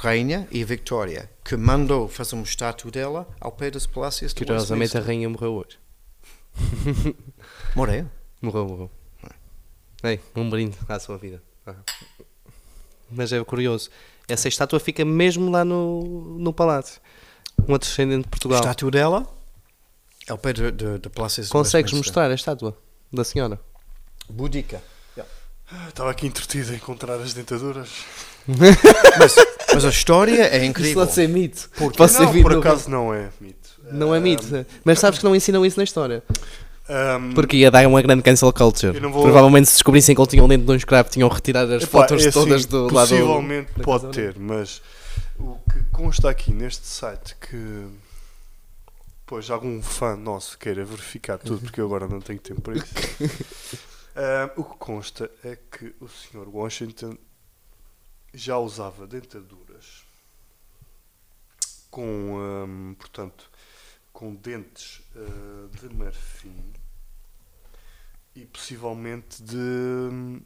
rainha, 0.00 0.46
e 0.50 0.62
Victoria, 0.64 1.28
que 1.44 1.56
mandou 1.56 2.08
fazer 2.08 2.34
uma 2.36 2.44
estátua 2.44 2.90
dela 2.90 3.28
ao 3.40 3.50
pé 3.52 3.70
dos 3.70 3.86
palácios 3.86 4.32
de 4.32 4.44
Curiosamente 4.44 4.96
a 4.96 5.00
rainha 5.00 5.28
morreu 5.28 5.54
hoje. 5.54 5.78
Morreu. 7.74 8.06
Morreu, 8.40 8.66
morreu. 8.66 8.90
Ei, 10.04 10.20
um 10.34 10.48
brinde 10.48 10.76
à 10.88 10.98
sua 10.98 11.18
vida. 11.18 11.42
Mas 13.10 13.32
é 13.32 13.42
curioso. 13.44 13.90
Essa 14.28 14.48
estátua 14.48 14.80
fica 14.80 15.04
mesmo 15.04 15.50
lá 15.50 15.64
no, 15.64 16.36
no 16.38 16.52
palácio. 16.52 17.00
Uma 17.66 17.78
descendente 17.78 18.22
de 18.22 18.26
A 18.26 18.30
Portugal. 18.30 18.60
estátua 18.60 18.90
dela 18.90 19.26
ao 20.28 20.38
pé 20.38 20.52
de, 20.52 20.70
de, 20.72 20.98
de 20.98 21.08
Consegues 21.48 21.92
mostrar 21.92 22.30
a 22.30 22.34
estátua 22.34 22.76
da 23.12 23.24
senhora? 23.24 23.60
Boudica. 24.28 24.82
Estava 25.88 26.10
aqui 26.10 26.26
entretido 26.26 26.72
a 26.72 26.76
encontrar 26.76 27.14
as 27.14 27.34
dentaduras. 27.34 27.88
Mas, 29.18 29.34
mas 29.74 29.84
a 29.84 29.88
história 29.88 30.40
é 30.44 30.58
Isso 30.58 30.66
incrível. 30.66 30.94
pode 31.02 31.12
ser 31.12 31.28
mito. 31.28 31.68
Porque 31.76 31.98
Pode 31.98 32.12
ser 32.12 32.22
não, 32.22 32.32
mito 32.32 32.42
por 32.44 32.52
no- 32.52 32.58
acaso 32.60 32.88
não 32.88 33.12
é 33.12 33.28
mito. 33.40 33.70
Não 33.90 34.14
é 34.14 34.20
mito. 34.20 34.44
Mas 34.84 35.00
sabes 35.00 35.18
que 35.18 35.24
não 35.24 35.34
ensinam 35.34 35.66
isso 35.66 35.76
na 35.78 35.82
história. 35.82 36.22
Ahm, 36.88 37.32
Porque 37.34 37.56
ia 37.56 37.72
dar 37.72 37.84
uma 37.88 38.00
grande 38.00 38.22
cancel 38.22 38.52
culture. 38.52 38.96
Vou- 39.00 39.22
Provavelmente 39.24 39.66
se 39.66 39.72
descobrissem 39.74 40.14
que 40.14 40.20
ele 40.20 40.28
tinha 40.28 40.44
um 40.44 40.46
dente 40.48 40.64
de 40.64 40.70
um 40.70 40.76
escravo, 40.76 41.08
tinham 41.10 41.28
retirado 41.28 41.74
as 41.74 41.82
epá, 41.82 41.90
fotos 42.02 42.24
é 42.24 42.28
assim, 42.28 42.38
todas 42.38 42.64
do 42.66 42.82
lado. 42.84 43.08
Possivelmente 43.08 43.72
da 43.76 43.82
pode 43.82 44.06
ter, 44.12 44.36
mas 44.38 44.80
o 45.40 45.56
que 45.72 45.82
consta 45.90 46.30
aqui 46.30 46.52
neste 46.52 46.86
site 46.86 47.34
que 47.40 47.86
pois 49.26 49.50
algum 49.50 49.82
fã 49.82 50.14
nosso 50.14 50.56
queira 50.56 50.84
verificar 50.84 51.36
tudo, 51.38 51.62
porque 51.62 51.80
eu 51.80 51.86
agora 51.86 52.06
não 52.06 52.20
tenho 52.20 52.38
tempo 52.38 52.60
para 52.60 52.74
isso. 52.74 52.86
Ahm, 54.16 54.50
o 54.56 54.64
que 54.64 54.76
consta 54.78 55.30
é 55.44 55.56
que 55.56 55.94
o 56.00 56.08
Sr. 56.08 56.48
Washington 56.48 57.18
já 58.32 58.56
usava 58.58 59.06
dentaduras 59.06 60.04
com, 61.90 62.38
ahm, 62.38 62.94
portanto, 62.94 63.50
com 64.14 64.34
dentes 64.34 65.02
ah, 65.14 65.68
de 65.78 65.94
marfim 65.94 66.72
e 68.34 68.46
possivelmente 68.46 69.42
de 69.42 69.56
hum, 69.56 70.40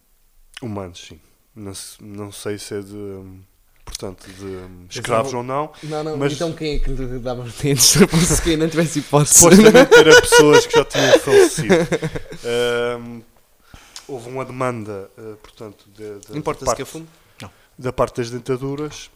humanos, 0.60 1.06
sim. 1.06 1.20
Não, 1.54 1.72
não 2.00 2.32
sei 2.32 2.58
se 2.58 2.74
é 2.74 2.80
de, 2.80 2.94
hum, 2.94 3.40
portanto, 3.84 4.28
de 4.32 4.44
hum, 4.44 4.86
escravos 4.90 5.32
ou 5.32 5.42
não. 5.44 5.72
Não, 5.84 6.02
não, 6.02 6.16
Mas- 6.16 6.32
então 6.32 6.52
quem 6.52 6.74
é 6.74 6.78
que 6.80 6.90
lhe 6.90 7.18
dava 7.20 7.42
os 7.42 7.54
dentes? 7.54 7.84
Se 8.26 8.42
quem 8.42 8.56
não 8.56 8.68
tivesse 8.68 8.98
hipótese. 8.98 9.38
Supostamente 9.38 9.94
era 9.94 10.20
pessoas 10.20 10.66
que 10.66 10.72
já 10.76 10.84
tinham 10.84 11.18
falecido. 11.20 11.74
Hum, 12.42 13.22
houve 14.10 14.28
uma 14.28 14.44
demanda, 14.44 15.10
uh, 15.18 15.36
portanto, 15.36 15.84
de, 15.94 16.18
de- 16.20 16.38
Importa-se 16.38 16.66
da, 16.66 16.74
que 16.76 16.82
eu 16.82 16.86
parte, 16.86 16.92
fume? 16.92 17.50
da 17.78 17.92
parte 17.92 18.16
das 18.16 18.30
dentaduras. 18.30 19.10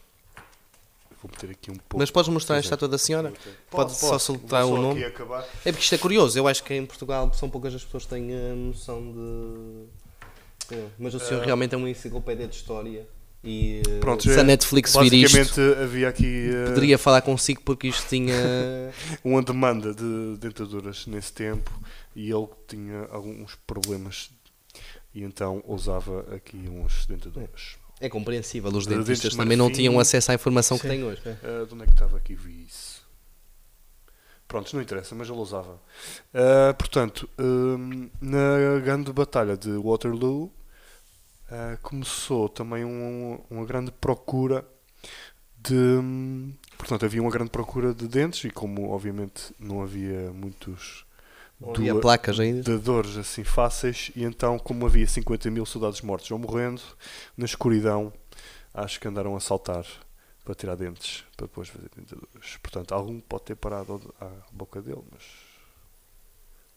Vou 1.21 1.31
meter 1.31 1.49
aqui 1.51 1.71
um 1.71 1.75
pouco. 1.75 1.97
Mas 1.97 2.11
podes 2.11 2.29
mostrar 2.31 2.57
a 2.57 2.59
estátua 2.59 2.87
da 2.87 2.97
senhora? 2.97 3.33
Pode 3.71 3.89
Posso, 3.91 3.99
só 4.01 4.11
posso. 4.11 4.25
soltar 4.25 4.63
Vou 4.63 4.73
o 4.73 4.75
só 4.75 4.81
nome? 4.81 5.03
aqui 5.03 5.13
acabar. 5.13 5.43
É 5.65 5.71
porque 5.71 5.83
isto 5.83 5.95
é 5.95 5.97
curioso. 5.97 6.37
Eu 6.37 6.47
acho 6.47 6.63
que 6.63 6.73
em 6.73 6.85
Portugal 6.85 7.31
são 7.33 7.49
poucas 7.49 7.73
as 7.73 7.83
pessoas 7.83 8.03
que 8.03 8.09
têm 8.09 8.31
a 8.33 8.53
noção 8.55 9.01
de. 9.11 10.75
É, 10.75 10.85
Mas 10.99 11.13
o 11.15 11.19
senhor 11.19 11.41
Ah. 11.41 11.45
realmente 11.45 11.73
é 11.73 11.77
uma 11.77 11.89
enciclopédia 11.89 12.47
de 12.47 12.55
história. 12.55 13.07
E 13.43 13.81
eh, 13.87 13.99
Pronto, 13.99 14.23
se 14.23 14.39
a 14.39 14.43
Netflix 14.43 14.95
vir 14.95 15.13
isto, 15.13 15.37
Basicamente 15.37 15.81
havia 15.83 16.09
aqui 16.09 16.49
uh, 16.49 16.69
poderia 16.73 16.97
falar 16.97 17.21
consigo 17.21 17.61
porque 17.63 17.87
isto 17.87 18.07
tinha. 18.07 18.33
uma 19.23 19.41
demanda 19.43 19.93
de 19.93 20.35
dentaduras 20.39 21.05
nesse 21.05 21.31
tempo 21.31 21.71
e 22.15 22.31
ele 22.31 22.47
tinha 22.67 23.07
alguns 23.11 23.53
problemas 23.67 24.31
e 25.15 25.23
então 25.23 25.63
usava 25.65 26.21
aqui 26.35 26.57
uns 26.69 27.05
dentaduras. 27.07 27.77
É 27.99 28.09
compreensível. 28.09 28.69
Os 28.71 28.85
dentistas 28.85 29.31
de 29.31 29.37
também 29.37 29.55
não 29.57 29.71
tinham 29.71 29.97
acesso 29.99 30.29
à 30.31 30.35
informação 30.35 30.77
que 30.77 30.83
Sim. 30.83 30.89
têm 30.89 31.03
hoje. 31.05 31.21
Ah, 31.25 31.65
de 31.65 31.73
onde 31.73 31.83
é 31.83 31.85
que 31.87 31.93
estava 31.93 32.17
aqui? 32.17 32.35
Vi 32.35 32.65
isso. 32.65 33.03
Pronto, 34.47 34.75
não 34.75 34.81
interessa, 34.83 35.15
mas 35.15 35.27
ele 35.29 35.39
usava. 35.39 35.81
Ah, 36.33 36.73
portanto, 36.77 37.27
hum, 37.39 38.09
na 38.21 38.79
grande 38.83 39.11
batalha 39.13 39.55
de 39.57 39.71
Waterloo 39.77 40.51
ah, 41.49 41.77
começou 41.81 42.49
também 42.49 42.83
um- 42.83 43.39
uma 43.49 43.65
grande 43.65 43.91
procura 43.91 44.65
de. 45.57 45.73
hum, 45.73 46.53
Portanto, 46.77 47.05
havia 47.05 47.21
uma 47.21 47.31
grande 47.31 47.49
procura 47.49 47.93
de 47.93 48.05
dentes 48.07 48.43
e, 48.43 48.51
como 48.51 48.89
obviamente 48.91 49.53
não 49.57 49.81
havia 49.81 50.29
muitos 50.33 51.04
Não 51.59 51.71
havia 51.73 51.93
doa- 51.93 52.01
placas 52.01 52.39
ainda. 52.39 52.61
dadores 52.63 53.17
assim 53.17 53.43
fáceis, 53.43 54.11
e 54.15 54.23
então, 54.23 54.59
como 54.59 54.85
havia 54.85 55.07
50 55.07 55.49
mil 55.49 55.65
soldados 55.65 56.01
mortos 56.01 56.29
ou 56.31 56.37
morrendo, 56.37 56.81
na 57.37 57.45
escuridão, 57.45 58.11
acho 58.73 58.99
que 58.99 59.07
andaram 59.07 59.35
a 59.35 59.39
saltar 59.39 59.85
para 60.43 60.53
tirar 60.53 60.75
dentes, 60.75 61.23
para 61.35 61.47
depois 61.47 61.69
fazer 61.69 61.89
dentaduras. 61.95 62.57
Portanto, 62.61 62.93
algum 62.93 63.19
pode 63.21 63.43
ter 63.45 63.55
parado 63.55 64.13
à 64.19 64.29
boca 64.51 64.81
dele, 64.81 65.01
mas. 65.11 65.23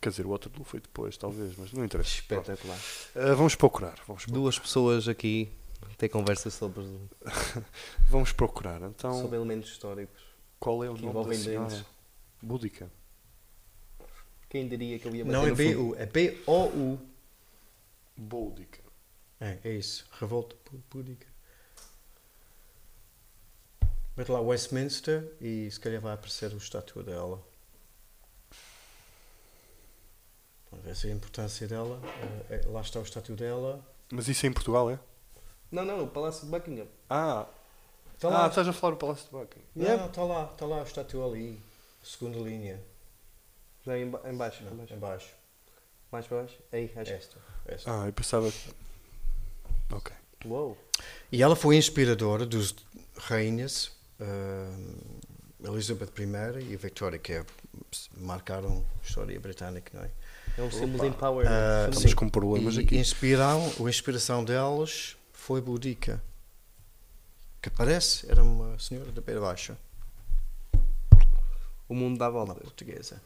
Quer 0.01 0.11
dizer, 0.11 0.27
o 0.27 0.31
Waterloo 0.31 0.65
foi 0.65 0.79
depois, 0.81 1.17
talvez, 1.17 1.57
mas 1.59 1.73
não 1.73 1.85
interessa. 1.85 2.11
Espetacular. 2.11 2.79
Ah, 3.17 3.35
vamos 3.35 3.57
procurar. 3.57 3.99
Vamos, 4.07 4.23
procurar. 4.23 4.41
Duas 4.41 4.59
pessoas 4.59 5.09
aqui 5.09 5.51
ter 5.99 6.09
conversas 6.09 6.55
sobre, 6.55 6.85
vamos 8.09 8.33
procurar. 8.33 8.81
Então, 8.83 9.21
sobre 9.21 9.37
elementos 9.37 9.71
históricos 9.71 10.23
qual 10.61 10.85
é 10.85 10.89
o 10.91 10.97
nome 10.97 11.27
da 11.29 11.35
senhora? 11.35 11.69
dentes. 11.69 11.85
Búdica. 12.41 12.89
Quem 14.49 14.69
diria 14.69 14.99
que 14.99 15.07
eu 15.07 15.15
ia 15.15 15.25
bater 15.25 15.37
Não 15.37 15.47
é? 15.47 15.53
B-U, 15.55 15.95
é 15.97 16.07
B-O-U. 16.07 16.99
Búdica. 18.17 18.81
É, 19.41 19.59
é 19.63 19.71
isso. 19.73 20.07
Revolta 20.19 20.57
púdica. 20.91 21.27
Mete 24.17 24.31
lá 24.33 24.41
Westminster 24.41 25.33
e 25.41 25.71
se 25.71 25.79
calhar 25.79 26.01
vai 26.01 26.15
aparecer 26.15 26.53
o 26.53 26.57
estátua 26.57 27.03
dela. 27.05 27.41
Vamos 30.71 30.85
ver 30.85 30.97
se 30.97 31.07
a 31.07 31.11
importância 31.11 31.69
dela. 31.69 32.01
eh, 32.51 32.63
é- 32.65 32.69
lá 32.69 32.81
está 32.81 32.99
o 32.99 33.03
estátua 33.03 33.37
dela. 33.37 33.81
Mas 34.11 34.27
isso 34.29 34.45
é 34.47 34.49
em 34.49 34.53
Portugal, 34.53 34.91
é? 34.91 34.99
Não, 35.71 35.85
não, 35.85 36.03
o 36.05 36.09
Palácio 36.09 36.45
de 36.47 36.51
Buckingham. 36.51 36.87
Ah, 37.09 37.47
Está 38.15 38.29
ah 38.29 38.31
lá. 38.43 38.49
estás 38.49 38.67
a 38.67 38.73
falar 38.73 38.95
do 38.95 38.99
Palácio 38.99 39.25
de 39.27 39.31
Buckingham. 39.31 39.67
Não, 39.77 40.07
está 40.07 40.25
lá, 40.25 40.51
está 40.53 40.67
lá 40.67 40.81
o 40.81 40.83
estátua 40.83 41.27
ali. 41.27 41.61
Segunda 42.03 42.39
linha. 42.39 42.81
Já 43.89 43.99
em, 43.99 44.11
ba- 44.11 44.21
em 44.27 44.37
baixo. 44.37 44.63
Não, 44.65 44.73
em 44.73 44.77
baixo. 44.77 44.95
em 44.95 44.99
baixo. 44.99 45.29
Mais 46.13 46.27
para 46.27 46.39
baixo? 46.43 46.59
Aí, 46.71 46.93
acho. 46.95 47.13
Esta. 47.13 47.37
esta. 47.67 48.03
Ah, 48.03 48.07
eu 48.07 48.13
pensava. 48.13 48.53
Ok. 49.91 50.15
Uou. 50.45 50.77
E 51.33 51.43
ela 51.43 51.57
foi 51.57 51.77
inspiradora 51.77 52.45
dos 52.47 52.75
rainhas 53.17 53.91
eh, 54.21 54.69
Elizabeth 55.65 56.13
I 56.19 56.73
e 56.73 56.77
Victoria, 56.77 57.19
que 57.19 57.33
é- 57.33 57.47
marcaram 58.17 58.85
a 59.03 59.07
história 59.07 59.39
britânica, 59.41 59.91
não 59.97 60.05
é? 60.05 60.11
É 60.59 60.63
um 60.63 60.71
símbolo 60.71 61.01
de 61.01 61.07
empower. 61.09 61.47
Ah. 61.49 61.89
Estamos 61.91 62.15
com 62.15 62.29
problemas 62.29 62.77
e 62.77 62.81
aqui. 62.81 62.97
Inspiraram, 62.99 63.63
a 63.85 63.89
inspiração 63.89 64.45
delas 64.45 65.17
foi 65.33 65.61
Boudica, 65.61 66.23
que 67.63 67.71
parece 67.71 68.31
era 68.31 68.43
uma 68.43 68.79
senhora 68.79 69.11
da 69.13 69.21
Beira 69.21 69.41
Baixa, 69.41 69.77
O 71.89 71.95
mundo 71.95 72.19
dá 72.19 72.29
uma 72.29 72.45
volta. 72.45 72.61
portuguesa. 72.61 73.21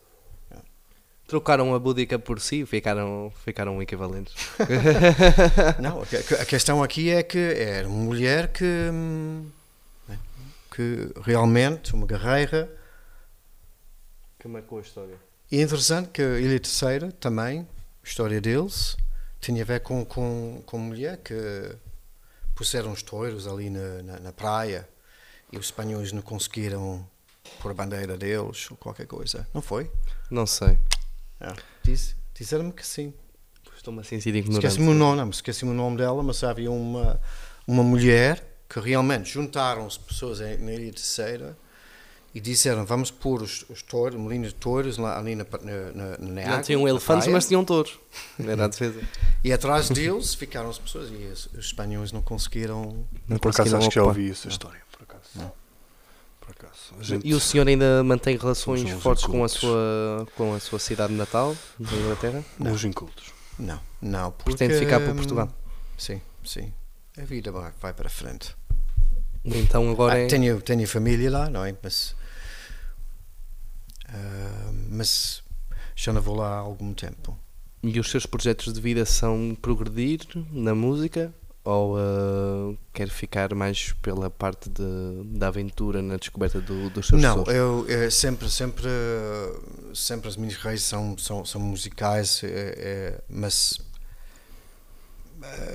Trocaram 1.32 1.74
a 1.74 1.78
búdica 1.78 2.18
por 2.18 2.38
si 2.42 2.60
e 2.60 2.66
ficaram, 2.66 3.32
ficaram 3.42 3.80
equivalentes. 3.80 4.34
Não, 5.80 6.02
a, 6.02 6.06
que- 6.06 6.34
a 6.34 6.44
questão 6.44 6.82
aqui 6.82 7.08
é 7.08 7.22
que 7.22 7.38
era 7.38 7.88
uma 7.88 8.04
mulher 8.04 8.48
que, 8.52 8.62
né, 10.06 10.18
que 10.70 11.08
realmente, 11.24 11.94
uma 11.94 12.06
guerreira, 12.06 12.70
Que 14.38 14.46
marcou 14.46 14.76
a 14.78 14.82
história. 14.82 15.14
e 15.50 15.58
é 15.58 15.62
interessante 15.62 16.10
que 16.10 16.20
Ilha 16.20 16.60
Terceira 16.60 17.10
também, 17.12 17.60
a 18.04 18.06
história 18.06 18.38
deles, 18.38 18.94
tinha 19.40 19.62
a 19.62 19.64
ver 19.64 19.80
com, 19.80 20.04
com, 20.04 20.62
com 20.66 20.76
mulher 20.78 21.16
que 21.16 21.34
puseram 22.54 22.92
os 22.92 23.02
touros 23.02 23.46
ali 23.46 23.70
na, 23.70 24.02
na, 24.02 24.20
na 24.20 24.32
praia 24.34 24.86
e 25.50 25.56
os 25.56 25.64
espanhóis 25.64 26.12
não 26.12 26.20
conseguiram 26.20 27.08
pôr 27.62 27.70
a 27.70 27.74
bandeira 27.74 28.18
deles 28.18 28.70
ou 28.70 28.76
qualquer 28.76 29.06
coisa. 29.06 29.48
Não 29.54 29.62
foi? 29.62 29.90
Não 30.30 30.46
sei. 30.46 30.78
É. 31.42 31.52
Diz, 31.82 32.14
disseram-me 32.34 32.72
que 32.72 32.86
sim. 32.86 33.12
Estou-me 33.76 34.00
assim 34.00 34.20
sido 34.20 34.36
ignorante. 34.36 34.66
Esqueci-me 34.66 34.90
o 34.90 34.94
nome, 34.94 35.16
não, 35.20 35.30
esqueci-me 35.30 35.70
o 35.72 35.74
nome 35.74 35.96
dela, 35.96 36.22
mas 36.22 36.42
havia 36.44 36.70
uma, 36.70 37.20
uma 37.66 37.82
mulher 37.82 38.62
que 38.68 38.78
realmente 38.78 39.28
juntaram-se 39.30 39.98
pessoas 39.98 40.40
em- 40.40 40.56
na 40.58 40.72
Ilha 40.72 40.92
Terceira 40.92 41.58
e 42.34 42.40
disseram 42.40 42.86
vamos 42.86 43.10
pôr 43.10 43.42
os, 43.42 43.66
os 43.68 43.82
touros, 43.82 44.14
uma 44.18 44.30
linha 44.30 44.46
de 44.48 44.54
touros 44.54 44.96
lá, 44.98 45.18
ali 45.18 45.34
na, 45.34 45.44
na, 45.44 45.92
na, 45.92 46.18
na 46.18 46.18
Não 46.18 46.42
água, 46.52 46.62
tinham 46.62 46.86
elefantes, 46.88 47.26
mas 47.32 47.48
tinham 47.48 47.64
touros. 47.64 47.98
Era 48.38 48.64
a 48.64 48.68
defesa. 48.68 49.00
E 49.42 49.52
atrás 49.52 49.88
deles 49.90 50.32
ficaram 50.34 50.70
as 50.70 50.78
pessoas 50.78 51.10
e 51.10 51.14
os, 51.26 51.46
os 51.46 51.66
espanhóis 51.66 52.12
não 52.12 52.22
conseguiram. 52.22 53.04
Não 53.28 53.36
por 53.38 53.50
acaso 53.50 53.76
acho 53.76 53.88
que 53.88 53.94
já 53.96 54.04
ouvi 54.04 54.30
essa 54.30 54.46
história. 54.48 54.80
Por 54.92 55.02
acaso. 55.02 55.52
Por 56.54 56.66
acaso. 56.66 56.94
A 56.98 57.02
gente- 57.02 57.26
E 57.26 57.34
o 57.34 57.40
senhor 57.40 57.66
ainda 57.66 58.02
mantém 58.04 58.36
relações 58.36 58.88
fortes 59.02 59.24
com 59.24 59.42
a, 59.44 59.48
sua, 59.48 60.26
com 60.36 60.54
a 60.54 60.60
sua 60.60 60.78
cidade 60.78 61.12
natal, 61.12 61.56
da 61.78 61.96
Inglaterra? 61.96 62.44
Uns 62.60 62.84
incultos. 62.84 63.32
Não, 63.58 63.80
não. 64.00 64.32
Porque, 64.32 64.56
Pretende 64.56 64.78
ficar 64.78 65.00
por 65.00 65.10
hum, 65.10 65.16
Portugal. 65.16 65.48
Sim, 65.96 66.20
sim. 66.44 66.72
A 67.18 67.22
vida 67.22 67.50
vai, 67.52 67.72
vai 67.80 67.92
para 67.92 68.06
a 68.06 68.10
frente. 68.10 68.54
Então 69.44 69.90
agora 69.90 70.14
Ah, 70.14 70.18
é... 70.18 70.26
tenho, 70.26 70.60
tenho 70.60 70.86
família 70.86 71.30
lá, 71.30 71.50
não 71.50 71.64
é? 71.64 71.74
Mas, 71.82 72.14
ah, 74.08 74.70
mas 74.90 75.42
já 75.96 76.12
não 76.12 76.22
vou 76.22 76.36
lá 76.36 76.48
há 76.54 76.58
algum 76.58 76.92
tempo. 76.92 77.38
E 77.82 77.98
os 77.98 78.10
seus 78.10 78.26
projetos 78.26 78.72
de 78.72 78.80
vida 78.80 79.04
são 79.04 79.56
progredir 79.60 80.20
na 80.52 80.74
música? 80.74 81.34
Ou 81.64 81.96
ah, 81.96 82.74
quer 82.92 83.08
ficar 83.08 83.54
mais 83.54 83.92
pela 84.02 84.28
parte 84.28 84.68
de, 84.68 85.38
da 85.38 85.48
aventura 85.48 86.02
na 86.02 86.16
descoberta 86.16 86.60
do, 86.60 86.90
dos 86.90 87.06
seus 87.06 87.20
Não, 87.20 87.44
eu, 87.44 87.86
eh, 87.88 88.10
sempre, 88.10 88.50
sempre, 88.50 88.88
sempre 89.94 90.28
as 90.28 90.36
minhas 90.36 90.56
raízes 90.56 90.86
são, 90.86 91.16
são, 91.16 91.44
são 91.44 91.60
musicais, 91.60 92.42
eh, 92.42 92.74
eh, 92.76 93.20
mas 93.28 93.80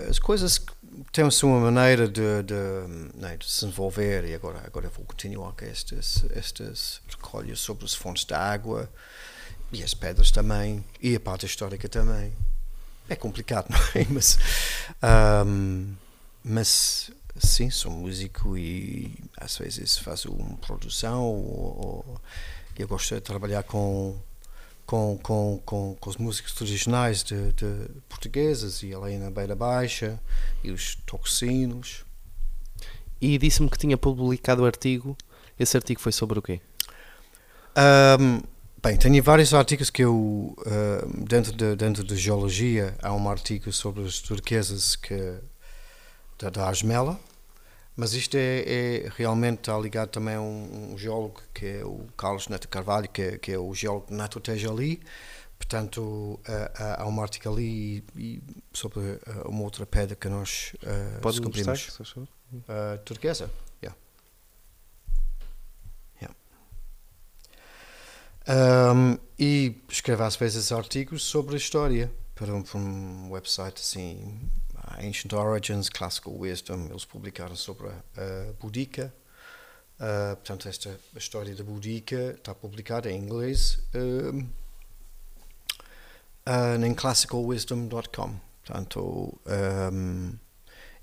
as 0.10 0.20
coisas 0.20 0.62
têm 1.12 1.26
a 1.26 1.32
sua 1.32 1.60
maneira 1.60 2.08
de, 2.08 2.44
de, 2.44 3.16
né, 3.16 3.38
de 3.38 3.50
se 3.50 3.66
envolver 3.66 4.26
e 4.26 4.34
agora, 4.34 4.62
agora 4.66 4.90
vou 4.90 5.06
continuar 5.06 5.52
com 5.54 5.66
estas, 5.66 6.26
estas 6.34 7.02
recolhas 7.10 7.60
sobre 7.60 7.86
as 7.86 7.94
fontes 7.94 8.24
de 8.24 8.34
água 8.34 8.90
e 9.72 9.84
as 9.84 9.94
pedras 9.94 10.32
também, 10.32 10.84
e 11.02 11.16
a 11.16 11.20
parte 11.20 11.46
histórica 11.46 11.90
também. 11.90 12.34
É 13.10 13.16
complicado, 13.16 13.68
não 13.72 13.80
é? 13.96 14.06
Mas, 14.10 14.38
ahm, 15.02 15.94
mas 16.44 17.12
sim, 17.38 17.70
sou 17.70 17.92
músico 17.92 18.58
e 18.58 19.14
às 19.38 19.58
vezes 19.58 19.98
faço 19.98 20.32
uma 20.32 20.58
produção. 20.58 21.24
Ou, 21.24 22.06
ou- 22.06 22.22
eu 22.78 22.88
gosto 22.88 23.16
de 23.16 23.22
trabalhar 23.22 23.64
com, 23.64 24.16
com, 24.86 25.18
com, 25.24 25.60
com, 25.66 25.96
com 26.00 26.10
os 26.10 26.18
músicos 26.18 26.54
tradicionais 26.54 27.24
de, 27.24 27.52
de 27.54 27.90
portugueses 28.08 28.84
e 28.84 28.94
além 28.94 29.18
na 29.18 29.32
Beira 29.32 29.56
Baixa 29.56 30.20
e 30.64 30.70
os 30.72 30.96
tocosinos. 31.06 32.06
E 33.20 33.36
disse-me 33.40 33.68
que 33.70 33.80
tinha 33.80 33.98
publicado 33.98 34.62
o 34.62 34.66
artigo. 34.66 35.18
Esse 35.60 35.76
artigo 35.76 36.00
foi 36.00 36.12
sobre 36.12 36.38
o 36.38 36.42
quê? 36.42 36.62
Ahm, 37.76 38.42
bem, 38.82 38.98
tenho 38.98 39.22
vários 39.24 39.54
artigos 39.54 39.90
que 39.90 40.04
eu, 40.04 40.56
ahm, 40.66 41.24
dentro 41.26 41.52
de, 41.54 41.76
dentro 41.76 42.04
de 42.04 42.16
geologia, 42.16 42.96
há 43.02 43.14
um 43.14 43.30
artigo 43.30 43.72
sobre 43.72 44.04
as 44.06 44.20
turquesas 44.20 44.96
que, 44.96 45.40
da, 46.40 46.50
da 46.50 46.70
Asmela, 46.70 47.20
mas 47.96 48.14
isto 48.14 48.36
é, 48.38 48.60
é 49.06 49.10
realmente 49.16 49.60
está 49.60 49.78
ligado 49.78 50.10
também 50.10 50.36
a 50.36 50.42
um, 50.42 50.94
um 50.94 50.98
geólogo 50.98 51.42
que 51.54 51.66
é 51.66 51.84
o 51.86 52.06
Carlos 52.16 52.48
Neto 52.48 52.68
Carvalho, 52.68 53.10
que, 53.10 53.22
é- 53.22 53.38
que 53.38 53.52
é 53.52 53.58
o 53.58 53.74
geólogo 53.74 54.14
Nato 54.14 54.40
Teja 54.40 54.70
ali. 54.72 55.02
Portanto, 55.58 56.40
ah, 56.48 56.72
ah, 57.00 57.02
há 57.04 57.08
um 57.08 57.20
artigo 57.20 57.50
ali 57.52 58.04
e, 58.16 58.24
e 58.36 58.42
sobre 58.72 59.20
ah, 59.26 59.48
uma 59.50 59.64
outra 59.64 59.88
pedra 59.88 60.16
que 60.16 60.30
nós 60.30 60.74
ah, 60.86 61.18
Pode 61.22 61.40
descobrimos. 61.40 61.86
favor? 61.86 62.28
Uh, 62.54 62.98
turquesa, 63.04 63.50
yeah. 63.84 63.98
Yeah. 66.22 66.36
Um, 68.48 69.18
e 69.38 69.76
escrevo 69.90 70.24
às 70.24 70.36
vezes 70.38 70.72
artigos 70.72 71.24
sobre 71.24 71.56
a 71.56 71.58
história 71.58 72.10
para 72.34 72.54
um, 72.54 72.64
para 72.64 72.80
um 72.80 73.32
website 73.32 73.82
assim, 73.82 74.40
Ancient 75.00 75.34
Origins, 75.34 75.90
Classical 75.90 76.34
Wisdom. 76.34 76.88
Eles 76.90 77.04
publicaram 77.04 77.56
sobre 77.56 77.88
a, 77.88 77.92
a 77.92 78.54
Boudica. 78.60 79.14
Uh, 80.00 80.36
portanto, 80.36 80.70
esta 80.70 80.98
a 81.16 81.18
história 81.18 81.56
da 81.56 81.64
Boudica 81.64 82.36
está 82.38 82.54
publicada 82.54 83.12
em 83.12 83.20
inglês 83.20 83.80
um, 83.96 84.48
uh, 86.48 86.86
em 86.86 86.94
classicalwisdom.com. 86.94 88.36
Portanto, 88.64 89.40
um, 89.92 90.34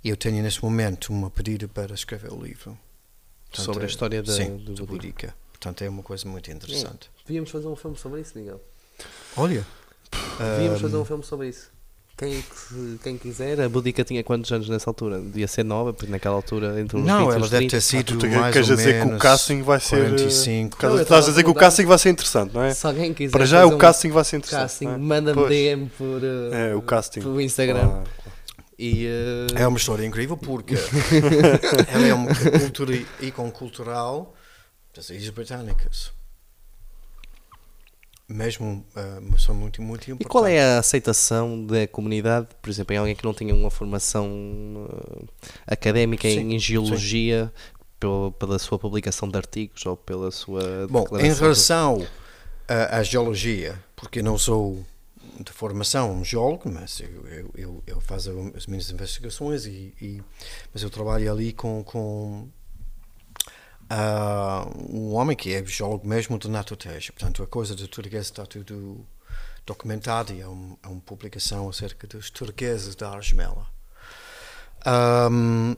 eu 0.04 0.16
tenho 0.16 0.42
neste 0.42 0.62
momento 0.62 1.12
uma 1.12 1.30
pedido 1.30 1.68
para 1.68 1.94
escrever 1.94 2.32
o 2.32 2.40
livro. 2.40 2.78
Portanto, 3.50 3.64
sobre 3.64 3.82
a 3.82 3.86
é- 3.86 3.90
história 3.90 4.22
da, 4.22 4.32
sim. 4.32 4.56
Boudica. 4.86 5.34
Portanto, 5.50 5.82
é 5.82 5.88
uma 5.88 6.02
coisa 6.02 6.28
muito 6.28 6.50
interessante. 6.50 7.10
Devíamos 7.26 7.50
fazer 7.50 7.66
um 7.68 7.76
filme 7.76 7.96
sobre 7.96 8.20
isso, 8.20 8.32
Miguel. 8.38 8.60
Olha, 9.36 9.66
Devíamos 10.38 10.78
um, 10.78 10.82
fazer 10.82 10.96
um 10.96 11.04
filme 11.04 11.24
sobre 11.24 11.48
isso. 11.48 11.72
Quem, 12.16 12.30
que- 12.42 12.98
quem 13.02 13.18
quiser, 13.18 13.60
a 13.60 13.68
Budica 13.68 14.04
tinha 14.04 14.22
quantos 14.22 14.52
anos 14.52 14.68
nessa 14.68 14.88
altura? 14.88 15.18
Devia 15.20 15.48
ser 15.48 15.64
nova, 15.64 15.92
porque 15.92 16.10
naquela 16.12 16.36
altura, 16.36 16.78
entre 16.80 16.96
os 16.98 17.04
Não, 17.04 17.26
20 17.26 17.32
e 17.32 17.34
ela 17.36 17.48
deve 17.48 17.56
30. 17.66 17.70
ter 17.76 17.80
sido 17.80 18.18
Tu 18.18 18.28
mais 18.28 18.52
queres 18.52 18.70
ou 18.70 18.76
dizer 18.76 18.92
que 18.98 19.02
o 19.02 19.06
menos 19.06 19.22
casting 19.22 19.62
vai 19.62 19.80
ser. 19.80 19.96
eh, 19.96 20.08
45. 20.10 20.76
Estás 20.76 20.92
Não, 20.94 21.02
estás 21.02 21.24
a 21.26 21.30
dizer 21.30 21.42
que 21.44 21.50
o 21.50 21.54
casting 21.54 21.84
vai 21.86 21.98
ser 21.98 22.10
interessante, 22.10 22.54
não 22.54 22.62
é? 22.62 22.72
Se 22.72 22.86
alguém 22.86 23.12
quiser 23.12 23.32
Para 23.32 23.44
já 23.46 23.62
fazer 23.62 23.72
o 23.72 23.74
um 23.74 23.78
casting 23.78 24.10
vai 24.10 24.24
ser 24.24 24.36
interessante. 24.36 24.60
casting, 24.62 24.86
é? 24.86 24.96
manda-me 24.96 25.40
Pois. 25.40 25.50
DM 25.50 25.86
por, 25.98 26.22
uh, 26.22 26.54
É, 26.54 26.74
o 26.76 26.82
casting. 26.82 27.20
por 27.20 27.40
Instagram. 27.40 27.88
Claro, 27.88 28.04
E, 28.78 29.06
uh, 29.06 29.58
É 29.58 29.66
uma 29.66 29.78
história 29.78 30.06
incrível 30.06 30.36
porque 30.36 30.74
ela 31.92 32.06
é 32.06 32.14
uma 32.14 32.30
cultura 32.60 32.94
ícone 33.20 33.50
cultural 33.50 34.34
das 34.94 35.10
Ilhas 35.10 35.30
Britânicas. 35.30 36.12
Mesmo 38.26 38.84
ah, 38.96 39.20
pessoa 39.32 39.56
muito, 39.56 39.82
muito 39.82 40.04
importante. 40.10 40.26
E 40.26 40.28
qual 40.30 40.46
é 40.46 40.58
a 40.58 40.78
aceitação 40.78 41.66
da 41.66 41.86
comunidade, 41.86 42.48
por 42.62 42.70
exemplo, 42.70 42.94
em 42.94 42.98
alguém 42.98 43.14
que 43.14 43.24
não 43.24 43.34
tenha 43.34 43.54
uma 43.54 43.70
formação 43.70 44.26
uh, 44.88 45.28
académica 45.66 46.26
Sim, 46.28 46.54
em 46.54 46.58
geologia, 46.58 47.52
pela, 48.00 48.30
pela 48.32 48.58
sua 48.58 48.78
publicação 48.78 49.28
de 49.28 49.36
artigos 49.36 49.84
ou 49.84 49.94
pela 49.96 50.30
sua 50.30 50.86
Bom, 50.88 51.04
em 51.18 51.32
de- 51.32 51.38
relação 51.38 52.06
à, 52.66 52.96
à 52.98 53.02
geologia, 53.02 53.78
porque 53.94 54.20
eu 54.20 54.24
não 54.24 54.38
sou 54.38 54.82
de 55.40 55.52
formação 55.52 56.12
um 56.12 56.24
geólogo, 56.24 56.70
mas 56.70 57.00
eu, 57.00 57.26
eu, 57.28 57.50
eu, 57.56 57.82
eu 57.86 58.00
faço 58.00 58.30
as 58.56 58.66
minhas 58.66 58.88
investigações 58.90 59.66
e, 59.66 59.92
e- 60.00 60.22
mas 60.72 60.82
eu 60.82 60.88
trabalho 60.88 61.30
ali 61.30 61.52
com, 61.52 61.82
com 61.84 62.48
ah, 63.90 64.66
um 64.88 65.14
homem 65.14 65.36
que 65.36 65.52
é 65.54 65.64
geólogo 65.64 66.06
mesmo 66.06 66.38
de 66.38 66.48
Natoteja. 66.48 67.12
Portanto, 67.12 67.42
a 67.42 67.46
coisa 67.46 67.74
do 67.74 67.86
turquesa 67.88 68.22
está 68.30 68.46
tudo 68.46 69.06
documentado 69.66 70.32
e 70.32 70.42
há, 70.42 70.48
um- 70.48 70.76
há 70.82 70.88
uma 70.88 71.00
publicação 71.00 71.68
acerca 71.68 72.06
dos 72.06 72.30
turqueses 72.30 72.94
da 72.94 73.10
Argemela. 73.10 73.66
Ahm, 74.84 75.74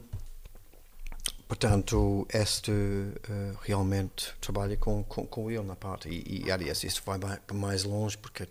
Portanto, 1.47 2.27
este 2.33 2.71
eh, 2.71 3.53
realmente 3.61 4.33
trabalha 4.41 4.75
com, 4.75 5.01
com, 5.05 5.25
com 5.25 5.49
ele 5.49 5.63
na 5.63 5.77
parte. 5.77 6.09
E, 6.09 6.43
e 6.45 6.51
aliás, 6.51 6.83
isso 6.83 7.01
vai 7.05 7.17
mais 7.53 7.85
longe 7.85 8.17
porque 8.17 8.45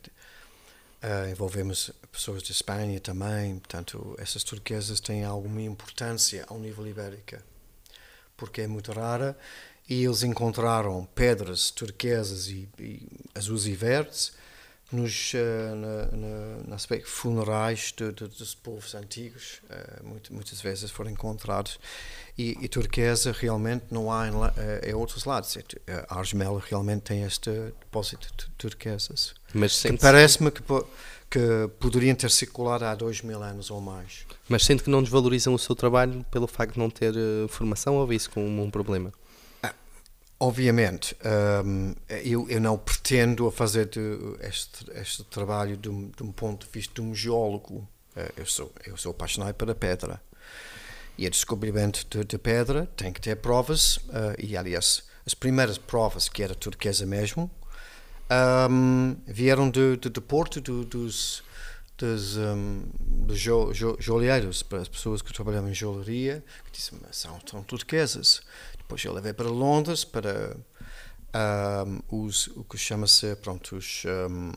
eh, 1.02 1.30
envolvemos 1.30 1.90
pessoas 2.10 2.42
de 2.42 2.52
Espanha 2.52 2.98
também. 2.98 3.58
Portanto, 3.58 4.14
essas 4.18 4.42
turquesas 4.42 4.98
têm 4.98 5.24
alguma 5.24 5.60
importância 5.60 6.46
ao 6.48 6.58
nível 6.58 6.86
ibérico 6.86 7.36
porque 8.36 8.62
é 8.62 8.66
muito 8.66 8.92
rara. 8.92 9.36
E 9.88 10.04
eles 10.04 10.22
encontraram 10.24 11.04
pedras 11.14 11.70
turquesas 11.70 12.48
e, 12.48 12.68
e 12.78 13.06
azuis 13.34 13.66
e 13.66 13.72
verdes 13.74 14.32
nos 14.90 15.32
eh, 15.34 15.74
na, 15.74 16.16
na, 16.16 16.62
funerais 17.04 17.92
de, 17.96 18.12
de, 18.12 18.28
dos 18.28 18.54
povos 18.54 18.94
antigos, 18.94 19.60
eh, 19.68 20.00
muito, 20.04 20.32
muitas 20.32 20.60
vezes 20.60 20.90
foram 20.90 21.10
encontrados. 21.10 21.78
E, 22.38 22.56
e 22.60 22.68
turquesa 22.68 23.32
realmente 23.32 23.86
não 23.90 24.12
há 24.12 24.28
em, 24.28 24.30
la- 24.32 24.54
eh, 24.56 24.90
em 24.90 24.94
outros 24.94 25.24
lados. 25.24 25.56
É 25.56 25.62
A 26.08 26.18
Argemela 26.18 26.60
realmente 26.68 27.02
tem 27.02 27.22
este 27.24 27.50
depósito 27.50 28.26
de 28.28 28.32
tu- 28.34 28.50
turquesas. 28.58 29.34
Mas 29.54 29.82
Parece-me 30.00 30.50
que, 30.52 30.62
que 31.30 31.68
poderiam 31.80 32.14
ter 32.14 32.30
circulado 32.30 32.84
há 32.84 32.94
dois 32.94 33.20
mil 33.22 33.42
anos 33.42 33.70
ou 33.70 33.80
mais. 33.80 34.24
mas 34.48 34.64
sente 34.64 34.82
que 34.82 34.90
não 34.90 35.02
desvalorizam 35.02 35.52
o 35.54 35.58
seu 35.58 35.74
trabalho 35.74 36.24
pelo 36.30 36.46
facto 36.46 36.74
de 36.74 36.78
não 36.78 36.88
ter 36.90 37.14
uh, 37.14 37.48
formação 37.48 37.96
ou 37.96 38.06
vê 38.06 38.14
isso 38.16 38.30
como 38.30 38.62
um 38.62 38.70
problema? 38.70 39.12
Obviamente, 40.38 41.16
hum, 41.64 41.94
eu, 42.22 42.46
eu 42.50 42.60
não 42.60 42.76
pretendo 42.76 43.50
fazer 43.50 43.88
este, 44.40 44.84
este 44.94 45.24
trabalho 45.24 45.78
de 45.78 45.88
um, 45.88 46.10
de 46.10 46.22
um 46.22 46.30
ponto 46.30 46.66
de 46.66 46.72
vista 46.72 46.92
de 46.94 47.00
um 47.00 47.14
geólogo. 47.14 47.88
Eh, 48.14 48.32
Eu 48.36 48.44
sou, 48.44 48.70
eu 48.86 48.98
sou 48.98 49.12
apaixonado 49.12 49.54
pela 49.54 49.74
pedra. 49.74 50.20
E 51.16 51.26
o 51.26 51.30
descobrimento 51.30 52.06
de, 52.10 52.22
de 52.22 52.36
pedra 52.36 52.86
tem 52.94 53.10
que 53.14 53.20
ter 53.20 53.36
provas. 53.36 53.98
eh, 54.12 54.36
e, 54.48 54.56
aliás, 54.58 55.04
as 55.26 55.32
primeiras 55.32 55.78
provas, 55.78 56.28
que 56.28 56.42
era 56.42 56.54
turquesa 56.54 57.06
mesmo, 57.06 57.50
hum, 58.70 59.16
vieram 59.26 59.70
de, 59.70 59.96
de, 59.96 60.10
de 60.10 60.20
Porto, 60.20 60.60
do- 60.60 60.84
dos, 60.84 61.42
dos, 61.98 62.36
hum, 62.36 62.82
dos 63.00 63.38
jo, 63.38 63.72
jo, 63.72 63.96
joalheiros, 63.98 64.62
para 64.62 64.80
as 64.80 64.88
pessoas 64.88 65.22
que 65.22 65.32
trabalhavam 65.32 65.70
em 65.70 65.74
joalheria, 65.74 66.44
que 66.72 66.80
"Mas 67.02 67.16
são, 67.16 67.38
são 67.48 67.62
turquesas. 67.62 68.40
Depois 68.78 69.04
eu 69.04 69.12
levei 69.12 69.32
para 69.32 69.48
Londres 69.48 70.04
para 70.04 70.56
ahm, 71.32 72.00
os, 72.10 72.48
o 72.48 72.64
que 72.64 72.78
chama-se, 72.78 73.34
pronto, 73.36 73.76
os, 73.76 74.04
ahm, 74.06 74.52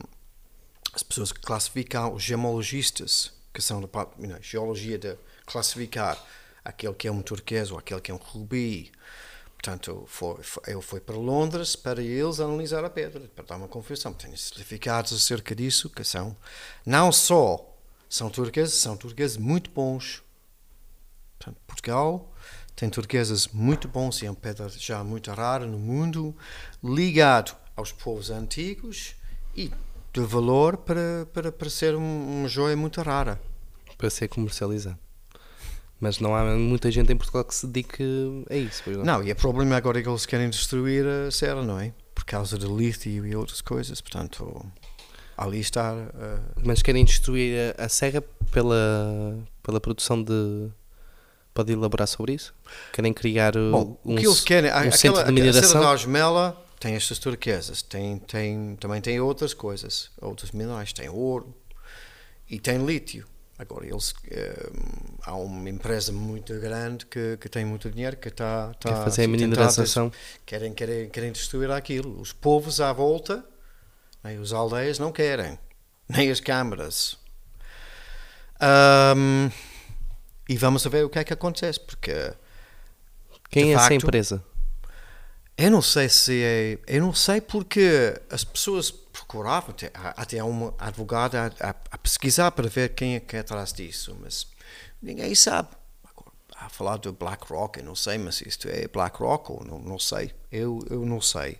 as 0.92 1.02
pessoas 1.02 1.32
que 1.32 1.40
classificam, 1.40 2.14
os 2.14 2.22
gemologistas, 2.22 3.32
que 3.52 3.62
são 3.62 3.80
da 3.80 3.88
parte, 3.88 4.12
you 4.20 4.28
know, 4.28 4.38
geologia 4.42 4.98
de 4.98 5.16
classificar 5.46 6.22
aquele 6.64 6.94
que 6.94 7.08
é 7.08 7.12
um 7.12 7.22
turquesa 7.22 7.72
ou 7.72 7.78
aquele 7.78 8.00
que 8.00 8.10
é 8.10 8.14
um 8.14 8.18
rubi. 8.18 8.92
Portanto, 9.62 10.04
foi, 10.06 10.42
foi- 10.42 10.62
eu 10.68 10.80
fui 10.80 11.00
para 11.00 11.14
Londres 11.16 11.76
para 11.76 12.00
eles 12.02 12.40
analisar 12.40 12.82
a 12.82 12.88
pedra, 12.88 13.20
para 13.36 13.44
dar 13.44 13.56
uma 13.56 13.68
confissão. 13.68 14.10
Tenho 14.10 14.34
certificados 14.36 15.12
acerca 15.12 15.54
disso, 15.54 15.90
que 15.90 16.02
são, 16.02 16.34
não 16.86 17.12
só 17.12 17.66
são 18.08 18.30
turqueses, 18.30 18.74
são 18.74 18.96
turqueses 18.96 19.36
muito 19.36 19.70
bons. 19.70 20.22
Portanto, 21.38 21.58
Portugal 21.66 22.32
tem 22.74 22.88
turquesas 22.88 23.48
muito 23.48 23.86
bons 23.86 24.22
e 24.22 24.26
é 24.26 24.30
uma 24.30 24.36
pedra 24.36 24.66
já 24.70 25.04
muito 25.04 25.30
rara 25.30 25.66
no 25.66 25.78
mundo, 25.78 26.34
ligado 26.82 27.54
aos 27.76 27.92
povos 27.92 28.30
antigos 28.30 29.14
e 29.54 29.70
de 30.10 30.20
valor 30.22 30.78
para, 30.78 31.26
para, 31.34 31.52
para 31.52 31.68
ser 31.68 31.94
um- 31.94 32.40
uma 32.40 32.48
joia 32.48 32.74
muito 32.78 33.02
rara. 33.02 33.38
Para 33.98 34.08
ser 34.08 34.28
comercializado. 34.28 34.98
Mas 36.00 36.18
não 36.18 36.34
há 36.34 36.56
muita 36.56 36.90
gente 36.90 37.12
em 37.12 37.16
Portugal 37.16 37.44
que 37.44 37.54
se 37.54 37.66
dedique 37.66 38.02
a 38.48 38.56
isso. 38.56 38.80
pois 38.82 38.96
não? 38.96 39.04
Não, 39.04 39.22
e 39.22 39.30
o 39.30 39.36
problema 39.36 39.76
agora 39.76 40.00
é 40.00 40.02
que 40.02 40.08
eles 40.08 40.24
querem 40.24 40.48
destruir 40.48 41.06
a 41.06 41.30
serra, 41.30 41.62
não 41.62 41.78
é? 41.78 41.92
Por 42.14 42.24
causa 42.24 42.58
de 42.58 42.66
lítio 42.66 43.26
e 43.26 43.36
outras 43.36 43.60
coisas, 43.60 44.00
portanto, 44.00 44.64
ali 45.36 45.60
está. 45.60 45.92
uh, 45.94 46.60
Mas 46.64 46.80
querem 46.82 47.04
destruir 47.04 47.74
a, 47.78 47.84
a 47.84 47.88
serra 47.88 48.22
pela, 48.50 49.38
pela 49.62 49.80
produção 49.80 50.22
de. 50.22 50.68
Pode 51.52 51.72
elaborar 51.72 52.06
sobre 52.06 52.32
isso? 52.34 52.54
Querem 52.92 53.12
criar 53.12 53.56
uh, 53.56 53.70
Bom, 53.70 54.00
um, 54.04 54.14
o 54.14 54.16
que 54.16 54.26
eles 54.26 54.40
querem, 54.40 54.70
um 54.70 54.74
aquela, 54.74 54.92
centro 54.92 55.22
de 55.24 55.28
a 55.28 55.32
mineração? 55.32 55.80
da 55.80 55.90
Osmela 55.90 56.66
tem 56.78 56.94
estas 56.94 57.18
turquesas, 57.18 57.82
tem, 57.82 58.18
tem, 58.20 58.76
também 58.76 59.02
tem 59.02 59.20
outras 59.20 59.52
coisas, 59.52 60.10
outros 60.20 60.50
minerais, 60.52 60.94
tem 60.94 61.10
ouro 61.10 61.54
e 62.48 62.58
tem 62.58 62.84
lítio. 62.86 63.26
Agora, 63.60 63.86
eles, 63.86 64.14
eh, 64.30 64.70
há 65.20 65.34
uma 65.34 65.68
empresa 65.68 66.10
muito 66.12 66.58
grande 66.58 67.04
que, 67.04 67.36
que 67.36 67.46
tem 67.46 67.62
muito 67.62 67.90
dinheiro 67.90 68.16
que 68.16 68.28
está 68.28 68.72
Quer 68.80 68.88
tá, 68.88 69.04
fazer 69.04 69.24
a 69.24 69.28
mineralização. 69.28 70.10
querem, 70.46 70.72
querem, 70.72 71.10
querem 71.10 71.30
destruir 71.30 71.70
aquilo. 71.70 72.18
Os 72.18 72.32
povos 72.32 72.80
à 72.80 72.90
volta, 72.90 73.44
nem 74.24 74.38
os 74.38 74.54
aldeias 74.54 74.98
não 74.98 75.12
querem, 75.12 75.58
nem 76.08 76.30
as 76.30 76.40
câmaras. 76.40 77.18
Ahm, 78.58 79.50
e 80.48 80.56
vamos 80.56 80.82
ver 80.86 81.04
o 81.04 81.10
que 81.10 81.18
é 81.18 81.24
que 81.24 81.34
acontece, 81.34 81.78
porque 81.80 82.32
Quem 83.50 83.72
é 83.72 83.74
essa 83.74 83.88
facto, 83.88 84.06
empresa? 84.06 84.42
Eu 85.60 85.70
não 85.70 85.82
sei 85.82 86.08
se 86.08 86.42
é. 86.42 86.78
Eu 86.86 87.02
não 87.02 87.14
sei 87.14 87.40
porque 87.40 88.20
as 88.30 88.44
pessoas 88.44 88.90
procuravam, 88.90 89.70
até, 89.70 89.90
até 89.94 90.42
uma 90.44 90.74
advogada 90.78 91.52
a, 91.60 91.70
a- 91.70 91.74
a 91.92 91.98
pesquisar 91.98 92.50
para 92.52 92.68
ver 92.68 92.90
quem 92.94 93.16
é 93.16 93.20
que 93.20 93.36
é 93.36 93.40
atrás 93.40 93.72
disso, 93.72 94.16
mas 94.20 94.46
ninguém 95.02 95.34
sabe. 95.34 95.68
A 96.56 96.68
falar 96.68 96.98
do 96.98 97.12
BlackRock, 97.12 97.78
eu 97.78 97.84
não 97.86 97.94
sei, 97.96 98.18
mas 98.18 98.42
isto 98.42 98.68
é 98.68 98.86
BlackRock 98.86 99.50
ou 99.52 99.64
não, 99.64 99.78
não 99.78 99.98
sei. 99.98 100.32
Eu, 100.52 100.80
eu 100.90 101.06
não 101.06 101.20
sei. 101.20 101.58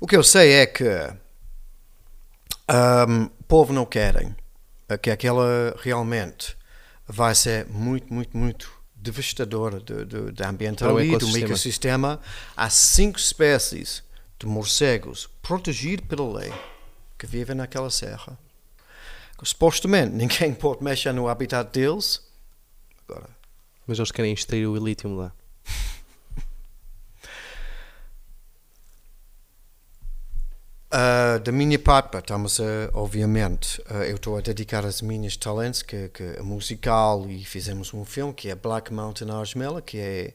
O 0.00 0.06
que 0.06 0.16
eu 0.16 0.22
sei 0.22 0.52
é 0.52 0.66
que 0.66 0.84
ahm, 2.68 3.26
o 3.40 3.44
povo 3.44 3.72
não 3.72 3.84
querem 3.84 4.34
eh, 4.88 4.98
que 4.98 5.10
aquela 5.10 5.74
realmente 5.78 6.56
vai 7.06 7.34
ser 7.34 7.66
muito, 7.68 8.12
muito, 8.12 8.36
muito 8.36 8.81
devastadora 9.02 9.80
do, 9.80 10.06
o 10.94 10.96
ali, 10.96 11.16
do 11.18 11.36
ecossistema. 11.36 12.20
Há 12.56 12.70
cinco 12.70 13.18
espécies 13.18 14.02
de 14.38 14.46
morcegos 14.46 15.28
protegidos 15.42 16.06
pela 16.06 16.38
lei 16.38 16.52
que 17.18 17.26
vivem 17.26 17.56
naquela 17.56 17.90
serra. 17.90 18.38
Supostamente 19.42 20.14
ninguém 20.14 20.54
pode 20.54 20.84
mexer 20.84 21.12
no 21.12 21.28
habitat 21.28 21.68
deles. 21.72 22.22
Agora, 23.08 23.28
Mas 23.86 23.98
eles 23.98 24.12
querem 24.12 24.32
extrair 24.32 24.66
o 24.66 24.76
lítio 24.76 25.12
lá. 25.12 25.32
Ah, 30.94 31.38
da 31.38 31.50
minha 31.50 31.78
parte, 31.78 32.18
estamos 32.18 32.60
a, 32.60 32.90
obviamente, 32.92 33.82
ah, 33.88 34.04
eu 34.04 34.16
estou 34.16 34.36
a 34.36 34.42
dedicar 34.42 34.84
as 34.84 35.00
minhas 35.00 35.36
talentos, 35.38 35.82
que, 35.82 36.10
que 36.10 36.22
é 36.22 36.42
musical, 36.42 37.26
e 37.30 37.42
fizemos 37.44 37.94
um 37.94 38.04
filme 38.04 38.34
que 38.34 38.50
é 38.50 38.54
Black 38.54 38.92
Mountain 38.92 39.30
Argemela, 39.30 39.80
que 39.80 39.96
é 39.98 40.34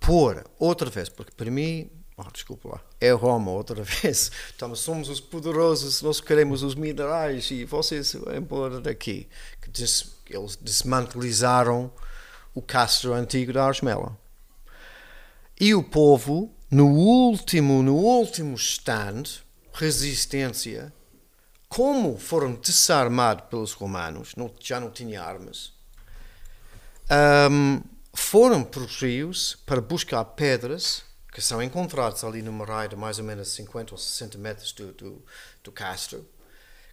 pôr 0.00 0.44
outra 0.58 0.90
vez, 0.90 1.08
porque 1.08 1.30
para 1.36 1.48
mim, 1.48 1.88
oh, 2.16 2.24
desculpa 2.32 2.70
lá, 2.70 2.80
é 3.00 3.12
Roma 3.12 3.52
outra 3.52 3.80
vez. 4.02 4.32
Estamos, 4.50 4.80
somos 4.80 5.08
os 5.08 5.20
poderosos, 5.20 6.02
nós 6.02 6.20
queremos 6.20 6.64
os 6.64 6.74
minerais 6.74 7.48
e 7.52 7.64
vocês 7.64 8.14
vão 8.14 8.34
embora 8.34 8.80
daqui. 8.80 9.28
Que 9.60 9.70
des- 9.70 10.10
eles 10.28 10.56
desmantelizaram 10.56 11.88
o 12.52 12.60
castro 12.60 13.12
antigo 13.14 13.52
da 13.52 13.64
Argemela. 13.66 14.18
E 15.60 15.72
o 15.72 15.84
povo, 15.84 16.52
no 16.68 16.88
último, 16.88 17.80
no 17.80 17.94
último 17.94 18.56
stand, 18.56 19.22
resistência, 19.72 20.92
como 21.68 22.18
foram 22.18 22.54
desarmados 22.54 23.46
pelos 23.48 23.72
romanos, 23.72 24.34
não, 24.36 24.54
já 24.60 24.78
não 24.78 24.90
tinha 24.90 25.22
armas, 25.22 25.72
ahm, 27.08 27.80
foram 28.14 28.62
para 28.62 28.82
os 28.82 29.00
rios 29.00 29.56
para 29.66 29.80
buscar 29.80 30.24
pedras 30.24 31.02
que 31.32 31.40
são 31.40 31.62
encontradas 31.62 32.22
ali 32.24 32.42
numa 32.42 32.64
raia 32.66 32.90
de 32.90 32.96
mais 32.96 33.18
ou 33.18 33.24
menos 33.24 33.48
50 33.48 33.94
ou 33.94 33.98
60 33.98 34.36
metros 34.36 34.72
do, 34.72 34.92
do, 34.92 35.24
do 35.64 35.72
castro, 35.72 36.28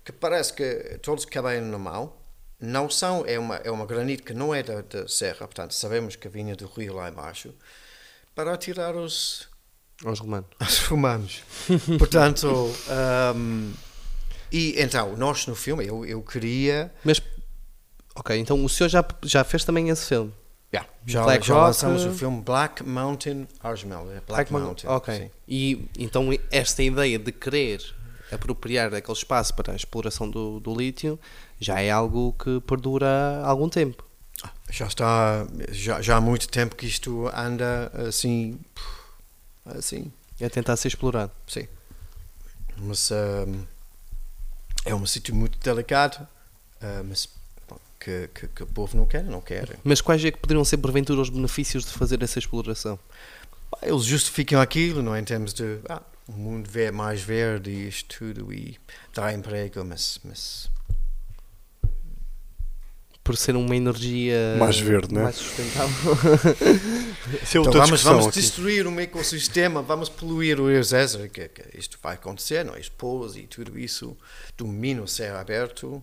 que 0.03 0.13
parece 0.13 0.53
que 0.53 0.97
todos 1.01 1.25
cabem 1.25 1.59
na 1.59 1.77
mão. 1.77 2.17
Não 2.57 2.89
são, 2.89 3.25
é 3.25 3.37
uma, 3.37 3.55
é 3.57 3.69
uma 3.69 3.85
granito 3.85 4.23
que 4.23 4.33
não 4.33 4.55
é 4.55 4.63
da, 4.63 4.81
da 4.81 5.07
serra, 5.07 5.39
portanto 5.39 5.73
sabemos 5.73 6.15
que 6.15 6.27
vinha 6.29 6.55
do 6.55 6.67
rio 6.67 6.93
lá 6.93 7.09
embaixo, 7.09 7.53
para 8.33 8.53
atirar 8.53 8.95
os, 8.95 9.48
Aos 10.05 10.19
romanos. 10.19 10.49
aos 10.59 10.77
romanos. 10.87 11.43
Portanto, 11.99 12.71
ahm, 12.89 13.71
e 14.51 14.75
então, 14.81 15.15
nós 15.17 15.45
no 15.47 15.55
filme, 15.55 15.85
eu, 15.85 16.05
eu 16.05 16.21
queria. 16.21 16.91
Mas, 17.03 17.21
ok, 18.15 18.37
então 18.37 18.63
o 18.63 18.69
senhor 18.69 18.89
já, 18.89 19.03
já 19.23 19.43
fez 19.43 19.63
também 19.65 19.89
esse 19.89 20.05
filme? 20.05 20.33
Yeah, 20.73 20.87
já, 21.05 21.23
Black 21.23 21.45
já 21.47 21.53
Rock, 21.55 21.65
lançamos 21.65 22.05
o 22.05 22.11
filme 22.13 22.41
Black 22.41 22.83
Mountain 22.83 23.47
Argemel. 23.61 24.01
é 24.11 24.21
Black, 24.21 24.25
Black 24.27 24.53
Mo- 24.53 24.59
Mountain. 24.59 24.87
Ok. 24.89 25.15
sim. 25.17 25.31
E 25.47 25.89
então 25.97 26.29
esta 26.51 26.83
ideia 26.83 27.17
de 27.17 27.31
querer 27.31 27.81
apropriar 28.31 28.93
aquele 28.93 29.17
espaço 29.17 29.53
para 29.55 29.73
a 29.73 29.75
exploração 29.75 30.29
do, 30.29 30.59
do 30.59 30.75
lítio 30.75 31.19
já 31.59 31.81
é 31.81 31.89
algo 31.89 32.33
que 32.33 32.59
perdura 32.61 33.07
há 33.43 33.47
algum 33.47 33.67
tempo. 33.67 34.05
Já 34.69 34.85
está. 34.85 35.47
Já, 35.71 35.99
já 36.01 36.17
há 36.17 36.21
muito 36.21 36.47
tempo 36.47 36.75
que 36.75 36.85
isto 36.85 37.27
anda 37.35 37.91
assim. 38.07 38.59
Assim. 39.77 40.11
É 40.39 40.49
tentar 40.49 40.75
ser 40.77 40.87
explorado. 40.87 41.31
Sim. 41.47 41.67
Mas 42.77 43.11
ahm, 43.11 43.65
é 44.85 44.95
um 44.95 45.05
sítio 45.05 45.35
muito 45.35 45.59
delicado. 45.59 46.27
ah, 46.81 47.03
mas 47.03 47.27
que, 47.99 48.29
que, 48.33 48.47
que 48.47 48.63
o 48.63 48.67
povo 48.67 48.97
não 48.97 49.05
quer, 49.05 49.23
não 49.23 49.41
quer. 49.41 49.77
Mas 49.83 49.99
quais 49.99 50.23
é 50.23 50.31
que 50.31 50.37
poderiam 50.37 50.63
ser 50.63 50.77
porventura 50.77 51.19
os 51.19 51.29
benefícios 51.29 51.83
de 51.83 51.91
fazer 51.91 52.23
essa 52.23 52.39
exploração? 52.39 52.97
Eles 53.81 54.05
justificam 54.05 54.61
aquilo, 54.61 55.03
não 55.03 55.13
é? 55.13 55.19
Em 55.19 55.23
termos 55.23 55.53
de 55.53 55.79
ah, 55.89 56.01
o 56.27 56.31
mundo 56.31 56.69
ver 56.69 56.91
mais 56.91 57.21
verde 57.21 57.69
e 57.69 57.87
isto 57.87 58.17
tudo 58.19 58.53
e 58.53 58.79
dá 59.13 59.33
emprego, 59.33 59.83
mas, 59.83 60.19
mas 60.23 60.69
Por 63.29 63.37
ser 63.37 63.55
uma 63.55 63.75
energia 63.75 64.55
Mais 64.57 64.79
verde, 64.79 65.13
né? 65.13 65.21
mais 65.21 65.35
sustentável. 65.35 66.13
Isso 67.43 67.57
é 67.57 67.61
então 67.61 67.63
outra 67.63 67.81
vamos, 67.81 68.01
vamos 68.01 68.27
aqui. 68.27 68.41
destruir 68.41 68.87
um 68.87 68.99
ecossistema, 68.99 69.83
vamos 69.83 70.09
poluir 70.09 70.59
o 70.59 70.67
Rio 70.67 70.83
César, 70.83 71.29
que, 71.29 71.47
que 71.47 71.77
isto 71.77 71.99
vai 72.01 72.15
acontecer, 72.15 72.65
não 72.65 72.73
é? 72.73 72.79
As 72.79 72.89
pôs 72.89 73.35
e 73.35 73.43
tudo 73.43 73.77
isso, 73.77 74.17
domina 74.57 75.03
o 75.03 75.07
céu 75.07 75.37
aberto. 75.37 76.01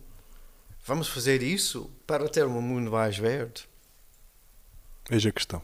Vamos 0.86 1.08
fazer 1.08 1.42
isso 1.42 1.90
para 2.06 2.28
ter 2.28 2.46
um 2.46 2.62
mundo 2.62 2.92
mais 2.92 3.18
verde. 3.18 3.64
Eis 5.10 5.26
a 5.26 5.32
questão. 5.32 5.60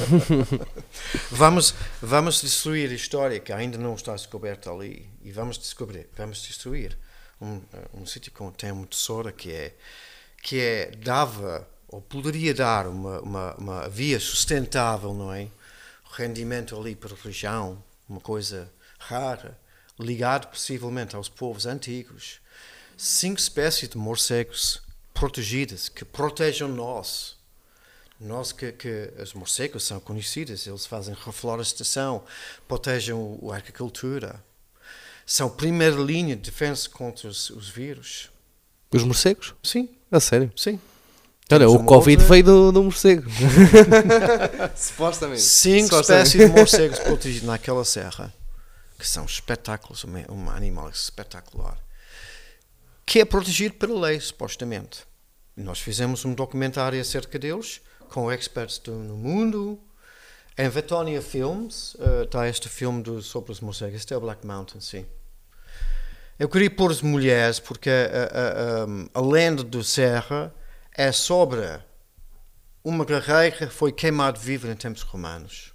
Vamos, 1.32 1.74
vamos 2.02 2.42
destruir 2.42 2.90
a 2.90 2.94
história 2.94 3.40
que 3.40 3.54
ainda 3.54 3.78
não 3.78 3.94
está 3.94 4.12
descoberta 4.12 4.70
ali 4.70 5.08
e 5.22 5.32
vamos 5.32 5.56
descobrir, 5.56 6.10
vamos 6.14 6.42
destruir 6.42 6.98
um, 7.40 7.62
um 7.94 8.04
sítio 8.04 8.30
que 8.30 8.58
tem 8.58 8.70
um 8.70 8.84
tesouro 8.84 9.32
que 9.32 9.50
é 9.50 9.74
que 10.42 10.60
é 10.60 10.90
dava 10.90 11.66
ou 11.88 12.02
poderia 12.02 12.52
dar 12.52 12.86
uma, 12.86 13.20
uma, 13.20 13.54
uma 13.54 13.88
via 13.88 14.18
sustentável, 14.18 15.14
não 15.14 15.32
é? 15.32 15.48
Rendimento 16.12 16.78
ali 16.78 16.94
para 16.96 17.14
a 17.14 17.18
região, 17.22 17.82
uma 18.08 18.20
coisa 18.20 18.70
rara, 18.98 19.58
ligado 19.98 20.48
possivelmente 20.48 21.14
aos 21.16 21.28
povos 21.28 21.64
antigos. 21.64 22.40
Cinco 22.96 23.38
espécies 23.38 23.88
de 23.88 23.96
morcegos 23.96 24.82
protegidas 25.14 25.88
que 25.88 26.04
protejam 26.04 26.68
nós. 26.68 27.36
Nós 28.20 28.52
que, 28.52 28.72
que 28.72 29.12
os 29.18 29.34
morcegos 29.34 29.84
são 29.84 29.98
conhecidos, 30.00 30.66
eles 30.66 30.86
fazem 30.86 31.14
reflorestação, 31.24 32.24
protegem 32.68 33.14
o- 33.14 33.50
a 33.52 33.56
agricultura. 33.56 34.42
São 35.26 35.48
primeira 35.50 35.96
linha 35.96 36.34
de 36.36 36.42
defesa 36.42 36.88
contra 36.88 37.28
os, 37.28 37.50
os 37.50 37.68
vírus. 37.68 38.31
Os 38.92 39.02
morcegos? 39.04 39.54
Sim, 39.62 39.88
A 40.10 40.20
sério? 40.20 40.52
sim. 40.56 40.78
Olha, 41.50 41.66
Temos 41.66 41.74
o 41.82 41.84
Covid 41.84 42.16
outra- 42.16 42.28
veio 42.32 42.44
do, 42.44 42.72
do 42.72 42.82
morcego. 42.84 43.28
Supostamente. 44.76 45.40
Cinco 45.42 45.88
Supostamente. 45.88 46.26
espécies 46.28 46.50
de 46.50 46.56
morcegos 46.58 46.98
protegidos 47.00 47.46
naquela 47.46 47.84
serra, 47.84 48.32
que 48.98 49.06
são 49.06 49.24
espetáculos, 49.24 50.04
um, 50.04 50.12
um 50.32 50.50
animal 50.50 50.88
espetacular, 50.88 51.76
que 53.04 53.20
é 53.20 53.24
protegido 53.24 53.74
pela 53.74 54.00
lei, 54.08 54.20
supostamente. 54.20 55.00
Nós 55.56 55.78
fizemos 55.78 56.24
um 56.24 56.32
documentário 56.34 57.00
acerca 57.00 57.38
deles, 57.38 57.80
com 58.08 58.30
experts 58.32 58.78
do, 58.78 58.92
no 58.92 59.16
mundo. 59.16 59.78
Em 60.56 60.68
Vetonia 60.68 61.20
Films 61.20 61.96
eh, 61.98 62.22
está 62.24 62.48
este 62.48 62.68
filme 62.68 63.02
do, 63.02 63.22
sobre 63.22 63.52
os 63.52 63.60
morcegos, 63.60 63.96
este 63.96 64.12
é 64.14 64.16
o 64.16 64.20
Black 64.20 64.46
Mountain, 64.46 64.80
sim. 64.80 65.06
Eu 66.42 66.48
queria 66.48 66.68
pôr 66.68 66.90
as 66.90 67.00
mulheres, 67.02 67.60
porque 67.60 67.88
a, 67.88 67.94
a, 67.94 69.20
a, 69.20 69.20
a 69.20 69.24
lenda 69.24 69.62
do 69.62 69.84
Serra 69.84 70.52
é 70.92 71.12
sobre 71.12 71.80
uma 72.82 73.04
guerreira 73.04 73.52
que 73.58 73.66
foi 73.68 73.92
queimada 73.92 74.40
viva 74.40 74.66
em 74.68 74.74
tempos 74.74 75.02
romanos. 75.02 75.72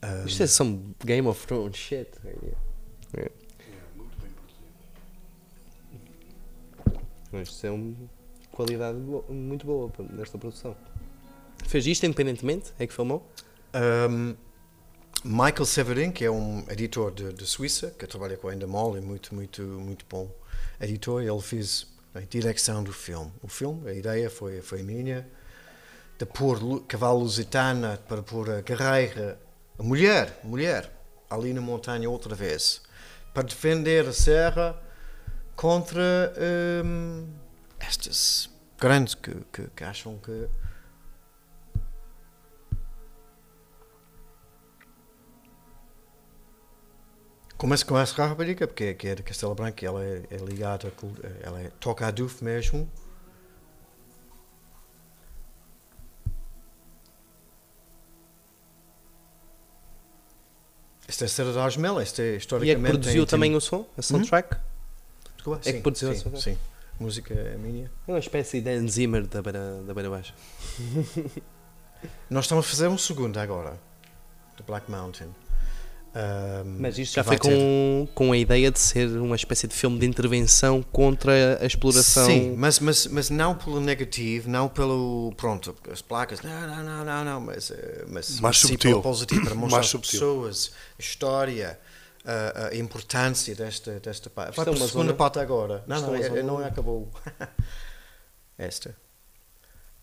Ah, 0.00 0.24
Isto 0.26 0.44
é 0.44 0.46
some 0.46 0.94
Game 1.04 1.28
of 1.28 1.46
Thrones 1.46 1.76
shit. 1.76 2.08
É. 3.14 3.30
Mas 7.30 7.48
Isto 7.48 7.66
é 7.66 7.70
uma 7.72 7.94
qualidade 8.52 8.98
bo- 9.00 9.24
muito 9.28 9.66
boa 9.66 9.92
nesta 10.14 10.38
produção. 10.38 10.74
Fez 11.66 11.86
isto 11.86 12.06
independentemente? 12.06 12.72
É 12.78 12.86
que 12.86 12.94
filmou? 12.94 13.30
Um, 14.10 14.34
Michael 15.26 15.64
Severin, 15.64 16.12
que 16.12 16.22
é 16.22 16.30
um 16.30 16.66
editor 16.68 17.10
de, 17.10 17.32
de 17.32 17.46
Suíça, 17.46 17.90
que 17.98 18.06
trabalha 18.06 18.36
com 18.36 18.48
a 18.48 18.54
Endemol, 18.54 18.94
é 18.94 19.00
muito, 19.00 19.34
muito, 19.34 19.62
muito 19.62 20.04
bom 20.06 20.30
editor, 20.78 21.22
ele 21.22 21.40
fez 21.40 21.86
a 22.14 22.20
direção 22.20 22.84
do 22.84 22.92
filme. 22.92 23.32
O 23.42 23.48
filme, 23.48 23.88
a 23.88 23.94
ideia 23.94 24.28
foi, 24.28 24.60
foi 24.60 24.82
minha, 24.82 25.26
de 26.18 26.26
pôr 26.26 26.84
cavalo 26.86 27.20
lusitana 27.20 27.98
para 28.06 28.22
pôr 28.22 28.50
a 28.50 28.60
guerreira, 28.60 29.40
a 29.78 29.82
mulher, 29.82 30.40
mulher, 30.44 30.92
ali 31.30 31.54
na 31.54 31.62
montanha 31.62 32.10
outra 32.10 32.34
vez, 32.34 32.82
para 33.32 33.44
defender 33.44 34.06
a 34.06 34.12
serra 34.12 34.78
contra 35.56 36.34
hum, 36.84 37.26
estas 37.80 38.50
grandes 38.78 39.14
que, 39.14 39.34
que, 39.50 39.68
que 39.74 39.84
acham 39.84 40.18
que 40.18 40.50
Começa 47.64 47.82
com 47.86 47.98
essa 47.98 48.26
rapariga, 48.26 48.66
porque 48.68 48.84
é- 48.84 48.92
que 48.92 49.08
é 49.08 49.14
de 49.14 49.22
Castelo 49.22 49.54
Branco, 49.54 49.82
ela 49.82 50.04
é, 50.04 50.22
é 50.30 50.36
ligada, 50.36 50.86
a 50.92 51.46
ela 51.46 51.62
é, 51.62 51.70
toca 51.80 52.06
a 52.06 52.10
duf 52.10 52.44
mesmo. 52.44 52.86
Esta 61.06 61.24
é 61.24 61.26
a 61.26 61.28
Serra 61.28 61.52
da 61.52 61.64
Asmela, 61.64 62.02
esta 62.02 62.22
é 62.22 62.24
E 62.24 62.28
é 62.28 62.32
que 62.32 62.38
historicamente... 62.38 62.90
produziu 62.90 63.26
tem- 63.26 63.30
também 63.30 63.50
tem- 63.50 63.56
o 63.56 63.60
som, 63.60 63.86
a 63.96 64.02
soundtrack? 64.02 64.56
Desculpa, 65.36 65.60
é 65.60 65.62
que 65.64 65.72
sim, 65.72 65.82
produziu 65.82 66.10
a 66.10 66.14
sim, 66.14 66.20
soundtrack? 66.20 66.44
sim. 66.56 66.58
Música 66.98 67.34
é 67.34 67.56
minha. 67.56 67.90
É 68.06 68.12
uma 68.12 68.18
espécie 68.18 68.60
de 68.60 68.70
Hans 68.70 68.92
Zimmer 68.92 69.26
da 69.26 69.42
beira, 69.42 69.82
da 69.82 69.92
beira 69.92 70.08
baixa. 70.08 70.32
Nós 72.30 72.44
estamos 72.44 72.64
a 72.64 72.68
fazer 72.68 72.88
um 72.88 72.96
segundo 72.96 73.36
agora, 73.38 73.78
do 74.56 74.62
Black 74.62 74.90
Mountain. 74.90 75.28
Mas 76.78 76.96
isto 76.96 77.14
já 77.16 77.24
foi 77.24 77.36
com, 77.38 78.06
com 78.14 78.30
a 78.30 78.36
ideia 78.36 78.70
de 78.70 78.78
ser 78.78 79.08
uma 79.18 79.34
espécie 79.34 79.66
de 79.66 79.74
filme 79.74 79.98
de 79.98 80.06
intervenção 80.06 80.80
contra 80.80 81.58
a 81.60 81.66
exploração. 81.66 82.26
Sim, 82.26 82.54
mas, 82.56 82.78
mas, 82.78 83.06
mas 83.08 83.30
não 83.30 83.54
pelo 83.56 83.80
negativo, 83.80 84.48
não 84.48 84.68
pelo. 84.68 85.32
Pronto, 85.36 85.74
as 85.90 86.00
placas, 86.00 86.40
não, 86.40 86.68
não, 86.68 86.84
não, 86.84 87.04
não, 87.04 87.24
não 87.24 87.40
mas, 87.40 87.70
eh, 87.72 88.04
mas 88.08 88.38
Mais 88.38 88.58
sim 88.60 88.68
subtil. 88.68 88.90
pelo 88.92 89.02
positivo, 89.02 89.42
para 89.44 89.54
mostrar 89.56 89.76
Mais 89.78 89.86
subtil. 89.88 90.20
pessoas 90.20 90.70
a 90.96 91.02
história, 91.02 91.78
a, 92.24 92.68
a 92.68 92.76
importância 92.76 93.52
desta, 93.56 93.98
desta 93.98 94.30
parte. 94.30 94.54
Vai 94.56 94.62
é 94.62 94.64
para 94.66 94.72
a 94.72 94.76
uma 94.76 94.86
segunda 94.86 95.06
zona- 95.08 95.14
parte 95.18 95.38
agora. 95.40 95.82
Não, 95.88 95.96
Isto 95.96 96.06
não, 96.06 96.14
é 96.14 96.20
é- 96.20 96.28
zona- 96.28 96.42
não 96.44 96.58
acabou. 96.64 97.10
Esta. 98.56 98.96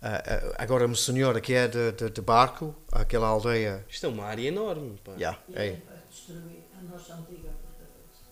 Ah, 0.02 0.22
agora, 0.58 0.86
uma 0.88 0.96
senhora 0.96 1.40
que 1.40 1.54
é 1.54 1.68
de, 1.68 1.92
de, 1.92 2.10
de 2.10 2.22
barco, 2.22 2.76
aquela 2.92 3.28
aldeia. 3.28 3.86
Isto 3.88 4.08
é 4.08 4.10
uma 4.10 4.26
área 4.26 4.48
enorme. 4.48 5.00
Pá. 5.04 5.12
Yeah, 5.14 5.38
E 5.50 5.54
é. 5.60 5.78
Destruir 6.22 6.64
a 6.78 6.82
nossa 6.84 7.16
antiga 7.16 7.52
fortaleza. 7.52 8.32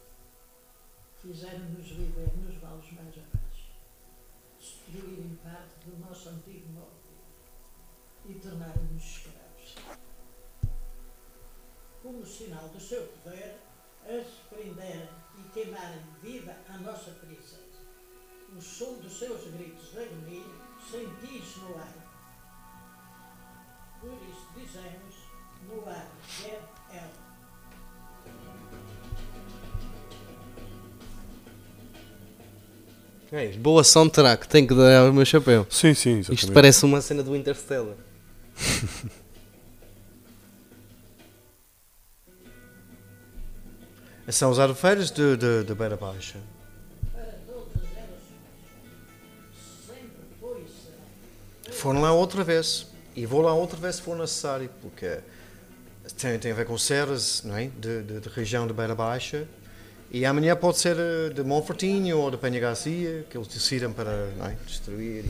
Fizeram-nos 1.19 1.87
viver 1.87 2.37
nos 2.37 2.55
vales 2.57 2.91
mais 2.93 3.15
abaixo. 3.17 3.71
Destruírem 4.59 5.39
parte 5.43 5.89
do 5.89 5.97
nosso 5.97 6.29
antigo 6.29 6.69
modo 6.69 6.99
e 8.25 8.33
tornaram-nos 8.35 9.03
escravos. 9.03 9.75
Como 12.03 12.25
sinal 12.25 12.69
do 12.69 12.79
seu 12.79 13.07
poder, 13.07 13.59
as 14.05 14.27
prenderam 14.49 15.09
e 15.37 15.49
queimaram 15.49 16.03
viva 16.21 16.55
a 16.69 16.77
nossa 16.77 17.11
princesa. 17.11 17.79
O 18.55 18.61
som 18.61 18.99
dos 18.99 19.17
seus 19.17 19.51
gritos 19.51 19.91
de 19.91 19.99
agonia 19.99 20.45
sentia-se 20.79 21.59
no 21.59 21.77
ar. 21.77 21.93
Por 23.99 24.17
isso 24.29 24.47
dizemos, 24.55 25.15
no 25.67 25.87
ar, 25.87 26.11
é 26.45 26.95
ela. 26.95 27.28
É, 33.31 33.47
boa 33.49 33.83
soundtrack, 33.83 34.47
tem 34.47 34.65
que 34.65 34.73
dar 34.73 35.07
o 35.07 35.13
meu 35.13 35.23
chapéu. 35.23 35.67
Sim, 35.69 35.93
sim, 35.93 36.17
exatamente. 36.17 36.39
Isto 36.39 36.51
parece 36.51 36.83
uma 36.83 36.99
cena 36.99 37.21
do 37.21 37.35
Interstellar. 37.35 37.95
São 44.31 44.51
os 44.51 44.59
arfeiros 44.59 45.11
de, 45.11 45.37
de, 45.37 45.63
de 45.63 45.73
Beira 45.73 45.97
Baixa. 45.97 46.37
para 47.11 47.23
todas 47.47 47.83
elas 47.95 48.19
sempre 49.87 50.09
foi 50.39 50.65
será. 50.67 51.75
Foram 51.75 52.01
lá 52.01 52.11
outra 52.11 52.43
vez. 52.43 52.87
E 53.15 53.25
vou 53.25 53.41
lá 53.41 53.53
outra 53.53 53.77
vez 53.77 53.95
se 53.95 54.01
for 54.03 54.15
necessário, 54.17 54.69
porque 54.81 55.19
tem, 56.15 56.37
tem 56.37 56.51
a 56.51 56.55
ver 56.55 56.65
com 56.65 56.77
serras 56.77 57.41
não 57.43 57.57
é? 57.57 57.67
de, 57.67 58.03
de, 58.03 58.19
de 58.19 58.29
região 58.29 58.67
de 58.67 58.73
Beira 58.73 58.93
Baixa. 58.93 59.47
E 60.11 60.25
amanhã 60.25 60.55
pode 60.55 60.79
ser 60.79 60.97
eh, 60.97 61.29
de 61.33 61.43
Monfortinho 61.43 62.17
ou 62.17 62.31
de 62.31 62.37
Penha 62.37 62.59
Garcia, 62.59 63.25
que 63.29 63.37
eles 63.37 63.47
decidam 63.47 63.93
para 63.93 64.27
não 64.37 64.47
é? 64.47 64.57
destruir. 64.65 65.25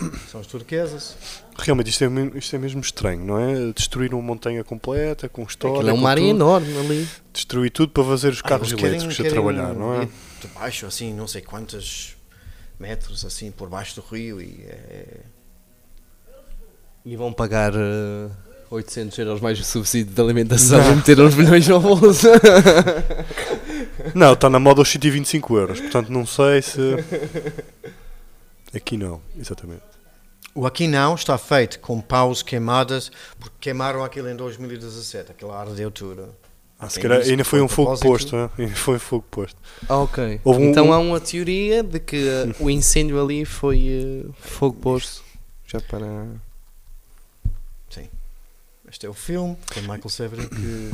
E 0.00 0.30
são 0.30 0.40
as 0.40 0.46
turquesas. 0.46 1.14
Realmente, 1.56 1.90
isto 1.90 2.02
é, 2.04 2.08
isto 2.38 2.56
é 2.56 2.58
mesmo 2.58 2.80
estranho, 2.80 3.24
não 3.24 3.38
é? 3.38 3.72
Destruir 3.72 4.12
uma 4.12 4.22
montanha 4.22 4.64
completa, 4.64 5.28
com 5.28 5.42
história. 5.44 5.90
Aquilo 5.92 6.06
é 6.06 6.10
área 6.10 6.22
tudo. 6.22 6.30
enorme 6.34 6.78
ali. 6.78 7.08
Destruir 7.32 7.70
tudo 7.70 7.92
para 7.92 8.02
fazer 8.04 8.30
os 8.32 8.40
Ah, 8.40 8.48
carros 8.48 8.72
elétricos 8.72 9.20
a 9.20 9.24
trabalhar, 9.28 9.72
não 9.74 9.94
é? 10.02 10.06
De 10.40 10.48
baixo, 10.54 10.86
assim, 10.86 11.12
não 11.14 11.28
sei 11.28 11.42
quantos 11.42 12.16
metros, 12.80 13.24
assim, 13.24 13.50
por 13.52 13.68
baixo 13.68 13.94
do 14.00 14.06
rio. 14.06 14.40
E 14.40 14.64
é, 14.66 15.20
E 17.04 17.14
vão 17.16 17.32
pagar 17.32 17.72
eh, 17.74 18.30
800 18.74 19.18
euros 19.18 19.40
mais 19.40 19.58
o 19.60 19.64
subsídio 19.64 20.12
de 20.14 20.20
alimentação 20.20 20.80
e 20.92 20.96
meter 20.96 21.20
uns 21.20 21.34
milhões 21.34 21.66
no 21.68 21.80
bolso. 21.80 22.26
Não, 24.14 24.32
está 24.34 24.50
na 24.50 24.58
moda 24.58 24.82
os 24.82 24.88
125 24.90 25.56
euros, 25.56 25.80
portanto 25.80 26.10
não 26.10 26.26
sei 26.26 26.60
se. 26.62 26.80
Aqui 28.74 28.96
não, 28.96 29.20
exatamente. 29.38 29.82
O 30.54 30.66
aqui 30.66 30.86
não 30.86 31.14
está 31.14 31.38
feito 31.38 31.78
com 31.80 32.00
paus 32.00 32.42
queimadas, 32.42 33.10
porque 33.40 33.56
queimaram 33.60 34.04
aquilo 34.04 34.28
em 34.28 34.36
2017, 34.36 35.30
aquela 35.32 35.58
ardeu 35.60 35.90
tudo. 35.90 36.28
Ah, 36.78 36.88
se 36.88 37.00
calhar 37.00 37.20
ainda 37.22 37.44
foi 37.44 37.60
um 37.62 37.68
fogo 37.68 37.96
posto, 37.98 38.36
é? 38.36 38.50
ainda 38.58 38.74
foi 38.74 38.96
um 38.96 39.00
fogo 39.00 39.24
posto. 39.30 39.56
Ah, 39.88 39.96
ok. 39.98 40.40
Houve 40.44 40.60
um- 40.60 40.70
então 40.70 40.88
um- 40.88 40.92
há 40.92 40.98
uma 40.98 41.18
teoria 41.20 41.82
de 41.82 41.98
que 41.98 42.16
eh, 42.28 42.54
o 42.60 42.68
incêndio 42.68 43.20
ali 43.22 43.44
foi 43.44 44.24
eh, 44.26 44.30
fogo 44.40 44.76
posto. 44.80 45.22
Já 45.66 45.80
para. 45.80 46.26
Este 48.94 49.06
é 49.06 49.08
o 49.08 49.12
filme, 49.12 49.56
com 49.74 49.80
Michael 49.80 50.08
Severin, 50.08 50.46
que 50.48 50.90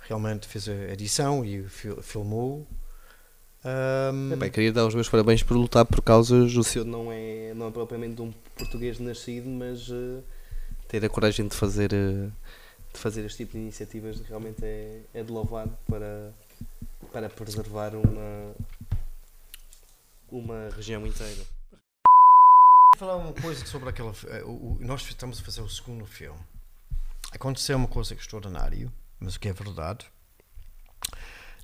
realmente 0.00 0.46
fez 0.46 0.68
a 0.68 0.74
edição 0.92 1.42
e 1.42 1.66
fil- 1.66 2.02
filmou. 2.02 2.66
Ahm, 3.64 4.34
É 4.34 4.36
bem, 4.36 4.50
queria 4.50 4.70
dar 4.70 4.84
os 4.86 4.94
meus 4.94 5.08
parabéns 5.08 5.42
por 5.42 5.56
lutar 5.56 5.86
por 5.86 6.02
causas. 6.02 6.54
O 6.54 6.62
senhor 6.62 6.84
não 6.84 7.10
é, 7.10 7.54
não 7.54 7.68
é 7.68 7.70
propriamente 7.70 8.20
um 8.20 8.30
português 8.54 8.98
nascido, 8.98 9.48
mas 9.48 9.88
eh, 9.90 10.22
ter 10.88 11.02
a 11.06 11.08
coragem 11.08 11.48
de 11.48 11.56
fazer, 11.56 11.90
eh, 11.94 12.28
de 12.92 13.00
fazer 13.00 13.24
este 13.24 13.38
tipo 13.38 13.52
de 13.52 13.58
iniciativas 13.60 14.20
realmente 14.20 14.62
é, 14.62 15.00
é 15.14 15.22
de 15.22 15.32
louvar 15.32 15.66
para, 15.88 16.34
para 17.10 17.30
preservar 17.30 17.94
uma, 17.94 18.54
uma 20.30 20.68
região 20.76 21.06
inteira. 21.06 21.46
falar 22.98 23.16
uma 23.16 23.32
coisa 23.32 23.64
sobre 23.64 23.88
aquela. 23.88 24.12
eh, 24.28 24.44
o- 24.44 24.50
o- 24.50 24.78
nós 24.80 25.00
estamos 25.00 25.40
a 25.40 25.42
fazer 25.42 25.62
o 25.62 25.68
segundo 25.70 26.04
filme. 26.04 26.38
Aconteceu 27.36 27.76
uma 27.76 27.86
coisa 27.86 28.14
extraordinária, 28.14 28.90
mas 29.20 29.34
o 29.36 29.40
que 29.40 29.48
é 29.48 29.52
verdade. 29.52 30.06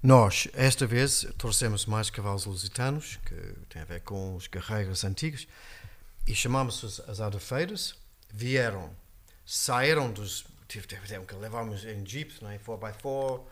Nós, 0.03 0.47
esta 0.53 0.87
vez, 0.87 1.27
trouxemos 1.39 1.87
mais 1.87 2.11
cavalos 2.11 2.45
lusitanos, 2.45 3.17
que 3.25 3.35
tem 3.71 3.81
a 3.81 3.85
ver 3.87 4.01
com 4.03 4.37
os 4.37 4.47
guerreiros 4.49 5.03
antigos, 5.03 5.47
e 6.29 6.35
chamamos 6.35 6.85
as, 6.85 7.01
as 7.09 7.21
adafeiras. 7.21 7.95
Vieram, 8.31 8.95
saíram 9.47 10.13
dos. 10.13 10.45
tive- 10.69 10.87
Tiveram 10.87 11.25
que 11.25 11.35
levarmos 11.37 11.85
em 11.87 12.05
jeeps, 12.05 12.41
não 12.43 12.51
é? 12.51 12.59
4x4. 12.59 13.43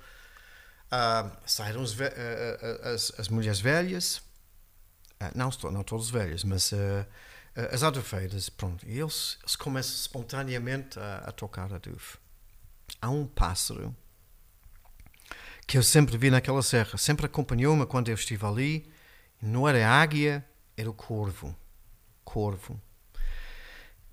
ah, 0.90 1.30
saíram 1.46 1.82
ah, 1.82 1.86
ah, 1.86 2.80
ah, 2.84 2.88
as, 2.90 3.12
as 3.18 3.28
mulheres 3.28 3.60
velhas, 3.60 4.20
ah, 5.20 5.30
não, 5.34 5.48
não 5.72 5.82
todas 5.82 6.10
velhas, 6.10 6.44
mas 6.44 6.70
as 7.54 7.82
adufeiras, 7.82 8.48
pronto, 8.48 8.86
eles, 8.86 9.38
eles 9.42 9.56
começam 9.56 9.94
espontaneamente 9.94 10.98
a, 10.98 11.18
a 11.26 11.32
tocar 11.32 11.72
a 11.72 11.78
duf. 11.78 12.18
Há 13.00 13.10
um 13.10 13.26
pássaro 13.26 13.94
que 15.66 15.78
eu 15.78 15.82
sempre 15.82 16.16
vi 16.16 16.30
naquela 16.30 16.62
serra, 16.62 16.98
sempre 16.98 17.26
acompanhou-me 17.26 17.86
quando 17.86 18.08
eu 18.08 18.14
estive 18.14 18.44
ali, 18.44 18.92
não 19.40 19.68
era 19.68 19.88
águia, 19.88 20.44
era 20.76 20.90
o 20.90 20.94
corvo. 20.94 21.56
Corvo. 22.24 22.80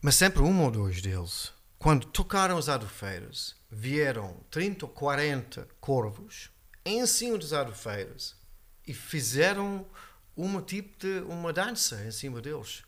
Mas 0.02 0.16
sempre 0.16 0.42
um 0.42 0.64
ou 0.64 0.72
dois 0.72 1.02
deles, 1.02 1.52
quando 1.80 2.06
tocaram 2.08 2.58
as 2.58 2.70
adufeiras, 2.70 3.56
vieram 3.70 4.38
30 4.50 4.86
ou 4.86 4.92
40 4.92 5.68
corvos 5.80 6.50
em 6.86 7.06
cima 7.06 7.38
das 7.38 7.54
adufeiras 7.54 8.36
e 8.86 8.94
fizeram 8.94 9.86
uma 10.36 10.62
tipo 10.62 10.98
de 11.00 11.20
uma 11.22 11.52
dança 11.52 12.06
em 12.06 12.12
cima 12.12 12.42
deles. 12.42 12.84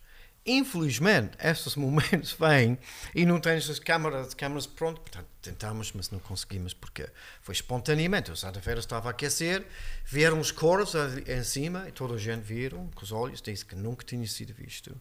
Infelizmente, 0.52 1.38
estes 1.44 1.76
momentos 1.76 2.32
vêm 2.40 2.78
e 3.14 3.26
não 3.26 3.40
tens 3.40 3.70
as 3.70 3.78
câmaras, 3.78 4.34
câmaras 4.34 4.66
prontas. 4.66 5.00
Portanto, 5.04 5.28
tentamos, 5.42 5.92
mas 5.94 6.10
não 6.10 6.18
conseguimos 6.20 6.74
porque 6.74 7.08
foi 7.42 7.54
espontaneamente. 7.54 8.32
O 8.32 8.36
Santa 8.36 8.60
Feira 8.60 8.80
estava 8.80 9.10
a 9.10 9.12
aquecer, 9.12 9.64
vieram 10.06 10.40
os 10.40 10.52
coros 10.52 10.96
ali 10.96 11.24
em 11.32 11.44
cima 11.44 11.86
e 11.88 11.92
toda 11.92 12.16
a 12.16 12.18
gente 12.18 12.42
viram 12.42 12.90
com 12.96 13.04
os 13.04 13.12
olhos, 13.12 13.42
disse 13.42 13.64
que 13.64 13.76
nunca 13.76 14.04
tinha 14.04 14.26
sido 14.26 14.54
visto. 14.54 14.96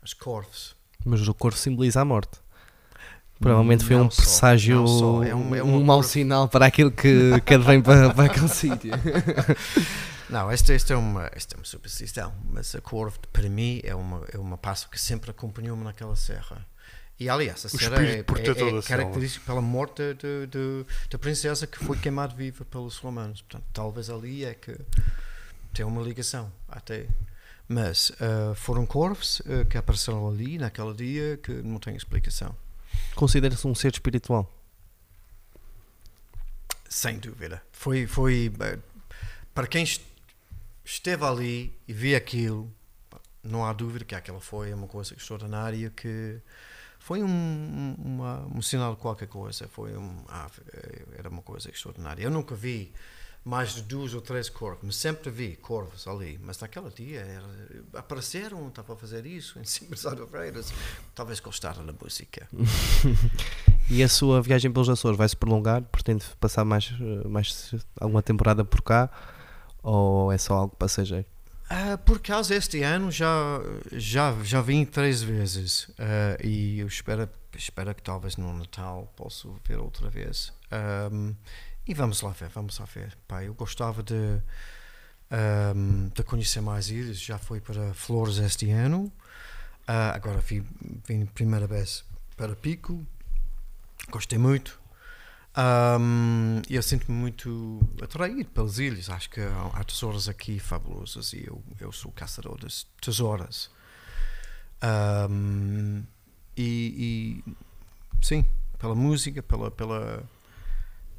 As 0.00 0.14
corvos. 0.14 0.76
Mas 1.04 1.26
o 1.26 1.34
corvo 1.34 1.56
simboliza 1.58 2.00
a 2.00 2.04
morte. 2.04 2.38
Provavelmente 3.40 3.84
foi 3.84 3.96
Não 3.96 4.06
um 4.06 4.10
só, 4.10 4.22
presságio, 4.22 4.86
só. 4.86 5.22
É 5.24 5.34
um- 5.34 5.54
é 5.54 5.62
um 5.62 5.82
mau 5.84 6.02
sinal 6.02 6.48
para 6.48 6.64
aquilo 6.66 6.90
que, 6.90 7.38
que 7.44 7.54
advém 7.54 7.82
para, 7.82 8.14
para 8.14 8.24
aquele 8.26 8.48
sítio. 8.54 8.92
Não, 10.28 10.50
esta, 10.50 10.72
esta, 10.74 10.92
é 10.92 10.96
uma, 10.96 11.30
esta 11.32 11.54
é 11.54 11.58
uma 11.58 11.64
superstição, 11.64 12.34
mas 12.50 12.74
a 12.74 12.80
corvo, 12.80 13.18
para 13.32 13.48
mim, 13.48 13.80
é 13.84 13.94
uma, 13.94 14.24
é 14.32 14.38
uma 14.38 14.58
passo 14.58 14.88
que 14.90 15.00
sempre 15.00 15.30
acompanhou-me 15.30 15.84
naquela 15.84 16.16
serra. 16.16 16.66
E 17.18 17.28
aliás, 17.30 17.64
a 17.64 17.68
serra 17.68 18.02
é, 18.04 18.16
é, 18.16 18.18
é 18.18 18.82
característica 18.82 19.46
pela 19.46 19.62
morte 19.62 20.02
da 21.10 21.18
princesa 21.18 21.66
que 21.66 21.78
foi 21.78 21.96
queimada 21.96 22.34
viva 22.34 22.64
pelos 22.64 22.98
romanos. 22.98 23.40
Portanto, 23.40 23.64
talvez 23.72 24.10
ali 24.10 24.44
é 24.44 24.52
que 24.52 24.76
tem 25.72 25.84
uma 25.86 26.02
ligação 26.02 26.52
até. 26.68 27.06
Mas 27.68 28.12
ah, 28.20 28.54
foram 28.54 28.84
corvos 28.84 29.40
ah, 29.46 29.64
que 29.64 29.78
apareceram 29.78 30.28
ali 30.28 30.58
naquele 30.58 30.92
dia 30.94 31.36
que 31.42 31.52
não 31.52 31.78
tem 31.78 31.96
explicação. 31.96 32.54
Considera-se 33.14 33.66
um 33.66 33.74
ser 33.74 33.92
espiritual. 33.92 34.52
Sem 36.88 37.18
dúvida. 37.18 37.62
Foi, 37.72 38.06
foi 38.06 38.52
eh, 38.60 38.78
para 39.54 39.66
quem 39.66 39.82
est- 39.82 40.05
esteve 40.86 41.24
ali 41.24 41.78
e 41.88 41.92
viu 41.92 42.16
aquilo, 42.16 42.72
não 43.42 43.64
há 43.64 43.72
dúvida 43.72 44.04
que 44.04 44.14
aquela 44.14 44.40
foi 44.40 44.72
uma 44.72 44.86
coisa 44.86 45.14
extraordinária 45.14 45.90
que 45.90 46.40
foi 46.98 47.22
um, 47.22 47.28
um- 47.28 47.94
uma, 47.98 48.46
um 48.54 48.62
sinal 48.62 48.94
de 48.94 49.00
qualquer 49.00 49.28
coisa. 49.28 49.68
Foi 49.68 49.96
um, 49.96 50.24
ah, 50.28 50.48
era 51.18 51.28
uma 51.28 51.42
coisa 51.42 51.68
extraordinária. 51.70 52.22
Eu 52.22 52.30
nunca 52.30 52.54
vi 52.54 52.92
mais 53.44 53.74
de 53.76 53.82
duas 53.82 54.12
ou 54.12 54.20
três 54.20 54.48
corvos, 54.48 54.96
sempre 54.96 55.30
vi 55.30 55.54
corvos 55.56 56.08
ali. 56.08 56.36
Mas 56.42 56.58
naquele 56.58 56.90
dia 56.90 57.20
era- 57.20 57.84
apareceram, 58.00 58.66
estava 58.68 58.94
a 58.94 58.96
fazer 58.96 59.24
isso 59.26 59.58
em 59.60 59.64
cima 59.64 59.90
das 59.90 60.04
Alfreiras. 60.06 60.72
Talvez 61.14 61.38
gostaram 61.40 61.84
da 61.84 61.92
música. 61.92 62.48
E 63.88 64.02
a 64.02 64.08
sua 64.08 64.42
viagem 64.42 64.68
pelos 64.72 64.88
Açores 64.88 65.16
vai 65.16 65.28
se 65.28 65.36
prolongar? 65.36 65.80
Pretende 65.80 66.24
passar 66.40 66.64
mais, 66.64 66.92
eh, 67.00 67.28
mais 67.28 67.72
alguma 68.00 68.20
temporada 68.20 68.64
por 68.64 68.82
cá? 68.82 69.08
Ou 69.86 70.32
é 70.32 70.36
só 70.36 70.54
algo 70.54 70.74
passageiro? 70.74 71.24
Ah, 71.70 71.96
por 71.96 72.18
causa 72.18 72.56
este 72.56 72.82
ano 72.82 73.08
já 73.08 73.60
já 73.92 74.34
já 74.42 74.60
vim 74.60 74.84
três 74.84 75.22
vezes. 75.22 75.88
Ah, 75.96 76.36
e 76.42 76.80
eu 76.80 76.88
espero 76.88 77.28
espero 77.56 77.94
que 77.94 78.02
talvez 78.02 78.36
no 78.36 78.52
Natal 78.52 79.12
possa 79.14 79.48
ver 79.64 79.78
outra 79.78 80.10
vez. 80.10 80.52
Ahm, 80.72 81.34
e 81.86 81.94
vamos 81.94 82.20
lá 82.20 82.30
ver 82.30 82.48
vamos 82.48 82.76
lá 82.80 82.86
ver. 82.86 83.16
Pá, 83.28 83.44
eu 83.44 83.54
gostava 83.54 84.02
de 84.02 84.42
ahm, 85.30 86.08
de 86.12 86.22
conhecer 86.24 86.60
mais 86.60 86.90
ilhas. 86.90 87.20
Já 87.20 87.38
fui 87.38 87.60
para 87.60 87.94
Flores 87.94 88.38
este 88.38 88.68
ano. 88.72 89.12
Ah, 89.86 90.16
agora 90.16 90.40
vim, 90.40 90.66
vim 91.06 91.26
primeira 91.26 91.68
vez 91.68 92.04
para 92.36 92.56
Pico. 92.56 93.06
Gostei 94.10 94.38
muito 94.38 94.80
Ahm, 95.56 96.60
eu 96.68 96.82
sinto-me 96.82 97.16
muito 97.16 97.80
atraído 98.02 98.50
pelas 98.50 98.78
ilhas. 98.78 99.08
Acho 99.08 99.30
que 99.30 99.40
há, 99.40 99.82
tesouros 99.84 100.28
aqui 100.28 100.58
fabulosos 100.58 101.32
e 101.32 101.44
eu, 101.46 101.62
eu 101.80 101.90
sou 101.92 102.12
caçador 102.12 102.58
das 102.60 102.86
tesouras. 103.00 103.70
Ahm, 104.82 106.02
e, 106.56 107.42
e, 107.46 107.54
sim, 108.22 108.44
pela 108.78 108.94
música, 108.94 109.42
pela, 109.42 109.70
pela, 109.70 110.22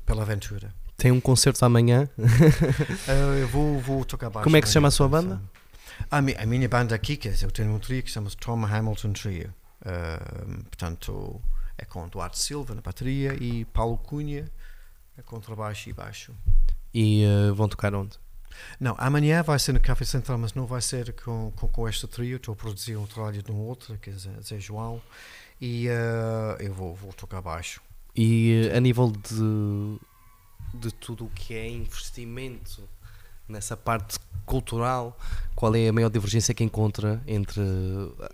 pela 0.05 0.21
aventura. 0.21 0.73
Tem 0.95 1.11
um 1.11 1.19
concerto 1.21 1.63
amanhã. 1.65 2.07
Ah, 3.07 3.37
eu 3.39 3.47
vou, 3.47 3.79
vou 3.79 4.05
tocar 4.05 4.29
baixo. 4.29 4.43
Como 4.43 4.57
é 4.57 4.61
que 4.61 4.67
se 4.67 4.73
chama 4.73 4.87
a 4.89 4.91
sua 4.91 5.07
banda? 5.07 5.41
A, 6.11 6.21
mi- 6.21 6.35
a 6.35 6.45
minha 6.45 6.67
banda 6.69 6.93
aqui, 6.93 7.17
dizer, 7.17 7.45
eu 7.45 7.51
tenho 7.51 7.71
um 7.73 7.79
trio 7.79 8.03
que 8.03 8.09
se 8.09 8.15
chama 8.15 8.29
Tom 8.39 8.63
Hamilton 8.65 9.13
Trio. 9.13 9.53
Ahm, 9.85 10.61
portanto, 10.63 11.41
é 11.77 11.85
com 11.85 12.07
Duarte 12.07 12.39
Silva 12.39 12.73
na 12.73 12.81
bateria 12.81 13.35
e 13.41 13.65
Paulo 13.65 13.97
Cunha 13.97 14.49
a 15.17 15.21
contrabaixo 15.21 15.89
e 15.89 15.93
baixo. 15.93 16.33
E 16.93 17.23
eh, 17.23 17.51
vão 17.51 17.67
tocar 17.67 17.93
onde? 17.93 18.17
Não, 18.79 18.95
amanhã 18.97 19.43
vai 19.43 19.59
ser 19.59 19.73
no 19.73 19.79
Café 19.79 20.05
Central, 20.05 20.37
mas 20.37 20.53
não 20.53 20.65
vai 20.65 20.81
ser 20.81 21.13
com, 21.13 21.51
com, 21.55 21.67
com 21.67 21.87
este 21.87 22.07
trio. 22.07 22.37
Estou 22.37 22.53
a 22.53 22.55
produzir 22.55 22.95
um 22.95 23.05
trabalho 23.05 23.41
de 23.43 23.51
um 23.51 23.59
outro, 23.59 23.97
que 23.97 24.09
é 24.09 24.13
Zé, 24.13 24.59
João, 24.59 25.01
e 25.61 25.87
eh, 25.87 26.57
eu 26.59 26.73
vou, 26.73 26.95
vou 26.95 27.13
tocar 27.13 27.41
baixo. 27.41 27.81
E 28.15 28.69
eh, 28.71 28.77
a 28.77 28.79
nível 28.79 29.11
de, 29.11 29.99
de 30.73 30.91
tudo 30.91 31.25
o 31.25 31.29
que 31.29 31.53
é 31.53 31.67
investimento 31.69 32.87
nessa 33.47 33.77
parte 33.77 34.19
cultural, 34.45 35.17
qual 35.55 35.75
é 35.75 35.87
a 35.87 35.93
maior 35.93 36.09
divergência 36.09 36.53
que 36.53 36.63
encontra 36.63 37.21
entre 37.27 37.61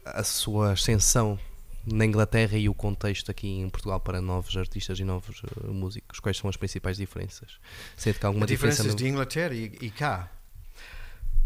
a 0.06 0.24
sua 0.24 0.72
ascensão 0.72 1.40
na 1.85 2.05
Inglaterra 2.05 2.57
e 2.57 2.69
o 2.69 2.73
contexto 2.73 3.30
aqui 3.30 3.47
em 3.60 3.69
Portugal 3.69 3.99
para 3.99 4.22
novos 4.22 4.55
artistas 4.55 4.99
e 4.99 5.03
novos 5.03 5.41
eh, 5.43 5.68
músicos? 5.68 6.19
Quais 6.19 6.38
são 6.38 6.49
as 6.49 6.55
principais 6.57 6.97
diferenças? 6.97 7.60
Sente 7.97 8.19
que 8.19 8.26
há 8.26 8.30
alguma 8.30 8.45
diferença? 8.45 8.77
diferenças 8.84 9.01
no- 9.01 9.05
de 9.05 9.11
Inglaterra 9.11 9.53
e, 9.53 9.77
e 9.81 9.89
cá. 9.91 10.30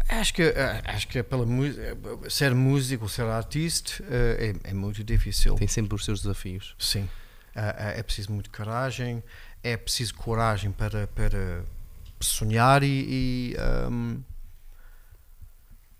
Acho 0.08 0.32
que, 0.32 0.42
eh, 0.42 0.82
acho 0.86 1.06
que 1.08 1.22
pela 1.22 1.44
eh, 1.44 2.30
ser 2.30 2.54
músico, 2.54 3.08
ser 3.08 3.24
artista, 3.26 4.02
é, 4.08 4.54
é 4.64 4.72
muito 4.74 5.04
difícil. 5.04 5.54
Tem 5.56 5.68
sempre 5.68 5.94
os 5.94 6.04
seus 6.04 6.22
desafios. 6.22 6.74
Sim. 6.78 7.08
É 7.54 8.02
preciso 8.04 8.30
muito 8.32 8.50
coragem, 8.50 9.22
é 9.64 9.76
preciso 9.76 10.14
coragem 10.14 10.70
para, 10.70 11.08
para 11.08 11.64
sonhar 12.20 12.84
e, 12.84 12.86
e, 12.86 13.56
ahm, 13.58 14.18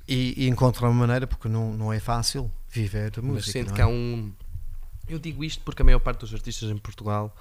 e- 0.06 0.44
e 0.44 0.48
encontrar 0.48 0.88
uma 0.88 1.06
maneira, 1.06 1.26
porque 1.26 1.48
não, 1.48 1.72
não 1.74 1.92
é 1.92 1.98
fácil 1.98 2.50
viver 2.70 3.10
da 3.10 3.22
Mas 3.22 3.30
música. 3.32 3.64
não 3.64 3.74
que 3.74 3.80
é? 3.80 3.84
há 3.84 3.88
um. 3.88 4.32
Eu 5.08 5.18
digo 5.18 5.42
isto 5.42 5.62
porque 5.64 5.82
a 5.82 5.84
maior 5.84 6.00
parte 6.00 6.20
dos 6.20 6.34
artistas 6.34 6.70
em 6.70 6.76
Portugal, 6.76 7.34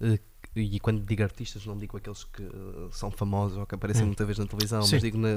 eh, 0.00 0.18
e 0.60 0.80
quando 0.80 1.00
digo 1.04 1.22
artistas, 1.22 1.64
não 1.66 1.76
digo 1.76 1.96
aqueles 1.96 2.24
que 2.24 2.42
eh, 2.42 2.88
são 2.92 3.10
famosos 3.10 3.56
ou 3.58 3.66
que 3.66 3.74
aparecem 3.74 4.02
Hum. 4.02 4.06
muita 4.08 4.24
vez 4.24 4.38
na 4.38 4.46
televisão, 4.46 4.82
Sim. 4.82 4.94
mas 4.96 5.02
digo 5.02 5.18
na- 5.18 5.28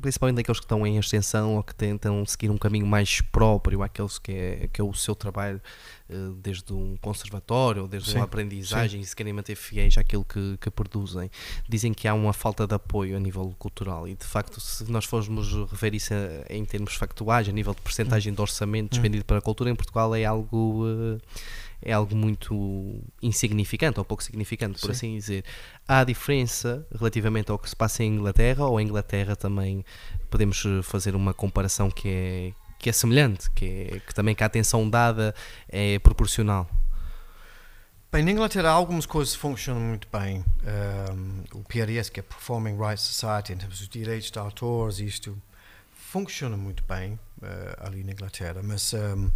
principalmente 0.00 0.40
aqueles 0.40 0.58
que 0.60 0.64
estão 0.64 0.86
em 0.86 0.98
ascensão 0.98 1.56
ou 1.56 1.62
que 1.62 1.74
tentam 1.74 2.24
seguir 2.26 2.50
um 2.50 2.58
caminho 2.58 2.86
mais 2.86 3.20
próprio, 3.20 3.82
aqueles 3.82 4.18
que 4.18 4.32
é, 4.32 4.68
que 4.72 4.80
é 4.80 4.84
o 4.84 4.92
seu 4.94 5.14
trabalho, 5.14 5.60
eh, 6.08 6.14
desde 6.38 6.72
um 6.72 6.96
conservatório 7.00 7.82
ou 7.82 7.88
desde 7.88 8.10
Sim, 8.10 8.16
uma 8.18 8.24
aprendizagem, 8.24 9.00
e 9.00 9.04
se 9.06 9.14
querem 9.16 9.32
manter 9.32 9.54
fiéis 9.56 9.96
àquilo 9.98 10.24
que, 10.24 10.56
que 10.60 10.70
produzem. 10.70 11.30
Dizem 11.68 11.92
que 11.94 12.06
há 12.06 12.14
uma 12.14 12.32
falta 12.32 12.66
de 12.66 12.74
apoio 12.74 13.16
a 13.16 13.20
nível 13.20 13.54
cultural 13.58 14.06
e 14.08 14.14
de 14.14 14.24
facto, 14.24 14.60
se 14.60 14.90
nós 14.90 15.04
formos 15.04 15.52
rever 15.70 15.94
isso 15.94 16.12
eh, 16.14 16.44
em 16.50 16.64
termos 16.64 16.94
factuais, 16.94 17.48
a 17.48 17.52
nível 17.52 17.74
de 17.74 17.80
percentagem 17.82 18.32
de 18.32 18.40
orçamento 18.40 18.86
Hum. 18.86 18.88
despendido 18.90 19.24
para 19.24 19.38
a 19.38 19.40
cultura 19.42 19.70
em 19.70 19.74
Portugal, 19.74 20.14
é 20.14 20.24
algo. 20.24 20.84
eh, 20.86 21.18
é 21.86 21.92
algo 21.92 22.16
muito 22.16 23.00
insignificante 23.22 24.00
ou 24.00 24.04
pouco 24.04 24.20
significante, 24.20 24.80
por 24.80 24.86
Sim. 24.86 24.92
assim 24.92 25.14
dizer. 25.16 25.44
Há 25.86 26.02
diferença 26.02 26.84
relativamente 26.92 27.52
ao 27.52 27.58
que 27.60 27.70
se 27.70 27.76
passa 27.76 28.02
em 28.02 28.16
Inglaterra 28.16 28.66
ou 28.66 28.80
em 28.80 28.84
Inglaterra 28.84 29.36
também 29.36 29.84
podemos 30.28 30.64
eh, 30.66 30.82
fazer 30.82 31.14
uma 31.14 31.32
comparação 31.32 31.88
que 31.88 32.08
é, 32.08 32.52
que 32.76 32.90
é 32.90 32.92
semelhante, 32.92 33.48
que, 33.52 33.64
é, 33.64 34.00
que 34.00 34.12
também 34.12 34.34
que 34.34 34.42
a 34.42 34.46
atenção 34.46 34.90
dada 34.90 35.32
é 35.68 36.00
proporcional. 36.00 36.68
Bem, 38.10 38.24
na 38.24 38.32
Inglaterra 38.32 38.70
algumas 38.70 39.06
coisas 39.06 39.36
funcionam 39.36 39.80
muito 39.80 40.08
bem. 40.10 40.44
Ahm, 40.64 41.44
o 41.54 41.62
PRS, 41.62 42.10
que 42.10 42.18
é 42.18 42.22
Performing 42.24 42.76
Rights 42.76 43.04
Society, 43.04 43.52
em 43.52 43.58
termos 43.58 43.78
dos 43.78 43.88
direitos 43.88 44.28
de 44.28 44.38
autores, 44.40 44.98
isto 44.98 45.40
funciona 45.94 46.56
muito 46.56 46.82
bem 46.82 47.16
eh, 47.42 47.76
ali 47.78 48.02
na 48.02 48.10
Inglaterra, 48.10 48.60
mas 48.64 48.92
ahm, 48.92 49.30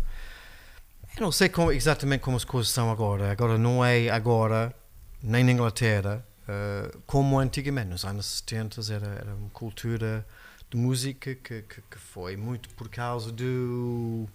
eu 1.17 1.23
não 1.23 1.33
sei 1.33 1.49
como- 1.49 1.73
exatamente 1.73 2.21
como 2.23 2.37
as 2.37 2.45
coisas 2.45 2.73
são 2.73 2.91
agora. 2.91 3.31
Agora 3.31 3.59
não 3.59 3.85
é 3.85 4.09
agora, 4.09 4.75
nem 5.23 5.45
na 5.45 5.53
Inglaterra, 5.53 6.25
eh, 6.49 6.97
como 7.07 7.39
antigamente. 7.39 7.89
Nos 7.89 8.05
anos 8.05 8.27
70 8.27 8.81
era, 8.93 9.07
era 9.07 9.35
uma 9.35 9.51
cultura 9.51 10.27
de 10.71 10.77
música 10.77 11.35
que, 11.35 11.63
que, 11.63 11.83
que 11.91 11.99
foi 11.99 12.37
muito 12.37 12.69
por 12.71 12.89
causa 12.89 13.31
do. 13.33 14.29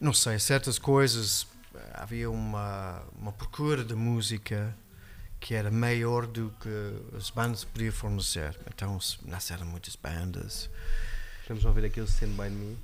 Não 0.00 0.12
sei, 0.12 0.38
certas 0.38 0.78
coisas. 0.78 1.46
Havia 1.94 2.30
uma, 2.30 3.02
uma 3.18 3.32
procura 3.32 3.84
de 3.84 3.94
música 3.94 4.76
que 5.40 5.54
era 5.54 5.70
maior 5.70 6.26
do 6.26 6.52
que 6.60 7.16
as 7.16 7.30
bandas 7.30 7.64
podiam 7.64 7.92
fornecer. 7.92 8.56
Então 8.72 8.98
nasceram 9.26 9.66
muitas 9.66 9.96
bandas. 9.96 10.70
Vamos 11.48 11.64
ouvir 11.64 11.84
aqui 11.86 12.00
o 12.00 12.04
Stand 12.04 12.28
By 12.28 12.48
Me. 12.48 12.78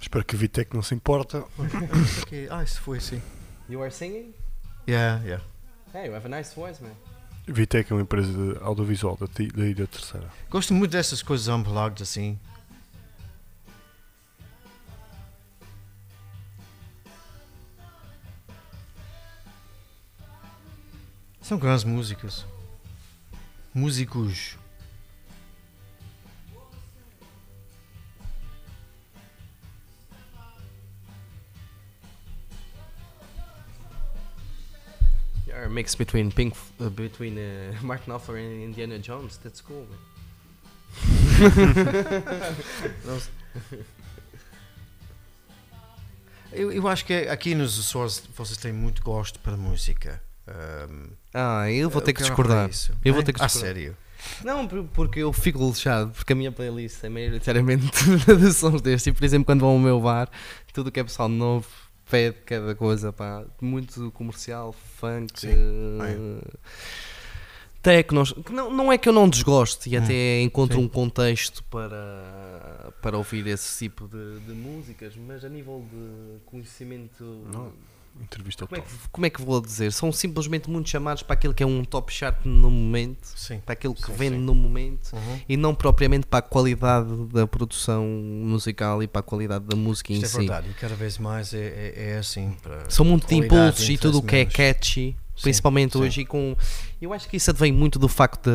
Espero 0.00 0.24
que 0.24 0.34
o 0.34 0.74
não 0.74 0.82
se 0.82 0.94
importa. 0.94 1.44
É, 2.32 2.48
ah, 2.50 2.62
isso 2.62 2.80
foi 2.80 2.98
assim. 2.98 3.20
You 3.68 3.82
are 3.82 3.90
singing? 3.90 4.32
Yeah, 4.88 5.22
yeah. 5.24 5.44
Hey, 5.92 6.06
you 6.06 6.14
have 6.14 6.26
a 6.26 6.28
nice 6.28 6.54
voice, 6.54 6.82
man. 6.82 6.94
Vitek 7.46 7.90
é 7.90 7.94
uma 7.94 8.02
empresa 8.02 8.32
de 8.32 8.62
audiovisual 8.62 9.16
da, 9.16 9.26
da 9.26 9.66
Ilha 9.66 9.86
Terceira. 9.86 10.28
Gosto 10.48 10.72
muito 10.72 10.92
dessas 10.92 11.22
coisas 11.22 11.48
unplugged 11.48 12.02
assim. 12.02 12.38
São 21.42 21.58
grandes 21.58 21.82
músicas. 21.82 22.46
Músicos. 23.74 24.59
A 35.64 35.68
mix 35.68 35.94
between 35.94 36.30
Pink, 36.30 36.56
uh, 36.80 36.88
between 36.90 37.36
uh, 37.38 37.74
Mark 37.84 38.04
Knopfler 38.06 38.38
and 38.38 38.64
Indiana 38.64 38.98
Jones. 38.98 39.36
That's 39.38 39.60
cool. 39.60 39.86
Eu, 46.52 46.72
eu 46.72 46.88
acho 46.88 47.04
que 47.04 47.12
aqui 47.28 47.54
nos 47.54 47.78
Açores 47.78 48.22
vocês 48.36 48.58
têm 48.58 48.72
muito 48.72 49.02
gosto 49.02 49.38
para 49.38 49.56
música. 49.56 50.20
Ahm, 50.48 51.10
ah, 51.32 51.70
eu 51.70 51.88
vou 51.88 52.02
ter 52.02 52.12
que 52.12 52.18
quero 52.18 52.30
discordar. 52.30 52.64
para 52.64 52.70
isso. 52.70 52.92
Eu 53.04 53.12
vou 53.12 53.22
É? 53.22 53.24
ter 53.24 53.32
que 53.32 53.40
Ah, 53.40 53.46
discordar. 53.46 53.74
sério? 53.74 53.96
Não, 54.44 54.66
por- 54.66 54.84
porque 54.92 55.20
eu 55.20 55.32
fico 55.32 55.64
lixado, 55.64 56.10
porque 56.10 56.32
a 56.32 56.36
minha 56.36 56.50
playlist 56.50 57.04
é 57.04 57.08
maioritariamente 57.08 57.86
de 58.36 58.52
sons 58.52 58.82
destes. 58.82 59.06
E, 59.06 59.12
por 59.12 59.24
exemplo, 59.24 59.46
quando 59.46 59.60
vão 59.60 59.70
ao 59.70 59.78
meu 59.78 60.00
bar, 60.00 60.28
tudo 60.72 60.90
que 60.90 60.98
é 60.98 61.04
pessoal 61.04 61.28
novo 61.28 61.68
pede 62.10 62.36
cada 62.44 62.74
coisa, 62.74 63.12
pá. 63.12 63.44
Muito 63.60 64.10
comercial, 64.12 64.72
funk, 64.72 65.46
tecnos. 67.82 68.32
que 68.32 68.52
Não, 68.52 68.70
não 68.70 68.92
é 68.92 68.98
que 68.98 69.08
eu 69.08 69.12
não 69.12 69.28
desgoste 69.28 69.88
e 69.88 69.96
Hum, 69.98 70.02
até 70.02 70.40
encontro 70.42 70.76
sim. 70.78 70.84
um 70.84 70.88
contexto 70.88 71.62
para, 71.64 72.92
para 73.00 73.16
ouvir 73.16 73.46
esse 73.46 73.86
tipo 73.86 74.06
de, 74.08 74.40
de 74.40 74.52
músicas, 74.52 75.14
mas 75.16 75.44
a 75.44 75.48
nível 75.48 75.84
de 75.90 76.40
conhecimento. 76.46 77.24
Não. 77.52 77.72
Entrevista 78.22 78.64
ao 78.64 78.68
Como 78.68 78.78
é, 78.80 78.82
top. 78.84 78.94
que, 78.96 79.08
como 79.10 79.26
é 79.26 79.30
que 79.30 79.40
vou 79.42 79.60
dizer? 79.60 79.92
São 79.92 80.12
simplesmente 80.12 80.68
muito 80.70 80.88
chamados 80.88 81.22
para 81.22 81.34
aquilo 81.34 81.54
que 81.54 81.62
é 81.62 81.66
um 81.66 81.84
top 81.84 82.12
chart 82.12 82.36
no 82.44 82.70
momento, 82.70 83.24
Sim. 83.34 83.60
para 83.64 83.72
aquilo 83.72 83.94
que 83.94 84.06
Sim, 84.06 84.12
vende 84.12 84.36
sim. 84.36 84.42
no 84.42 84.54
momento 84.54 85.12
Uhum. 85.14 85.40
e 85.48 85.56
não 85.56 85.74
propriamente 85.74 86.26
para 86.26 86.38
a 86.40 86.42
qualidade 86.42 87.08
da 87.32 87.46
produção 87.46 88.04
musical 88.06 89.02
e 89.02 89.06
para 89.08 89.20
a 89.20 89.22
qualidade 89.22 89.64
da 89.64 89.76
música 89.76 90.12
Isto 90.12 90.22
em 90.22 90.26
é 90.26 90.28
si. 90.28 90.36
verdade, 90.38 90.70
e 90.70 90.74
cada 90.74 90.94
vez 90.94 91.18
mais 91.18 91.54
é, 91.54 91.58
é, 91.58 92.10
é 92.12 92.18
assim. 92.18 92.54
São 92.88 93.04
muito 93.04 93.26
de 93.26 93.34
impulsos 93.34 93.88
e 93.88 93.96
tudo 93.96 94.18
o 94.18 94.22
que 94.22 94.36
é 94.36 94.44
catchy, 94.44 95.16
principalmente 95.42 95.92
sim. 95.92 95.98
hoje 96.02 96.20
e 96.22 96.24
com. 96.26 96.56
Eu 97.00 97.12
acho 97.14 97.28
que 97.28 97.36
isso 97.36 97.50
advém 97.50 97.72
muito 97.72 97.98
do 97.98 98.08
facto 98.08 98.50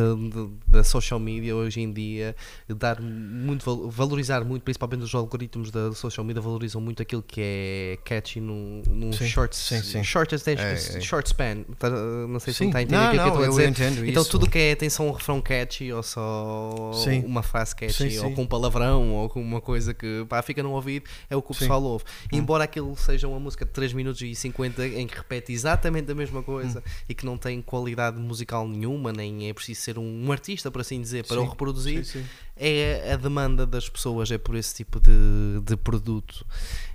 da- 0.66 0.84
social 0.84 1.18
media 1.18 1.54
hoje 1.56 1.80
em 1.80 1.92
dia 1.92 2.34
dar 2.68 3.00
muito 3.00 3.64
val- 3.64 3.90
valorizar 3.90 4.44
muito, 4.44 4.62
principalmente 4.62 5.02
os 5.02 5.14
algoritmos 5.14 5.70
da 5.70 5.92
social 5.92 6.24
media 6.24 6.40
valorizam 6.40 6.80
muito 6.80 7.02
aquilo 7.02 7.22
que 7.22 7.40
é 7.42 7.98
catchy 8.04 8.40
num, 8.40 8.82
num 8.88 9.12
Sim, 9.12 9.26
short, 9.26 9.56
sim, 9.56 9.82
sim. 9.82 10.04
short, 10.04 10.34
attention- 10.34 10.62
É, 10.64 10.72
é. 10.98 11.00
short 11.00 11.28
span. 11.28 11.62
Tá- 11.78 11.90
Não 11.90 12.38
sei 12.38 12.52
se 12.52 12.58
Sim. 12.58 12.66
está 12.66 12.78
a 12.78 12.82
entender 12.82 12.96
não, 12.96 13.06
aquilo 13.08 13.22
que 13.22 13.28
eu 13.28 13.32
não, 13.32 13.40
estou 13.42 13.58
a 13.60 13.64
eu 13.66 13.70
dizer. 13.72 13.84
entendo 13.88 14.06
Então 14.08 14.22
isso. 14.22 14.30
tudo 14.30 14.48
que 14.48 14.58
é 14.58 14.74
tem 14.74 14.88
só 14.88 15.02
um 15.02 15.10
refrão 15.10 15.40
catchy 15.40 15.92
ou 15.92 16.02
só 16.02 16.92
Sim. 16.94 17.20
uma 17.24 17.42
frase 17.42 17.74
catchy 17.74 18.10
Sim, 18.10 18.18
ou 18.18 18.28
sim. 18.28 18.34
com 18.34 18.42
um 18.42 18.46
palavrão 18.46 19.10
ou 19.12 19.28
com 19.28 19.40
uma 19.40 19.60
coisa 19.60 19.92
que 19.94 20.24
pá, 20.28 20.40
fica 20.42 20.62
no 20.62 20.70
ouvido 20.72 21.06
é 21.28 21.36
o 21.36 21.42
que 21.42 21.50
o 21.50 21.54
Sim. 21.54 21.60
pessoal 21.60 21.82
ouve. 21.82 22.04
Hum. 22.32 22.38
Embora 22.38 22.64
aquilo 22.64 22.94
seja 22.96 23.26
uma 23.28 23.40
música 23.40 23.64
de 23.64 23.70
3 23.72 23.92
minutos 23.92 24.20
e 24.22 24.34
50 24.34 24.86
em 24.86 25.06
que 25.06 25.16
repete 25.16 25.52
exatamente 25.52 26.10
a 26.10 26.14
mesma 26.14 26.42
coisa 26.42 26.75
Hum. 26.80 26.90
e 27.08 27.14
que 27.14 27.24
não 27.26 27.36
tem 27.38 27.60
qualidade 27.62 28.18
musical 28.18 28.66
nenhuma, 28.68 29.12
nem 29.12 29.48
é 29.48 29.52
preciso 29.54 29.80
ser 29.80 29.98
um 29.98 30.30
artista 30.32 30.70
para 30.70 30.80
assim 30.82 31.00
dizer, 31.00 31.24
para 31.26 31.38
o 31.40 31.44
Sim, 31.44 31.50
reproduzir, 31.50 32.04
Sim, 32.04 32.20
sim. 32.20 32.26
é 32.56 33.12
a 33.12 33.16
demanda 33.16 33.66
das 33.66 33.88
pessoas, 33.88 34.30
é 34.30 34.38
por 34.38 34.54
esse 34.56 34.74
tipo 34.74 35.00
de, 35.00 35.60
de 35.64 35.76
produto. 35.76 36.46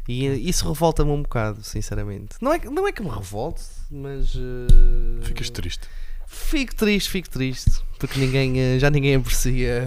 E 0.08 0.26
eh, 0.28 0.36
isso 0.36 0.68
revolta-me 0.68 1.12
um 1.12 1.22
bocado, 1.22 1.64
sinceramente. 1.64 2.36
Não 2.42 2.52
é, 2.54 2.60
que- 2.60 2.70
não 2.70 2.88
é 2.88 2.92
que 2.92 3.02
me 3.04 3.10
revolte, 3.10 3.62
mas. 3.90 4.34
eh, 4.36 5.24
Ficas 5.26 5.50
triste. 5.50 5.88
Fico 6.34 6.74
triste, 6.74 7.10
fico 7.10 7.30
triste, 7.30 7.82
porque 8.00 8.18
ninguém, 8.18 8.58
eh, 8.58 8.80
já 8.80 8.90
ninguém 8.90 9.16
aprecia 9.16 9.86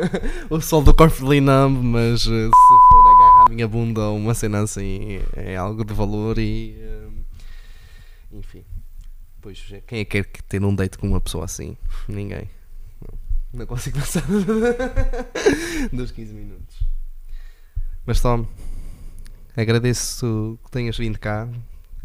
o 0.50 0.60
sol 0.60 0.82
do 0.82 0.92
Corfley 0.92 1.40
Numb, 1.40 1.82
mas 1.82 2.20
eh, 2.20 2.26
se 2.26 2.50
for 2.90 3.00
agarrar 3.14 3.44
a 3.46 3.50
minha 3.50 3.66
bunda 3.66 4.02
ou 4.02 4.16
uma 4.18 4.34
cena 4.34 4.60
assim, 4.60 5.20
é 5.34 5.56
algo 5.56 5.82
de 5.84 5.94
valor 5.94 6.38
e. 6.38 6.76
enfim. 8.32 8.62
Pois, 9.46 9.64
quem 9.86 10.00
é 10.00 10.04
que 10.04 10.24
quer 10.24 10.42
ter 10.48 10.64
um 10.64 10.74
date 10.74 10.98
com 10.98 11.06
uma 11.06 11.20
pessoa 11.20 11.44
assim? 11.44 11.76
Ninguém. 12.08 12.50
Não, 13.00 13.60
não 13.60 13.66
consigo 13.66 13.96
passar 14.00 14.24
dos 15.92 16.10
15 16.10 16.34
minutos. 16.34 16.80
Mas 18.04 18.20
Tom, 18.20 18.44
agradeço 19.56 20.58
que 20.64 20.70
tenhas 20.72 20.98
vindo 20.98 21.16
cá. 21.16 21.48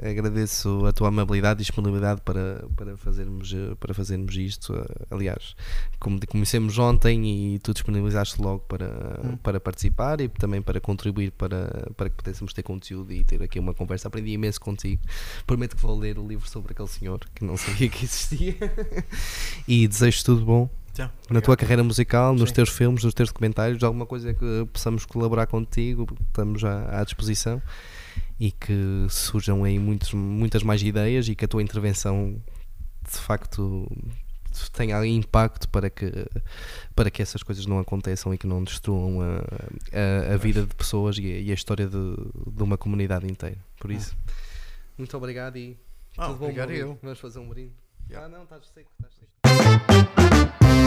Agradeço 0.01 0.85
a 0.85 0.91
tua 0.91 1.09
amabilidade 1.09 1.61
e 1.61 1.63
disponibilidade 1.63 2.21
para, 2.21 2.65
para, 2.75 2.97
fazermos, 2.97 3.53
para 3.79 3.93
fazermos 3.93 4.35
isto. 4.35 4.73
Aliás, 5.09 5.55
como 5.99 6.19
te 6.19 6.25
conhecemos 6.25 6.77
ontem 6.79 7.53
e 7.53 7.59
tu 7.59 7.71
disponibilizaste 7.73 8.41
logo 8.41 8.59
para, 8.61 9.19
Hum. 9.23 9.37
para 9.37 9.59
participar 9.59 10.19
e 10.21 10.27
também 10.27 10.61
para 10.61 10.79
contribuir 10.79 11.31
para, 11.31 11.89
para 11.95 12.09
que 12.09 12.15
pudéssemos 12.15 12.53
ter 12.53 12.63
conteúdo 12.63 13.13
e 13.13 13.23
ter 13.23 13.41
aqui 13.43 13.59
uma 13.59 13.73
conversa. 13.73 14.07
Aprendi 14.07 14.31
imenso 14.31 14.59
contigo. 14.59 15.01
Prometo 15.45 15.75
que 15.75 15.81
vou 15.81 15.97
ler 15.97 16.17
o 16.17 16.27
livro 16.27 16.49
sobre 16.49 16.73
aquele 16.73 16.87
senhor 16.87 17.19
que 17.35 17.43
não 17.43 17.55
sabia 17.55 17.87
que 17.89 18.05
existia. 18.05 18.55
e 19.67 19.87
desejo 19.87 20.23
tudo 20.23 20.45
bom 20.45 20.69
Tá, 20.93 21.09
na 21.29 21.39
tua 21.39 21.55
carreira 21.55 21.83
musical, 21.85 22.33
nos 22.33 22.49
Sim. 22.49 22.55
teus 22.55 22.69
filmes, 22.69 23.03
nos 23.05 23.13
teus 23.13 23.29
documentários, 23.29 23.81
alguma 23.81 24.05
coisa 24.05 24.33
que 24.33 24.67
possamos 24.73 25.05
colaborar 25.05 25.47
contigo, 25.47 26.05
estamos 26.27 26.59
já 26.59 26.99
à 26.99 27.03
disposição 27.05 27.61
e 28.43 28.51
que 28.51 29.05
surjam 29.07 29.63
aí 29.63 29.77
muitos, 29.77 30.13
muitas 30.13 30.63
mais 30.63 30.81
ideias 30.81 31.27
e 31.27 31.35
que 31.35 31.45
a 31.45 31.47
tua 31.47 31.61
intervenção 31.61 32.41
de 33.07 33.17
facto 33.19 33.87
tenha 34.73 35.05
impacto 35.05 35.69
para 35.69 35.91
que, 35.91 36.11
para 36.95 37.11
que 37.11 37.21
essas 37.21 37.43
coisas 37.43 37.67
não 37.67 37.77
aconteçam 37.77 38.33
e 38.33 38.39
que 38.39 38.47
não 38.47 38.63
destruam 38.63 39.21
a, 39.21 40.29
a, 40.31 40.33
a 40.33 40.37
vida 40.37 40.65
de 40.65 40.73
pessoas 40.75 41.19
e 41.19 41.21
a, 41.31 41.39
e 41.39 41.51
a 41.51 41.53
história 41.53 41.85
de, 41.85 42.15
de 42.51 42.63
uma 42.63 42.79
comunidade 42.79 43.27
inteira. 43.27 43.57
Por 43.79 43.91
isso, 43.91 44.17
muito 44.97 45.15
obrigado 45.15 45.57
e 45.57 45.77
Ah, 46.17 46.25
tudo 46.25 46.39
bom. 46.39 46.45
obrigado 46.45 46.71
eu. 46.71 46.97
Vamos 46.99 47.19
fazer 47.19 47.37
um 47.37 47.47
brinde. 47.47 47.73
Yeah. 48.09 48.25
Ah, 48.25 48.29
não, 48.29 48.43
estás 48.43 48.65
seco, 48.73 48.89
estás 48.97 49.13
seco. 49.19 50.80